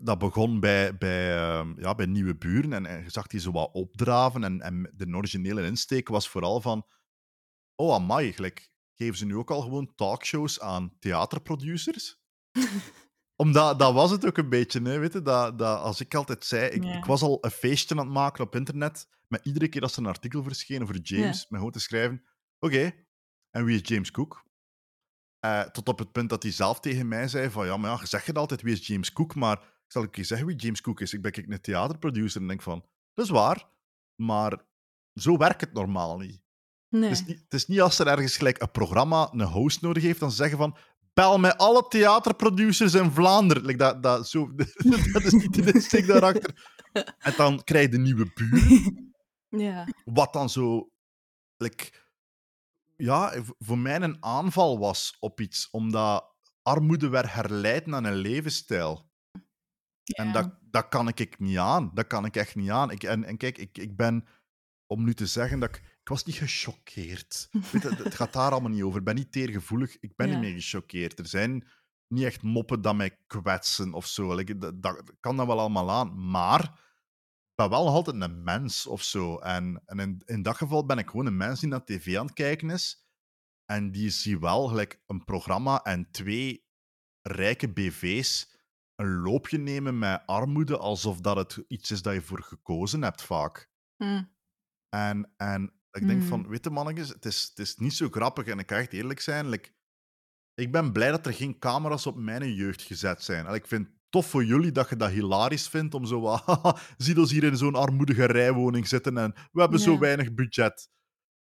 Dat 0.02 0.18
begon 0.18 0.60
bij, 0.60 0.96
bij, 0.96 1.36
ehm, 1.36 1.80
ja, 1.80 1.94
bij 1.94 2.06
Nieuwe 2.06 2.36
Buren 2.36 2.72
en, 2.72 2.86
en 2.86 3.02
je 3.02 3.10
zag 3.10 3.26
die 3.26 3.40
zo 3.40 3.52
wat 3.52 3.70
opdraven. 3.72 4.44
En, 4.44 4.60
en 4.60 4.92
de 4.94 5.06
originele 5.16 5.64
insteek 5.66 6.08
was 6.08 6.28
vooral 6.28 6.60
van... 6.60 6.86
Oh, 7.74 7.94
amai, 7.94 8.32
gelijk, 8.32 8.70
geven 8.94 9.18
ze 9.18 9.24
nu 9.26 9.36
ook 9.36 9.50
al 9.50 9.60
gewoon 9.60 9.94
talkshows 9.94 10.60
aan 10.60 10.96
theaterproducers? 10.98 12.20
Omdat 13.36 13.78
dat 13.78 13.94
was 13.94 14.10
het 14.10 14.26
ook 14.26 14.36
een 14.38 14.48
beetje, 14.48 14.82
hè, 14.82 14.98
weet 14.98 15.12
je, 15.12 15.22
dat, 15.22 15.58
dat 15.58 15.78
als 15.80 16.00
ik 16.00 16.14
altijd 16.14 16.44
zei, 16.44 16.70
ik, 16.70 16.84
Ja. 16.84 16.96
ik 16.96 17.04
was 17.04 17.22
al 17.22 17.38
een 17.40 17.50
feestje 17.50 17.94
aan 17.94 18.04
het 18.04 18.14
maken 18.14 18.44
op 18.44 18.54
internet, 18.54 19.08
met 19.28 19.44
iedere 19.44 19.68
keer 19.68 19.82
als 19.82 19.92
er 19.92 19.98
een 19.98 20.06
artikel 20.08 20.42
verscheen 20.42 20.82
over 20.82 20.98
James, 21.00 21.46
met 21.48 21.58
gewoon 21.58 21.72
te 21.72 21.80
schrijven, 21.80 22.24
oké, 22.58 22.92
en 23.50 23.64
wie 23.64 23.80
is 23.80 23.88
James 23.88 24.10
Cook? 24.10 24.44
Eh, 25.38 25.62
tot 25.62 25.88
op 25.88 25.98
het 25.98 26.12
punt 26.12 26.30
dat 26.30 26.42
hij 26.42 26.52
zelf 26.52 26.80
tegen 26.80 27.08
mij 27.08 27.28
zei 27.28 27.50
van, 27.50 27.66
ja, 27.66 27.76
maar 27.76 27.90
ja, 27.90 27.98
je 28.00 28.06
zegt 28.06 28.26
het 28.26 28.38
altijd, 28.38 28.62
wie 28.62 28.72
is 28.72 28.86
James 28.86 29.12
Cook? 29.12 29.34
Maar 29.34 29.56
ik 29.62 29.92
zal 29.92 30.02
ik 30.02 30.16
je 30.16 30.24
zeggen 30.24 30.46
wie 30.46 30.56
James 30.56 30.80
Cook 30.80 31.00
is. 31.00 31.12
Ik 31.12 31.22
ben 31.22 31.32
kijk, 31.32 31.48
een 31.48 31.60
theaterproducer 31.60 32.40
en 32.40 32.46
denk 32.46 32.62
van, 32.62 32.84
dat 33.14 33.24
is 33.24 33.30
waar, 33.30 33.68
maar 34.14 34.66
zo 35.14 35.36
werkt 35.36 35.60
het 35.60 35.72
normaal 35.72 36.18
niet. 36.18 36.42
Nee. 36.94 37.08
Het, 37.08 37.18
is 37.18 37.26
niet 37.26 37.40
het 37.44 37.54
is 37.54 37.66
niet 37.66 37.80
als 37.80 37.98
er 37.98 38.06
ergens 38.06 38.36
gelijk 38.36 38.62
een 38.62 38.70
programma 38.70 39.28
een 39.32 39.42
host 39.42 39.80
nodig 39.80 40.02
heeft, 40.02 40.20
dan 40.20 40.30
ze 40.30 40.36
zeggen 40.36 40.58
van 40.58 40.76
bel 41.14 41.38
met 41.38 41.58
alle 41.58 41.88
theaterproducers 41.88 42.94
in 42.94 43.10
Vlaanderen. 43.10 43.64
Like 43.64 43.78
dat, 43.78 44.02
dat, 44.02 44.28
zo, 44.28 44.54
dat 45.12 45.22
is 45.22 45.32
niet 45.32 45.64
de 45.64 45.72
insteek 45.72 46.06
daarachter. 46.06 46.72
En 47.18 47.32
dan 47.36 47.64
krijg 47.64 47.84
je 47.84 47.90
de 47.90 47.98
nieuwe 47.98 48.30
buren, 48.34 49.14
Ja. 49.66 49.88
wat 50.04 50.32
dan 50.32 50.50
zo... 50.50 50.90
Like, 51.56 51.90
ja, 52.96 53.34
voor 53.58 53.78
mij 53.78 54.00
een 54.00 54.24
aanval 54.24 54.78
was 54.78 55.16
op 55.20 55.40
iets, 55.40 55.68
omdat 55.70 56.34
armoede 56.62 57.08
werd 57.08 57.32
herleid 57.32 57.86
naar 57.86 58.04
een 58.04 58.14
levensstijl. 58.14 59.10
En 60.04 60.32
dat, 60.32 60.58
dat 60.60 60.88
kan 60.88 61.08
ik, 61.08 61.20
ik 61.20 61.38
niet 61.38 61.58
aan. 61.58 61.90
Dat 61.94 62.06
kan 62.06 62.24
ik 62.24 62.36
echt 62.36 62.54
niet 62.54 62.70
aan. 62.70 62.90
Ik, 62.90 63.02
en, 63.02 63.24
en 63.24 63.36
kijk, 63.36 63.58
ik, 63.58 63.78
ik 63.78 63.96
ben, 63.96 64.26
om 64.86 65.04
nu 65.04 65.14
te 65.14 65.26
zeggen 65.26 65.58
dat 65.58 65.68
ik... 65.68 65.93
Ik 66.04 66.10
was 66.10 66.24
niet 66.24 66.36
gechoqueerd. 66.36 67.48
Weet 67.72 67.82
het 67.82 68.14
gaat 68.14 68.32
daar 68.32 68.50
allemaal 68.50 68.70
niet 68.70 68.82
over. 68.82 68.98
Ik 68.98 69.04
ben 69.04 69.14
niet 69.14 69.32
teergevoelig. 69.32 69.98
Ik 70.00 70.16
ben 70.16 70.28
Ja. 70.28 70.32
niet 70.32 70.42
meer 70.42 70.60
gechoqueerd. 70.60 71.18
Er 71.18 71.26
zijn 71.26 71.68
niet 72.08 72.24
echt 72.24 72.42
moppen 72.42 72.80
dat 72.82 72.94
mij 72.94 73.18
kwetsen 73.26 73.92
of 73.92 74.06
zo. 74.06 74.34
Like, 74.34 74.58
dat, 74.58 74.82
dat 74.82 75.12
kan 75.20 75.36
dat 75.36 75.46
wel 75.46 75.58
allemaal 75.60 75.90
aan. 75.90 76.30
Maar 76.30 76.62
ik 76.62 77.54
ben 77.54 77.70
wel 77.70 77.88
altijd 77.88 78.20
een 78.20 78.42
mens 78.42 78.86
of 78.86 79.02
zo. 79.02 79.38
En, 79.38 79.82
en 79.86 79.98
in, 79.98 80.22
in 80.24 80.42
dat 80.42 80.56
geval 80.56 80.86
ben 80.86 80.98
ik 80.98 81.10
gewoon 81.10 81.26
een 81.26 81.36
mens 81.36 81.60
die 81.60 81.68
naar 81.68 81.84
tv 81.84 82.16
aan 82.18 82.26
het 82.26 82.34
kijken 82.34 82.70
is. 82.70 83.06
En 83.64 83.90
die 83.90 84.10
zie 84.10 84.38
wel 84.38 84.68
gelijk 84.68 85.02
een 85.06 85.24
programma 85.24 85.82
en 85.82 86.10
twee 86.10 86.66
rijke 87.22 87.72
BV's 87.72 88.52
een 88.94 89.14
loopje 89.20 89.58
nemen 89.58 89.98
met 89.98 90.22
armoede 90.26 90.78
alsof 90.78 91.20
dat 91.20 91.36
het 91.36 91.64
iets 91.68 91.90
is 91.90 92.02
dat 92.02 92.14
je 92.14 92.22
voor 92.22 92.42
gekozen 92.42 93.02
hebt 93.02 93.22
vaak. 93.22 93.70
Hm. 93.96 94.22
En, 94.88 95.32
en 95.36 95.72
ik 95.94 96.06
denk 96.06 96.20
Mm. 96.20 96.26
van, 96.28 96.48
weet 96.48 96.64
je 96.64 96.70
mannetjes, 96.70 97.08
het 97.08 97.24
is, 97.24 97.42
het 97.48 97.58
is 97.58 97.76
niet 97.76 97.92
zo 97.94 98.08
grappig 98.10 98.46
en 98.46 98.58
ik 98.58 98.70
ga 98.70 98.76
echt 98.76 98.92
eerlijk 98.92 99.20
zijn. 99.20 99.48
like, 99.48 99.72
ik 100.54 100.72
ben 100.72 100.92
blij 100.92 101.10
dat 101.10 101.26
er 101.26 101.32
geen 101.34 101.58
camera's 101.58 102.06
op 102.06 102.16
mijn 102.16 102.54
jeugd 102.54 102.82
gezet 102.82 103.22
zijn. 103.22 103.46
En 103.46 103.54
ik 103.54 103.66
vind 103.66 103.86
het 103.86 103.96
tof 104.08 104.26
voor 104.26 104.44
jullie 104.44 104.72
dat 104.72 104.88
je 104.88 104.96
dat 104.96 105.10
hilarisch 105.10 105.68
vindt 105.68 105.94
om 105.94 106.04
zo 106.06 106.20
wat... 106.20 106.44
Zie 106.96 107.18
ons 107.18 107.30
hier 107.30 107.44
in 107.44 107.56
zo'n 107.56 107.74
armoedige 107.74 108.24
rijwoning 108.24 108.88
zitten 108.88 109.18
en 109.18 109.32
we 109.52 109.60
hebben 109.60 109.80
zo 109.80 109.98
weinig 109.98 110.34
budget. 110.34 110.90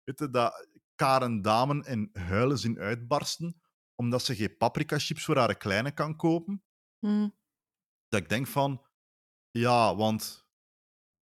Weet 0.05 0.19
je, 0.19 0.31
dat 0.31 0.69
Karen 0.95 1.43
Damen 1.43 1.83
in 1.85 2.09
huilen 2.13 2.59
zien 2.59 2.79
uitbarsten 2.79 3.61
omdat 3.95 4.23
ze 4.25 4.35
geen 4.37 4.57
paprika 4.57 4.99
chips 4.99 5.25
voor 5.25 5.37
haar 5.37 5.57
kleine 5.57 5.91
kan 5.93 6.17
kopen 6.17 6.63
Hm. 6.99 7.29
dat 8.09 8.21
ik 8.21 8.29
denk 8.29 8.47
van, 8.47 8.87
ja, 9.51 9.97
want 9.97 10.47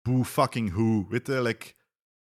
hoe 0.09 0.25
fucking 0.25 0.73
hoe, 0.73 1.09
weet 1.09 1.27
je, 1.27 1.43
like, 1.43 1.75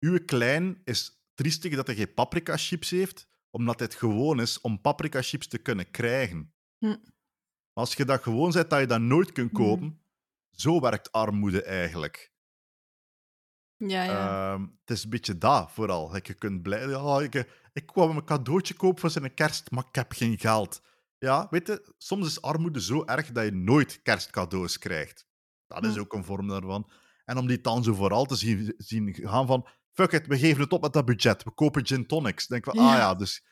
uw 0.01 0.25
klein 0.25 0.81
is 0.83 1.23
triestig 1.33 1.75
dat 1.75 1.87
hij 1.87 1.95
geen 1.95 2.13
paprika 2.13 2.57
chips 2.57 2.89
heeft, 2.89 3.27
omdat 3.49 3.79
het 3.79 3.95
gewoon 3.95 4.39
is 4.41 4.61
om 4.61 4.81
paprika 4.81 5.21
chips 5.21 5.47
te 5.47 5.57
kunnen 5.57 5.91
krijgen. 5.91 6.53
Hm. 6.77 6.97
Als 7.73 7.93
je 7.93 8.05
dat 8.05 8.23
gewoon 8.23 8.51
zet 8.51 8.69
dat 8.69 8.79
je 8.79 8.85
dat 8.85 9.01
nooit 9.01 9.31
kunt 9.31 9.51
Mhm. 9.51 9.61
kopen, 9.61 10.01
zo 10.51 10.79
werkt 10.79 11.11
armoede 11.11 11.63
eigenlijk. 11.63 12.33
Ja, 13.77 14.03
ja. 14.03 14.53
Ehm, 14.53 14.61
het 14.61 14.89
is 14.97 15.03
een 15.03 15.09
beetje 15.09 15.37
dat, 15.37 15.71
vooral. 15.71 16.15
Je 16.15 16.33
kunt 16.33 16.61
blij... 16.61 16.87
Ja, 16.87 17.19
ik, 17.19 17.35
ik 17.73 17.85
kwam 17.85 18.17
een 18.17 18.25
cadeautje 18.25 18.73
kopen 18.73 18.99
voor 18.99 19.09
zijn 19.09 19.33
kerst, 19.33 19.71
maar 19.71 19.85
ik 19.89 19.95
heb 19.95 20.11
geen 20.11 20.39
geld. 20.39 20.81
Ja, 21.17 21.47
weet 21.49 21.67
je, 21.67 21.93
soms 21.97 22.27
is 22.27 22.41
armoede 22.41 22.81
zo 22.81 23.05
erg 23.05 23.31
dat 23.31 23.45
je 23.45 23.51
nooit 23.51 24.01
kerstcadeaus 24.01 24.77
krijgt. 24.77 25.27
Dat 25.67 25.85
is 25.85 25.93
Hm. 25.93 25.99
ook 25.99 26.13
een 26.13 26.23
vorm 26.23 26.47
daarvan. 26.47 26.91
En 27.25 27.37
om 27.37 27.47
die 27.47 27.61
dan 27.61 27.83
zo 27.83 27.93
vooral 27.93 28.25
te 28.25 28.35
zien, 28.35 28.73
zien 28.77 29.13
gaan 29.13 29.47
van... 29.47 29.67
Fuck 29.91 30.11
it, 30.11 30.27
we 30.27 30.37
geven 30.37 30.61
het 30.61 30.73
op 30.73 30.81
met 30.81 30.93
dat 30.93 31.05
budget. 31.05 31.43
We 31.43 31.51
kopen 31.51 31.85
gin 31.85 32.05
tonics. 32.07 32.47
Dan 32.47 32.59
denk 32.59 32.73
ik 32.73 32.81
van, 32.81 32.91
ah 32.91 32.97
Ja. 32.97 33.15
dus 33.15 33.43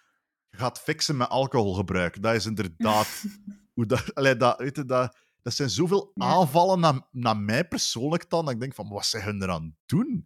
je 0.50 0.58
gaat 0.58 0.80
fixen 0.80 1.18
met 1.18 1.30
alcoholgebruik. 1.30 2.22
Dat 2.22 2.36
is 2.36 2.46
inderdaad... 2.46 3.24
hoe 3.74 3.86
dat, 3.86 4.16
allee, 4.16 4.36
dat, 4.38 4.58
weet 4.60 4.76
je, 4.76 4.86
dat, 4.86 5.18
dat 5.42 5.54
zijn 5.54 5.70
zoveel 5.70 6.12
Ja. 6.14 6.26
aanvallen 6.26 6.80
naar, 6.80 7.08
naar 7.12 7.38
mij 7.38 7.68
persoonlijk 7.68 8.30
dan, 8.30 8.46
dat 8.46 8.54
ik 8.54 8.60
denk 8.60 8.74
van, 8.76 8.90
wat 8.90 9.06
zijn 9.06 9.24
hun 9.24 9.42
eraan 9.42 9.78
doen? 9.86 10.26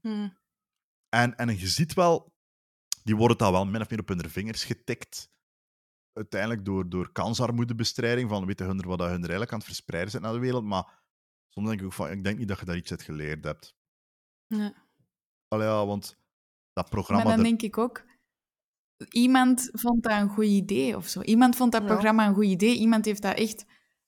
En, 1.09 1.35
en 1.35 1.57
je 1.59 1.67
ziet 1.67 1.93
wel, 1.93 2.33
die 3.03 3.15
worden 3.15 3.37
dan 3.37 3.51
wel 3.51 3.65
min 3.65 3.81
of 3.81 3.89
meer 3.89 3.99
op 3.99 4.07
hun 4.07 4.29
vingers 4.29 4.63
getikt. 4.63 5.31
Uiteindelijk 6.13 6.65
door, 6.65 6.89
door 6.89 7.11
kansarmoedebestrijding, 7.11 8.29
van 8.29 8.45
weten 8.45 8.65
hun 8.65 8.79
er 8.79 8.87
wat 8.87 8.97
dat 8.97 9.07
hun 9.07 9.15
er 9.15 9.21
eigenlijk 9.21 9.51
aan 9.51 9.57
het 9.57 9.67
verspreiden 9.67 10.11
zijn 10.11 10.23
naar 10.23 10.33
de 10.33 10.39
wereld. 10.39 10.63
Maar 10.63 11.01
soms 11.49 11.67
denk 11.67 11.79
ik 11.79 11.85
ook 11.85 11.93
van, 11.93 12.11
ik 12.11 12.23
denk 12.23 12.37
niet 12.37 12.47
dat 12.47 12.59
je 12.59 12.65
daar 12.65 12.75
iets 12.75 12.91
uit 12.91 13.01
geleerd 13.01 13.43
hebt. 13.43 13.75
Nee. 14.47 14.73
Allee, 15.53 15.67
ja, 15.67 15.85
want 15.85 16.03
dat 16.05 16.15
Maar 16.73 16.89
programma... 16.89 17.23
dan 17.23 17.35
dat- 17.35 17.45
denk 17.45 17.61
ik 17.61 17.77
ook, 17.77 18.03
iemand 19.09 19.69
vond 19.73 20.03
dat 20.03 20.11
een 20.11 20.29
goed 20.29 20.45
idee 20.45 20.95
of 20.97 21.07
zo. 21.07 21.21
Iemand 21.21 21.55
vond 21.55 21.71
dat 21.71 21.81
Ja. 21.81 21.87
programma 21.87 22.27
een 22.27 22.33
goed 22.33 22.45
idee. 22.45 22.77
Iemand 22.77 23.05
heeft 23.05 23.21
dat 23.21 23.37
echt 23.37 23.65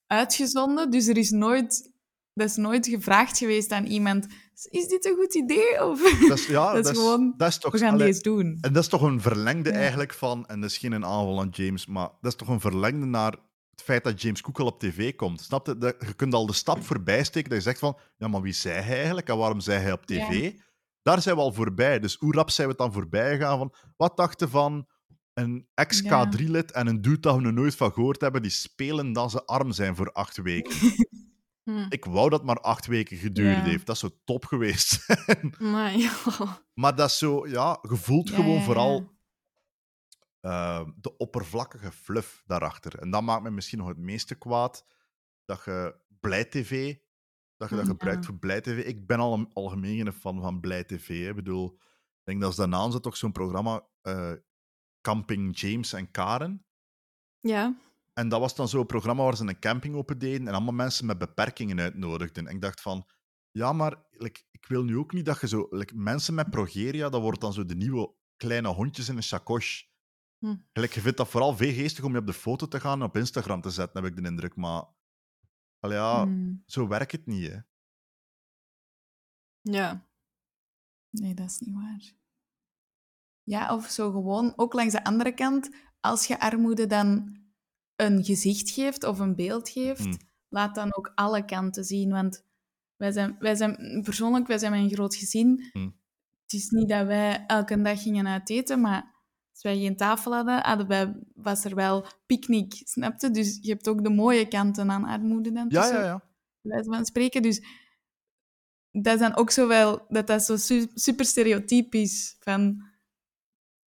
uitgezonden. 0.08 0.92
Dus 0.92 1.08
er 1.08 1.18
is 1.18 1.32
nooit, 1.32 1.92
dat 2.34 2.50
is 2.50 2.56
nooit 2.56 2.88
gevraagd 2.88 3.38
geweest 3.38 3.72
aan 3.72 3.86
iemand: 3.86 4.28
is 4.70 4.88
dit 4.88 5.06
een 5.06 5.16
goed 5.16 5.36
idee? 5.36 5.86
Of 5.86 6.02
dat 6.28 6.38
is, 6.38 6.48
ja, 6.48 6.74
dat 6.76 6.86
is 6.86 6.98
gewoon, 6.98 7.34
dat 7.38 7.48
is 7.50 7.58
toch... 7.58 7.72
we 7.72 7.78
gaan 7.78 7.94
allee, 7.94 8.08
eens 8.08 8.22
doen. 8.22 8.58
En 8.62 8.74
dat 8.74 8.84
is 8.84 8.90
toch 8.90 9.02
een 9.02 9.22
verlengde 9.22 9.70
Ja. 9.70 9.76
eigenlijk 9.76 10.14
van, 10.14 10.46
en 10.48 10.62
dat 10.62 10.70
is 10.70 10.78
geen 10.78 10.94
aanval 10.94 11.40
aan 11.40 11.50
James, 11.52 11.86
maar 11.86 12.10
dat 12.22 12.32
is 12.32 12.38
toch 12.38 12.48
een 12.48 12.60
verlengde 12.60 13.06
naar 13.06 13.32
het 13.72 13.84
feit 13.84 14.04
dat 14.04 14.22
James 14.22 14.42
Cook 14.42 14.60
al 14.60 14.66
op 14.66 14.80
tv 14.80 15.16
komt. 15.16 15.42
Snap 15.42 15.68
je? 15.68 15.78
Dat, 15.78 15.96
je 16.08 16.14
kunt 16.14 16.34
al 16.34 16.46
de 16.46 16.54
stap 16.54 16.84
voorbij 16.84 17.24
steken 17.24 17.50
dat 17.50 17.58
je 17.58 17.64
zegt 17.64 17.80
van, 17.80 17.98
ja, 18.18 18.28
maar 18.28 18.42
wie 18.42 18.54
zei 18.54 18.82
hij 18.82 18.96
eigenlijk 18.98 19.30
en 19.30 19.38
waarom 19.38 19.60
zei 19.60 19.82
hij 19.82 19.92
op 19.92 20.06
tv? 20.06 20.54
Daar 21.06 21.22
zijn 21.22 21.36
we 21.36 21.42
al 21.42 21.54
voorbij. 21.54 22.00
Dus 22.00 22.16
hoe 22.16 22.34
rap 22.34 22.50
zijn 22.50 22.68
we 22.68 22.76
dan 22.76 22.94
voorbij 22.94 23.32
gegaan 23.38 23.58
van, 23.58 23.74
wat 23.98 24.18
dachten 24.18 24.50
van 24.50 24.88
een 25.34 25.68
ex-K3-lid 25.74 26.72
en 26.72 26.88
een 26.88 27.02
dude 27.02 27.20
dat 27.20 27.36
we 27.36 27.42
nog 27.42 27.52
nooit 27.54 27.76
van 27.76 27.92
gehoord 27.94 28.22
hebben, 28.22 28.42
die 28.42 28.52
spelen 28.52 29.14
dat 29.14 29.32
ze 29.32 29.46
arm 29.46 29.72
zijn 29.72 29.96
voor 29.96 30.12
acht 30.12 30.38
weken. 30.38 30.76
Hm. 31.64 31.86
Ik 31.90 32.06
wou 32.06 32.30
dat 32.30 32.44
maar 32.44 32.60
acht 32.60 32.86
weken 32.86 33.18
geduurd 33.18 33.56
Ja. 33.58 33.64
heeft. 33.64 33.86
Dat 33.86 33.98
zou 33.98 34.12
top 34.24 34.46
geweest 34.46 35.02
zijn. 35.06 35.56
Maar 35.72 35.98
ja. 35.98 36.12
Maar 36.74 36.96
dat 36.96 37.10
is 37.10 37.18
zo, 37.18 37.48
ja, 37.48 37.80
je 37.82 37.96
voelt 37.96 38.30
Ja, 38.30 38.36
gewoon 38.36 38.58
ja, 38.58 38.62
vooral 38.64 39.14
eh, 40.40 40.86
de 40.96 41.18
oppervlakkige 41.18 41.92
fluff 41.92 42.44
daarachter. 42.46 43.00
En 43.00 43.10
dat 43.10 43.22
maakt 43.22 43.44
me 43.44 43.52
misschien 43.52 43.78
nog 43.78 43.88
het 43.88 43.98
meeste 43.98 44.36
kwaad. 44.36 44.86
Dat 45.46 45.62
je 45.66 45.96
Blij 46.20 46.46
TV, 46.46 46.96
dat 47.58 47.70
je 47.70 47.76
dat 47.76 47.86
Ja. 47.86 47.92
gebruikt 47.92 48.26
voor 48.26 48.38
Blij 48.38 48.62
TV. 48.62 48.86
Ik 48.86 49.08
ben 49.08 49.20
al 49.20 49.34
een 49.34 49.50
algemeen 49.54 50.14
fan 50.14 50.42
van 50.42 50.60
Blij 50.60 50.84
TV. 50.84 51.08
hè. 51.24 51.30
Ik 51.30 51.36
bedoel, 51.36 51.74
ik 51.74 52.22
denk 52.24 52.42
dat 52.42 52.54
ze 52.54 52.60
daarna 52.60 52.90
zit 52.92 53.02
toch 53.04 53.18
zo'n 53.18 53.32
programma 53.32 53.88
eh, 54.02 54.32
Camping 55.02 55.60
James 55.60 55.94
en 55.94 56.12
Karen. 56.12 56.66
Ja. 57.40 57.76
En 58.14 58.30
dat 58.30 58.40
was 58.40 58.56
dan 58.56 58.68
zo'n 58.68 58.86
programma 58.86 59.24
waar 59.24 59.36
ze 59.38 59.48
een 59.48 59.60
camping 59.60 59.96
open 59.96 60.18
deden 60.20 60.48
en 60.48 60.54
allemaal 60.54 60.74
mensen 60.74 61.06
met 61.06 61.18
beperkingen 61.18 61.80
uitnodigden. 61.80 62.48
En 62.48 62.56
ik 62.56 62.62
dacht 62.62 62.82
van, 62.82 63.08
ja, 63.52 63.74
maar 63.74 64.06
like, 64.12 64.42
ik 64.52 64.66
wil 64.66 64.84
nu 64.84 64.98
ook 64.98 65.14
niet 65.14 65.26
dat 65.26 65.42
je 65.42 65.48
zo... 65.48 65.68
like, 65.70 65.96
mensen 65.96 66.34
met 66.34 66.50
progeria, 66.50 67.10
dat 67.10 67.22
wordt 67.22 67.42
dan 67.42 67.54
zo 67.54 67.66
de 67.66 67.76
nieuwe 67.76 68.14
kleine 68.38 68.68
hondjes 68.68 69.10
in 69.10 69.18
een 69.18 69.24
sacoche. 69.24 69.86
Hm. 70.38 70.56
Like, 70.74 70.94
je 70.94 71.02
vindt 71.02 71.18
dat 71.18 71.28
vooral 71.30 71.56
veel 71.56 71.74
geestig 71.74 72.04
om 72.04 72.12
je 72.12 72.18
op 72.20 72.26
de 72.26 72.34
foto 72.34 72.68
te 72.68 72.80
gaan 72.80 73.00
en 73.00 73.06
op 73.08 73.18
Instagram 73.18 73.62
te 73.62 73.70
zetten, 73.70 74.04
heb 74.04 74.12
ik 74.12 74.24
de 74.24 74.30
indruk. 74.30 74.56
Maar 74.56 74.84
allee, 75.86 75.98
ja, 75.98 76.24
Hmm. 76.24 76.64
zo 76.66 76.88
werkt 76.88 77.12
het 77.12 77.26
niet, 77.26 77.52
hè. 77.52 77.58
Ja. 79.62 80.08
Nee, 81.10 81.34
dat 81.34 81.50
is 81.50 81.60
niet 81.60 81.76
waar. 81.76 82.14
Ja, 83.44 83.76
of 83.76 83.88
zo 83.90 84.12
gewoon, 84.12 84.54
ook 84.56 84.74
langs 84.74 84.94
de 84.94 85.04
andere 85.04 85.34
kant, 85.34 85.70
als 86.00 86.26
je 86.28 86.40
armoede 86.40 86.88
dan 86.88 87.38
een 87.96 88.24
gezicht 88.24 88.70
geeft 88.70 89.04
of 89.04 89.20
een 89.20 89.36
beeld 89.36 89.70
geeft, 89.70 90.04
Hmm. 90.04 90.18
laat 90.50 90.76
dan 90.76 90.96
ook 90.96 91.12
alle 91.16 91.46
kanten 91.46 91.84
zien. 91.84 92.10
Want 92.12 92.46
wij 92.96 93.12
zijn, 93.12 93.36
wij 93.40 93.56
zijn 93.56 94.02
persoonlijk, 94.04 94.48
wij 94.48 94.58
zijn 94.58 94.74
een 94.74 94.90
groot 94.90 95.16
gezin. 95.16 95.70
Hmm. 95.72 96.00
Het 96.42 96.54
is 96.54 96.70
niet 96.70 96.90
dat 96.90 97.08
wij 97.08 97.46
elke 97.46 97.82
dag 97.82 98.02
gingen 98.02 98.28
uit 98.28 98.50
eten, 98.50 98.82
maar 98.82 99.15
als 99.56 99.64
wij 99.64 99.80
geen 99.80 99.96
tafel 99.96 100.34
hadden, 100.34 100.62
hadden 100.62 100.88
wij, 100.88 101.16
was 101.36 101.66
er 101.66 101.76
wel 101.76 102.08
picknick, 102.26 102.74
snapte? 102.84 103.32
Dus 103.32 103.60
je 103.62 103.70
hebt 103.70 103.88
ook 103.88 104.04
de 104.04 104.10
mooie 104.10 104.48
kanten 104.48 104.92
aan 104.92 105.06
armoede 105.06 105.52
dan. 105.52 105.66
Ja, 105.70 105.82
tussen 105.82 106.00
ja, 106.00 106.06
ja. 106.06 106.24
wijze 106.62 106.90
van 106.90 107.06
spreken. 107.06 107.42
Dus 107.42 107.64
dat 108.92 109.14
is 109.14 109.20
dan 109.20 109.36
ook 109.36 109.52
zo 109.52 109.68
wel, 109.68 110.06
dat 110.08 110.28
dat 110.28 110.44
zo 110.44 110.58
su- 110.58 110.92
super 110.94 111.26
stereotypisch 111.26 112.36
van 112.40 112.84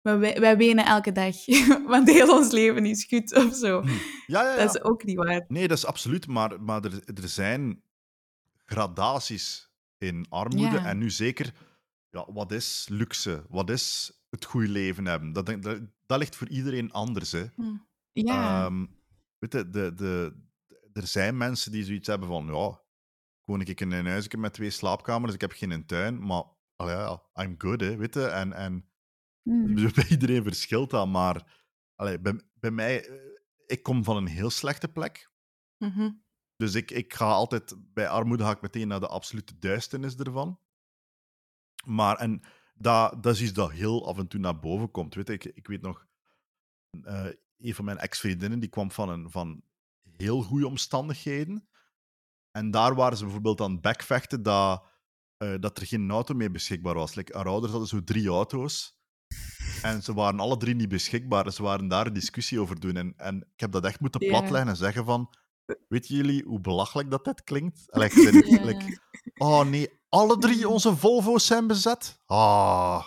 wij, 0.01 0.41
wij 0.41 0.57
wenen 0.57 0.85
elke 0.85 1.13
dag, 1.13 1.37
want 1.87 2.09
heel 2.09 2.37
ons 2.37 2.51
leven 2.51 2.87
is 2.87 3.05
goed 3.05 3.35
of 3.35 3.55
zo. 3.55 3.83
Ja, 4.27 4.43
ja, 4.43 4.51
ja. 4.51 4.57
Dat 4.57 4.75
is 4.75 4.83
ook 4.83 5.05
niet 5.05 5.17
waar. 5.17 5.45
Nee, 5.49 5.69
dat 5.69 5.77
is 5.77 5.87
absoluut. 5.87 6.27
Maar, 6.27 6.63
maar 6.63 6.85
er, 6.85 7.03
er 7.23 7.29
zijn 7.29 7.83
gradaties 8.65 9.71
in 9.99 10.27
armoede. 10.29 10.77
Ja. 10.77 10.85
En 10.85 10.99
nu 10.99 11.11
zeker, 11.11 11.53
ja, 12.11 12.33
wat 12.33 12.53
is 12.53 12.87
luxe? 12.91 13.45
Wat 13.49 13.71
is 13.71 14.18
het 14.29 14.45
goede 14.45 14.69
leven 14.69 15.07
hebben? 15.07 15.33
Dat, 15.33 15.47
dat, 15.47 15.81
dat 16.07 16.19
ligt 16.19 16.37
voor 16.37 16.49
iedereen 16.49 16.93
anders. 16.93 17.33
Hè. 17.33 17.47
Ja, 18.13 18.65
Ehm, 18.65 18.87
weet 19.39 19.53
je, 19.53 19.71
de, 19.71 19.95
de, 19.95 20.37
er 20.93 21.07
zijn 21.07 21.37
mensen 21.37 21.73
die 21.73 21.85
zoiets 21.85 22.07
hebben 22.07 22.29
van, 22.29 22.47
ja, 22.47 22.83
woon 23.45 23.61
ik 23.61 23.81
in 23.81 23.93
een 23.93 24.07
huisje 24.07 24.37
met 24.37 24.53
twee 24.53 24.71
slaapkamers, 24.71 25.35
ik 25.35 25.41
heb 25.41 25.53
geen 25.53 25.87
tuin, 25.87 26.27
maar 26.27 26.45
allee, 26.77 26.97
ja, 26.97 27.23
I'm 27.35 27.55
good, 27.59 27.81
hè, 27.81 27.97
weet 27.97 28.15
je. 28.15 28.27
En, 28.27 28.53
en 28.53 28.89
Mm. 29.49 29.75
bij 29.95 30.09
iedereen 30.09 30.43
verschilt 30.43 30.91
dat, 30.91 31.09
maar 31.09 31.63
allee, 31.95 32.21
bij, 32.21 32.41
bij 32.55 32.71
mij, 32.71 33.09
eh, 33.09 33.15
ik 33.67 33.83
kom 33.83 34.05
van 34.05 34.17
een 34.17 34.27
heel 34.27 34.51
slechte 34.51 34.89
plek. 34.89 35.31
Mhm. 35.79 36.11
Dus 36.57 36.75
ik, 36.75 36.91
ik 36.91 37.15
ga 37.15 37.31
altijd, 37.31 37.75
bij 37.79 38.09
armoede 38.09 38.45
ga 38.45 38.51
ik 38.51 38.61
meteen 38.61 38.89
naar 38.89 39.01
de 39.01 39.09
absolute 39.09 39.59
duisternis 39.59 40.17
ervan. 40.17 40.61
Maar, 41.85 42.17
en 42.17 42.43
dat, 42.79 43.23
dat 43.23 43.35
is 43.35 43.43
iets 43.43 43.53
dat 43.53 43.71
heel 43.71 44.07
af 44.09 44.19
en 44.19 44.29
toe 44.29 44.41
naar 44.41 44.59
boven 44.59 44.91
komt. 44.91 45.15
Weet 45.15 45.29
ik, 45.29 45.45
ik 45.45 45.67
weet 45.67 45.83
nog, 45.83 46.07
eh, 47.03 47.27
een 47.59 47.75
van 47.75 47.85
mijn 47.85 47.99
ex-vriendinnen, 47.99 48.61
die 48.61 48.69
kwam 48.69 48.91
van, 48.91 49.09
een, 49.09 49.31
van 49.31 49.63
heel 50.17 50.43
goede 50.43 50.67
omstandigheden. 50.67 51.69
En 52.51 52.71
daar 52.71 52.95
waren 52.95 53.17
ze 53.17 53.25
bijvoorbeeld 53.25 53.61
aan 53.61 53.73
het 53.73 53.81
backvechten 53.81 54.43
dat, 54.43 54.85
eh, 55.37 55.55
dat 55.61 55.79
er 55.79 55.87
geen 55.87 56.11
auto 56.11 56.35
meer 56.35 56.51
beschikbaar 56.51 56.95
was. 56.95 57.15
Like, 57.15 57.37
haar 57.37 57.47
ouders 57.47 57.71
hadden 57.71 57.89
zo 57.89 58.05
drie 58.05 58.29
auto's. 58.29 58.97
En 59.83 60.03
ze 60.03 60.15
waren 60.15 60.41
alle 60.41 60.57
drie 60.57 60.75
niet 60.75 60.89
beschikbaar. 60.89 61.53
Ze 61.53 61.63
waren 61.63 61.89
daar 61.89 62.07
een 62.07 62.13
discussie 62.13 62.61
over 62.61 62.81
doen. 62.81 62.97
En, 62.97 63.15
en 63.17 63.37
ik 63.37 63.61
heb 63.61 63.73
dat 63.73 63.85
echt 63.85 64.01
moeten 64.01 64.25
Ja. 64.25 64.29
platleggen 64.29 64.71
en 64.71 64.77
zeggen 64.77 65.05
van... 65.05 65.35
Weten 65.89 66.17
jullie 66.17 66.45
hoe 66.45 66.61
belachelijk 66.61 67.11
dat 67.11 67.25
dit 67.25 67.45
klinkt? 67.45 67.87
Like, 68.01 68.33
like, 68.65 69.01
oh 69.35 69.65
nee, 69.65 69.98
alle 70.09 70.39
drie 70.39 70.69
onze 70.69 70.97
Volvo's 70.97 71.47
zijn 71.47 71.67
bezet? 71.67 72.21
Ah, 72.27 73.05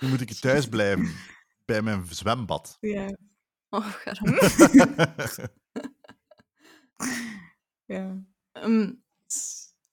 nu 0.00 0.08
moet 0.08 0.20
ik 0.20 0.32
thuis 0.32 0.68
blijven. 0.68 1.14
Bij 1.64 1.82
mijn 1.82 2.06
zwembad. 2.10 2.76
ja, 2.80 3.16
Oh, 3.70 3.86
ja. 7.86 8.22
Ehm, 8.52 8.92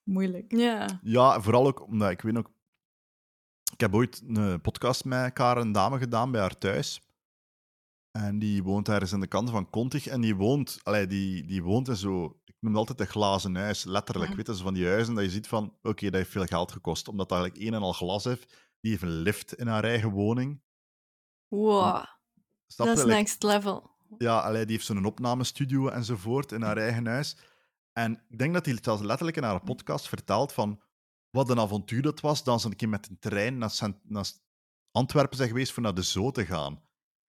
moeilijk. 0.03 0.51
ja. 0.51 0.99
Ja, 1.03 1.41
vooral 1.41 1.67
ook 1.67 1.81
omdat 1.81 2.11
ik 2.11 2.21
weet 2.21 2.33
nog. 2.33 2.51
Ik 3.73 3.79
heb 3.79 3.93
ooit 3.93 4.21
een 4.27 4.61
podcast 4.61 5.05
met 5.05 5.33
Karen 5.33 5.71
Dame 5.71 5.97
gedaan 5.97 6.31
bij 6.31 6.41
haar 6.41 6.57
thuis. 6.57 7.01
En 8.11 8.39
die 8.39 8.63
woont 8.63 8.89
ergens 8.89 9.13
aan 9.13 9.19
de 9.19 9.27
kant 9.27 9.49
van 9.49 9.69
Kontig. 9.69 10.07
En 10.07 10.21
die 10.21 10.35
woont, 10.35 10.79
allee, 10.83 11.07
die, 11.07 11.45
die 11.45 11.63
woont 11.63 11.87
in 11.87 11.95
zo. 11.95 12.39
Noem 12.65 12.75
altijd 12.75 12.99
een 12.99 13.07
glazen 13.07 13.55
huis, 13.55 13.83
letterlijk. 13.83 14.29
Mhm. 14.29 14.37
Weet 14.37 14.57
je, 14.57 14.63
van 14.63 14.73
die 14.73 14.87
huizen 14.87 15.15
dat 15.15 15.23
je 15.23 15.29
ziet 15.29 15.47
van. 15.47 15.77
Oké, 15.81 16.05
dat 16.05 16.13
heeft 16.13 16.31
veel 16.31 16.45
geld 16.45 16.71
gekost. 16.71 17.07
Omdat 17.07 17.29
dat 17.29 17.37
eigenlijk 17.37 17.67
één 17.67 17.73
en 17.73 17.81
al 17.81 17.93
glas 17.93 18.23
heeft. 18.23 18.53
Die 18.79 18.91
heeft 18.91 19.03
een 19.03 19.21
lift 19.21 19.53
in 19.53 19.67
haar 19.67 19.83
eigen 19.83 20.09
woning. 20.09 20.61
Wow, 21.47 22.05
dat 22.75 22.97
is 22.97 23.03
next 23.03 23.43
level. 23.43 23.91
Ja, 24.17 24.39
allee, 24.39 24.65
die 24.65 24.75
heeft 24.75 24.85
zo'n 24.85 25.05
opnamestudio 25.05 25.87
enzovoort 25.87 26.51
in 26.51 26.61
haar 26.61 26.77
eigen 26.77 27.07
huis. 27.07 27.37
En 27.93 28.23
ik 28.29 28.37
denk 28.37 28.53
dat 28.53 28.65
hij 28.65 28.73
het 28.73 28.83
zelfs 28.83 29.01
letterlijk 29.01 29.37
in 29.37 29.43
haar 29.43 29.63
podcast 29.63 30.07
vertelt 30.07 30.53
van 30.53 30.81
wat 31.29 31.49
een 31.49 31.59
avontuur 31.59 32.01
dat 32.01 32.19
was, 32.19 32.43
dat 32.43 32.61
ze 32.61 32.67
een 32.67 32.75
keer 32.75 32.89
met 32.89 33.07
een 33.07 33.19
trein 33.19 33.57
naar, 33.57 33.79
naar 34.03 34.31
Antwerpen 34.91 35.37
zijn 35.37 35.49
geweest 35.49 35.71
voor 35.71 35.83
naar 35.83 35.93
de 35.93 36.01
Zoo 36.01 36.31
te 36.31 36.45
gaan. 36.45 36.81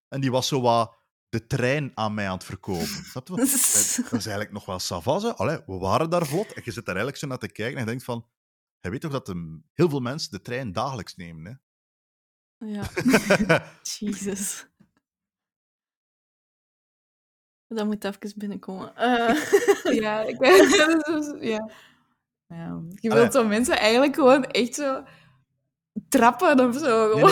En 0.09 0.21
die 0.21 0.31
was 0.31 0.49
zo 0.49 0.61
wat 0.61 0.96
de 1.29 1.47
trein 1.47 1.91
aan 1.95 2.15
mij 2.15 2.27
aan 2.27 2.35
het 2.35 2.45
verkopen. 2.45 2.87
Snap 3.13 3.29
je? 3.29 3.35
wat? 3.35 3.41
Dat, 3.41 3.49
is 3.49 4.11
eigenlijk 4.11 4.53
nog 4.53 4.65
wel 4.65 4.79
savas. 4.79 5.25
Allee, 5.25 5.61
we 5.67 5.79
waren 5.79 6.11
daar 6.11 6.27
vlot. 6.27 6.53
En 6.53 6.63
je 6.65 6.73
zit 6.73 6.85
daar 6.85 6.95
eigenlijk 6.95 7.17
zo 7.17 7.27
naar 7.27 7.39
te 7.39 7.53
kijken 7.53 7.75
en 7.75 7.81
je 7.81 7.87
denkt 7.87 8.05
van... 8.05 8.27
Je 8.81 8.91
weet 8.91 9.01
toch 9.01 9.13
dat 9.13 9.27
de, 9.27 9.61
heel 9.73 9.89
veel 9.89 10.01
mensen 10.01 10.31
de 10.31 10.43
trein 10.43 10.73
dagelijks 10.73 11.17
nemen, 11.17 11.45
hè? 11.45 11.53
Ja, 12.67 12.91
Jesus. 13.99 14.67
Dat 17.67 17.87
moet 17.87 18.05
even 18.05 18.33
binnenkomen. 18.37 18.97
Eh, 18.97 19.37
Ja, 20.03 20.23
ik 20.23 20.39
ben... 20.39 20.69
ja. 21.41 21.71
ja. 22.47 22.83
Je 22.95 23.15
wilt 23.15 23.33
zo 23.33 23.45
mensen 23.45 23.79
eigenlijk 23.79 24.15
gewoon 24.15 24.45
echt 24.45 24.75
zo 24.75 25.05
trappen 26.09 26.69
of 26.69 26.77
zo. 26.77 27.15
Nee, 27.15 27.25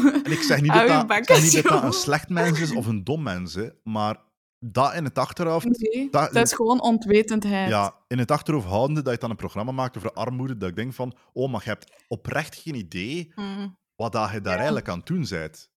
nee. 0.00 0.22
En 0.22 0.32
ik 0.32 0.42
zeg 0.42 0.60
niet 0.60 0.72
dat 0.72 1.08
dat, 1.08 1.26
zeg 1.26 1.42
niet 1.54 1.62
dat, 1.68 1.82
een 1.82 1.92
slecht 1.92 2.28
mens 2.28 2.60
is 2.60 2.74
of 2.74 2.86
een 2.86 3.04
dom 3.04 3.22
mens, 3.22 3.54
hè, 3.54 3.68
maar 3.82 4.16
dat 4.58 4.94
in 4.94 5.04
het 5.04 5.18
achterhoofd, 5.18 5.78
Nee, 5.78 6.10
dat- 6.10 6.32
dat 6.32 6.46
is 6.46 6.52
gewoon 6.52 6.80
onwetendheid. 6.80 7.68
ja, 7.68 7.94
in 8.08 8.18
het 8.18 8.30
achterhoofd 8.30 8.66
houdende 8.66 9.02
dat 9.02 9.12
je 9.12 9.18
dan 9.18 9.30
een 9.30 9.36
programma 9.36 9.72
maakt 9.72 9.96
over 9.96 10.12
armoede, 10.12 10.56
dat 10.56 10.68
ik 10.68 10.76
denk 10.76 10.92
van, 10.92 11.14
oh, 11.32 11.50
maar 11.50 11.60
je 11.64 11.68
hebt 11.70 12.04
oprecht 12.08 12.54
geen 12.54 12.74
idee 12.74 13.32
mm, 13.34 13.76
wat 13.96 14.12
dat 14.12 14.30
je 14.30 14.40
daar 14.40 14.52
Ja. 14.52 14.56
eigenlijk 14.58 14.88
aan 14.88 14.98
het 14.98 15.06
doen 15.06 15.26
bent. 15.28 15.70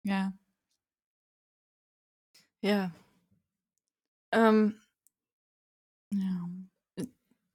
Ja. 0.00 0.36
ja. 2.58 2.90
Ehm, 4.28 4.70
ja. 6.08 6.48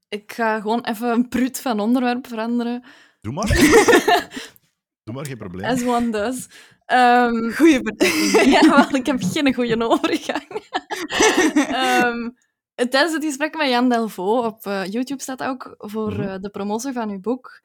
ik 0.07 0.31
ga 0.33 0.61
gewoon 0.61 0.83
even 0.85 1.09
een 1.11 1.29
prut 1.29 1.59
van 1.61 1.79
onderwerp 1.79 2.27
veranderen. 2.27 2.83
Doe 3.23 3.33
maar. 3.33 3.47
Doe 5.03 5.13
maar, 5.15 5.25
geen 5.25 5.37
probleem. 5.37 5.65
As 5.65 5.83
one 5.83 6.09
does. 6.09 6.47
Ehm, 6.85 7.51
Goeie 7.51 7.79
vertelling. 7.83 8.31
ja, 8.61 8.69
wel, 8.69 8.95
ik 8.99 9.05
heb 9.05 9.17
geen 9.21 9.53
goede 9.53 9.87
overgang. 9.87 10.47
Ehm, 11.55 12.29
tijdens 12.75 13.13
het 13.13 13.23
gesprek 13.23 13.55
met 13.57 13.69
Jan 13.69 13.89
Delvaux 13.89 14.47
op 14.47 14.65
eh, 14.65 14.85
YouTube 14.85 15.21
staat 15.21 15.43
ook 15.43 15.75
voor 15.77 16.11
Mhm. 16.11 16.21
eh, 16.21 16.39
de 16.39 16.49
promotie 16.49 16.91
van 16.93 17.09
uw 17.09 17.19
boek. 17.19 17.61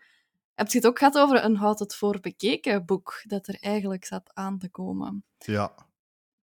Heb 0.55 0.69
je 0.69 0.79
het 0.79 0.87
ook 0.87 0.99
gehad 0.99 1.19
over 1.19 1.45
een 1.45 1.57
houd 1.57 1.79
het 1.79 1.95
voor 1.95 2.21
bekeken 2.21 2.85
boek 2.87 3.21
dat 3.27 3.49
er 3.49 3.57
eigenlijk 3.61 4.05
zat 4.05 4.31
aan 4.35 4.59
te 4.59 4.69
komen? 4.71 5.25
Ja. 5.39 5.75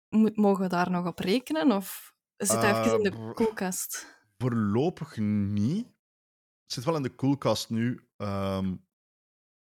Moet, 0.09 0.37
mogen 0.37 0.63
we 0.63 0.69
daar 0.69 0.91
nog 0.91 1.05
op 1.05 1.19
rekenen 1.19 1.71
of 1.71 2.13
zit 2.37 2.61
dat 2.61 2.77
even 2.85 2.97
in 2.97 3.03
de 3.03 3.17
Eh, 3.17 3.33
koelkast? 3.33 4.17
Voorlopig 4.37 5.17
niet. 5.17 5.85
Het 6.63 6.73
zit 6.73 6.83
wel 6.83 6.95
in 6.95 7.03
de 7.03 7.15
koelkast 7.15 7.69
nu. 7.69 8.07
ehm, 8.17 8.75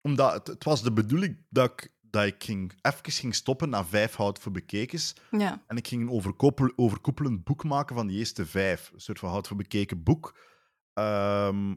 omdat 0.05 0.32
het, 0.32 0.47
het 0.47 0.64
was 0.64 0.82
de 0.82 0.93
bedoeling 0.93 1.47
dat 1.48 1.70
ik, 1.70 1.93
dat 2.01 2.24
ik 2.24 2.44
ging, 2.44 2.72
even 2.82 3.12
ging 3.12 3.35
stoppen 3.35 3.68
na 3.68 3.85
vijf 3.85 4.14
hout 4.14 4.39
voor 4.39 4.52
bekekens. 4.52 5.14
Ja. 5.31 5.62
En 5.66 5.76
ik 5.76 5.89
ging 5.89 6.02
een 6.02 6.10
overkoepel, 6.10 6.72
overkoepelend 6.76 7.44
boek 7.44 7.64
maken 7.64 7.97
van 7.97 8.06
die 8.06 8.18
eerste 8.18 8.47
vijf. 8.47 8.90
Een 8.94 9.01
soort 9.01 9.18
van 9.18 9.31
hout 9.31 9.47
voor 9.47 9.56
bekeken 9.56 10.02
boek. 10.02 10.39
Ehm, 10.93 11.74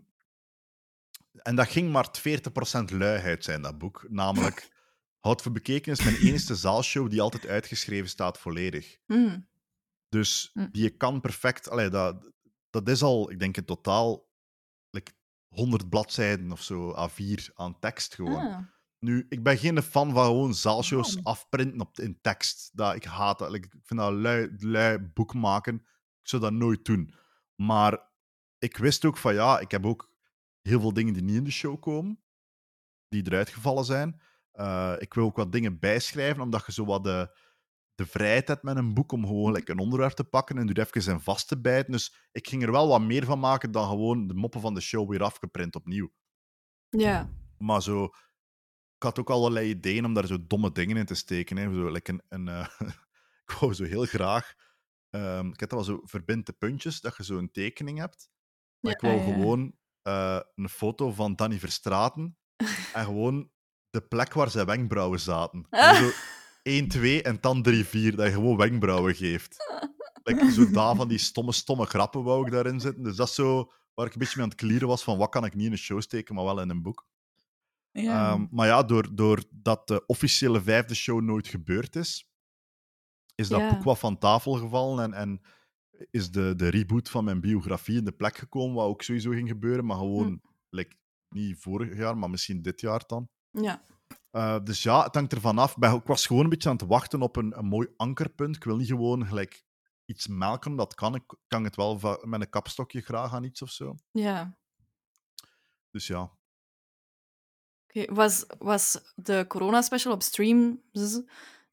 en 1.32 1.56
dat 1.56 1.68
ging 1.68 1.92
maar 1.92 2.10
40% 2.12 2.92
luiheid 2.92 3.44
zijn, 3.44 3.62
dat 3.62 3.78
boek. 3.78 4.06
Namelijk, 4.10 4.70
hout 5.26 5.42
voor 5.42 5.52
bekeken 5.52 5.92
is 5.92 6.04
mijn 6.04 6.16
enige 6.16 6.56
zaalshow 6.56 7.10
die 7.10 7.22
altijd 7.22 7.48
uitgeschreven 7.48 8.10
staat 8.10 8.38
volledig. 8.38 8.98
Mm. 9.06 9.48
Dus 10.10 10.50
Hm. 10.54 10.68
die 10.72 10.90
kan 10.90 11.22
perfect... 11.22 11.70
Allee, 11.70 11.90
dat, 11.90 12.32
dat 12.70 12.90
is 12.90 13.02
al, 13.02 13.32
ik 13.32 13.40
denk 13.40 13.58
in 13.58 13.66
totaal, 13.66 14.27
100 15.48 15.90
bladzijden 15.90 16.52
of 16.52 16.62
zo, 16.62 17.10
A4 17.10 17.54
aan 17.54 17.80
tekst 17.80 18.16
gewoon. 18.16 18.52
Ah. 18.52 18.60
Nu, 19.00 19.26
ik 19.30 19.44
ben 19.44 19.58
geen 19.58 19.82
fan 19.82 20.14
van 20.14 20.26
gewoon 20.26 20.54
zaalshows 20.54 21.24
afprinten 21.24 21.82
op, 21.82 22.00
in 22.00 22.22
tekst. 22.22 22.70
Dat, 22.74 22.96
ik 22.96 23.04
haat 23.04 23.40
dat. 23.40 23.54
Ik 23.54 23.68
vind 23.84 24.00
dat 24.00 24.14
lui, 24.14 24.56
lui 24.60 25.00
boek 25.00 25.34
maken. 25.34 25.76
Ik 26.22 26.28
zou 26.30 26.42
dat 26.42 26.54
nooit 26.54 26.86
doen. 26.86 27.14
Maar 27.56 28.08
ik 28.60 28.78
wist 28.78 29.06
ook 29.06 29.18
van 29.18 29.34
ja, 29.34 29.60
ik 29.60 29.72
heb 29.72 29.86
ook 29.86 30.12
heel 30.62 30.80
veel 30.80 30.94
dingen 30.94 31.14
die 31.14 31.24
niet 31.24 31.36
in 31.36 31.44
de 31.44 31.52
show 31.52 31.82
komen, 31.82 32.20
die 33.08 33.26
eruit 33.26 33.50
gevallen 33.50 33.86
zijn. 33.86 34.22
Eh, 34.52 34.94
ik 34.98 35.14
wil 35.14 35.24
ook 35.24 35.36
wat 35.36 35.52
dingen 35.52 35.80
bijschrijven, 35.80 36.44
omdat 36.44 36.66
je 36.66 36.72
zo 36.72 36.86
wat 36.86 37.04
de, 37.04 37.38
de 37.98 38.06
vrijheid 38.06 38.48
hebt 38.48 38.64
met 38.64 38.78
een 38.78 38.94
boek 38.94 39.12
om 39.12 39.26
gewoon 39.26 39.52
like, 39.52 39.72
een 39.72 39.80
onderwerp 39.80 40.12
te 40.12 40.24
pakken 40.24 40.58
en 40.58 40.70
er 40.70 40.80
even 40.80 41.14
in 41.14 41.20
vast 41.20 41.48
te 41.48 41.62
bijten. 41.62 41.92
Dus 41.92 42.16
ik 42.32 42.48
ging 42.48 42.64
er 42.64 42.72
wel 42.72 42.88
wat 42.88 43.02
meer 43.02 43.26
van 43.26 43.40
maken 43.40 43.72
dan 43.72 43.90
gewoon 43.90 44.28
de 44.28 44.34
moppen 44.34 44.62
van 44.62 44.74
de 44.74 44.82
show 44.82 45.10
weer 45.10 45.24
afgeprint 45.24 45.76
opnieuw. 45.76 46.12
Ja. 46.90 47.30
Maar 47.58 47.82
zo... 47.82 48.04
Ik 48.96 49.04
had 49.04 49.20
ook 49.20 49.30
allerlei 49.30 49.70
ideeën 49.70 50.06
om 50.06 50.14
daar 50.14 50.26
zo 50.26 50.48
domme 50.48 50.72
dingen 50.72 50.98
in 50.98 51.06
te 51.06 51.16
steken. 51.16 51.58
Hè. 51.58 51.74
Zo, 51.74 51.92
like 51.92 52.12
een, 52.12 52.22
een, 52.30 52.48
eh, 52.48 52.68
ik 53.46 53.52
wou 53.60 53.74
zo 53.74 53.84
heel 53.84 54.06
graag... 54.06 54.54
ehm, 55.10 55.48
ik 55.48 55.60
heb 55.60 55.72
wel 55.72 55.84
zo 55.84 56.02
verbinte 56.04 56.54
puntjes, 56.54 57.02
dat 57.02 57.18
je 57.18 57.24
zo 57.24 57.38
een 57.38 57.52
tekening 57.52 57.98
hebt. 57.98 58.30
Maar 58.80 58.92
ik 58.92 59.02
wou 59.02 59.16
Ja, 59.16 59.24
ja. 59.26 59.34
gewoon 59.34 59.76
eh, 60.02 60.40
een 60.56 60.70
foto 60.70 61.12
van 61.12 61.36
Danny 61.36 61.60
Verstraten 61.60 62.38
en 62.94 63.06
gewoon 63.06 63.52
de 63.90 64.02
plek 64.02 64.34
waar 64.34 64.50
zijn 64.50 64.66
wenkbrauwen 64.66 65.20
zaten. 65.20 65.66
Ah. 65.70 65.96
Zo 65.96 66.12
1, 66.68 66.88
2 66.88 67.22
en 67.22 67.38
dan 67.42 67.62
3, 67.62 67.86
4, 67.86 68.16
dat 68.16 68.26
je 68.28 68.32
gewoon 68.34 68.58
wenkbrauwen 68.58 69.16
geeft. 69.16 69.56
Like, 70.24 70.52
zo 70.52 70.70
daar 70.72 70.96
van 70.96 71.08
die 71.08 71.18
stomme, 71.18 71.52
stomme 71.52 71.86
grappen 71.86 72.24
wou 72.24 72.46
ik 72.46 72.52
daarin 72.52 72.80
zitten. 72.80 73.04
Dus 73.04 73.16
dat 73.16 73.28
is 73.28 73.36
zo 73.36 73.72
waar 73.94 74.06
ik 74.06 74.14
een 74.14 74.20
beetje 74.20 74.34
mee 74.36 74.44
aan 74.46 74.52
het 74.52 74.60
klieren 74.62 74.88
was 74.88 75.04
van 75.04 75.18
wat 75.18 75.30
kan 75.30 75.46
ik 75.46 75.56
niet 75.56 75.66
in 75.66 75.72
een 75.72 75.78
show 75.78 76.02
steken, 76.02 76.36
maar 76.36 76.44
wel 76.44 76.62
in 76.62 76.70
een 76.70 76.82
boek. 76.82 77.08
Ja. 77.92 78.32
Ehm, 78.32 78.46
maar 78.52 78.68
ja, 78.68 78.84
door- 78.84 79.16
doordat 79.16 79.88
de 79.88 80.04
officiële 80.06 80.62
vijfde 80.62 80.96
show 80.96 81.22
nooit 81.22 81.48
gebeurd 81.48 81.96
is, 81.96 82.30
is 83.36 83.48
dat 83.48 83.60
Ja. 83.60 83.70
boek 83.74 83.84
wat 83.84 84.00
van 84.00 84.18
tafel 84.18 84.54
gevallen 84.54 85.04
en, 85.04 85.14
en 85.14 85.42
is 86.12 86.32
de, 86.32 86.54
de 86.56 86.68
reboot 86.68 87.10
van 87.10 87.24
mijn 87.24 87.42
biografie 87.42 87.98
in 87.98 88.06
de 88.06 88.12
plek 88.12 88.38
gekomen, 88.38 88.76
wat 88.76 88.86
ook 88.88 89.02
sowieso 89.02 89.32
ging 89.32 89.48
gebeuren, 89.50 89.86
maar 89.86 89.98
gewoon 89.98 90.28
Hm. 90.28 90.38
like, 90.70 90.96
niet 91.30 91.58
vorig 91.60 91.98
jaar, 91.98 92.18
maar 92.18 92.30
misschien 92.30 92.62
dit 92.62 92.82
jaar 92.82 93.04
dan. 93.08 93.30
Ja. 93.52 93.84
Eh, 94.32 94.58
dus 94.64 94.84
ja, 94.84 95.04
het 95.04 95.16
hangt 95.16 95.34
ervan 95.34 95.58
af. 95.58 95.76
Ik 95.78 96.06
was 96.06 96.26
gewoon 96.26 96.44
een 96.44 96.50
beetje 96.50 96.70
aan 96.70 96.76
het 96.76 96.88
wachten 96.88 97.22
op 97.22 97.36
een, 97.36 97.58
een 97.58 97.66
mooi 97.66 97.88
ankerpunt. 97.96 98.56
Ik 98.56 98.64
wil 98.64 98.78
niet 98.78 98.88
gewoon 98.88 99.28
gelijk 99.28 99.66
iets 100.06 100.28
melken, 100.28 100.76
dat 100.76 100.96
kan. 100.96 101.16
Ik 101.16 101.36
kan 101.48 101.64
het 101.64 101.76
wel 101.76 102.20
met 102.22 102.42
een 102.42 102.50
kapstokje 102.50 103.02
graag 103.02 103.34
aan 103.34 103.44
iets 103.44 103.62
of 103.62 103.70
zo. 103.70 103.96
Ja. 104.12 104.58
Dus 105.92 106.08
ja. 106.08 106.36
Was, 108.06 108.46
was 108.58 109.14
de 109.16 109.46
corona-special 109.48 110.14
op 110.14 110.22
streams 110.22 111.22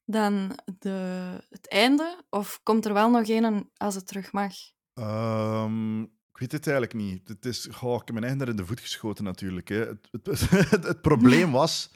dan 0.05 0.59
de, 0.79 0.89
het 1.49 1.69
einde? 1.69 2.23
Of 2.29 2.59
komt 2.63 2.85
er 2.85 2.93
wel 2.93 3.09
nog 3.09 3.27
een 3.27 3.71
als 3.77 3.95
het 3.95 4.07
terug 4.07 4.31
mag? 4.31 4.53
Ehm, 4.93 6.01
ik 6.01 6.37
weet 6.37 6.51
het 6.51 6.67
eigenlijk 6.67 6.97
niet. 6.97 7.27
Het 7.27 7.45
is, 7.45 7.67
goh, 7.71 7.93
ik 7.93 8.07
heb 8.07 8.11
mijn 8.11 8.21
eigen 8.23 8.39
daar 8.39 8.49
in 8.49 8.55
de 8.55 8.65
voet 8.65 8.79
geschoten 8.79 9.23
natuurlijk. 9.23 9.67
Hè. 9.67 9.85
Het, 9.87 10.07
het, 10.11 10.49
het, 10.69 10.83
het 10.83 11.01
probleem 11.01 11.51
was, 11.51 11.89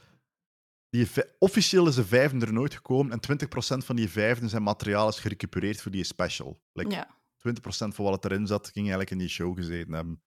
die 0.89 1.07
officieel 1.39 1.87
is 1.87 1.95
de 1.95 2.05
vijfde 2.05 2.45
er 2.45 2.53
nooit 2.53 2.73
gekomen 2.73 3.11
en 3.11 3.39
20% 3.47 3.85
van 3.85 3.95
die 3.95 4.09
vijfde 4.09 4.47
zijn 4.47 4.63
materiaal 4.63 5.07
is 5.07 5.19
gerecupereerd 5.19 5.81
voor 5.81 5.91
die 5.91 6.03
special. 6.03 6.61
Like, 6.73 6.91
Ja. 6.91 7.17
20% 7.37 7.95
van 7.95 8.05
wat 8.05 8.13
het 8.13 8.31
erin 8.31 8.47
zat, 8.47 8.65
ging 8.65 8.77
eigenlijk 8.77 9.11
in 9.11 9.17
die 9.17 9.27
show 9.27 9.57
gezeten 9.57 9.93
hebben. 9.93 10.23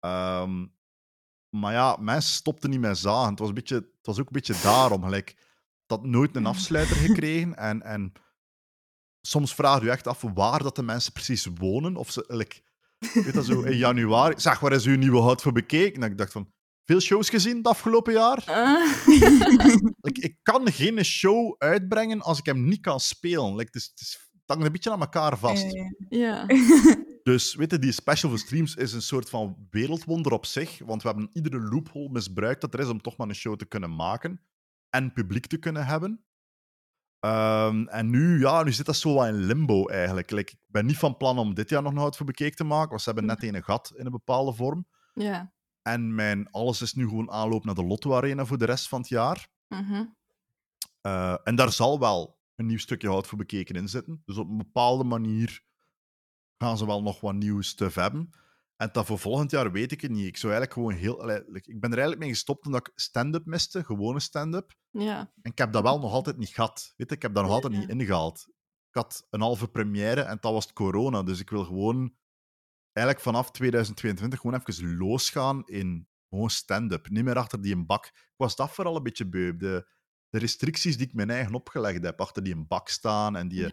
Ehm, 0.00 0.66
maar 1.48 1.72
ja, 1.72 1.96
mensen 2.00 2.32
stopten 2.32 2.70
niet 2.70 2.80
met 2.80 2.98
zagen. 2.98 3.30
Het 3.30 3.38
was, 3.38 3.48
een 3.48 3.54
beetje, 3.54 3.74
het 3.74 4.06
was 4.06 4.18
ook 4.18 4.26
een 4.26 4.32
beetje 4.32 4.60
daarom. 4.62 5.02
Gelijk, 5.02 5.36
had 5.86 6.04
nooit 6.04 6.36
een 6.36 6.46
afsluiter 6.46 6.96
gekregen. 7.06 7.56
En, 7.56 7.82
en 7.82 8.12
soms 9.20 9.54
vraag 9.54 9.78
je 9.78 9.84
je 9.84 9.90
echt 9.90 10.06
af 10.06 10.20
waar 10.34 10.62
dat 10.62 10.76
de 10.76 10.82
mensen 10.82 11.12
precies 11.12 11.48
wonen. 11.54 11.96
Of 11.96 12.10
ze, 12.10 12.24
like, 12.26 12.56
ik 12.98 13.10
weet 13.24 13.34
dat 13.34 13.44
zo, 13.44 13.60
in 13.62 13.76
januari... 13.76 14.40
Zeg, 14.40 14.60
waar 14.60 14.72
is 14.72 14.86
uw 14.86 14.96
nieuwe 14.96 15.20
hout 15.20 15.42
voor 15.42 15.52
bekeken? 15.52 16.02
En 16.02 16.10
ik 16.10 16.18
dacht 16.18 16.32
van, 16.32 16.52
veel 16.88 17.00
shows 17.00 17.28
gezien 17.28 17.56
het 17.56 17.66
afgelopen 17.66 18.12
jaar? 18.12 18.44
Like, 20.04 20.20
ik 20.20 20.36
kan 20.42 20.72
geen 20.72 21.04
show 21.04 21.54
uitbrengen 21.58 22.20
als 22.20 22.38
ik 22.38 22.46
hem 22.46 22.64
niet 22.64 22.80
kan 22.80 23.00
spelen. 23.00 23.50
Like, 23.50 23.64
het, 23.64 23.74
is, 23.74 23.88
het, 23.90 24.00
is, 24.00 24.28
het 24.32 24.42
hangt 24.46 24.64
een 24.64 24.72
beetje 24.72 24.90
aan 24.90 25.00
elkaar 25.00 25.38
vast. 25.38 25.72
Ja, 25.72 25.92
ja. 26.08 26.46
Dus 27.22 27.54
weet 27.54 27.70
je, 27.70 27.78
die 27.78 27.92
special 27.92 28.30
voor 28.30 28.38
streams 28.38 28.74
is 28.74 28.92
een 28.92 29.02
soort 29.02 29.30
van 29.30 29.66
wereldwonder 29.70 30.32
op 30.32 30.46
zich. 30.46 30.78
Want 30.84 31.02
we 31.02 31.08
hebben 31.08 31.30
iedere 31.32 31.60
loophole 31.60 32.08
misbruikt 32.08 32.60
dat 32.60 32.74
er 32.74 32.80
is 32.80 32.88
om 32.88 33.00
toch 33.00 33.16
maar 33.16 33.28
een 33.28 33.34
show 33.34 33.56
te 33.56 33.66
kunnen 33.66 33.94
maken. 33.94 34.40
En 34.90 35.12
publiek 35.12 35.46
te 35.46 35.58
kunnen 35.58 35.86
hebben. 35.86 36.24
Ehm, 37.20 37.86
en 37.86 38.10
nu, 38.10 38.40
ja, 38.40 38.62
nu 38.62 38.72
zit 38.72 38.86
dat 38.86 38.96
zo 38.96 39.14
wat 39.14 39.26
in 39.26 39.44
limbo 39.44 39.86
eigenlijk. 39.86 40.30
Like, 40.30 40.52
ik 40.52 40.58
ben 40.66 40.86
niet 40.86 40.96
van 40.98 41.16
plan 41.16 41.38
om 41.38 41.54
dit 41.54 41.68
jaar 41.68 41.82
nog 41.82 41.92
een 41.92 41.98
hout 41.98 42.16
voor 42.16 42.26
bekeken 42.26 42.56
te 42.56 42.64
maken. 42.64 42.88
Want 42.88 43.02
ze 43.02 43.10
hebben 43.10 43.26
net 43.26 43.42
een 43.42 43.64
gat 43.64 43.92
in 43.96 44.04
een 44.04 44.12
bepaalde 44.12 44.52
vorm. 44.52 44.86
Ja. 45.14 45.52
En 45.92 46.14
mijn 46.14 46.50
alles 46.50 46.82
is 46.82 46.94
nu 46.94 47.08
gewoon 47.08 47.30
aanloop 47.30 47.64
naar 47.64 47.74
de 47.74 47.84
Lotto 47.84 48.14
Arena 48.14 48.44
voor 48.44 48.58
de 48.58 48.64
rest 48.64 48.88
van 48.88 49.00
het 49.00 49.08
jaar. 49.08 49.48
Mhm. 49.68 50.04
Eh, 51.00 51.36
en 51.44 51.56
daar 51.56 51.72
zal 51.72 51.98
wel 51.98 52.38
een 52.54 52.66
nieuw 52.66 52.78
stukje 52.78 53.08
hout 53.08 53.26
voor 53.26 53.38
bekeken 53.38 53.74
in 53.74 53.88
zitten. 53.88 54.22
Dus 54.24 54.36
op 54.36 54.48
een 54.48 54.56
bepaalde 54.56 55.04
manier 55.04 55.62
gaan 56.58 56.78
ze 56.78 56.86
wel 56.86 57.02
nog 57.02 57.20
wat 57.20 57.34
nieuw 57.34 57.60
stuff 57.60 57.94
hebben. 57.94 58.30
En 58.76 58.88
dat 58.92 59.06
voor 59.06 59.18
volgend 59.18 59.50
jaar 59.50 59.72
weet 59.72 59.92
ik 59.92 60.00
het 60.00 60.10
niet. 60.10 60.26
Ik 60.26 60.36
zou 60.36 60.52
eigenlijk 60.52 60.72
gewoon 60.72 61.02
heel... 61.02 61.30
ik 61.52 61.80
ben 61.80 61.90
er 61.90 61.98
eigenlijk 61.98 62.18
mee 62.18 62.28
gestopt 62.28 62.66
omdat 62.66 62.86
ik 62.86 62.92
stand-up 62.94 63.46
miste, 63.46 63.84
gewone 63.84 64.20
stand-up. 64.20 64.74
Ja. 64.90 65.18
En 65.18 65.50
ik 65.50 65.58
heb 65.58 65.72
dat 65.72 65.82
wel 65.82 65.98
nog 65.98 66.12
altijd 66.12 66.36
niet 66.36 66.48
gehad. 66.48 66.94
Weet 66.96 67.08
je, 67.08 67.14
ik 67.16 67.22
heb 67.22 67.34
dat 67.34 67.44
nog 67.44 67.52
altijd 67.52 67.72
Ja. 67.72 67.78
niet 67.78 67.88
ingehaald. 67.88 68.46
Ik 68.88 68.94
had 68.94 69.26
een 69.30 69.40
halve 69.40 69.68
première 69.68 70.20
en 70.20 70.38
dat 70.40 70.52
was 70.52 70.64
het 70.64 70.74
corona. 70.74 71.22
Dus 71.22 71.40
ik 71.40 71.50
wil 71.50 71.64
gewoon 71.64 72.14
eigenlijk 72.98 73.20
vanaf 73.20 73.50
2022 73.50 74.40
gewoon 74.40 74.60
even 74.66 74.96
losgaan 74.96 75.62
in 75.66 76.08
gewoon 76.28 76.50
stand-up. 76.50 77.08
Niet 77.08 77.24
meer 77.24 77.36
achter 77.38 77.60
die 77.62 77.74
een 77.74 77.86
bak. 77.86 78.06
Ik 78.06 78.34
was 78.36 78.56
dat 78.56 78.70
vooral 78.70 78.96
een 78.96 79.02
beetje 79.02 79.28
beu. 79.28 79.56
De, 79.56 79.88
de 80.30 80.38
restricties 80.38 80.96
die 80.96 81.06
ik 81.06 81.14
mijn 81.14 81.30
eigen 81.30 81.54
opgelegd 81.54 82.02
heb, 82.04 82.20
achter 82.20 82.42
die 82.42 82.54
een 82.54 82.66
bak 82.66 82.88
staan 82.88 83.36
en 83.36 83.48
die, 83.48 83.72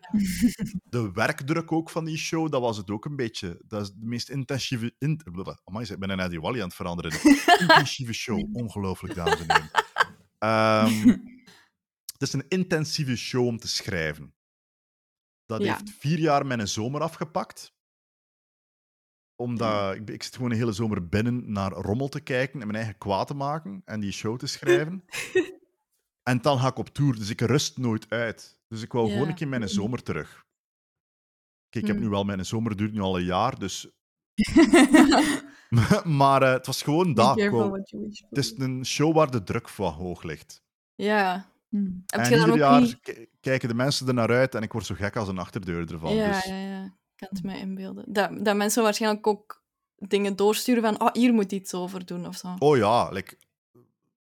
de 0.84 1.12
werkdruk 1.14 1.72
ook 1.72 1.90
van 1.90 2.06
die 2.06 2.18
show, 2.18 2.52
dat 2.52 2.62
was 2.62 2.78
het 2.78 2.90
ook 2.90 3.06
een 3.06 3.16
beetje. 3.16 3.62
Dat 3.68 3.82
is 3.82 3.92
de 3.92 4.06
meest 4.06 4.30
intensieve... 4.30 4.96
In, 4.98 5.22
amai, 5.64 5.86
ik 5.90 6.00
ben 6.00 6.10
een 6.10 6.20
Eddie 6.20 6.42
Wally 6.42 6.60
aan 6.60 6.68
het 6.68 6.76
veranderen. 6.76 7.12
intensieve 7.60 8.14
show. 8.14 8.56
Ongelooflijk, 8.56 9.16
dames 9.16 9.40
en 9.46 9.52
heren. 9.52 9.70
Ehm, 10.40 11.08
het 12.14 12.22
is 12.22 12.34
een 12.34 12.48
intensieve 12.48 13.16
show 13.16 13.46
om 13.46 13.58
te 13.60 13.68
schrijven. 13.68 14.34
Dat 15.46 15.62
Ja. 15.64 15.72
heeft 15.78 15.92
vier 16.00 16.20
jaar 16.20 16.46
mijn 16.46 16.68
zomer 16.68 17.02
afgepakt. 17.02 17.75
Omdat 19.36 19.96
ik, 19.96 20.10
ik 20.10 20.24
zit 20.24 20.36
gewoon 20.36 20.52
een 20.52 20.58
hele 20.58 20.72
zomer 20.72 21.08
binnen 21.08 21.52
naar 21.52 21.72
rommel 21.72 22.08
te 22.08 22.20
kijken 22.20 22.60
en 22.62 22.68
mijn 22.68 22.78
eigen 22.78 22.98
kwaad 22.98 23.28
te 23.28 23.34
maken 23.34 23.82
en 23.86 24.00
die 24.00 24.12
show 24.12 24.38
te 24.38 24.48
schrijven. 24.48 25.04
en 26.30 26.42
dan 26.42 26.60
ga 26.60 26.68
ik 26.68 26.78
op 26.78 26.90
tour, 26.90 27.16
dus 27.16 27.30
ik 27.30 27.42
rust 27.42 27.78
nooit 27.78 28.10
uit. 28.10 28.60
Dus 28.68 28.82
ik 28.82 28.92
wou 28.92 29.12
gewoon 29.12 29.28
een 29.28 29.36
keer 29.36 29.48
mijn 29.48 29.70
zomer 29.70 30.04
terug. 30.04 30.46
Kijk, 31.70 31.86
ik 31.86 31.92
heb 31.92 32.00
nu 32.00 32.10
wel 32.10 32.24
mijn 32.24 32.46
zomer, 32.46 32.76
duurt 32.76 32.94
nu 32.94 33.00
al 33.00 33.18
een 33.18 33.26
jaar, 33.26 33.60
dus. 33.60 33.90
maar 36.20 36.42
eh, 36.42 36.52
het 36.52 36.66
was 36.66 36.82
gewoon 36.82 37.10
ik 37.10 37.50
for. 37.50 37.72
het 38.30 38.38
is 38.38 38.58
een 38.58 38.86
show 38.86 39.16
waar 39.16 39.32
de 39.32 39.44
druk 39.44 39.70
wat 39.70 39.94
hoog 39.94 40.24
ligt. 40.24 40.64
Ja. 40.96 41.50
Hmm. 41.70 42.04
Heb 42.06 42.20
en 42.20 42.30
je 42.30 42.36
dan 42.36 42.40
ieder 42.40 42.54
ook 42.54 42.72
jaar 42.72 42.82
niet... 42.82 43.00
Ja, 46.16 46.32
dus... 46.32 46.44
ja, 46.44 46.60
ja. 46.60 46.98
Ik 47.16 47.28
kan 47.28 47.30
het 47.32 47.44
mij 47.44 47.60
inbeelden. 47.60 48.04
Dat, 48.08 48.46
dat 48.46 48.56
mensen 48.56 48.84
waarschijnlijk 48.84 49.28
ook 49.28 49.64
dingen 49.98 50.36
doorsturen 50.36 50.84
van 50.84 51.02
oh, 51.02 51.14
hier 51.14 51.34
moet 51.34 51.52
iets 51.52 51.74
over 51.74 52.06
doen 52.06 52.28
of 52.28 52.36
zo. 52.36 52.56
Oh 52.60 52.78
ja, 52.78 53.10
like, 53.10 53.38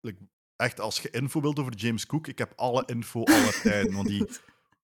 like, 0.01 0.19
echt 0.57 0.81
als 0.81 1.01
je 1.01 1.11
info 1.11 1.41
wilt 1.41 1.59
over 1.59 1.75
James 1.75 2.07
Cook, 2.07 2.27
ik 2.27 2.39
heb 2.39 2.53
alle 2.57 2.83
info 2.87 3.25
alle 3.25 3.61
tijden. 3.63 3.95
Want 3.95 4.07
die, 4.09 4.27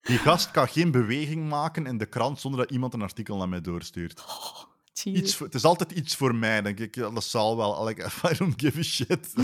die 0.01 0.17
gast 0.17 0.51
kan 0.51 0.67
geen 0.67 0.91
beweging 0.91 1.49
maken 1.49 1.85
in 1.85 1.97
de 1.97 2.05
krant 2.05 2.39
zonder 2.39 2.59
dat 2.59 2.71
iemand 2.71 2.93
een 2.93 3.01
artikel 3.01 3.37
naar 3.37 3.49
mij 3.49 3.61
doorstuurt. 3.61 4.19
Oh. 4.19 4.65
Iets 5.03 5.35
voor- 5.35 5.45
het 5.45 5.55
is 5.55 5.63
altijd 5.63 5.91
iets 5.91 6.15
voor 6.15 6.35
mij, 6.35 6.61
denk 6.61 6.79
ik. 6.79 6.93
Dat 6.95 7.23
zal 7.23 7.57
wel. 7.57 7.85
Like, 7.85 8.09
I 8.31 8.37
don't 8.37 8.61
give 8.61 8.79
a 8.79 8.83
shit. 8.83 9.33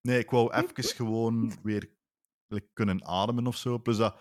Nee, 0.00 0.18
ik 0.18 0.30
wou 0.30 0.52
even 0.52 0.84
gewoon 0.84 1.58
weer 1.62 1.90
kunnen 2.72 3.04
ademen 3.06 3.46
of 3.46 3.56
zo. 3.56 3.78
Plus 3.78 3.96
dat, 3.96 4.16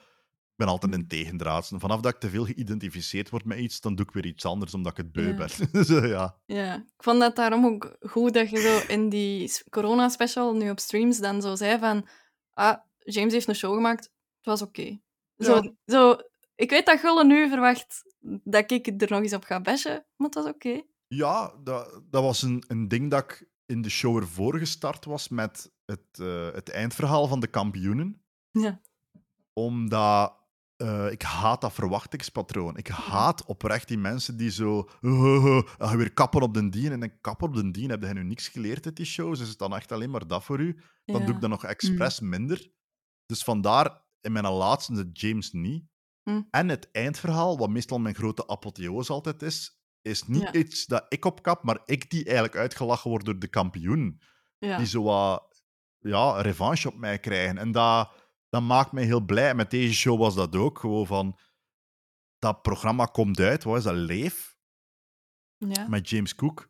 ben 0.57 0.67
altijd 0.67 0.93
een 0.93 1.07
tegendraad. 1.07 1.71
Vanaf 1.75 2.01
dat 2.01 2.13
ik 2.13 2.19
te 2.19 2.29
veel 2.29 2.45
geïdentificeerd 2.45 3.29
word 3.29 3.45
met 3.45 3.57
iets, 3.57 3.81
dan 3.81 3.95
doe 3.95 4.05
ik 4.05 4.11
weer 4.11 4.25
iets 4.25 4.45
anders, 4.45 4.73
omdat 4.73 4.91
ik 4.91 4.97
het 4.97 5.11
beu 5.11 5.27
Ja. 5.27 5.35
ben. 5.35 5.49
dus, 5.71 5.89
eh, 5.89 6.09
ja. 6.09 6.37
Ja, 6.45 6.75
ik 6.75 7.03
vond 7.03 7.19
dat 7.19 7.35
daarom 7.35 7.65
ook 7.65 7.97
goed 7.99 8.33
dat 8.33 8.49
je 8.49 8.57
zo 8.61 8.93
in 8.93 9.09
die 9.09 9.51
corona-special 9.69 10.53
nu 10.55 10.69
op 10.69 10.79
streams 10.79 11.17
dan 11.19 11.41
zo 11.41 11.55
zei 11.55 11.79
van 11.79 12.07
ah, 12.53 12.77
James 12.97 13.33
heeft 13.33 13.47
een 13.47 13.55
show 13.55 13.73
gemaakt, 13.75 14.03
het 14.03 14.45
was 14.45 14.61
oké. 14.61 14.99
Zo, 15.37 15.55
Ja. 15.55 15.71
zo, 15.85 16.15
ik 16.55 16.69
weet 16.69 16.85
dat 16.85 16.99
Gulle 16.99 17.25
nu 17.25 17.49
verwacht 17.49 18.03
dat 18.43 18.71
ik 18.71 19.01
er 19.01 19.09
nog 19.11 19.21
eens 19.21 19.33
op 19.33 19.43
ga 19.43 19.61
bashen, 19.61 20.05
maar 20.15 20.27
het 20.29 20.35
was 20.35 20.45
oké. 20.45 20.81
Ja, 21.07 21.53
dat, 21.63 22.01
dat 22.09 22.23
was 22.23 22.41
een, 22.41 22.63
een 22.67 22.87
ding 22.87 23.11
dat 23.11 23.23
ik 23.23 23.47
in 23.65 23.81
de 23.81 23.89
show 23.89 24.17
ervoor 24.17 24.57
gestart 24.57 25.05
was 25.05 25.29
met 25.29 25.71
het, 25.85 26.19
eh, 26.19 26.51
het 26.53 26.69
eindverhaal 26.69 27.27
van 27.27 27.39
de 27.39 27.47
kampioenen. 27.47 28.21
Ja. 28.51 28.81
Omdat 29.53 30.36
eh, 30.77 31.11
ik 31.11 31.21
haat 31.21 31.61
dat 31.61 31.73
verwachtingspatroon. 31.73 32.77
Ik 32.77 32.87
haat 32.87 33.45
oprecht 33.45 33.87
die 33.87 33.97
mensen 33.97 34.37
die 34.37 34.51
zo 34.51 34.89
"Uh, 35.01 35.61
uh, 35.81 35.91
weer 35.91 36.13
kappen 36.13 36.41
op 36.41 36.53
den 36.53 36.69
dien. 36.69 36.91
En 36.91 36.99
dan 36.99 37.21
kappen 37.21 37.47
op 37.47 37.55
den 37.55 37.71
dien, 37.71 37.89
heb 37.89 38.03
je 38.03 38.13
nu 38.13 38.23
niks 38.23 38.47
geleerd 38.47 38.85
uit 38.85 38.95
die 38.95 39.05
shows? 39.05 39.39
Is 39.39 39.49
het 39.49 39.57
dan 39.57 39.75
echt 39.75 39.91
alleen 39.91 40.09
maar 40.09 40.27
dat 40.27 40.43
voor 40.43 40.59
u? 40.59 40.79
Dan 41.05 41.25
doe 41.25 41.35
ik 41.35 41.41
dat 41.41 41.49
nog 41.49 41.63
expres 41.65 42.19
minder. 42.19 42.71
Dus 43.25 43.43
vandaar 43.43 44.01
in 44.21 44.31
mijn 44.31 44.47
laatste, 44.47 44.93
de 44.93 45.09
James 45.13 45.51
niet. 45.51 45.83
Hm. 46.23 46.41
En 46.51 46.69
het 46.69 46.89
eindverhaal, 46.91 47.57
wat 47.57 47.69
meestal 47.69 47.99
mijn 47.99 48.15
grote 48.15 48.47
apotheose 48.47 49.13
altijd 49.13 49.41
is, 49.41 49.81
is 50.01 50.27
niet 50.27 50.41
Ja. 50.41 50.53
iets 50.53 50.85
dat 50.85 51.05
ik 51.09 51.25
opkap, 51.25 51.63
maar 51.63 51.79
ik 51.85 52.09
die 52.09 52.23
eigenlijk 52.23 52.55
uitgelachen 52.55 53.09
word 53.09 53.25
door 53.25 53.39
de 53.39 53.47
kampioen. 53.47 54.21
Ja. 54.59 54.77
die 54.77 54.85
zo 54.85 55.03
wat, 55.03 55.63
ja, 55.99 56.41
revanche 56.41 56.87
op 56.87 56.95
mij 56.95 57.19
krijgen. 57.19 57.57
En 57.57 57.71
dat, 57.71 58.11
dat 58.49 58.61
maakt 58.61 58.91
mij 58.91 59.03
heel 59.03 59.21
blij. 59.25 59.55
Met 59.55 59.71
deze 59.71 59.93
show 59.93 60.19
was 60.19 60.35
dat 60.35 60.55
ook. 60.55 60.79
Gewoon 60.79 61.07
van, 61.07 61.37
dat 62.39 62.61
programma 62.61 63.05
komt 63.05 63.39
uit, 63.39 63.63
wat 63.63 63.77
is 63.77 63.83
dat, 63.83 63.95
Leef? 63.95 64.55
ja. 65.57 65.87
met 65.87 66.09
James 66.09 66.35
Cook. 66.35 66.67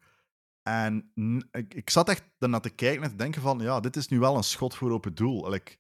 En 0.64 1.12
ik, 1.52 1.74
ik 1.74 1.90
zat 1.90 2.10
echt 2.10 2.24
daarna 2.38 2.60
te 2.60 2.70
kijken 2.70 3.04
en 3.04 3.10
te 3.10 3.16
denken 3.16 3.42
van, 3.42 3.60
ja, 3.60 3.80
dit 3.80 3.96
is 3.96 4.08
nu 4.08 4.20
wel 4.20 4.36
een 4.38 4.44
schot 4.44 4.76
voor 4.76 4.92
open 4.92 5.16
doel. 5.16 5.50
Like, 5.50 5.78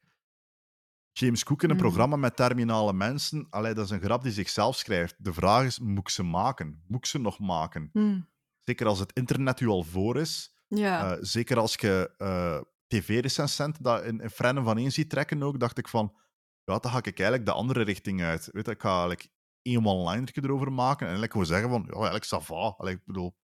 James 1.11 1.43
Cook 1.43 1.63
in 1.63 1.69
een 1.69 1.75
Mhm. 1.75 1.85
programma 1.85 2.15
met 2.15 2.35
terminale 2.35 2.93
mensen, 2.93 3.47
allee, 3.49 3.73
dat 3.73 3.85
is 3.85 3.91
een 3.91 4.01
grap 4.01 4.23
die 4.23 4.31
zichzelf 4.31 4.75
schrijft. 4.75 5.15
De 5.23 5.33
vraag 5.33 5.65
is, 5.65 5.79
moet 5.79 5.99
ik 5.99 6.09
ze 6.09 6.23
maken? 6.23 6.83
Moet 6.87 6.97
ik 6.97 7.05
ze 7.05 7.19
nog 7.19 7.39
maken? 7.39 7.89
Hm. 7.93 8.21
Zeker 8.63 8.87
als 8.87 8.99
het 8.99 9.13
internet 9.13 9.59
u 9.59 9.67
al 9.67 9.83
voor 9.83 10.17
is. 10.17 10.55
Ja. 10.67 11.11
Eh, 11.11 11.17
zeker 11.21 11.57
als 11.59 11.75
je 11.75 12.13
eh, 12.17 12.61
tv-recensenten 12.87 13.83
dat 13.83 14.03
in, 14.03 14.19
in 14.21 14.29
frennen 14.29 14.63
van 14.63 14.77
één 14.77 14.91
ziet 14.91 15.09
trekken 15.09 15.43
ook, 15.43 15.59
dacht 15.59 15.77
ik 15.77 15.87
van, 15.87 16.15
ja, 16.63 16.79
dan 16.79 16.91
ga 16.91 16.97
ik 16.97 17.05
eigenlijk 17.05 17.45
de 17.45 17.51
andere 17.51 17.81
richting 17.81 18.21
uit. 18.21 18.49
Weet 18.51 18.65
je, 18.65 18.71
ik 18.71 18.81
ga 18.81 18.89
eigenlijk 18.89 19.29
één 19.61 19.85
one-liner 19.85 20.43
erover 20.43 20.71
maken 20.71 21.07
en 21.07 21.13
eigenlijk 21.13 21.31
gewoon 21.31 21.47
zeggen 21.47 21.69
van, 21.69 21.83
ja, 21.85 22.09
eigenlijk 22.09 22.25
ça 22.25 22.45
va. 22.45 22.75
Allee, 22.77 22.93
ik 22.93 23.05
bedoel... 23.05 23.37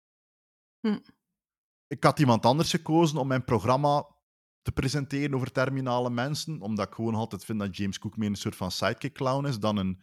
Hm. 0.81 0.99
Ik 1.87 2.05
had 2.05 2.19
iemand 2.19 2.47
anders 2.47 2.71
gekozen 2.71 3.19
om 3.19 3.27
mijn 3.27 3.45
programma 3.45 4.17
te 4.63 4.73
presenteren 4.73 5.35
over 5.35 5.53
terminale 5.53 6.11
mensen, 6.11 6.61
omdat 6.61 6.87
ik 6.87 6.95
gewoon 6.95 7.15
altijd 7.15 7.45
vind 7.45 7.59
dat 7.59 7.77
James 7.77 7.99
Cook 7.99 8.17
meer 8.17 8.29
een 8.29 8.37
soort 8.37 8.57
van 8.57 8.71
sidekick-clown 8.71 9.47
is 9.47 9.59
dan 9.59 9.77
een, 9.77 10.03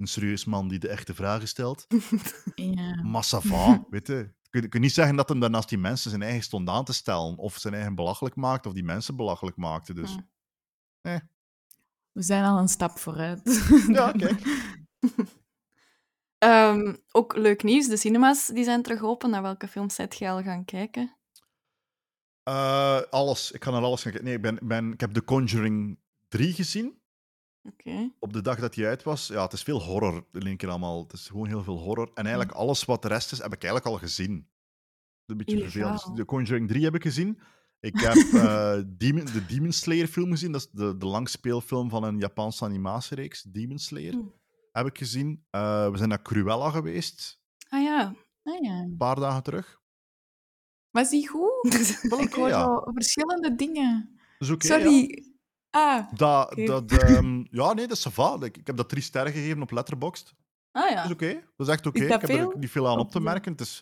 een 0.00 0.06
serieus 0.06 0.44
man 0.44 0.68
die 0.68 0.78
de 0.78 0.88
echte 0.88 1.14
vragen 1.14 1.48
stelt. 1.48 1.86
Ja. 2.54 3.20
Va, 3.22 3.84
weet 3.90 4.06
je. 4.06 4.30
Je 4.50 4.68
kunt- 4.68 4.82
niet 4.82 4.92
zeggen 4.92 5.16
dat 5.16 5.28
hem 5.28 5.40
dan 5.40 5.50
naast 5.50 5.68
die 5.68 5.78
mensen 5.78 6.10
zijn 6.10 6.22
eigen 6.22 6.42
stond 6.42 6.68
aan 6.68 6.84
te 6.84 6.92
stellen, 6.92 7.36
of 7.38 7.56
zijn 7.58 7.74
eigen 7.74 7.94
belachelijk 7.94 8.34
maakt, 8.36 8.66
of 8.66 8.72
die 8.72 8.84
mensen 8.84 9.16
belachelijk 9.16 9.56
maakte. 9.56 9.94
Dus 9.94 10.16
Hm. 11.02 11.18
We 12.12 12.22
zijn 12.22 12.44
al 12.44 12.58
een 12.58 12.68
stap 12.68 12.98
vooruit. 12.98 13.64
ja, 13.88 14.12
kijk. 14.12 14.42
Ehm, 16.38 16.94
ook 17.12 17.36
leuk 17.36 17.62
nieuws, 17.62 17.88
de 17.88 17.96
cinema's 17.96 18.46
die 18.46 18.64
zijn 18.64 18.82
terug 18.82 19.02
open. 19.02 19.30
Naar 19.30 19.42
welke 19.42 19.68
films 19.68 19.94
zet 19.94 20.18
je 20.18 20.28
al 20.28 20.42
gaan 20.42 20.64
kijken? 20.64 21.16
Eh, 22.42 23.00
alles. 23.10 23.50
Ik 23.50 23.64
ga 23.64 23.70
naar 23.70 23.82
alles 23.82 24.02
gaan 24.02 24.12
kijken. 24.12 24.28
Nee, 24.28 24.36
ik, 24.36 24.42
ben, 24.42 24.58
ben, 24.68 24.92
ik 24.92 25.00
heb 25.00 25.12
The 25.12 25.24
Conjuring 25.24 25.98
3 26.28 26.52
gezien. 26.52 26.99
Op 28.18 28.32
de 28.32 28.40
dag 28.42 28.58
dat 28.58 28.74
hij 28.74 28.86
uit 28.88 29.02
was. 29.02 29.26
Ja, 29.26 29.42
het 29.42 29.52
is 29.52 29.62
veel 29.62 29.82
horror. 29.82 30.26
De 30.32 30.40
linker 30.40 30.68
allemaal. 30.68 31.02
Het 31.02 31.12
is 31.12 31.26
gewoon 31.26 31.46
heel 31.46 31.62
veel 31.62 31.78
horror. 31.78 32.10
En 32.14 32.24
eigenlijk 32.26 32.56
alles 32.56 32.84
wat 32.84 33.02
de 33.02 33.08
rest 33.08 33.32
is, 33.32 33.38
heb 33.38 33.52
ik 33.52 33.62
eigenlijk 33.62 33.94
al 33.94 33.98
gezien. 33.98 34.48
Een 35.26 35.36
beetje 35.36 35.56
Illegaal. 35.56 35.70
vervelend. 35.70 36.06
Dus 36.06 36.16
De 36.16 36.24
Conjuring 36.24 36.68
3 36.68 36.84
heb 36.84 36.94
ik 36.94 37.02
gezien. 37.02 37.40
Ik 37.80 38.00
heb 38.00 38.16
eh, 38.16 38.80
Demon, 38.98 39.24
de 39.24 39.46
Demon 39.46 39.72
Slayer 39.72 40.06
film 40.06 40.30
gezien. 40.30 40.52
Dat 40.52 40.60
is 40.60 40.68
de, 40.70 40.96
de 40.96 41.06
langspeelfilm 41.06 41.90
van 41.90 42.04
een 42.04 42.18
Japanse 42.18 42.64
animatiereeks. 42.64 43.42
Demon 43.42 43.78
Slayer. 43.78 44.14
Heb 44.72 44.86
ik 44.86 44.98
gezien. 44.98 45.44
Eh, 45.50 45.90
we 45.90 45.96
zijn 45.96 46.08
naar 46.08 46.22
Cruella 46.22 46.70
geweest. 46.70 47.40
Ah 47.68 47.82
ja. 47.82 48.14
Ah, 48.42 48.62
ja. 48.64 48.78
Een 48.78 48.96
paar 48.96 49.16
dagen 49.16 49.42
terug. 49.42 49.80
Was 50.90 51.10
die 51.10 51.28
goed? 51.28 51.74
Ik 52.26 52.32
hoor 52.32 52.48
ja. 52.48 52.64
zo 52.64 52.82
verschillende 52.84 53.54
dingen. 53.54 54.18
Ja. 54.38 55.29
Ah, 55.70 56.12
Dat, 56.14 56.50
Oké. 56.52 56.64
dat, 56.64 56.92
ehm, 57.02 57.44
ja, 57.50 57.72
nee, 57.72 57.86
dat 57.86 57.96
is 57.96 58.06
va. 58.10 58.36
Ik, 58.40 58.56
ik 58.56 58.66
heb 58.66 58.76
dat 58.76 58.88
drie 58.88 59.02
sterren 59.02 59.32
gegeven 59.32 59.62
op 59.62 59.70
Letterboxd. 59.70 60.34
Ah 60.72 60.88
ja. 60.90 60.94
Dat 60.94 61.04
is 61.04 61.10
oké. 61.10 61.32
Dat 61.56 61.66
is 61.66 61.72
echt 61.72 61.86
oké. 61.86 61.98
Is 62.02 62.08
dat 62.08 62.22
Ik 62.22 62.28
heb 62.28 62.30
er 62.30 62.36
veel? 62.36 62.54
niet 62.58 62.70
veel 62.70 62.88
aan 62.88 62.98
op 62.98 63.10
te 63.10 63.20
merken. 63.20 63.52
Het 63.52 63.60
is, 63.60 63.76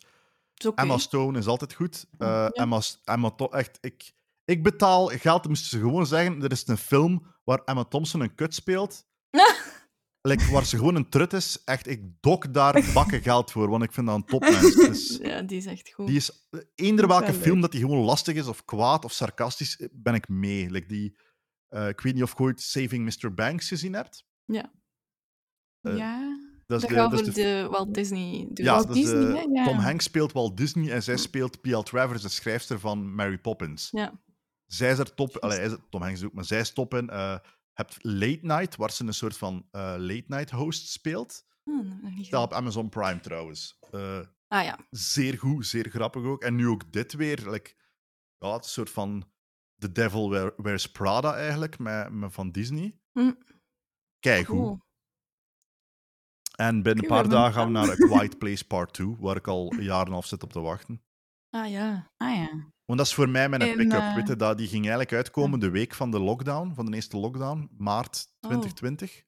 Het 0.55 0.63
is 0.63 0.67
oké. 0.67 0.81
Emma 0.83 0.99
Stone 0.99 1.39
is 1.39 1.47
altijd 1.47 1.75
goed. 1.75 2.07
Eh. 2.19 2.47
Emma, 2.51 2.81
Emma 3.05 3.33
echt, 3.51 3.79
ik, 3.81 4.13
ik 4.45 4.63
betaal 4.63 5.07
geld, 5.07 5.43
dan 5.43 5.51
moesten 5.51 5.69
ze 5.69 5.79
gewoon 5.79 6.07
zeggen, 6.07 6.43
er 6.43 6.53
is 6.53 6.67
een 6.67 6.77
film 6.77 7.27
waar 7.45 7.63
Emma 7.65 7.85
Thompson 7.85 8.21
een 8.21 8.35
kut 8.35 8.55
speelt. 8.55 9.07
like, 10.29 10.51
waar 10.53 10.65
ze 10.65 10.77
gewoon 10.77 10.95
een 10.95 11.09
trut 11.09 11.33
is. 11.33 11.63
Echt, 11.65 11.87
ik 11.87 12.03
dok 12.21 12.55
daar 12.55 12.85
bakken 12.95 13.23
geld 13.23 13.51
voor, 13.51 13.69
want 13.69 13.83
ik 13.83 13.93
vind 13.93 14.07
dat 14.07 14.17
een 14.17 14.25
topmens. 14.25 14.75
Dus, 14.75 15.19
Ja, 15.23 15.43
die 15.43 15.57
is 15.57 15.67
echt 15.67 15.93
goed. 15.93 16.07
die 16.07 16.17
is, 16.17 16.49
eender 16.75 17.09
welke 17.09 17.33
wel 17.33 17.41
film 17.41 17.61
dat 17.61 17.73
die 17.73 17.81
gewoon 17.81 18.05
lastig 18.05 18.35
is, 18.37 18.47
of 18.47 18.65
kwaad, 18.65 19.05
of 19.05 19.13
sarcastisch, 19.13 19.89
ben 19.93 20.15
ik 20.15 20.29
mee. 20.29 20.71
Like 20.71 20.87
die, 20.87 21.17
eh, 21.69 21.89
ik 21.89 22.01
weet 22.01 22.15
niet 22.15 22.23
of 22.23 22.31
je 22.39 22.45
ooit 22.45 22.61
Saving 22.61 23.05
Mr. 23.23 23.35
Banks 23.35 23.69
gezien 23.69 23.93
hebt. 23.93 24.27
Eh, 25.81 25.97
ja. 25.97 26.37
Dat 26.67 26.83
is 26.83 26.89
de, 26.89 26.95
dat 26.95 27.11
de 27.11 27.33
de 27.33 27.67
Walt 27.71 27.95
Disney. 27.95 28.49
Ja, 28.55 28.75
Walt 28.75 28.93
Disney? 28.93 29.47
Ja. 29.53 29.65
Tom 29.65 29.79
Hanks 29.79 30.05
speelt 30.05 30.33
Walt 30.33 30.57
Disney 30.57 30.93
en 30.93 31.03
zij 31.03 31.17
speelt 31.17 31.61
P.L. 31.61 31.81
Travers, 31.83 32.23
de 32.23 32.29
schrijfster 32.29 32.81
van 32.81 33.15
Mary 33.15 33.39
Poppins. 33.39 33.89
Ja. 33.91 34.21
Zij 34.67 34.91
is 34.91 34.99
er 34.99 35.15
top... 35.15 35.37
Allee, 35.37 35.61
is- 35.61 35.77
Tom 35.91 36.03
Hanks 36.03 36.25
ook, 36.25 36.33
maar 36.33 36.45
zij 36.45 36.61
is 36.61 36.73
top 36.73 36.95
in. 36.95 37.09
eh 37.11 37.39
hebt 37.73 37.97
Late 38.01 38.39
Night, 38.43 38.77
waar 38.77 38.91
ze 38.91 39.05
een 39.05 39.15
soort 39.15 39.37
van 39.37 39.69
late 39.73 40.25
night 40.27 40.51
host 40.51 40.89
speelt. 40.89 41.47
Hm, 41.63 42.17
gezien. 42.17 42.37
op 42.37 42.53
Amazon 42.53 42.89
Prime 42.89 43.21
trouwens. 43.21 43.79
Ah 44.49 44.65
ja. 44.65 44.79
zeer 44.91 45.39
goed, 45.39 45.67
zeer 45.67 45.89
grappig 45.89 46.23
ook. 46.23 46.43
En 46.43 46.55
nu 46.55 46.69
ook 46.69 46.93
dit 46.93 47.13
weer. 47.13 47.51
Like, 47.51 47.75
ja, 48.39 48.53
het 48.53 48.61
is 48.61 48.67
een 48.67 48.73
soort 48.73 48.91
van 48.91 49.31
The 49.79 49.93
Devil 49.93 50.31
Wear- 50.31 50.55
Wears 50.57 50.91
Prada 50.91 51.35
eigenlijk, 51.35 51.79
met, 51.79 52.11
met 52.13 52.33
van 52.33 52.51
Disney. 52.51 52.99
Hm. 53.13 53.33
Kijk 54.19 54.47
hoe. 54.47 54.57
Cool. 54.59 54.87
En 56.57 56.83
binnen 56.83 57.05
een 57.05 57.11
paar 57.11 57.29
dagen 57.29 57.53
gaan 57.53 57.67
we 57.67 57.73
naar 57.73 57.91
A 57.91 57.95
Quiet 57.95 58.39
Place 58.39 58.67
Part 58.67 58.93
2, 58.93 59.17
waar 59.19 59.37
ik 59.37 59.47
al 59.47 59.73
een 59.73 59.83
jaar 59.83 60.01
en 60.01 60.07
een 60.07 60.13
half 60.13 60.27
zit 60.27 60.43
op 60.43 60.53
te 60.53 60.61
wachten. 60.61 61.03
Ah 61.51 61.71
ja. 61.71 62.13
Ah 62.17 62.35
ja. 62.37 62.49
Want 62.85 62.99
dat 62.99 63.07
is 63.07 63.15
voor 63.15 63.29
mij 63.29 63.49
mijn 63.49 63.77
pick-up. 63.77 64.15
weet 64.15 64.29
je, 64.29 64.37
dat, 64.37 64.59
die 64.59 64.67
ging 64.67 64.81
eigenlijk 64.81 65.13
uitkomen 65.13 65.61
de 65.61 65.71
week 65.71 65.95
van 65.95 66.11
de 66.11 66.21
lockdown, 66.21 66.75
van 66.75 66.87
de 66.87 66.95
eerste 66.95 67.17
lockdown, 67.17 67.71
maart 67.77 68.27
Oh. 68.41 68.49
2020. 68.51 69.23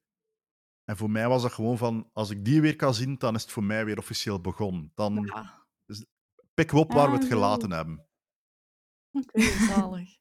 En 0.84 0.96
voor 0.96 1.10
mij 1.10 1.28
was 1.28 1.42
dat 1.42 1.52
gewoon 1.52 1.78
van, 1.78 2.10
als 2.12 2.30
ik 2.30 2.44
die 2.44 2.60
weer 2.60 2.76
kan 2.76 2.94
zien, 2.94 3.18
dan 3.18 3.34
is 3.34 3.42
het 3.42 3.50
voor 3.50 3.64
mij 3.64 3.84
weer 3.84 3.98
officieel 3.98 4.40
begonnen. 4.40 4.92
Dan 4.94 5.24
ja. 5.34 5.66
pikken 6.54 6.76
we 6.76 6.82
op 6.82 6.92
waar 6.92 7.06
we 7.06 7.14
het 7.14 7.22
Ah, 7.22 7.28
gelaten 7.28 7.70
hebben. 7.72 8.06
Oké, 9.10 9.40
zalig. 9.40 10.18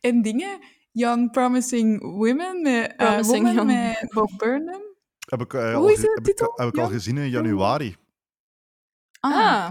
En 0.00 0.22
dingen? 0.22 0.58
Young 0.92 1.30
Promising 1.30 2.00
Women 2.02 2.62
met, 2.62 2.90
eh, 2.90 2.96
Promising 2.96 3.36
Woman 3.46 3.54
Young. 3.54 3.66
met 4.00 4.10
Bob 4.12 4.30
Burnham. 4.36 4.80
Heb 5.30 5.40
ik, 5.40 5.54
eh, 5.54 5.60
Hoe 5.64 5.74
al, 5.74 5.88
is 5.88 5.96
heb 6.02 6.10
ik, 6.18 6.24
titel? 6.24 6.52
heb 6.56 6.68
ik 6.68 6.78
al 6.78 6.88
gezien 6.88 7.16
in 7.18 7.28
januari. 7.28 7.96
Ah. 9.20 9.68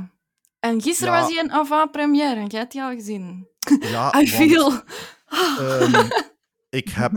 En 0.59 0.81
gisteren 0.81 1.13
Ja. 1.13 1.19
was 1.21 1.33
hij 1.33 1.43
een 1.43 1.51
avant-première 1.51 2.35
en 2.39 2.47
jij 2.47 2.59
hebt 2.59 2.71
die 2.71 2.81
al 2.83 2.91
gezien. 2.93 3.47
Ja, 3.79 4.07
I 4.13 4.17
want, 4.17 4.29
feel... 4.29 4.71
ehm, 5.57 6.09
ik 6.79 6.89
heb 6.89 7.11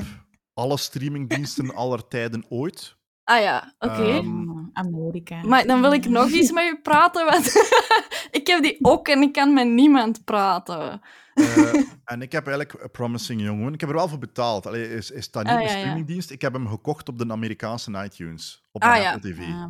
alle 0.54 0.76
streamingdiensten 0.76 1.74
aller 1.74 2.08
tijden 2.08 2.44
ooit. 2.48 2.96
Ah 3.24 3.40
ja, 3.42 3.74
oké. 3.78 3.92
Ehm, 4.02 4.48
Ah, 4.50 4.57
Amerika. 4.72 5.42
Maar 5.44 5.66
dan 5.66 5.80
wil 5.80 5.92
ik 5.92 6.08
nog 6.08 6.30
eens 6.30 6.52
met 6.52 6.64
je 6.64 6.78
praten, 6.82 7.24
want 7.26 7.46
ik 8.40 8.46
heb 8.46 8.62
die 8.62 8.78
ook 8.82 9.08
en 9.08 9.22
ik 9.22 9.32
kan 9.32 9.52
met 9.54 9.68
niemand 9.68 10.24
praten. 10.24 11.00
Eh, 11.34 11.74
en 12.04 12.22
ik 12.22 12.32
heb 12.32 12.46
eigenlijk 12.46 12.82
A 12.84 12.88
Promising 12.88 13.40
Young 13.40 13.56
Woman. 13.56 13.74
Ik 13.74 13.80
heb 13.80 13.88
er 13.88 13.94
wel 13.94 14.08
voor 14.08 14.18
betaald. 14.18 14.66
Allee, 14.66 14.88
is, 14.94 15.10
is 15.10 15.30
dat 15.30 15.42
niet 15.44 15.52
Ah, 15.52 15.58
een 15.58 15.64
ja. 15.66 15.68
streamingdienst? 15.78 16.30
Ik 16.30 16.40
heb 16.42 16.52
hem 16.52 16.68
gekocht 16.68 17.08
op 17.08 17.18
de 17.18 17.30
Amerikaanse 17.30 18.02
iTunes. 18.04 18.62
Op 18.72 18.82
Ah, 18.82 18.90
mijn 18.90 19.02
ja. 19.02 19.12
Apple 19.12 19.30
TV. 19.32 19.38
Ah. 19.40 19.66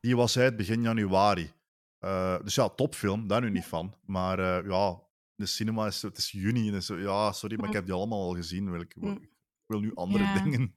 Die 0.00 0.16
was 0.16 0.38
uit 0.38 0.56
begin 0.56 0.82
januari. 0.82 1.50
Eh, 1.98 2.36
dus 2.44 2.54
ja, 2.54 2.68
topfilm. 2.68 3.26
Daar 3.26 3.40
nu 3.40 3.50
niet 3.50 3.64
van. 3.64 3.94
Maar 4.06 4.38
eh, 4.38 4.70
ja, 4.70 4.98
de 5.34 5.46
cinema 5.46 5.86
is... 5.86 6.02
Het 6.02 6.18
is 6.18 6.30
juni. 6.30 6.70
Dus, 6.70 6.86
ja, 6.86 7.32
sorry, 7.32 7.56
maar 7.58 7.68
ik 7.68 7.74
heb 7.74 7.84
die 7.84 7.94
allemaal 7.94 8.22
al 8.22 8.34
gezien. 8.34 8.70
Wil 8.70 8.80
ik, 8.80 8.96
Mm. 8.96 9.12
ik 9.12 9.28
wil 9.66 9.80
nu 9.80 9.94
andere 9.94 10.24
Ja. 10.24 10.38
dingen. 10.42 10.74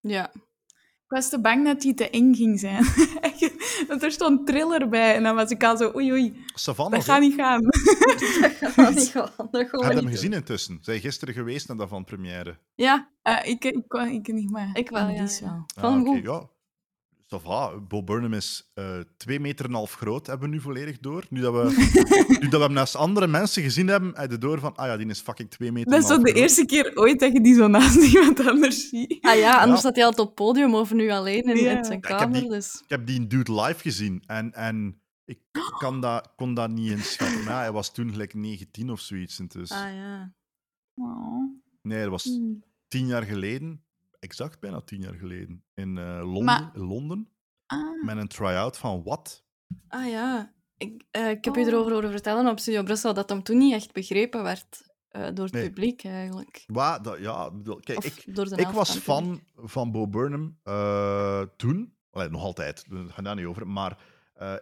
Ja. 0.00 0.32
Ik 1.14 1.20
was 1.20 1.28
te 1.28 1.40
bang 1.40 1.64
dat 1.64 1.80
die 1.80 1.94
te 1.94 2.10
eng 2.10 2.34
ging 2.34 2.60
zijn. 2.60 2.84
Want 3.88 4.02
er 4.02 4.10
stond 4.10 4.46
thriller 4.46 4.88
bij 4.88 5.14
en 5.14 5.22
dan 5.22 5.34
was 5.34 5.50
ik 5.50 5.64
al 5.64 5.76
zo, 5.76 5.92
oei 5.94 6.12
oei, 6.12 6.44
Savannah, 6.54 6.94
dat 6.98 7.04
gaat 7.04 7.20
niet 7.20 7.34
gaan. 7.34 7.62
Dat 8.60 8.72
gaat 8.72 8.94
niet 8.94 9.08
gaan. 9.08 9.30
Dat 9.50 9.68
gaan 9.68 9.80
we 9.80 9.84
heb 9.84 9.92
je 9.92 9.98
hem 9.98 10.08
gezien 10.08 10.32
intussen? 10.32 10.78
Zij 10.80 11.00
gisteren 11.00 11.34
geweest 11.34 11.68
naar 11.68 11.76
dat 11.76 11.88
van 11.88 12.04
première. 12.04 12.58
Ja, 12.74 13.08
Eh, 13.22 13.38
ik, 13.42 13.64
ik, 13.64 13.76
ik, 13.88 14.26
ik 14.26 14.32
niet, 14.32 14.50
maar 14.50 14.70
Ik 14.72 14.90
wel, 14.90 15.08
ja, 15.08 15.26
wel. 15.40 15.66
Ah, 15.74 16.22
ja. 16.22 16.48
Ça 17.26 17.38
va. 17.42 17.80
Bob 17.80 18.06
Burnham 18.06 18.32
is 18.32 18.70
eh 18.74 19.00
twee 19.16 19.40
meter 19.40 19.64
en 19.64 19.70
een 19.70 19.76
half 19.76 19.92
groot, 19.94 20.26
hebben 20.26 20.48
we 20.48 20.54
nu 20.54 20.60
volledig 20.60 20.98
door. 20.98 21.24
Nu 21.30 21.40
dat 21.40 21.52
we, 21.54 21.62
nu 22.40 22.48
dat 22.48 22.60
we 22.60 22.66
hem 22.66 22.72
naast 22.72 22.96
andere 22.96 23.26
mensen 23.26 23.62
gezien 23.62 23.88
hebben, 23.88 24.12
heb 24.14 24.30
je 24.30 24.38
door 24.38 24.58
van, 24.60 24.76
ah 24.76 24.86
ja, 24.86 24.96
die 24.96 25.06
is 25.06 25.20
fucking 25.20 25.50
twee 25.50 25.72
meter 25.72 25.90
Dat 25.90 26.00
is 26.00 26.06
zo 26.06 26.16
de 26.18 26.22
groot. 26.30 26.36
eerste 26.36 26.64
keer 26.64 26.90
ooit 26.94 27.20
dat 27.20 27.32
je 27.32 27.40
die 27.40 27.54
zo 27.54 27.66
naast 27.66 27.96
iemand 28.14 28.46
anders 28.46 28.88
ziet. 28.88 29.18
Ah 29.20 29.36
ja, 29.38 29.52
anders 29.52 29.70
Ja. 29.70 29.76
staat 29.76 29.94
hij 29.96 30.04
altijd 30.04 30.20
op 30.28 30.36
het 30.36 30.46
podium 30.46 30.74
of 30.74 30.92
nu 30.92 31.10
alleen 31.10 31.42
in, 31.42 31.56
Ja. 31.56 31.76
in 31.78 31.84
zijn 31.84 31.98
Ja, 32.00 32.08
ik 32.08 32.08
heb 32.08 32.18
kamer. 32.18 32.40
die- 32.40 32.48
Dus. 32.50 32.80
Ik 32.82 32.88
heb 32.90 33.06
die 33.06 33.16
in 33.16 33.28
Dude 33.28 33.52
live 33.62 33.80
gezien 33.80 34.22
en, 34.26 34.52
en 34.52 35.00
ik 35.24 35.38
kan 35.82 36.00
dat, 36.00 36.32
kon 36.36 36.54
dat 36.54 36.70
niet 36.70 36.90
inschatten. 36.90 37.38
Maar 37.44 37.52
ja, 37.52 37.58
hij 37.58 37.72
was 37.72 37.92
toen 37.92 38.10
gelijk 38.10 38.34
19 38.34 38.90
of 38.90 39.00
zoiets. 39.00 39.38
en 39.38 39.46
Dus, 39.46 39.70
Ah 39.70 39.94
ja. 39.94 40.34
Oh. 40.94 41.52
Nee, 41.82 42.00
dat 42.02 42.10
was 42.10 42.24
Hmm. 42.24 42.64
tien 42.88 43.06
jaar 43.06 43.22
geleden. 43.22 43.83
Exact 44.24 44.60
bijna 44.60 44.80
tien 44.80 45.00
jaar 45.00 45.14
geleden. 45.14 45.64
In 45.74 45.98
eh, 45.98 46.18
Londen, 46.22 46.44
Maar- 46.44 46.70
in 46.74 46.80
Londen. 46.84 47.28
Ah. 47.66 48.04
Met 48.04 48.16
een 48.16 48.28
try-out 48.28 48.78
van 48.78 49.02
Wat. 49.02 49.44
Ah 49.88 50.08
ja. 50.08 50.52
Ik, 50.76 51.04
eh, 51.10 51.30
ik 51.30 51.44
heb 51.44 51.56
u 51.56 51.60
Oh. 51.60 51.66
erover 51.66 51.92
horen 51.92 52.10
vertellen 52.10 52.46
op 52.46 52.58
Studio 52.58 52.82
Brussel 52.82 53.14
dat 53.14 53.28
hem 53.28 53.42
toen 53.42 53.58
niet 53.58 53.72
echt 53.74 53.92
begrepen 53.92 54.42
werd 54.42 54.92
eh, 55.08 55.28
door 55.34 55.44
het 55.44 55.54
Nee. 55.54 55.68
publiek, 55.68 56.04
eigenlijk. 56.04 56.64
Wa, 56.66 56.98
dat, 56.98 57.18
ja, 57.18 57.50
dat- 57.50 57.84
kijk, 57.84 57.98
Of 57.98 58.04
ik, 58.04 58.34
door 58.34 58.44
de 58.44 58.50
ik 58.54 58.58
helft 58.60 58.76
was 58.76 58.96
fan 58.96 59.40
van 59.56 59.90
Bo 59.92 60.08
Burnham 60.08 60.58
toen. 61.56 61.94
Allee, 62.10 62.28
nog 62.28 62.42
altijd, 62.42 62.84
daar 62.90 63.04
gaan 63.08 63.24
daar 63.24 63.34
niet 63.36 63.46
over. 63.46 63.66
Maar 63.68 63.98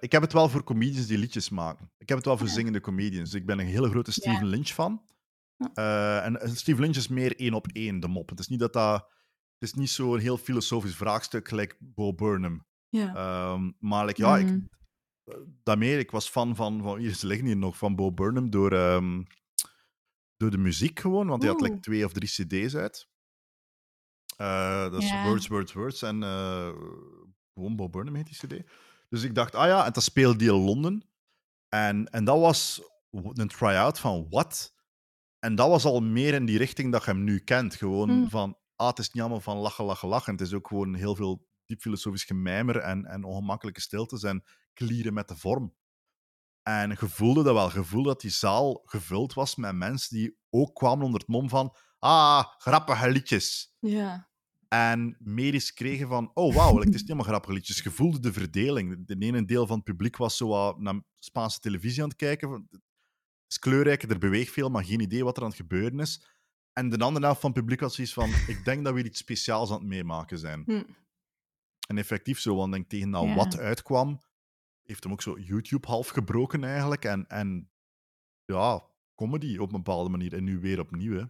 ik 0.00 0.12
heb 0.12 0.22
het 0.22 0.32
wel 0.32 0.48
voor 0.48 0.64
comedians 0.64 1.06
die 1.06 1.18
liedjes 1.18 1.48
maken. 1.48 1.90
Ik 1.98 2.08
heb 2.08 2.16
het 2.18 2.26
wel 2.26 2.36
voor 2.38 2.48
zingende 2.48 2.80
comedians. 2.80 3.34
Ik 3.34 3.46
ben 3.46 3.58
een 3.58 3.66
hele 3.66 3.88
grote 3.90 4.12
Steven 4.12 4.46
Lynch 4.46 4.68
fan. 4.68 5.02
En 5.74 6.38
Steven 6.56 6.82
Lynch 6.82 6.96
is 6.96 7.08
meer 7.08 7.36
één 7.36 7.54
op 7.54 7.66
één 7.72 8.00
de 8.00 8.08
mop. 8.08 8.28
Het 8.28 8.38
is 8.38 8.48
niet 8.48 8.60
dat 8.60 8.72
dat... 8.72 9.06
Het 9.62 9.70
is 9.70 9.76
niet 9.76 9.90
zo'n 9.90 10.18
heel 10.18 10.36
filosofisch 10.36 10.94
vraagstuk 10.96 11.48
gelijk 11.48 11.76
Bo 11.78 12.14
Burnham. 12.14 12.66
Ja. 12.88 13.14
Ehm, 13.14 13.70
maar 13.78 14.06
like, 14.06 14.22
ja, 14.22 14.36
ik, 14.38 14.46
Mhm. 14.46 14.60
daarmee, 15.62 15.98
ik 15.98 16.10
was 16.10 16.28
fan 16.28 16.56
van, 16.56 16.82
van 16.82 16.98
hier, 16.98 17.14
ze 17.14 17.26
liggen 17.26 17.46
hier 17.46 17.56
nog, 17.56 17.76
van 17.76 17.96
Bo 17.96 18.12
Burnham 18.12 18.50
door, 18.50 18.72
ehm, 18.72 19.22
door 20.36 20.50
de 20.50 20.58
muziek 20.58 21.00
gewoon, 21.00 21.26
want 21.26 21.42
hij 21.42 21.50
had 21.52 21.60
like, 21.60 21.80
twee 21.80 22.04
of 22.04 22.12
drie 22.12 22.28
cd's 22.28 22.74
uit. 22.74 23.08
Eh, 24.36 24.90
dat 24.90 25.02
is. 25.02 25.12
Words, 25.22 25.46
Words, 25.46 25.72
Words 25.72 26.02
en 26.02 26.22
eh, 26.22 26.72
gewoon 27.54 27.76
Bo 27.76 27.88
Burnham 27.88 28.14
heet 28.14 28.26
die 28.26 28.36
cd. 28.62 28.68
Dus 29.08 29.22
ik 29.22 29.34
dacht, 29.34 29.54
ah 29.54 29.66
ja, 29.66 29.86
en 29.86 29.92
dat 29.92 30.02
speelde 30.02 30.38
die 30.38 30.48
in 30.48 30.64
Londen. 30.64 31.04
En, 31.68 32.06
en 32.10 32.24
dat 32.24 32.40
was 32.40 32.82
een 33.10 33.48
try-out 33.48 33.98
van 33.98 34.26
wat? 34.30 34.74
En 35.38 35.54
dat 35.54 35.68
was 35.68 35.84
al 35.84 36.00
meer 36.00 36.34
in 36.34 36.44
die 36.44 36.58
richting 36.58 36.92
dat 36.92 37.04
je 37.04 37.10
hem 37.10 37.24
nu 37.24 37.38
kent. 37.38 37.74
Gewoon 37.74 38.08
Hmm. 38.10 38.28
van, 38.30 38.56
ah, 38.82 38.88
het 38.88 38.98
is 38.98 39.10
niet 39.10 39.22
allemaal 39.22 39.40
van 39.40 39.56
lachen, 39.56 39.84
lachen, 39.84 40.08
lachen. 40.08 40.32
Het 40.32 40.40
is 40.40 40.52
ook 40.52 40.68
gewoon 40.68 40.94
heel 40.94 41.14
veel 41.14 41.46
diep 41.66 41.80
filosofisch 41.80 42.24
gemijmer 42.24 42.76
en, 42.76 43.04
en 43.04 43.24
ongemakkelijke 43.24 43.80
stiltes 43.80 44.22
en 44.22 44.44
klieren 44.74 45.14
met 45.14 45.28
de 45.28 45.36
vorm. 45.36 45.74
En 46.62 46.90
je 46.90 47.08
voelde 47.08 47.42
dat 47.42 47.54
wel. 47.54 47.72
Je 47.72 47.84
voelde 47.84 48.08
dat 48.08 48.20
die 48.20 48.30
zaal 48.30 48.82
gevuld 48.84 49.34
was 49.34 49.56
met 49.56 49.74
mensen 49.74 50.16
die 50.16 50.38
ook 50.50 50.74
kwamen 50.74 51.04
onder 51.04 51.20
het 51.20 51.28
mom 51.28 51.48
van 51.48 51.76
ah, 51.98 52.44
grappige 52.58 53.10
liedjes. 53.10 53.74
ja. 53.78 54.30
En 54.68 55.16
medisch 55.18 55.72
kregen 55.74 56.08
van, 56.08 56.30
oh 56.34 56.54
wauw, 56.54 56.76
het 56.76 56.88
is 56.88 56.92
niet 56.92 57.02
helemaal 57.02 57.24
grappige 57.24 57.54
liedjes. 57.54 57.82
Je 57.82 57.90
voelde 57.90 58.20
de 58.20 58.32
verdeling. 58.32 59.06
De 59.06 59.16
ene 59.18 59.44
deel 59.44 59.66
van 59.66 59.76
het 59.76 59.84
publiek 59.84 60.16
was 60.16 60.36
zo 60.36 60.76
naar 60.78 61.02
Spaanse 61.18 61.58
televisie 61.58 62.02
aan 62.02 62.08
het 62.08 62.16
kijken. 62.16 62.50
Het 62.70 62.80
is 63.48 63.58
kleurrijk, 63.58 64.02
er 64.02 64.18
beweegt 64.18 64.52
veel, 64.52 64.68
maar 64.68 64.84
geen 64.84 65.00
idee 65.00 65.24
wat 65.24 65.36
er 65.36 65.42
aan 65.42 65.48
het 65.48 65.58
gebeuren 65.58 66.00
is. 66.00 66.31
En 66.72 66.88
de 66.88 66.98
andere 66.98 67.24
helft 67.24 67.40
van 67.40 67.50
het 67.50 67.58
publiek 67.60 67.80
had 67.80 67.94
zoiets 67.94 68.12
van, 68.12 68.30
ik 68.54 68.64
denk 68.64 68.84
dat 68.84 68.92
we 68.92 68.98
hier 69.00 69.08
iets 69.08 69.18
speciaals 69.18 69.70
aan 69.70 69.78
het 69.78 69.86
meemaken 69.86 70.38
zijn. 70.38 70.62
Hm. 70.66 70.82
En 71.86 71.98
effectief 71.98 72.40
zo, 72.40 72.54
want 72.56 72.66
ik 72.66 72.72
denk 72.74 72.88
tegen 72.88 73.10
dat 73.10 73.24
Ja. 73.24 73.34
wat 73.34 73.58
uitkwam, 73.58 74.20
heeft 74.82 75.02
hem 75.02 75.12
ook 75.12 75.22
zo 75.22 75.38
YouTube 75.38 75.86
half 75.86 76.08
gebroken 76.08 76.64
eigenlijk. 76.64 77.04
En, 77.04 77.26
en 77.28 77.70
ja, 78.44 78.86
comedy 79.14 79.56
op 79.58 79.72
een 79.72 79.82
bepaalde 79.82 80.10
manier. 80.10 80.34
En 80.34 80.44
nu 80.44 80.58
weer 80.60 80.80
opnieuw, 80.80 81.16
hè. 81.16 81.24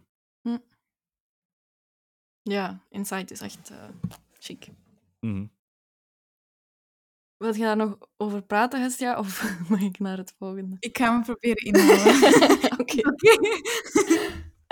ja, 2.41 2.85
Inside 2.89 3.33
is 3.33 3.41
echt 3.41 3.69
eh 3.69 3.89
chic. 4.39 4.67
Mhm. 5.19 5.45
Wil 7.37 7.53
je 7.53 7.61
daar 7.61 7.75
nog 7.75 7.97
over 8.17 8.41
praten, 8.41 8.81
Hestia? 8.81 9.17
Of 9.17 9.49
mag 9.69 9.81
ik 9.81 9.99
naar 9.99 10.17
het 10.17 10.33
volgende? 10.37 10.75
Ik 10.79 10.97
ga 10.97 11.17
me 11.17 11.23
proberen 11.23 11.65
inhouden. 11.65 12.31
Oké. 12.81 13.01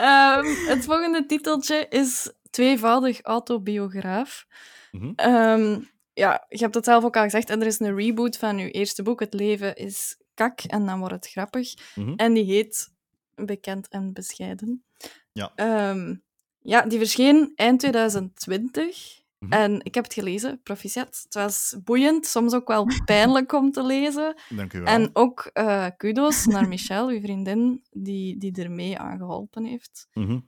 Ehm, 0.01 0.45
het 0.67 0.85
volgende 0.85 1.25
titeltje 1.25 1.85
is 1.89 2.31
tweevoudig 2.49 3.21
autobiograaf. 3.21 4.45
Mhm. 4.91 5.11
Ehm, 5.15 5.79
ja, 6.13 6.45
je 6.49 6.57
hebt 6.57 6.75
het 6.75 6.85
zelf 6.85 7.03
ook 7.03 7.17
al 7.17 7.23
gezegd. 7.23 7.49
En 7.49 7.61
er 7.61 7.67
is 7.67 7.79
een 7.79 7.95
reboot 7.95 8.37
van 8.37 8.57
uw 8.57 8.67
eerste 8.67 9.03
boek. 9.03 9.19
Het 9.19 9.33
leven 9.33 9.75
is 9.75 10.17
kak 10.33 10.61
en 10.61 10.85
dan 10.85 10.99
wordt 10.99 11.13
het 11.13 11.27
grappig. 11.27 11.73
Mhm. 11.95 12.13
En 12.15 12.33
die 12.33 12.43
heet 12.43 12.93
Bekend 13.35 13.87
en 13.87 14.13
Bescheiden. 14.13 14.83
Ja. 15.31 15.51
Ehm, 15.55 16.15
ja, 16.59 16.81
die 16.81 16.97
verscheen 16.97 17.51
eind 17.55 17.79
2020. 17.79 19.20
Mhm. 19.45 19.53
En 19.53 19.79
ik 19.83 19.95
heb 19.95 20.03
het 20.03 20.13
gelezen, 20.13 20.61
proficiat. 20.63 21.21
Het 21.23 21.33
was 21.33 21.75
boeiend, 21.83 22.25
soms 22.25 22.53
ook 22.53 22.67
wel 22.67 22.85
pijnlijk 23.05 23.51
om 23.51 23.71
te 23.71 23.83
lezen. 23.83 24.35
Dank 24.49 24.73
u 24.73 24.77
wel. 24.79 24.87
En 24.87 25.09
ook 25.13 25.49
eh, 25.53 25.87
kudos 25.97 26.45
naar 26.53 26.67
Michelle, 26.67 27.13
uw 27.13 27.21
vriendin, 27.21 27.83
die, 27.91 28.37
die 28.37 28.63
er 28.63 28.71
mee 28.71 28.97
aan 28.99 29.17
geholpen 29.17 29.65
heeft. 29.65 30.07
Mhm. 30.13 30.39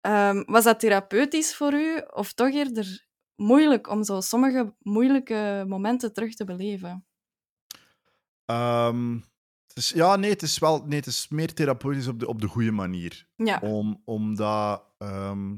Ehm, 0.00 0.42
was 0.46 0.64
dat 0.64 0.80
therapeutisch 0.80 1.56
voor 1.56 1.72
u, 1.72 2.02
of 2.10 2.32
toch 2.32 2.52
eerder 2.52 3.06
moeilijk 3.36 3.88
om 3.88 4.04
zo 4.04 4.20
sommige 4.20 4.74
moeilijke 4.78 5.64
momenten 5.68 6.12
terug 6.12 6.34
te 6.34 6.44
beleven? 6.44 7.06
Ehm, 8.44 9.14
het 9.66 9.76
is, 9.76 9.90
ja, 9.90 10.16
nee, 10.16 10.30
het 10.30 10.42
is 10.42 10.58
wel 10.58 10.84
nee, 10.86 10.98
het 10.98 11.06
is 11.06 11.28
meer 11.28 11.54
therapeutisch 11.54 12.06
op 12.06 12.20
de, 12.20 12.26
op 12.26 12.40
de 12.40 12.46
goede 12.46 12.72
manier. 12.72 13.28
Ja, 13.36 13.58
Om, 13.62 14.02
omdat, 14.04 14.82
ehm, 14.98 15.56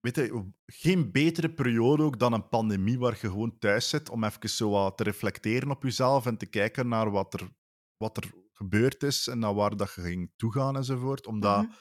weet 0.00 0.16
je, 0.16 0.50
geen 0.66 1.12
betere 1.12 1.50
periode 1.50 2.02
ook 2.02 2.18
dan 2.18 2.32
een 2.32 2.48
pandemie 2.48 2.98
waar 2.98 3.18
je 3.20 3.28
gewoon 3.28 3.58
thuis 3.58 3.88
zit 3.88 4.08
om 4.10 4.24
even 4.24 4.48
zo 4.50 4.70
wat 4.70 4.96
te 4.96 5.02
reflecteren 5.02 5.70
op 5.70 5.82
jezelf 5.82 6.26
en 6.26 6.36
te 6.36 6.46
kijken 6.46 6.88
naar 6.88 7.10
wat 7.10 7.34
er, 7.34 7.48
wat 7.96 8.16
er 8.16 8.32
gebeurd 8.52 9.02
is 9.02 9.26
en 9.26 9.38
naar 9.38 9.54
waar 9.54 9.76
dat 9.76 9.94
je 9.94 10.00
ging 10.00 10.32
toegaan 10.36 10.76
enzovoort. 10.76 11.26
Omdat 11.26 11.62
Mhm. 11.62 11.72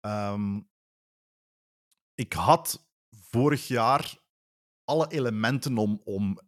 ehm, 0.00 0.60
ik 2.14 2.32
had 2.32 2.88
vorig 3.10 3.68
jaar 3.68 4.22
alle 4.84 5.08
elementen 5.08 5.78
om, 5.78 6.00
om 6.04 6.38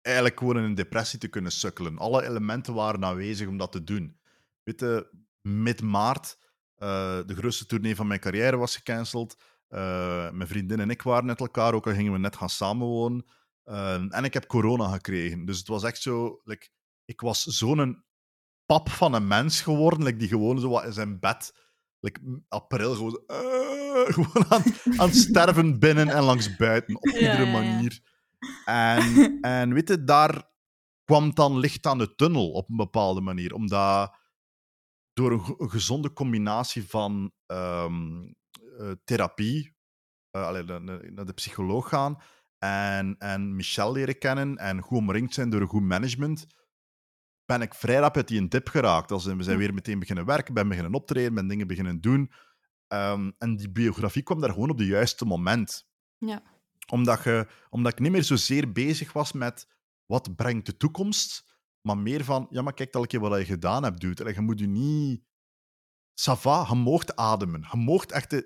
eigenlijk 0.00 0.38
gewoon 0.38 0.56
in 0.56 0.62
een 0.62 0.74
depressie 0.74 1.18
te 1.18 1.28
kunnen 1.28 1.52
sukkelen. 1.52 1.98
Alle 1.98 2.24
elementen 2.24 2.74
waren 2.74 3.04
aanwezig 3.04 3.48
om 3.48 3.56
dat 3.56 3.72
te 3.72 3.84
doen. 3.84 4.20
Weet 4.62 4.80
je, 4.80 5.10
mid-maart, 5.40 6.38
eh, 6.74 7.20
de 7.26 7.34
grootste 7.34 7.66
tournee 7.66 7.96
van 7.96 8.06
mijn 8.06 8.20
carrière 8.20 8.56
was 8.56 8.76
gecanceld. 8.76 9.42
Eh, 9.72 10.30
mijn 10.30 10.48
vriendin 10.48 10.80
en 10.80 10.90
ik 10.90 11.02
waren 11.02 11.26
met 11.26 11.40
elkaar, 11.40 11.74
ook 11.74 11.86
al 11.86 11.92
gingen 11.92 12.12
we 12.12 12.18
net 12.18 12.36
gaan 12.36 12.50
samenwonen. 12.50 13.26
Eh, 13.62 14.14
en 14.14 14.24
ik 14.24 14.32
heb 14.32 14.46
corona 14.46 14.88
gekregen. 14.88 15.44
Dus 15.44 15.58
het 15.58 15.68
was 15.68 15.82
echt 15.82 16.02
zo... 16.02 16.40
Like, 16.44 16.68
ik 17.04 17.20
was 17.20 17.42
zo'n 17.42 18.04
pap 18.66 18.90
van 18.90 19.14
een 19.14 19.26
mens 19.26 19.60
geworden, 19.60 20.02
like, 20.02 20.18
die 20.18 20.28
gewoon 20.28 20.60
zo 20.60 20.68
wat 20.68 20.84
in 20.84 20.92
zijn 20.92 21.20
bed... 21.20 21.54
Like, 22.00 22.42
april 22.48 22.94
gewoon, 22.94 23.22
eh, 23.26 24.12
gewoon 24.14 24.44
aan, 24.48 24.62
aan 24.96 25.08
het 25.08 25.16
sterven 25.16 25.78
binnen 25.78 26.08
en 26.08 26.22
langs 26.22 26.56
buiten, 26.56 26.96
op 26.96 27.06
iedere 27.06 27.46
manier. 27.46 28.00
En, 28.64 29.02
en 29.40 29.74
weet 29.74 29.88
je, 29.88 30.04
daar 30.04 30.50
kwam 31.04 31.34
dan 31.34 31.58
licht 31.58 31.86
aan 31.86 31.98
de 31.98 32.14
tunnel 32.14 32.50
op 32.50 32.68
een 32.68 32.76
bepaalde 32.76 33.20
manier. 33.20 33.54
Omdat 33.54 34.16
door 35.12 35.32
een, 35.32 35.70
gezonde 35.70 36.12
combinatie 36.12 36.88
van 36.88 37.32
ehm, 37.46 38.22
eh, 38.22 38.32
therapie, 39.04 39.76
eh, 40.30 40.46
allee, 40.46 40.62
na- 40.62 40.78
na- 40.78 41.00
naar 41.10 41.26
de 41.26 41.32
psycholoog 41.32 41.88
gaan, 41.88 42.16
en, 42.58 43.16
en 43.18 43.56
Michel 43.56 43.92
leren 43.92 44.18
kennen 44.18 44.56
en 44.56 44.80
goed 44.80 44.98
omringd 44.98 45.34
zijn 45.34 45.50
door 45.50 45.60
een 45.60 45.66
goed 45.68 45.82
management, 45.82 46.46
ben 47.44 47.60
ik 47.62 47.74
vrij 47.74 47.96
rap 47.96 48.16
uit 48.16 48.28
die 48.28 48.40
een 48.40 48.48
dip 48.48 48.68
geraakt. 48.68 49.10
Als 49.10 49.24
we 49.24 49.42
zijn 49.42 49.56
Hm. 49.56 49.62
weer 49.62 49.74
meteen 49.74 49.98
beginnen 49.98 50.24
werken, 50.24 50.54
ben 50.54 50.68
beginnen 50.68 50.94
optreden, 50.94 51.34
ben 51.34 51.48
dingen 51.48 51.66
beginnen 51.66 52.00
doen. 52.00 52.30
Ehm, 52.86 53.30
en 53.38 53.56
die 53.56 53.70
biografie 53.70 54.22
kwam 54.22 54.40
daar 54.40 54.50
gewoon 54.52 54.70
op 54.70 54.78
het 54.78 54.86
juiste 54.86 55.24
moment 55.24 55.88
Ja. 56.18 56.42
omdat, 56.92 57.24
je, 57.24 57.46
omdat 57.70 57.92
ik 57.92 57.98
niet 57.98 58.12
meer 58.12 58.24
zozeer 58.24 58.72
bezig 58.72 59.12
was 59.12 59.32
met 59.32 59.66
wat 60.06 60.36
brengt 60.36 60.66
de 60.66 60.76
toekomst, 60.76 61.56
maar 61.80 61.98
meer 61.98 62.24
van, 62.24 62.46
ja, 62.50 62.62
maar 62.62 62.74
kijk 62.74 62.94
een 62.94 63.06
keer 63.06 63.20
wat 63.20 63.38
je 63.38 63.44
gedaan 63.44 63.82
hebt, 63.82 64.00
dude. 64.00 64.24
En 64.24 64.34
je 64.34 64.40
moet 64.40 64.58
je 64.58 64.66
niet... 64.66 65.22
Ça 66.14 66.32
va, 66.40 66.66
je 66.68 66.74
moogt 66.74 67.16
ademen. 67.16 67.66
Je 67.72 67.76
moogt 67.78 68.12
echt... 68.12 68.42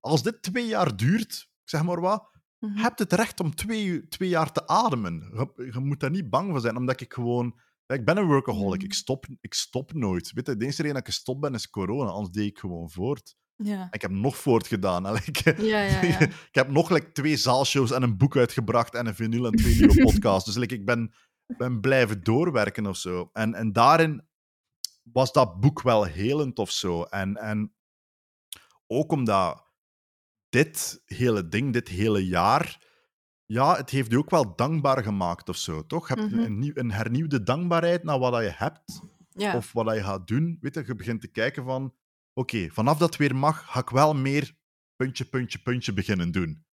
Als 0.00 0.22
dit 0.22 0.42
twee 0.42 0.66
jaar 0.66 0.96
duurt, 0.96 1.48
zeg 1.64 1.82
maar 1.82 2.00
wat, 2.00 2.32
Mhm. 2.58 2.74
je 2.76 2.80
hebt 2.82 2.98
het 2.98 3.12
recht 3.12 3.40
om 3.40 3.54
twee, 3.54 4.08
twee 4.08 4.28
jaar 4.28 4.52
te 4.52 4.66
ademen. 4.66 5.14
Je, 5.32 5.70
je 5.72 5.80
moet 5.80 6.00
daar 6.00 6.10
niet 6.10 6.30
bang 6.30 6.50
voor 6.50 6.60
zijn, 6.60 6.76
omdat 6.76 7.00
ik 7.00 7.12
gewoon... 7.12 7.60
Ik 7.86 8.04
ben 8.04 8.16
een 8.16 8.26
workaholic, 8.26 8.76
Mhm. 8.80 8.84
ik, 8.84 8.92
stop, 8.94 9.26
ik 9.40 9.54
stop 9.54 9.92
nooit. 9.92 10.32
Weet 10.32 10.46
je, 10.46 10.56
de 10.56 10.64
enige 10.64 10.76
reden 10.82 10.94
dat 10.96 11.06
ik 11.06 11.14
gestopt 11.14 11.40
ben, 11.40 11.54
is 11.54 11.70
corona. 11.70 12.10
Anders 12.10 12.30
deed 12.34 12.46
ik 12.46 12.58
gewoon 12.58 12.90
voort. 12.90 13.34
Ja. 13.56 13.88
Ik 13.90 14.02
heb 14.02 14.10
nog 14.10 14.36
voortgedaan. 14.36 15.02
Ja, 15.56 15.80
ja. 15.80 16.00
ik 16.50 16.54
heb 16.54 16.68
nog 16.70 16.90
like, 16.90 17.12
twee 17.12 17.36
zaalshows 17.36 17.90
en 17.90 18.02
een 18.02 18.16
boek 18.16 18.36
uitgebracht 18.36 18.94
en 18.94 19.06
een 19.06 19.14
vinyl 19.14 19.46
en 19.46 19.52
twee 19.52 19.74
nieuwe 19.76 20.02
podcasts. 20.10 20.44
Dus 20.44 20.56
like, 20.56 20.74
ik 20.74 20.84
ben, 20.84 21.14
ben 21.46 21.80
blijven 21.80 22.22
doorwerken 22.22 22.86
of 22.86 22.96
zo. 22.96 23.28
En, 23.32 23.54
en 23.54 23.72
daarin 23.72 24.22
was 25.12 25.32
dat 25.32 25.60
boek 25.60 25.82
wel 25.82 26.04
helend 26.04 26.58
of 26.58 26.70
zo. 26.70 27.02
En, 27.02 27.36
en 27.36 27.74
ook 28.86 29.12
omdat 29.12 29.72
dit 30.48 31.02
hele 31.04 31.48
ding, 31.48 31.72
dit 31.72 31.88
hele 31.88 32.26
jaar, 32.26 32.82
ja, 33.44 33.76
het 33.76 33.90
heeft 33.90 34.10
je 34.10 34.18
ook 34.18 34.30
wel 34.30 34.56
dankbaar 34.56 35.02
gemaakt 35.02 35.48
of 35.48 35.56
zo, 35.56 35.86
toch? 35.86 36.08
Je 36.08 36.14
hebt 36.14 36.30
Mhm. 36.30 36.40
een, 36.40 36.70
een 36.74 36.90
hernieuwde 36.92 37.42
dankbaarheid 37.42 38.02
naar 38.04 38.18
wat 38.18 38.42
je 38.42 38.50
hebt 38.54 39.00
ja. 39.28 39.56
of 39.56 39.72
wat 39.72 39.94
je 39.94 40.02
gaat 40.02 40.26
doen. 40.26 40.58
Weet 40.60 40.74
je, 40.74 40.82
je 40.86 40.94
begint 40.94 41.20
te 41.20 41.28
kijken 41.28 41.64
van, 41.64 41.94
oké, 42.32 42.68
vanaf 42.70 42.98
dat 42.98 43.16
weer 43.16 43.36
mag, 43.36 43.70
ga 43.70 43.80
ik 43.80 43.88
wel 43.90 44.14
meer 44.14 44.56
puntje, 44.96 45.24
puntje, 45.24 45.58
puntje 45.58 45.92
beginnen 45.92 46.30
doen. 46.30 46.64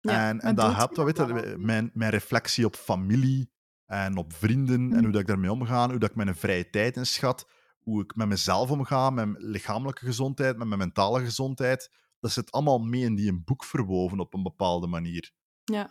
Ja, 0.00 0.28
en 0.28 0.40
en 0.40 0.54
dat 0.54 0.74
helpt 0.74 0.96
weet 0.96 1.16
je, 1.16 1.54
mijn, 1.58 1.90
mijn 1.94 2.10
reflectie 2.10 2.66
op 2.66 2.76
familie 2.76 3.51
en 3.92 4.16
op 4.16 4.32
vrienden 4.32 4.80
en 4.80 4.86
Mhm. 4.88 5.02
hoe 5.02 5.12
dat 5.12 5.20
ik 5.20 5.26
daarmee 5.26 5.52
omga, 5.52 5.88
hoe 5.88 5.98
dat 5.98 6.10
ik 6.10 6.16
mijn 6.16 6.36
vrije 6.36 6.70
tijd 6.70 6.96
inschat, 6.96 7.48
hoe 7.78 8.02
ik 8.02 8.14
met 8.14 8.28
mezelf 8.28 8.70
omga, 8.70 9.10
met 9.10 9.28
mijn 9.28 9.44
lichamelijke 9.44 10.04
gezondheid, 10.04 10.56
met 10.56 10.66
mijn 10.66 10.78
mentale 10.78 11.24
gezondheid. 11.24 11.90
Dat 12.20 12.32
zit 12.32 12.50
allemaal 12.50 12.78
mee 12.78 13.02
in 13.02 13.14
die 13.14 13.28
een 13.28 13.44
boek 13.44 13.64
verwoven 13.64 14.20
op 14.20 14.34
een 14.34 14.42
bepaalde 14.42 14.86
manier. 14.86 15.32
Ja. 15.64 15.90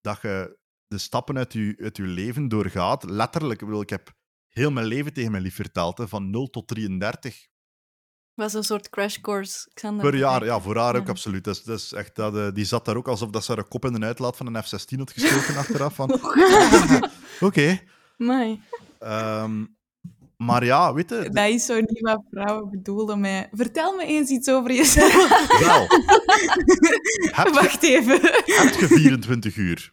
Dat 0.00 0.22
je 0.22 0.58
de 0.86 0.98
stappen 0.98 1.36
uit 1.38 1.52
je, 1.52 1.76
uit 1.82 1.96
je 1.96 2.02
leven 2.02 2.48
doorgaat. 2.48 3.04
Letterlijk, 3.04 3.60
ik, 3.60 3.66
bedoel, 3.66 3.82
ik 3.82 3.90
heb 3.90 4.12
heel 4.48 4.70
mijn 4.70 4.86
leven 4.86 5.12
tegen 5.12 5.30
mijn 5.30 5.42
lief 5.42 5.54
verteld, 5.54 5.98
hè, 5.98 6.08
van 6.08 6.30
0 6.30 6.50
tot 6.50 6.68
33 6.68 7.48
was 8.40 8.54
een 8.54 8.62
soort 8.64 8.90
crash 8.90 9.16
course. 9.20 9.68
Xander 9.74 10.10
per 10.10 10.18
jaar. 10.18 10.44
Ja, 10.44 10.60
voor 10.60 10.76
haar 10.76 10.96
ook 10.96 11.04
Ja. 11.04 11.10
absoluut. 11.10 11.44
Dat 11.44 11.54
is, 11.56 11.62
dat 11.62 11.78
is 11.78 11.92
echt, 11.92 12.16
dat, 12.16 12.36
eh, 12.36 12.46
die 12.54 12.64
zat 12.64 12.84
daar 12.84 12.96
ook 12.96 13.08
alsof 13.08 13.30
dat 13.30 13.44
ze 13.44 13.52
haar 13.52 13.64
kop 13.68 13.84
in 13.84 13.92
de 13.92 14.06
uitlaat 14.06 14.36
van 14.36 14.46
een 14.54 14.62
F-16 14.62 14.98
had 14.98 15.12
gestoken 15.12 15.56
achteraf. 15.62 15.94
Van, 15.94 16.20
Oké. 17.40 17.80
Ehm, 18.98 19.64
maar 20.36 20.64
ja, 20.64 20.94
weet 20.94 21.10
je, 21.10 21.28
Dat 21.32 21.48
is 21.48 21.66
zo 21.66 21.74
niet 21.80 22.00
wat 22.00 22.22
vrouwen 22.30 22.70
bedoelen 22.70 23.20
met... 23.20 23.48
Vertel 23.52 23.96
me 23.96 24.04
eens 24.04 24.30
iets 24.30 24.48
over 24.50 24.72
jezelf. 24.72 25.28
wel. 25.66 25.86
Wacht 27.52 27.82
even. 27.82 28.20
heb 28.20 28.74
je 28.78 28.86
24 28.88 29.56
uur? 29.56 29.92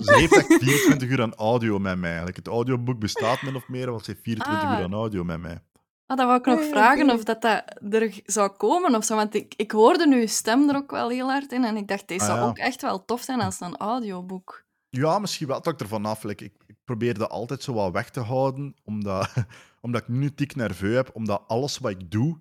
Ze 0.00 0.14
heeft 0.14 0.36
echt 0.36 0.46
24 0.46 1.08
uur 1.08 1.22
aan 1.22 1.34
audio 1.34 1.78
met 1.78 1.98
mij. 1.98 2.08
Eigenlijk. 2.08 2.36
Het 2.36 2.46
audioboek 2.46 2.98
bestaat 2.98 3.42
min 3.42 3.56
of 3.56 3.68
meer, 3.68 3.90
want 3.90 4.04
ze 4.04 4.10
heeft 4.10 4.22
24 4.22 4.64
Ah. 4.68 4.78
uur 4.78 4.84
aan 4.84 4.92
audio 4.94 5.24
met 5.24 5.40
mij. 5.40 5.58
Ah, 6.06 6.16
dat 6.16 6.26
wou 6.26 6.38
ik 6.38 6.46
nog 6.46 6.64
vragen 6.64 7.10
of 7.10 7.24
dat, 7.24 7.42
dat 7.42 7.62
er 7.90 8.20
zou 8.24 8.50
komen 8.50 8.94
of 8.94 9.04
zo. 9.04 9.14
Want 9.14 9.34
ik, 9.34 9.54
ik 9.56 9.70
hoorde 9.70 10.06
nu 10.06 10.20
uw 10.20 10.26
stem 10.26 10.68
er 10.68 10.76
ook 10.76 10.90
wel 10.90 11.08
heel 11.08 11.30
hard 11.30 11.52
in. 11.52 11.64
En 11.64 11.76
ik 11.76 11.88
dacht, 11.88 12.08
deze 12.08 12.20
Ah, 12.24 12.26
zou 12.26 12.40
ja. 12.40 12.46
ook 12.46 12.58
echt 12.58 12.82
wel 12.82 13.04
tof 13.04 13.22
zijn 13.22 13.40
als 13.40 13.60
een 13.60 13.76
audioboek. 13.76 14.64
Ja, 14.88 15.18
misschien 15.18 15.46
wel. 15.46 15.56
Het 15.56 15.64
hangt 15.64 15.80
ervan 15.80 16.06
af. 16.06 16.22
Like, 16.22 16.44
ik, 16.44 16.52
ik 16.66 16.76
probeer 16.84 17.18
dat 17.18 17.30
altijd 17.30 17.62
zo 17.62 17.72
wat 17.72 17.92
weg 17.92 18.10
te 18.10 18.20
houden, 18.20 18.74
omdat, 18.84 19.28
omdat 19.80 20.00
ik 20.00 20.08
nu 20.08 20.34
tik 20.34 20.56
nerveus 20.56 20.94
heb. 20.94 21.10
Omdat 21.12 21.42
alles 21.46 21.78
wat 21.78 21.90
ik 21.90 22.10
doe, 22.10 22.40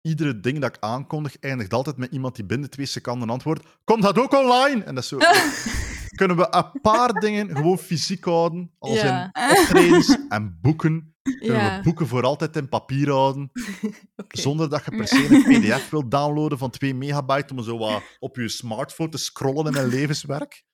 iedere 0.00 0.40
ding 0.40 0.58
dat 0.58 0.76
ik 0.76 0.82
aankondig, 0.82 1.38
eindigt 1.38 1.72
altijd 1.74 1.96
met 1.96 2.12
iemand 2.12 2.34
die 2.36 2.44
binnen 2.44 2.70
twee 2.70 2.86
seconden 2.86 3.30
antwoordt: 3.30 3.64
Komt 3.84 4.02
dat 4.02 4.18
ook 4.18 4.32
online? 4.32 4.84
En 4.84 4.94
dat 4.94 5.02
is 5.02 5.08
zo. 5.08 5.18
Kunnen 6.14 6.36
we 6.36 6.46
een 6.50 6.80
paar 6.80 7.12
dingen 7.24 7.56
gewoon 7.56 7.78
fysiek 7.78 8.24
houden, 8.24 8.74
als 8.78 9.00
Ja. 9.00 9.30
in 9.32 9.58
optredens 9.58 10.18
en 10.28 10.58
boeken? 10.60 11.14
Kunnen 11.22 11.56
Ja, 11.56 11.76
we 11.76 11.82
boeken 11.82 12.06
voor 12.06 12.22
altijd 12.24 12.56
in 12.56 12.68
papier 12.68 13.10
houden, 13.10 13.50
zonder 14.28 14.70
dat 14.70 14.84
je 14.84 14.90
per 14.96 15.08
se 15.08 15.26
een 15.30 15.42
pdf 15.60 15.90
wilt 15.90 16.10
downloaden 16.10 16.58
van 16.58 16.70
2 16.70 16.94
megabyte 16.94 17.54
om 17.54 17.62
zo 17.62 17.78
wat 17.78 18.02
op 18.18 18.36
je 18.36 18.48
smartphone 18.48 19.08
te 19.10 19.18
scrollen 19.18 19.66
in 19.66 19.72
mijn 19.72 19.86
levenswerk? 19.88 20.64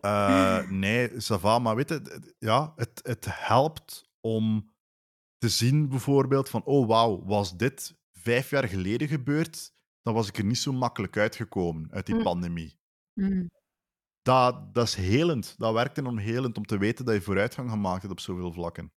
Eh, 0.00 0.68
nee, 0.68 1.08
ça 1.10 1.40
va, 1.40 1.58
maar 1.58 1.76
weet 1.76 1.88
je, 1.88 2.32
ja, 2.38 2.72
het, 2.76 3.00
het 3.02 3.26
helpt 3.30 4.10
om 4.20 4.72
te 5.38 5.48
zien 5.48 5.88
bijvoorbeeld 5.88 6.48
van, 6.48 6.64
oh 6.64 6.86
wauw, 6.88 7.24
was 7.24 7.56
dit 7.56 7.96
vijf 8.12 8.50
jaar 8.50 8.68
geleden 8.68 9.08
gebeurd, 9.08 9.72
dan 10.04 10.14
was 10.14 10.28
ik 10.28 10.38
er 10.38 10.44
niet 10.44 10.58
zo 10.58 10.72
makkelijk 10.72 11.16
uitgekomen 11.16 11.90
uit 11.92 12.06
die 12.06 12.14
Hm. 12.14 12.22
pandemie. 12.22 12.78
Mm. 13.20 13.50
Dat, 14.22 14.74
dat 14.74 14.86
is 14.86 14.94
helend. 14.94 15.54
Dat 15.58 15.72
werkt 15.72 15.98
enorm 15.98 16.18
helend 16.18 16.56
om 16.56 16.64
te 16.66 16.78
weten 16.78 17.04
dat 17.04 17.14
je 17.14 17.20
vooruitgang 17.22 17.70
gemaakt 17.70 18.00
hebt 18.00 18.12
op 18.12 18.20
zoveel 18.20 18.52
vlakken. 18.52 18.92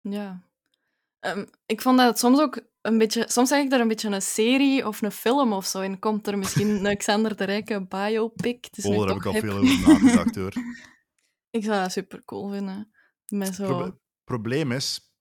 Ja. 0.00 0.50
Ehm, 1.18 1.46
ik 1.66 1.80
vond 1.80 1.98
dat 1.98 2.18
soms 2.18 2.40
ook 2.40 2.62
een 2.80 2.98
beetje... 2.98 3.24
Soms 3.28 3.48
zeg 3.48 3.62
ik 3.64 3.70
daar 3.70 3.80
een 3.80 3.88
beetje 3.88 4.08
een 4.08 4.22
serie 4.22 4.86
of 4.86 5.02
een 5.02 5.10
film 5.12 5.52
of 5.52 5.66
zo 5.66 5.80
in. 5.80 5.98
Komt 5.98 6.26
er 6.26 6.38
misschien 6.38 6.68
een 6.86 6.96
Xander 6.96 7.36
de 7.36 7.44
Rijke 7.44 7.86
biopic? 7.86 8.64
Het 8.64 8.78
is 8.78 8.84
Oh, 8.84 8.98
daar 8.98 9.08
heb 9.08 9.16
ik 9.16 9.26
al 9.26 9.32
hip. 9.32 9.42
veel 9.42 9.56
over 9.56 9.88
nagedacht 9.88 10.34
hoor. 10.34 10.52
Ik 11.56 11.64
zou 11.64 11.82
dat 11.82 11.92
super 11.92 12.24
cool 12.24 12.50
vinden. 12.50 12.92
Met 13.32 13.54
zo... 13.54 13.64
Proble- 13.66 14.00
probleem 14.24 14.72
is, 14.72 15.14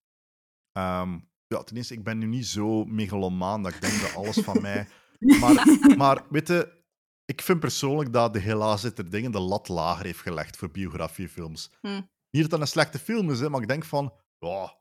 ehm, 0.71 1.19
ja, 1.51 1.63
ten 1.63 1.77
eerste, 1.77 1.93
ik 1.93 2.03
ben 2.03 2.17
nu 2.17 2.25
niet 2.25 2.47
zo 2.47 2.85
megalomaan 2.85 3.63
dat 3.63 3.73
ik 3.73 3.81
denk 3.81 4.01
dat 4.01 4.15
alles 4.15 4.37
van 4.37 4.61
mij. 4.61 4.87
Maar, 5.39 5.77
maar 5.97 6.25
weet 6.29 6.47
je, 6.47 6.83
ik 7.25 7.41
vind 7.41 7.59
persoonlijk 7.59 8.13
dat 8.13 8.33
de 8.33 8.39
helaas 8.39 8.81
zit 8.81 8.97
er 8.97 9.09
dingen 9.09 9.31
de 9.31 9.39
lat 9.39 9.67
lager 9.67 10.05
heeft 10.05 10.19
gelegd 10.19 10.57
voor 10.57 10.71
biografiefilms. 10.71 11.71
Hm. 11.81 12.01
Niet 12.31 12.41
dat 12.41 12.49
dat 12.49 12.59
een 12.59 12.67
slechte 12.67 12.99
film 12.99 13.31
is, 13.31 13.39
hè, 13.39 13.49
maar 13.49 13.61
ik 13.61 13.67
denk 13.67 13.85
van, 13.85 14.13
ja, 14.39 14.77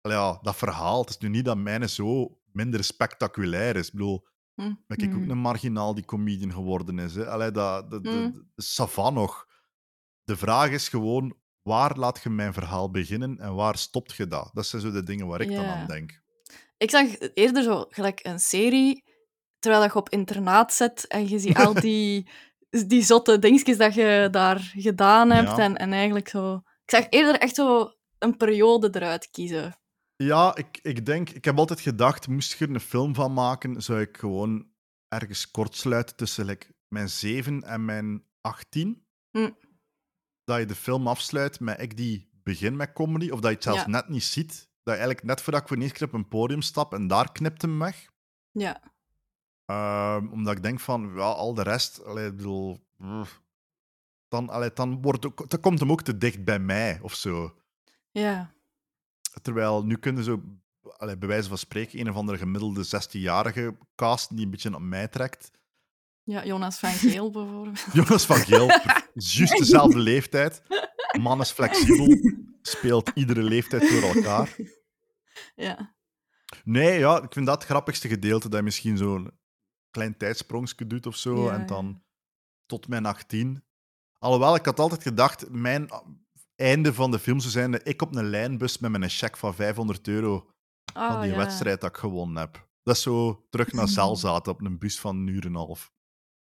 allee, 0.00 0.16
ja, 0.16 0.38
dat 0.42 0.56
verhaal, 0.56 1.00
het 1.00 1.08
is 1.08 1.18
nu 1.18 1.28
niet 1.28 1.44
dat 1.44 1.56
mijne 1.56 1.88
zo 1.88 2.38
minder 2.52 2.84
spectaculair 2.84 3.76
is. 3.76 3.86
Ik 3.86 3.92
bedoel, 3.92 4.26
Hm. 4.54 4.74
ben 4.86 4.98
ik 4.98 5.14
ook 5.14 5.20
Mm. 5.20 5.30
een 5.30 5.38
marginaal 5.38 5.94
die 5.94 6.04
comedian 6.04 6.52
geworden 6.52 6.98
is. 6.98 7.14
Hè? 7.14 7.28
Allee, 7.28 7.50
dat, 7.50 7.84
ça 8.62 8.84
va 8.88 9.10
nog. 9.10 9.46
De 10.24 10.36
vraag 10.36 10.70
is 10.70 10.88
gewoon, 10.88 11.36
waar 11.62 11.98
laat 11.98 12.22
je 12.22 12.30
mijn 12.30 12.52
verhaal 12.52 12.90
beginnen 12.90 13.38
en 13.38 13.54
waar 13.54 13.76
stopt 13.76 14.14
je 14.14 14.26
dat? 14.26 14.50
Dat 14.52 14.66
zijn 14.66 14.82
zo 14.82 14.90
de 14.90 15.02
dingen 15.02 15.26
waar 15.26 15.40
ik 15.40 15.54
dan 15.54 15.64
aan 15.64 15.86
denk. 15.86 16.22
Ik 16.76 16.90
zag 16.90 17.06
eerder 17.34 17.62
zo 17.62 17.86
gelijk 17.88 18.20
een 18.22 18.40
serie, 18.40 19.04
terwijl 19.58 19.82
dat 19.82 19.92
je 19.92 19.98
op 19.98 20.08
internaat 20.08 20.72
zit 20.72 21.06
en 21.06 21.28
je 21.28 21.38
ziet 21.38 21.56
al 21.56 21.74
die, 21.80 22.28
die 22.86 23.02
zotte 23.02 23.38
dingetjes 23.38 23.76
dat 23.76 23.94
je 23.94 24.28
daar 24.30 24.72
gedaan 24.76 25.30
hebt. 25.30 25.56
Ja. 25.56 25.58
En, 25.58 25.76
en 25.76 25.92
eigenlijk 25.92 26.28
zo... 26.28 26.54
Ik 26.84 26.96
zag 26.96 27.06
eerder 27.08 27.38
echt 27.38 27.54
zo 27.54 27.92
een 28.18 28.36
periode 28.36 28.88
eruit 28.92 29.30
kiezen. 29.30 29.78
Ja, 30.16 30.56
ik, 30.56 30.78
ik 30.82 31.06
denk, 31.06 31.30
ik 31.30 31.44
heb 31.44 31.58
altijd 31.58 31.80
gedacht, 31.80 32.28
moest 32.28 32.58
je 32.58 32.64
er 32.64 32.74
een 32.74 32.80
film 32.80 33.14
van 33.14 33.32
maken, 33.32 33.82
zou 33.82 34.00
ik 34.00 34.16
gewoon 34.16 34.68
ergens 35.08 35.50
kort 35.50 35.76
sluiten 35.76 36.16
tussen 36.16 36.44
like, 36.44 36.74
mijn 36.88 37.08
7 37.08 37.62
en 37.62 37.84
mijn 37.84 38.24
18. 38.40 39.06
Hm. 39.30 39.50
Dat 40.50 40.58
je 40.58 40.66
de 40.66 40.74
film 40.74 41.06
afsluit 41.06 41.60
met 41.60 41.80
ik 41.80 41.96
die 41.96 42.28
begin 42.42 42.76
met 42.76 42.92
comedy, 42.92 43.30
of 43.30 43.40
dat 43.40 43.48
je 43.50 43.54
het 43.54 43.62
zelfs 43.64 43.80
Ja. 43.80 43.86
net 43.88 44.08
niet 44.08 44.22
ziet. 44.22 44.48
Dat 44.82 44.94
je 44.94 45.00
eigenlijk 45.00 45.22
net 45.22 45.40
voordat 45.40 45.62
ik 45.62 45.68
voor 45.68 45.76
de 45.76 45.82
eerste 45.82 45.98
keer 45.98 46.06
op 46.06 46.12
een 46.14 46.28
podium 46.28 46.62
stap 46.62 46.94
en 46.94 47.06
daar 47.06 47.32
knipt 47.32 47.62
hem 47.62 47.78
weg. 47.78 48.10
Ja. 48.52 48.80
Ehm, 49.66 50.26
omdat 50.26 50.56
ik 50.56 50.62
denk 50.62 50.80
van, 50.80 51.12
ja, 51.14 51.20
al 51.22 51.54
de 51.54 51.62
rest, 51.62 52.04
allee, 52.04 52.26
ik 52.26 52.36
bedoel, 52.36 52.86
dan, 54.28 54.48
allee, 54.48 54.72
dan, 54.72 55.02
wordt 55.02 55.22
dan 55.50 55.60
komt 55.60 55.80
hem 55.80 55.90
ook 55.90 56.02
te 56.02 56.16
dicht 56.18 56.44
bij 56.44 56.58
mij 56.58 56.98
of 57.02 57.14
zo. 57.14 57.56
Ja. 58.10 58.52
Terwijl 59.42 59.84
nu 59.84 59.96
kunnen 59.96 60.24
zo, 60.24 60.42
allee, 60.96 61.16
bij 61.18 61.28
wijze 61.28 61.48
van 61.48 61.58
spreken, 61.58 62.00
een 62.00 62.10
of 62.10 62.16
andere 62.16 62.38
gemiddelde 62.38 62.84
16-jarige 62.84 63.76
cast 63.94 64.36
die 64.36 64.44
een 64.44 64.50
beetje 64.50 64.74
op 64.74 64.80
mij 64.80 65.08
trekt. 65.08 65.50
Ja, 66.30 66.44
Jonas 66.44 66.78
van 66.78 66.90
Geel 66.90 67.30
bijvoorbeeld. 67.30 67.84
Jonas 67.92 68.26
van 68.26 68.36
Geel, 68.36 68.66
juist 69.14 69.58
dezelfde 69.58 69.98
leeftijd. 69.98 70.62
Man 71.20 71.40
is 71.40 71.50
flexibel, 71.50 72.06
speelt 72.62 73.10
iedere 73.14 73.42
leeftijd 73.42 73.90
door 73.90 74.02
elkaar. 74.14 74.56
Ja. 75.54 75.94
Nee, 76.64 76.98
ja, 76.98 77.22
ik 77.22 77.32
vind 77.32 77.46
dat 77.46 77.54
het 77.54 77.64
grappigste 77.64 78.08
gedeelte, 78.08 78.48
dat 78.48 78.58
je 78.58 78.64
misschien 78.64 78.96
zo'n 78.96 79.30
klein 79.90 80.16
tijdsprongje 80.16 80.86
doet 80.86 81.06
of 81.06 81.16
zo, 81.16 81.44
Ja, 81.44 81.52
en 81.52 81.60
ja. 81.60 81.66
dan 81.66 82.02
tot 82.66 82.88
mijn 82.88 83.06
18. 83.06 83.64
Alhoewel, 84.18 84.54
ik 84.54 84.64
had 84.64 84.78
altijd 84.80 85.02
gedacht, 85.02 85.50
mijn 85.50 85.88
einde 86.56 86.94
van 86.94 87.10
de 87.10 87.18
film 87.18 87.40
zou 87.40 87.52
zijn 87.52 87.70
dat 87.70 87.88
ik 87.88 88.02
op 88.02 88.14
een 88.14 88.30
lijnbus 88.30 88.78
met 88.78 88.90
mijn 88.90 89.08
cheque 89.10 89.38
van 89.38 89.54
500 89.54 90.08
euro 90.08 90.50
van 90.92 91.02
Ah, 91.02 91.20
die 91.22 91.30
ja. 91.30 91.36
wedstrijd 91.36 91.80
dat 91.80 91.90
ik 91.90 91.96
gewonnen 91.96 92.36
heb. 92.42 92.68
Dat 92.82 92.96
is 92.96 93.02
zo 93.02 93.46
terug 93.50 93.72
naar 93.72 93.88
zaal 93.98 94.16
zaten 94.16 94.52
op 94.52 94.60
een 94.60 94.78
bus 94.78 95.00
van 95.00 95.16
een 95.16 95.26
uur 95.26 95.42
en 95.42 95.48
een 95.48 95.54
half. 95.54 95.92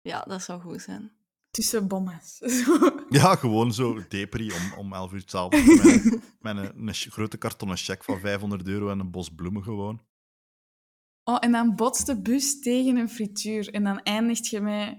Ja, 0.03 0.24
dat 0.29 0.43
zou 0.43 0.61
goed 0.61 0.83
zijn. 0.83 1.12
Tussen 1.51 1.89
bommes. 1.89 2.39
Ja, 3.09 3.35
gewoon 3.35 3.73
zo 3.73 4.09
depri 4.09 4.53
om, 4.53 4.73
om 4.79 4.93
11 4.93 5.12
uur 5.12 5.23
s'avonds 5.27 5.66
met, 6.41 6.77
met 6.77 6.77
een, 6.77 6.95
grote 6.95 7.37
kartonnen 7.37 7.77
cheque 7.77 8.05
van 8.05 8.20
500 8.20 8.69
euro 8.69 8.91
en 8.91 8.99
een 8.99 9.11
bos 9.11 9.35
bloemen 9.35 9.62
gewoon. 9.62 10.03
Oh, 11.24 11.37
en 11.41 11.53
dan 11.53 11.74
botst 11.74 12.07
de 12.07 12.23
bus 12.23 12.61
tegen 12.61 12.97
een 12.97 13.09
frituur. 13.09 13.69
En 13.69 13.85
dan 13.85 14.03
eindigt 14.03 14.49
je 14.49 14.61
met 14.61 14.99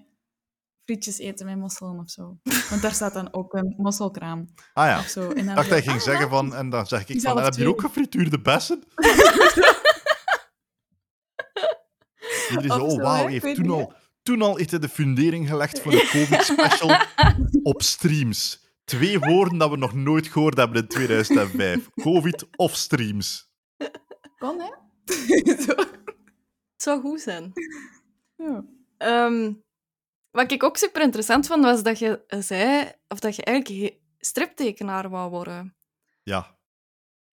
frietjes 0.84 1.17
eten 1.17 1.45
met 1.45 1.57
mosselen 1.57 1.99
of 1.99 2.09
zo. 2.09 2.39
Want 2.69 2.81
daar 2.81 2.93
staat 2.93 3.13
dan 3.13 3.34
ook 3.34 3.53
een 3.53 3.73
mosselkraam 3.77 4.47
Ah 4.73 4.88
ja. 4.88 4.99
of 4.99 5.07
zo. 5.07 5.21
En 5.21 5.45
dan 5.45 5.49
Ik 5.49 5.55
dacht 5.55 5.67
zo, 5.67 5.73
hij 5.73 5.81
ging 5.81 5.95
ah, 5.95 6.01
zeggen 6.01 6.30
van, 6.30 6.55
en 6.55 6.69
dan 6.69 6.88
zeg 6.88 7.07
ik 7.07 7.21
van, 7.21 7.43
heb 7.43 7.53
je 7.53 7.67
ook 7.67 7.81
gefrituurde 7.81 8.41
bessen? 8.41 8.84
Iedereen 12.49 12.77
zo, 12.77 12.84
oh 12.84 12.89
zo, 12.89 12.97
wauw, 12.97 13.27
heeft 13.27 13.55
toen 13.55 13.65
niet. 13.65 13.71
al, 13.71 13.93
toen 14.23 14.41
al 14.41 14.57
heeft 14.57 14.71
hij 14.71 14.79
de 14.79 14.89
fundering 14.89 15.47
gelegd 15.47 15.81
voor 15.81 15.93
een 15.93 16.07
COVID-special 16.07 16.97
op 17.73 17.81
streams. 17.81 18.61
Twee 18.85 19.19
woorden 19.19 19.57
dat 19.57 19.69
we 19.69 19.77
nog 19.77 19.93
nooit 19.93 20.27
gehoord 20.27 20.57
hebben 20.57 20.81
in 20.81 20.87
2005. 20.87 21.89
COVID 22.01 22.45
of 22.55 22.75
streams. 22.75 23.51
Kon, 24.37 24.59
hè? 24.59 24.69
Zo. 25.65 25.75
Het 26.71 26.81
zou 26.81 27.01
goed 27.01 27.21
zijn. 27.21 27.51
Ja. 28.35 28.65
Ehm, 28.97 29.53
wat 30.31 30.51
ik 30.51 30.63
ook 30.63 30.77
super 30.77 31.01
interessant 31.01 31.47
vond, 31.47 31.63
was 31.63 31.83
dat 31.83 31.99
je 31.99 32.23
zei 32.27 32.91
of 33.07 33.19
dat 33.19 33.35
je 33.35 33.43
eigenlijk 33.43 33.99
striptekenaar 34.17 35.09
wou 35.09 35.29
worden. 35.29 35.75
Ja. 36.23 36.57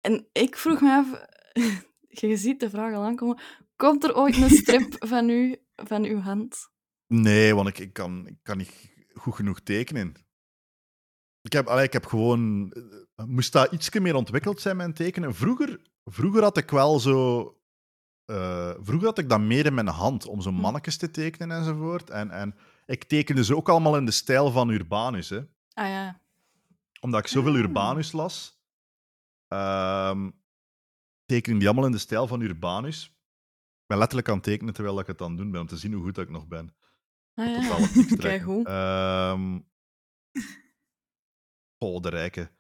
En 0.00 0.28
ik 0.32 0.56
vroeg 0.56 0.80
me 0.80 0.90
af, 0.90 1.26
je 2.28 2.36
ziet 2.36 2.60
de 2.60 2.70
vraag 2.70 2.94
al 2.94 3.04
aankomen, 3.04 3.40
komt 3.76 4.04
er 4.04 4.16
ooit 4.16 4.36
een 4.36 4.50
strip 4.50 4.96
van 4.98 5.28
u, 5.28 5.56
van 5.74 6.04
uw 6.04 6.18
hand? 6.20 6.69
Nee, 7.12 7.54
want 7.54 7.68
ik, 7.68 7.78
ik, 7.78 7.92
kan, 7.92 8.26
ik 8.26 8.36
kan 8.42 8.56
niet 8.56 8.90
goed 9.14 9.34
genoeg 9.34 9.60
tekenen. 9.60 10.14
Ik 11.42 11.52
heb, 11.52 11.66
allee, 11.66 11.84
ik 11.84 11.92
heb 11.92 12.06
gewoon... 12.06 12.72
eh, 13.14 13.24
Moest 13.24 13.52
dat 13.52 13.72
iets 13.72 13.90
meer 13.90 14.14
ontwikkeld 14.14 14.60
zijn, 14.60 14.76
mijn 14.76 14.94
tekenen? 14.94 15.34
Vroeger, 15.34 15.80
vroeger 16.04 16.42
had 16.42 16.56
ik 16.56 16.70
wel 16.70 16.98
zo... 17.00 17.40
eh, 18.24 18.74
vroeger 18.80 19.06
had 19.08 19.18
ik 19.18 19.28
dat 19.28 19.40
meer 19.40 19.66
in 19.66 19.74
mijn 19.74 19.86
hand, 19.86 20.26
om 20.26 20.40
zo 20.40 20.52
mannetjes 20.52 20.96
te 20.96 21.10
tekenen 21.10 21.56
enzovoort. 21.56 22.10
En, 22.10 22.30
en 22.30 22.54
ik 22.86 23.04
tekende 23.04 23.44
ze 23.44 23.56
ook 23.56 23.68
allemaal 23.68 23.96
in 23.96 24.04
de 24.04 24.10
stijl 24.10 24.50
van 24.50 24.68
Urbanus, 24.68 25.28
hè. 25.28 25.38
Ah 25.72 25.88
ja. 25.88 26.20
Omdat 27.00 27.20
ik 27.20 27.26
zoveel 27.26 27.56
Urbanus 27.56 28.12
las, 28.20 28.60
ehm 29.48 30.30
teken 31.24 31.52
ik 31.52 31.58
die 31.58 31.68
allemaal 31.68 31.86
in 31.86 31.92
de 31.92 31.98
stijl 31.98 32.26
van 32.26 32.40
Urbanus. 32.40 33.04
Ik 33.80 33.86
ben 33.86 33.98
letterlijk 33.98 34.28
aan 34.28 34.34
het 34.34 34.44
tekenen 34.44 34.74
terwijl 34.74 34.98
ik 35.00 35.06
het 35.06 35.20
aan 35.20 35.28
het 35.28 35.38
doen 35.38 35.50
ben, 35.50 35.60
om 35.60 35.66
te 35.66 35.76
zien 35.76 35.92
hoe 35.92 36.02
goed 36.02 36.14
dat 36.14 36.24
ik 36.24 36.30
nog 36.30 36.46
ben. 36.46 36.74
Ah 37.34 37.46
ja. 37.46 37.78
niks. 37.78 38.16
Keigoed. 38.24 38.66
Ehm 38.66 39.58
oh, 41.78 42.02
de 42.02 42.08
rijke. 42.08 42.50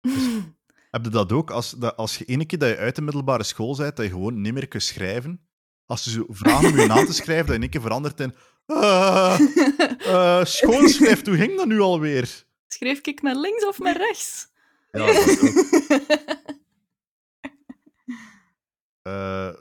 Heb 0.90 1.04
je 1.04 1.10
dat 1.10 1.32
ook? 1.32 1.50
Als, 1.50 1.70
dat, 1.70 1.96
als 1.96 2.18
je 2.18 2.24
ene 2.24 2.44
keer 2.44 2.58
dat 2.58 2.68
je 2.68 2.76
uit 2.76 2.96
de 2.96 3.02
middelbare 3.02 3.42
school 3.42 3.76
bent, 3.76 3.96
dat 3.96 4.04
je 4.04 4.10
gewoon 4.10 4.40
niet 4.40 4.52
meer 4.52 4.68
kunt 4.68 4.82
schrijven. 4.82 5.48
Als 5.86 6.02
ze 6.02 6.24
vragen 6.28 6.70
om 6.70 6.78
je 6.78 6.86
naam 6.86 7.06
te 7.06 7.12
schrijven, 7.22 7.46
dat 7.46 7.48
je 7.48 7.54
in 7.54 7.60
één 7.60 7.70
keer 7.70 7.80
verandert 7.80 8.20
in... 8.20 8.34
Uh, 8.66 9.40
uh, 9.98 10.44
schoonschrift, 10.44 11.26
hoe 11.26 11.36
ging 11.36 11.56
dat 11.56 11.66
nu 11.66 11.80
alweer? 11.80 12.44
Schreef 12.68 13.00
ik 13.00 13.22
met 13.22 13.36
links 13.36 13.66
of 13.66 13.78
met 13.78 13.96
rechts? 13.96 14.48
Ja, 14.90 15.06
dat 15.06 15.40
ook. 15.42 15.64
Eh, 19.02 19.54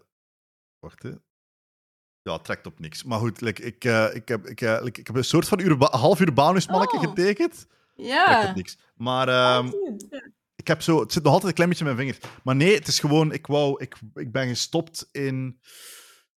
wacht, 0.80 1.04
hè. 1.04 1.12
Ja, 2.30 2.38
trekt 2.40 2.66
op 2.68 2.80
niks. 2.80 3.04
Maar 3.04 3.20
goed, 3.20 3.42
like, 3.42 3.62
ik, 3.62 3.84
eh, 3.84 4.16
ik, 4.16 4.28
heb, 4.28 4.48
ik, 4.48 4.62
eh, 4.62 4.78
like, 4.82 5.00
ik 5.00 5.08
heb 5.08 5.16
een 5.16 5.24
soort 5.24 5.48
van 5.48 5.60
urba 5.60 5.88
half 5.98 6.20
Urbanus 6.20 6.68
mannetje 6.68 6.98
Oh. 6.98 7.04
getekend. 7.04 7.54
Trekt 7.96 8.10
Ja. 8.10 8.50
op 8.50 8.56
niks. 8.56 8.78
Maar 8.96 9.28
ehm, 9.28 9.72
ik 10.56 10.68
heb 10.68 10.82
zo, 10.82 11.00
het 11.00 11.12
zit 11.14 11.24
nog 11.24 11.32
altijd 11.32 11.50
een 11.50 11.56
klein 11.56 11.70
beetje 11.70 11.86
in 11.86 11.96
mijn 11.96 12.08
vinger. 12.08 12.40
Maar 12.44 12.56
nee, 12.56 12.74
het 12.76 12.88
is 12.88 13.00
gewoon, 13.00 13.32
ik, 13.32 13.48
wou, 13.48 13.82
ik, 13.84 13.96
ik 14.14 14.32
ben 14.32 14.48
gestopt 14.48 15.10
in 15.12 15.60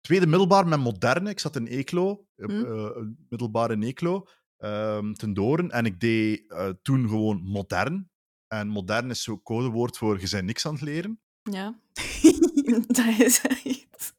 tweede 0.00 0.26
middelbaar 0.26 0.66
met 0.68 0.78
moderne. 0.80 1.30
Ik 1.30 1.40
zat 1.40 1.56
in 1.56 1.66
Eeklo, 1.66 2.26
eh, 2.36 2.46
Hm. 2.46 2.64
eh, 2.64 2.96
middelbaar 3.28 3.70
in 3.70 3.82
Eeklo, 3.82 4.26
ehm, 4.58 5.12
ten 5.12 5.34
Doren. 5.34 5.70
En 5.70 5.86
ik 5.86 6.00
deed 6.00 6.50
eh, 6.50 6.68
toen 6.82 7.08
gewoon 7.08 7.42
modern. 7.42 8.10
En 8.48 8.68
modern 8.68 9.10
is 9.10 9.22
zo 9.22 9.40
codewoord 9.42 9.96
voor 9.98 10.20
je 10.20 10.28
bent 10.30 10.44
niks 10.44 10.66
aan 10.66 10.72
het 10.74 10.82
leren. 10.82 11.20
Ja. 11.42 11.78
dat 12.86 13.06
is 13.18 13.40
echt... 13.42 14.16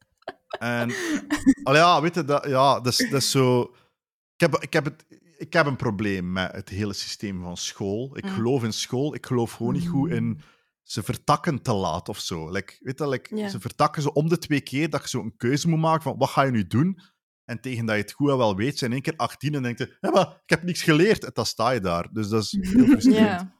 En 0.60 0.92
al 1.62 1.74
ja, 1.74 2.00
weet 2.00 2.14
je, 2.14 2.24
dat, 2.24 2.46
ja, 2.46 2.80
dat, 2.80 2.92
is, 2.92 3.10
dat 3.10 3.20
is 3.20 3.30
zo. 3.30 3.60
Ik 4.34 4.40
heb, 4.40 4.54
ik, 4.56 4.72
heb 4.72 4.84
het, 4.84 5.04
ik 5.38 5.52
heb 5.52 5.66
een 5.66 5.76
probleem 5.76 6.32
met 6.32 6.52
het 6.52 6.68
hele 6.68 6.92
systeem 6.92 7.42
van 7.42 7.56
school. 7.56 8.16
Ik 8.16 8.24
Mm. 8.24 8.30
geloof 8.30 8.64
in 8.64 8.72
school, 8.72 9.14
ik 9.14 9.26
geloof 9.26 9.52
gewoon 9.52 9.72
niet 9.72 9.88
goed 9.88 10.10
in 10.10 10.40
ze 10.82 11.02
vertakken 11.02 11.62
te 11.62 11.72
laat 11.72 12.08
of 12.08 12.18
zo. 12.18 12.50
Like, 12.50 12.76
weet 12.80 12.98
je, 12.98 13.08
like, 13.08 13.48
ze 13.48 13.60
vertakken 13.60 14.02
ze 14.02 14.12
om 14.12 14.28
de 14.28 14.38
twee 14.38 14.60
keer 14.60 14.90
dat 14.90 15.02
je 15.02 15.08
zo 15.08 15.20
een 15.20 15.36
keuze 15.36 15.68
moet 15.68 15.78
maken 15.78 16.02
van 16.02 16.18
wat 16.18 16.28
ga 16.28 16.42
je 16.42 16.50
nu 16.50 16.66
doen? 16.66 17.00
En 17.44 17.60
tegen 17.60 17.86
dat 17.86 17.96
je 17.96 18.02
het 18.02 18.12
goed 18.12 18.30
en 18.30 18.36
wel 18.36 18.56
weet, 18.56 18.78
zijn 18.78 18.90
in 18.90 18.96
één 18.96 19.04
keer 19.04 19.16
18 19.26 19.54
en 19.54 19.62
denk 19.62 19.78
je, 19.78 19.96
ja, 20.00 20.10
maar 20.10 20.26
ik 20.26 20.50
heb 20.50 20.62
niks 20.62 20.82
geleerd. 20.82 21.24
En 21.24 21.30
dan 21.34 21.46
sta 21.46 21.70
je 21.70 21.80
daar. 21.80 22.08
Dus 22.12 22.28
dat 22.28 22.42
is 22.42 22.56
heel 22.60 22.86
frustrerend. 22.96 23.50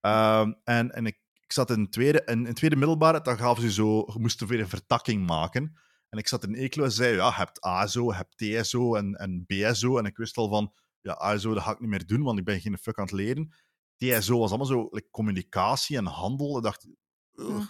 Ehm, 0.00 0.52
en 0.64 0.90
en 0.90 1.06
ik, 1.06 1.18
ik 1.40 1.52
zat 1.52 1.70
in 1.70 1.90
tweede, 1.90 2.22
in, 2.26 2.46
in 2.46 2.54
tweede 2.54 2.76
middelbare, 2.76 3.20
dan 3.20 3.36
gaven 3.38 3.62
ze 3.62 3.72
zo, 3.72 3.96
je 3.98 4.18
moest 4.18 4.40
er 4.40 4.46
weer 4.46 4.60
een 4.60 4.68
vertakking 4.68 5.26
maken. 5.26 5.76
En 6.10 6.18
ik 6.18 6.28
zat 6.28 6.44
in 6.44 6.54
Eeklo 6.54 6.84
en 6.84 6.92
zei, 6.92 7.14
ja, 7.14 7.26
je 7.26 7.32
hebt 7.34 7.60
ASO, 7.60 8.04
je 8.04 8.14
hebt 8.14 8.36
TSO 8.36 8.94
en, 8.94 9.14
en 9.14 9.44
BSO. 9.46 9.98
En 9.98 10.04
ik 10.04 10.16
wist 10.16 10.36
al 10.36 10.48
van, 10.48 10.72
ja, 11.00 11.12
ASO, 11.12 11.54
dat 11.54 11.62
ga 11.62 11.70
ik 11.70 11.80
niet 11.80 11.88
meer 11.88 12.06
doen, 12.06 12.22
want 12.22 12.38
ik 12.38 12.44
ben 12.44 12.60
geen 12.60 12.78
fuck 12.78 12.98
aan 12.98 13.04
het 13.04 13.12
leren. 13.12 13.54
TSO 13.96 14.38
was 14.38 14.48
allemaal 14.48 14.66
zo 14.66 14.88
like, 14.90 15.10
communicatie 15.10 15.96
en 15.96 16.06
handel. 16.06 16.56
Ik 16.56 16.62
dacht, 16.62 16.86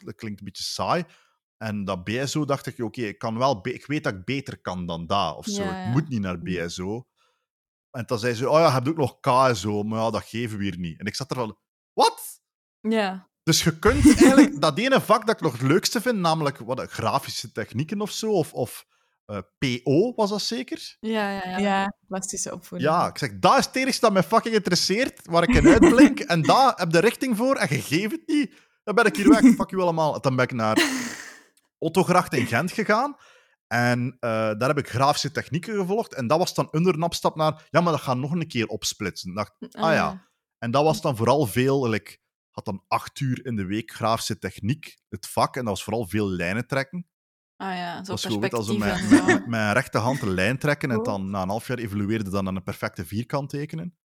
dat 0.04 0.14
klinkt 0.14 0.38
een 0.38 0.44
beetje 0.44 0.62
saai. 0.62 1.04
En 1.56 1.84
dat 1.84 2.04
BSO 2.04 2.44
dacht 2.44 2.66
ik, 2.66 2.78
oké, 2.78 3.02
ik 3.02 3.18
kan 3.18 3.38
wel, 3.38 3.60
ik 3.62 3.86
weet 3.86 4.04
dat 4.04 4.14
ik 4.14 4.24
beter 4.24 4.60
kan 4.60 4.86
dan 4.86 5.06
dat, 5.06 5.36
of 5.36 5.44
zo. 5.46 5.62
Ja, 5.62 5.86
Ik 5.86 5.92
moet 5.92 6.08
niet 6.08 6.20
naar 6.20 6.42
BSO. 6.42 7.08
En 7.90 8.06
dan 8.06 8.18
zei 8.18 8.34
ze, 8.34 8.48
oh 8.48 8.58
ja, 8.58 8.66
je 8.66 8.72
hebt 8.72 8.88
ook 8.88 8.96
nog 8.96 9.20
KSO, 9.20 9.82
maar 9.82 9.98
ja, 9.98 10.10
dat 10.10 10.24
geven 10.24 10.58
we 10.58 10.64
hier 10.64 10.78
niet. 10.78 11.00
En 11.00 11.06
ik 11.06 11.14
zat 11.14 11.30
er 11.30 11.36
van, 11.36 11.58
wat? 11.92 12.42
Ja. 12.80 13.29
Dus 13.50 13.62
je 13.62 13.78
kunt 13.78 14.04
eigenlijk 14.04 14.60
dat 14.60 14.78
ene 14.78 15.00
vak 15.00 15.26
dat 15.26 15.34
ik 15.34 15.40
nog 15.40 15.52
het 15.52 15.62
leukste 15.62 16.00
vind, 16.00 16.18
namelijk 16.18 16.58
wat, 16.58 16.90
grafische 16.90 17.52
technieken 17.52 18.00
of 18.00 18.10
zo, 18.10 18.32
of, 18.32 18.52
of 18.52 18.86
eh, 19.26 19.38
PO 19.58 20.12
was 20.14 20.30
dat 20.30 20.42
zeker? 20.42 20.96
Ja, 21.00 21.30
ja, 21.30 21.42
ja. 21.44 21.58
Ja, 21.58 21.94
plastische 22.06 22.52
opvoeding. 22.52 22.90
Ja, 22.90 23.08
ik 23.08 23.18
zeg, 23.18 23.30
dat 23.38 23.58
is 23.58 23.66
het 23.66 23.76
enigste 23.76 24.00
dat 24.00 24.12
mij 24.12 24.22
fucking 24.22 24.54
interesseert, 24.54 25.20
waar 25.22 25.42
ik 25.42 25.54
in 25.54 25.68
uitblink, 25.68 26.20
en 26.34 26.42
daar 26.42 26.72
heb 26.76 26.90
de 26.90 26.98
richting 26.98 27.36
voor, 27.36 27.56
en 27.56 27.76
je 27.76 27.82
geeft 27.82 28.10
het 28.10 28.22
niet, 28.26 28.54
dan 28.84 28.94
ben 28.94 29.04
ik 29.04 29.16
hier 29.16 29.28
weg, 29.28 29.40
fuck 29.40 29.70
you 29.70 29.82
allemaal. 29.82 30.14
En 30.14 30.20
Dan 30.20 30.36
ben 30.36 30.44
ik 30.44 30.52
naar 30.52 30.82
Ottogracht 31.78 32.34
in 32.34 32.46
Gent 32.46 32.72
gegaan, 32.72 33.16
en 33.66 34.16
eh, 34.20 34.30
daar 34.30 34.68
heb 34.68 34.78
ik 34.78 34.88
grafische 34.88 35.30
technieken 35.30 35.74
gevolgd, 35.74 36.14
en 36.14 36.26
dat 36.26 36.38
was 36.38 36.54
dan 36.54 36.72
onder 36.72 36.94
een 36.94 37.02
opstap 37.02 37.36
naar, 37.36 37.66
ja, 37.70 37.80
maar 37.80 37.92
dat 37.92 38.02
gaat 38.02 38.16
nog 38.16 38.32
een 38.32 38.48
keer 38.48 38.66
opsplitsen. 38.66 39.30
Ik 39.30 39.36
dacht, 39.36 39.52
ah 39.70 39.92
ja. 39.92 40.28
En 40.58 40.70
dat 40.70 40.84
was 40.84 41.00
dan 41.00 41.16
vooral 41.16 41.46
veel, 41.46 41.88
like, 41.88 42.18
had 42.50 42.64
dan 42.64 42.84
acht 42.88 43.20
uur 43.20 43.44
in 43.46 43.56
de 43.56 43.64
week 43.64 43.90
grafische 43.90 44.38
techniek, 44.38 44.98
het 45.08 45.26
vak, 45.28 45.56
en 45.56 45.64
dat 45.64 45.70
was 45.74 45.84
vooral 45.84 46.06
veel 46.06 46.28
lijnen 46.28 46.66
trekken. 46.66 47.06
Ah 47.56 47.74
ja, 47.76 47.92
zo 47.92 47.98
Dat 47.98 48.06
was 48.06 48.52
als 48.52 48.76
met, 48.76 48.98
zo. 48.98 49.24
met 49.26 49.46
mijn 49.46 49.72
rechterhand 49.72 50.22
een 50.22 50.34
lijn 50.34 50.58
trekken 50.58 50.90
en 50.90 50.94
Cool. 51.02 51.06
dan 51.06 51.30
na 51.30 51.42
een 51.42 51.48
half 51.48 51.66
jaar 51.66 51.78
evolueerde 51.78 52.30
dan 52.30 52.46
aan 52.46 52.56
een 52.56 52.62
perfecte 52.62 53.06
vierkant 53.06 53.48
tekenen. 53.50 53.96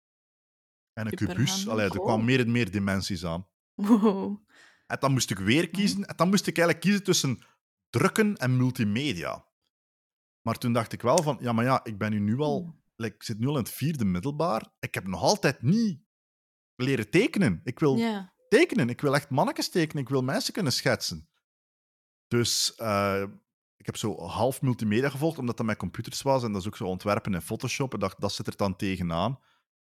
En 0.92 1.06
een 1.06 1.14
kubus. 1.14 1.68
Allee, 1.68 1.84
er 1.84 1.90
Cool. 1.90 2.04
kwamen 2.04 2.24
meer 2.24 2.40
en 2.40 2.50
meer 2.50 2.70
dimensies 2.70 3.24
aan. 3.24 3.46
Wow. 3.74 4.44
En 4.86 4.96
dan 5.00 5.12
moest 5.12 5.30
ik 5.30 5.38
weer 5.38 5.70
kiezen. 5.70 6.04
En 6.04 6.16
dan 6.16 6.28
moest 6.28 6.46
ik 6.46 6.56
eigenlijk 6.58 6.80
kiezen 6.86 7.02
tussen 7.04 7.38
drukken 7.90 8.36
en 8.36 8.56
multimedia. 8.56 9.46
Maar 10.42 10.58
toen 10.58 10.72
dacht 10.72 10.92
ik 10.92 11.02
wel 11.02 11.22
van, 11.22 11.38
ja, 11.40 11.52
maar 11.52 11.64
ja, 11.64 11.84
ik 11.84 11.98
ben 11.98 12.24
nu, 12.24 12.38
al... 12.38 12.74
like, 12.96 13.14
ik 13.14 13.22
zit 13.22 13.38
nu 13.38 13.46
al 13.46 13.56
in 13.56 13.62
het 13.62 13.72
vierde 13.72 14.04
middelbaar. 14.04 14.68
Ik 14.80 14.94
heb 14.94 15.06
nog 15.06 15.22
altijd 15.22 15.62
niet 15.62 16.00
leren 16.74 17.10
tekenen. 17.10 17.60
Ik 17.64 17.78
wil 17.78 17.96
Ja. 17.96 18.34
Tekenen. 18.48 18.88
Ik 18.88 19.00
wil 19.00 19.14
echt 19.14 19.30
mannetjes 19.30 19.70
tekenen. 19.70 20.02
Ik 20.02 20.08
wil 20.08 20.22
mensen 20.22 20.52
kunnen 20.52 20.72
schetsen. 20.72 21.28
Dus 22.28 22.74
eh, 22.74 23.24
ik 23.76 23.86
heb 23.86 23.96
zo 23.96 24.20
half 24.20 24.62
multimedia 24.62 25.08
gevolgd, 25.08 25.38
omdat 25.38 25.56
dat 25.56 25.66
met 25.66 25.76
computers 25.76 26.22
was. 26.22 26.42
En 26.44 26.52
dat 26.52 26.60
is 26.60 26.66
ook 26.66 26.76
zo 26.76 26.84
ontwerpen 26.84 27.34
in 27.34 27.40
Photoshop. 27.40 27.92
En 27.92 27.98
dacht, 27.98 28.20
dat 28.20 28.32
zit 28.32 28.46
er 28.46 28.56
dan 28.56 28.76
tegenaan. 28.76 29.38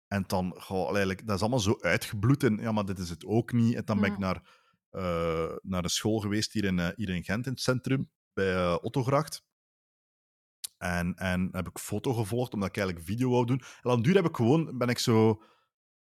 En 0.07 0.24
dan, 0.27 0.55
goh, 0.59 0.87
eigenlijk, 0.87 1.27
dat 1.27 1.37
is 1.37 1.41
allemaal 1.41 1.61
zo 1.61 1.77
uitgebloed. 1.81 2.43
En 2.43 2.57
ja, 2.57 2.73
maar 2.73 2.85
dit 2.85 2.99
is 2.99 3.11
het 3.11 3.24
ook 3.24 3.53
niet. 3.53 3.74
En 3.74 3.85
dan 3.85 4.01
ben 4.01 4.12
ik 4.12 4.19
naar, 4.19 4.65
eh, 4.91 5.57
naar 5.62 5.85
een 5.85 5.91
school 5.91 6.19
geweest 6.19 6.53
hier 6.53 6.65
in, 6.65 6.78
eh, 6.78 6.89
hier 6.97 7.09
in 7.09 7.24
Gent, 7.24 7.47
in 7.47 7.53
het 7.53 7.61
centrum, 7.61 8.11
bij 8.33 8.81
Ottogracht. 8.81 9.45
En, 10.78 11.15
en 11.15 11.49
heb 11.53 11.69
ik 11.69 11.78
foto 11.78 12.12
gevolgd, 12.12 12.55
omdat 12.55 12.69
ik 12.69 12.77
eigenlijk 12.77 13.07
video 13.07 13.31
wou 13.31 13.47
doen. 13.47 13.59
En 13.59 13.91
dan 13.91 14.03
duur 14.03 14.15
heb 14.15 14.24
ik 14.24 14.37
gewoon, 14.37 14.78
ben 14.78 14.89
ik 14.89 14.99
zo 14.99 15.43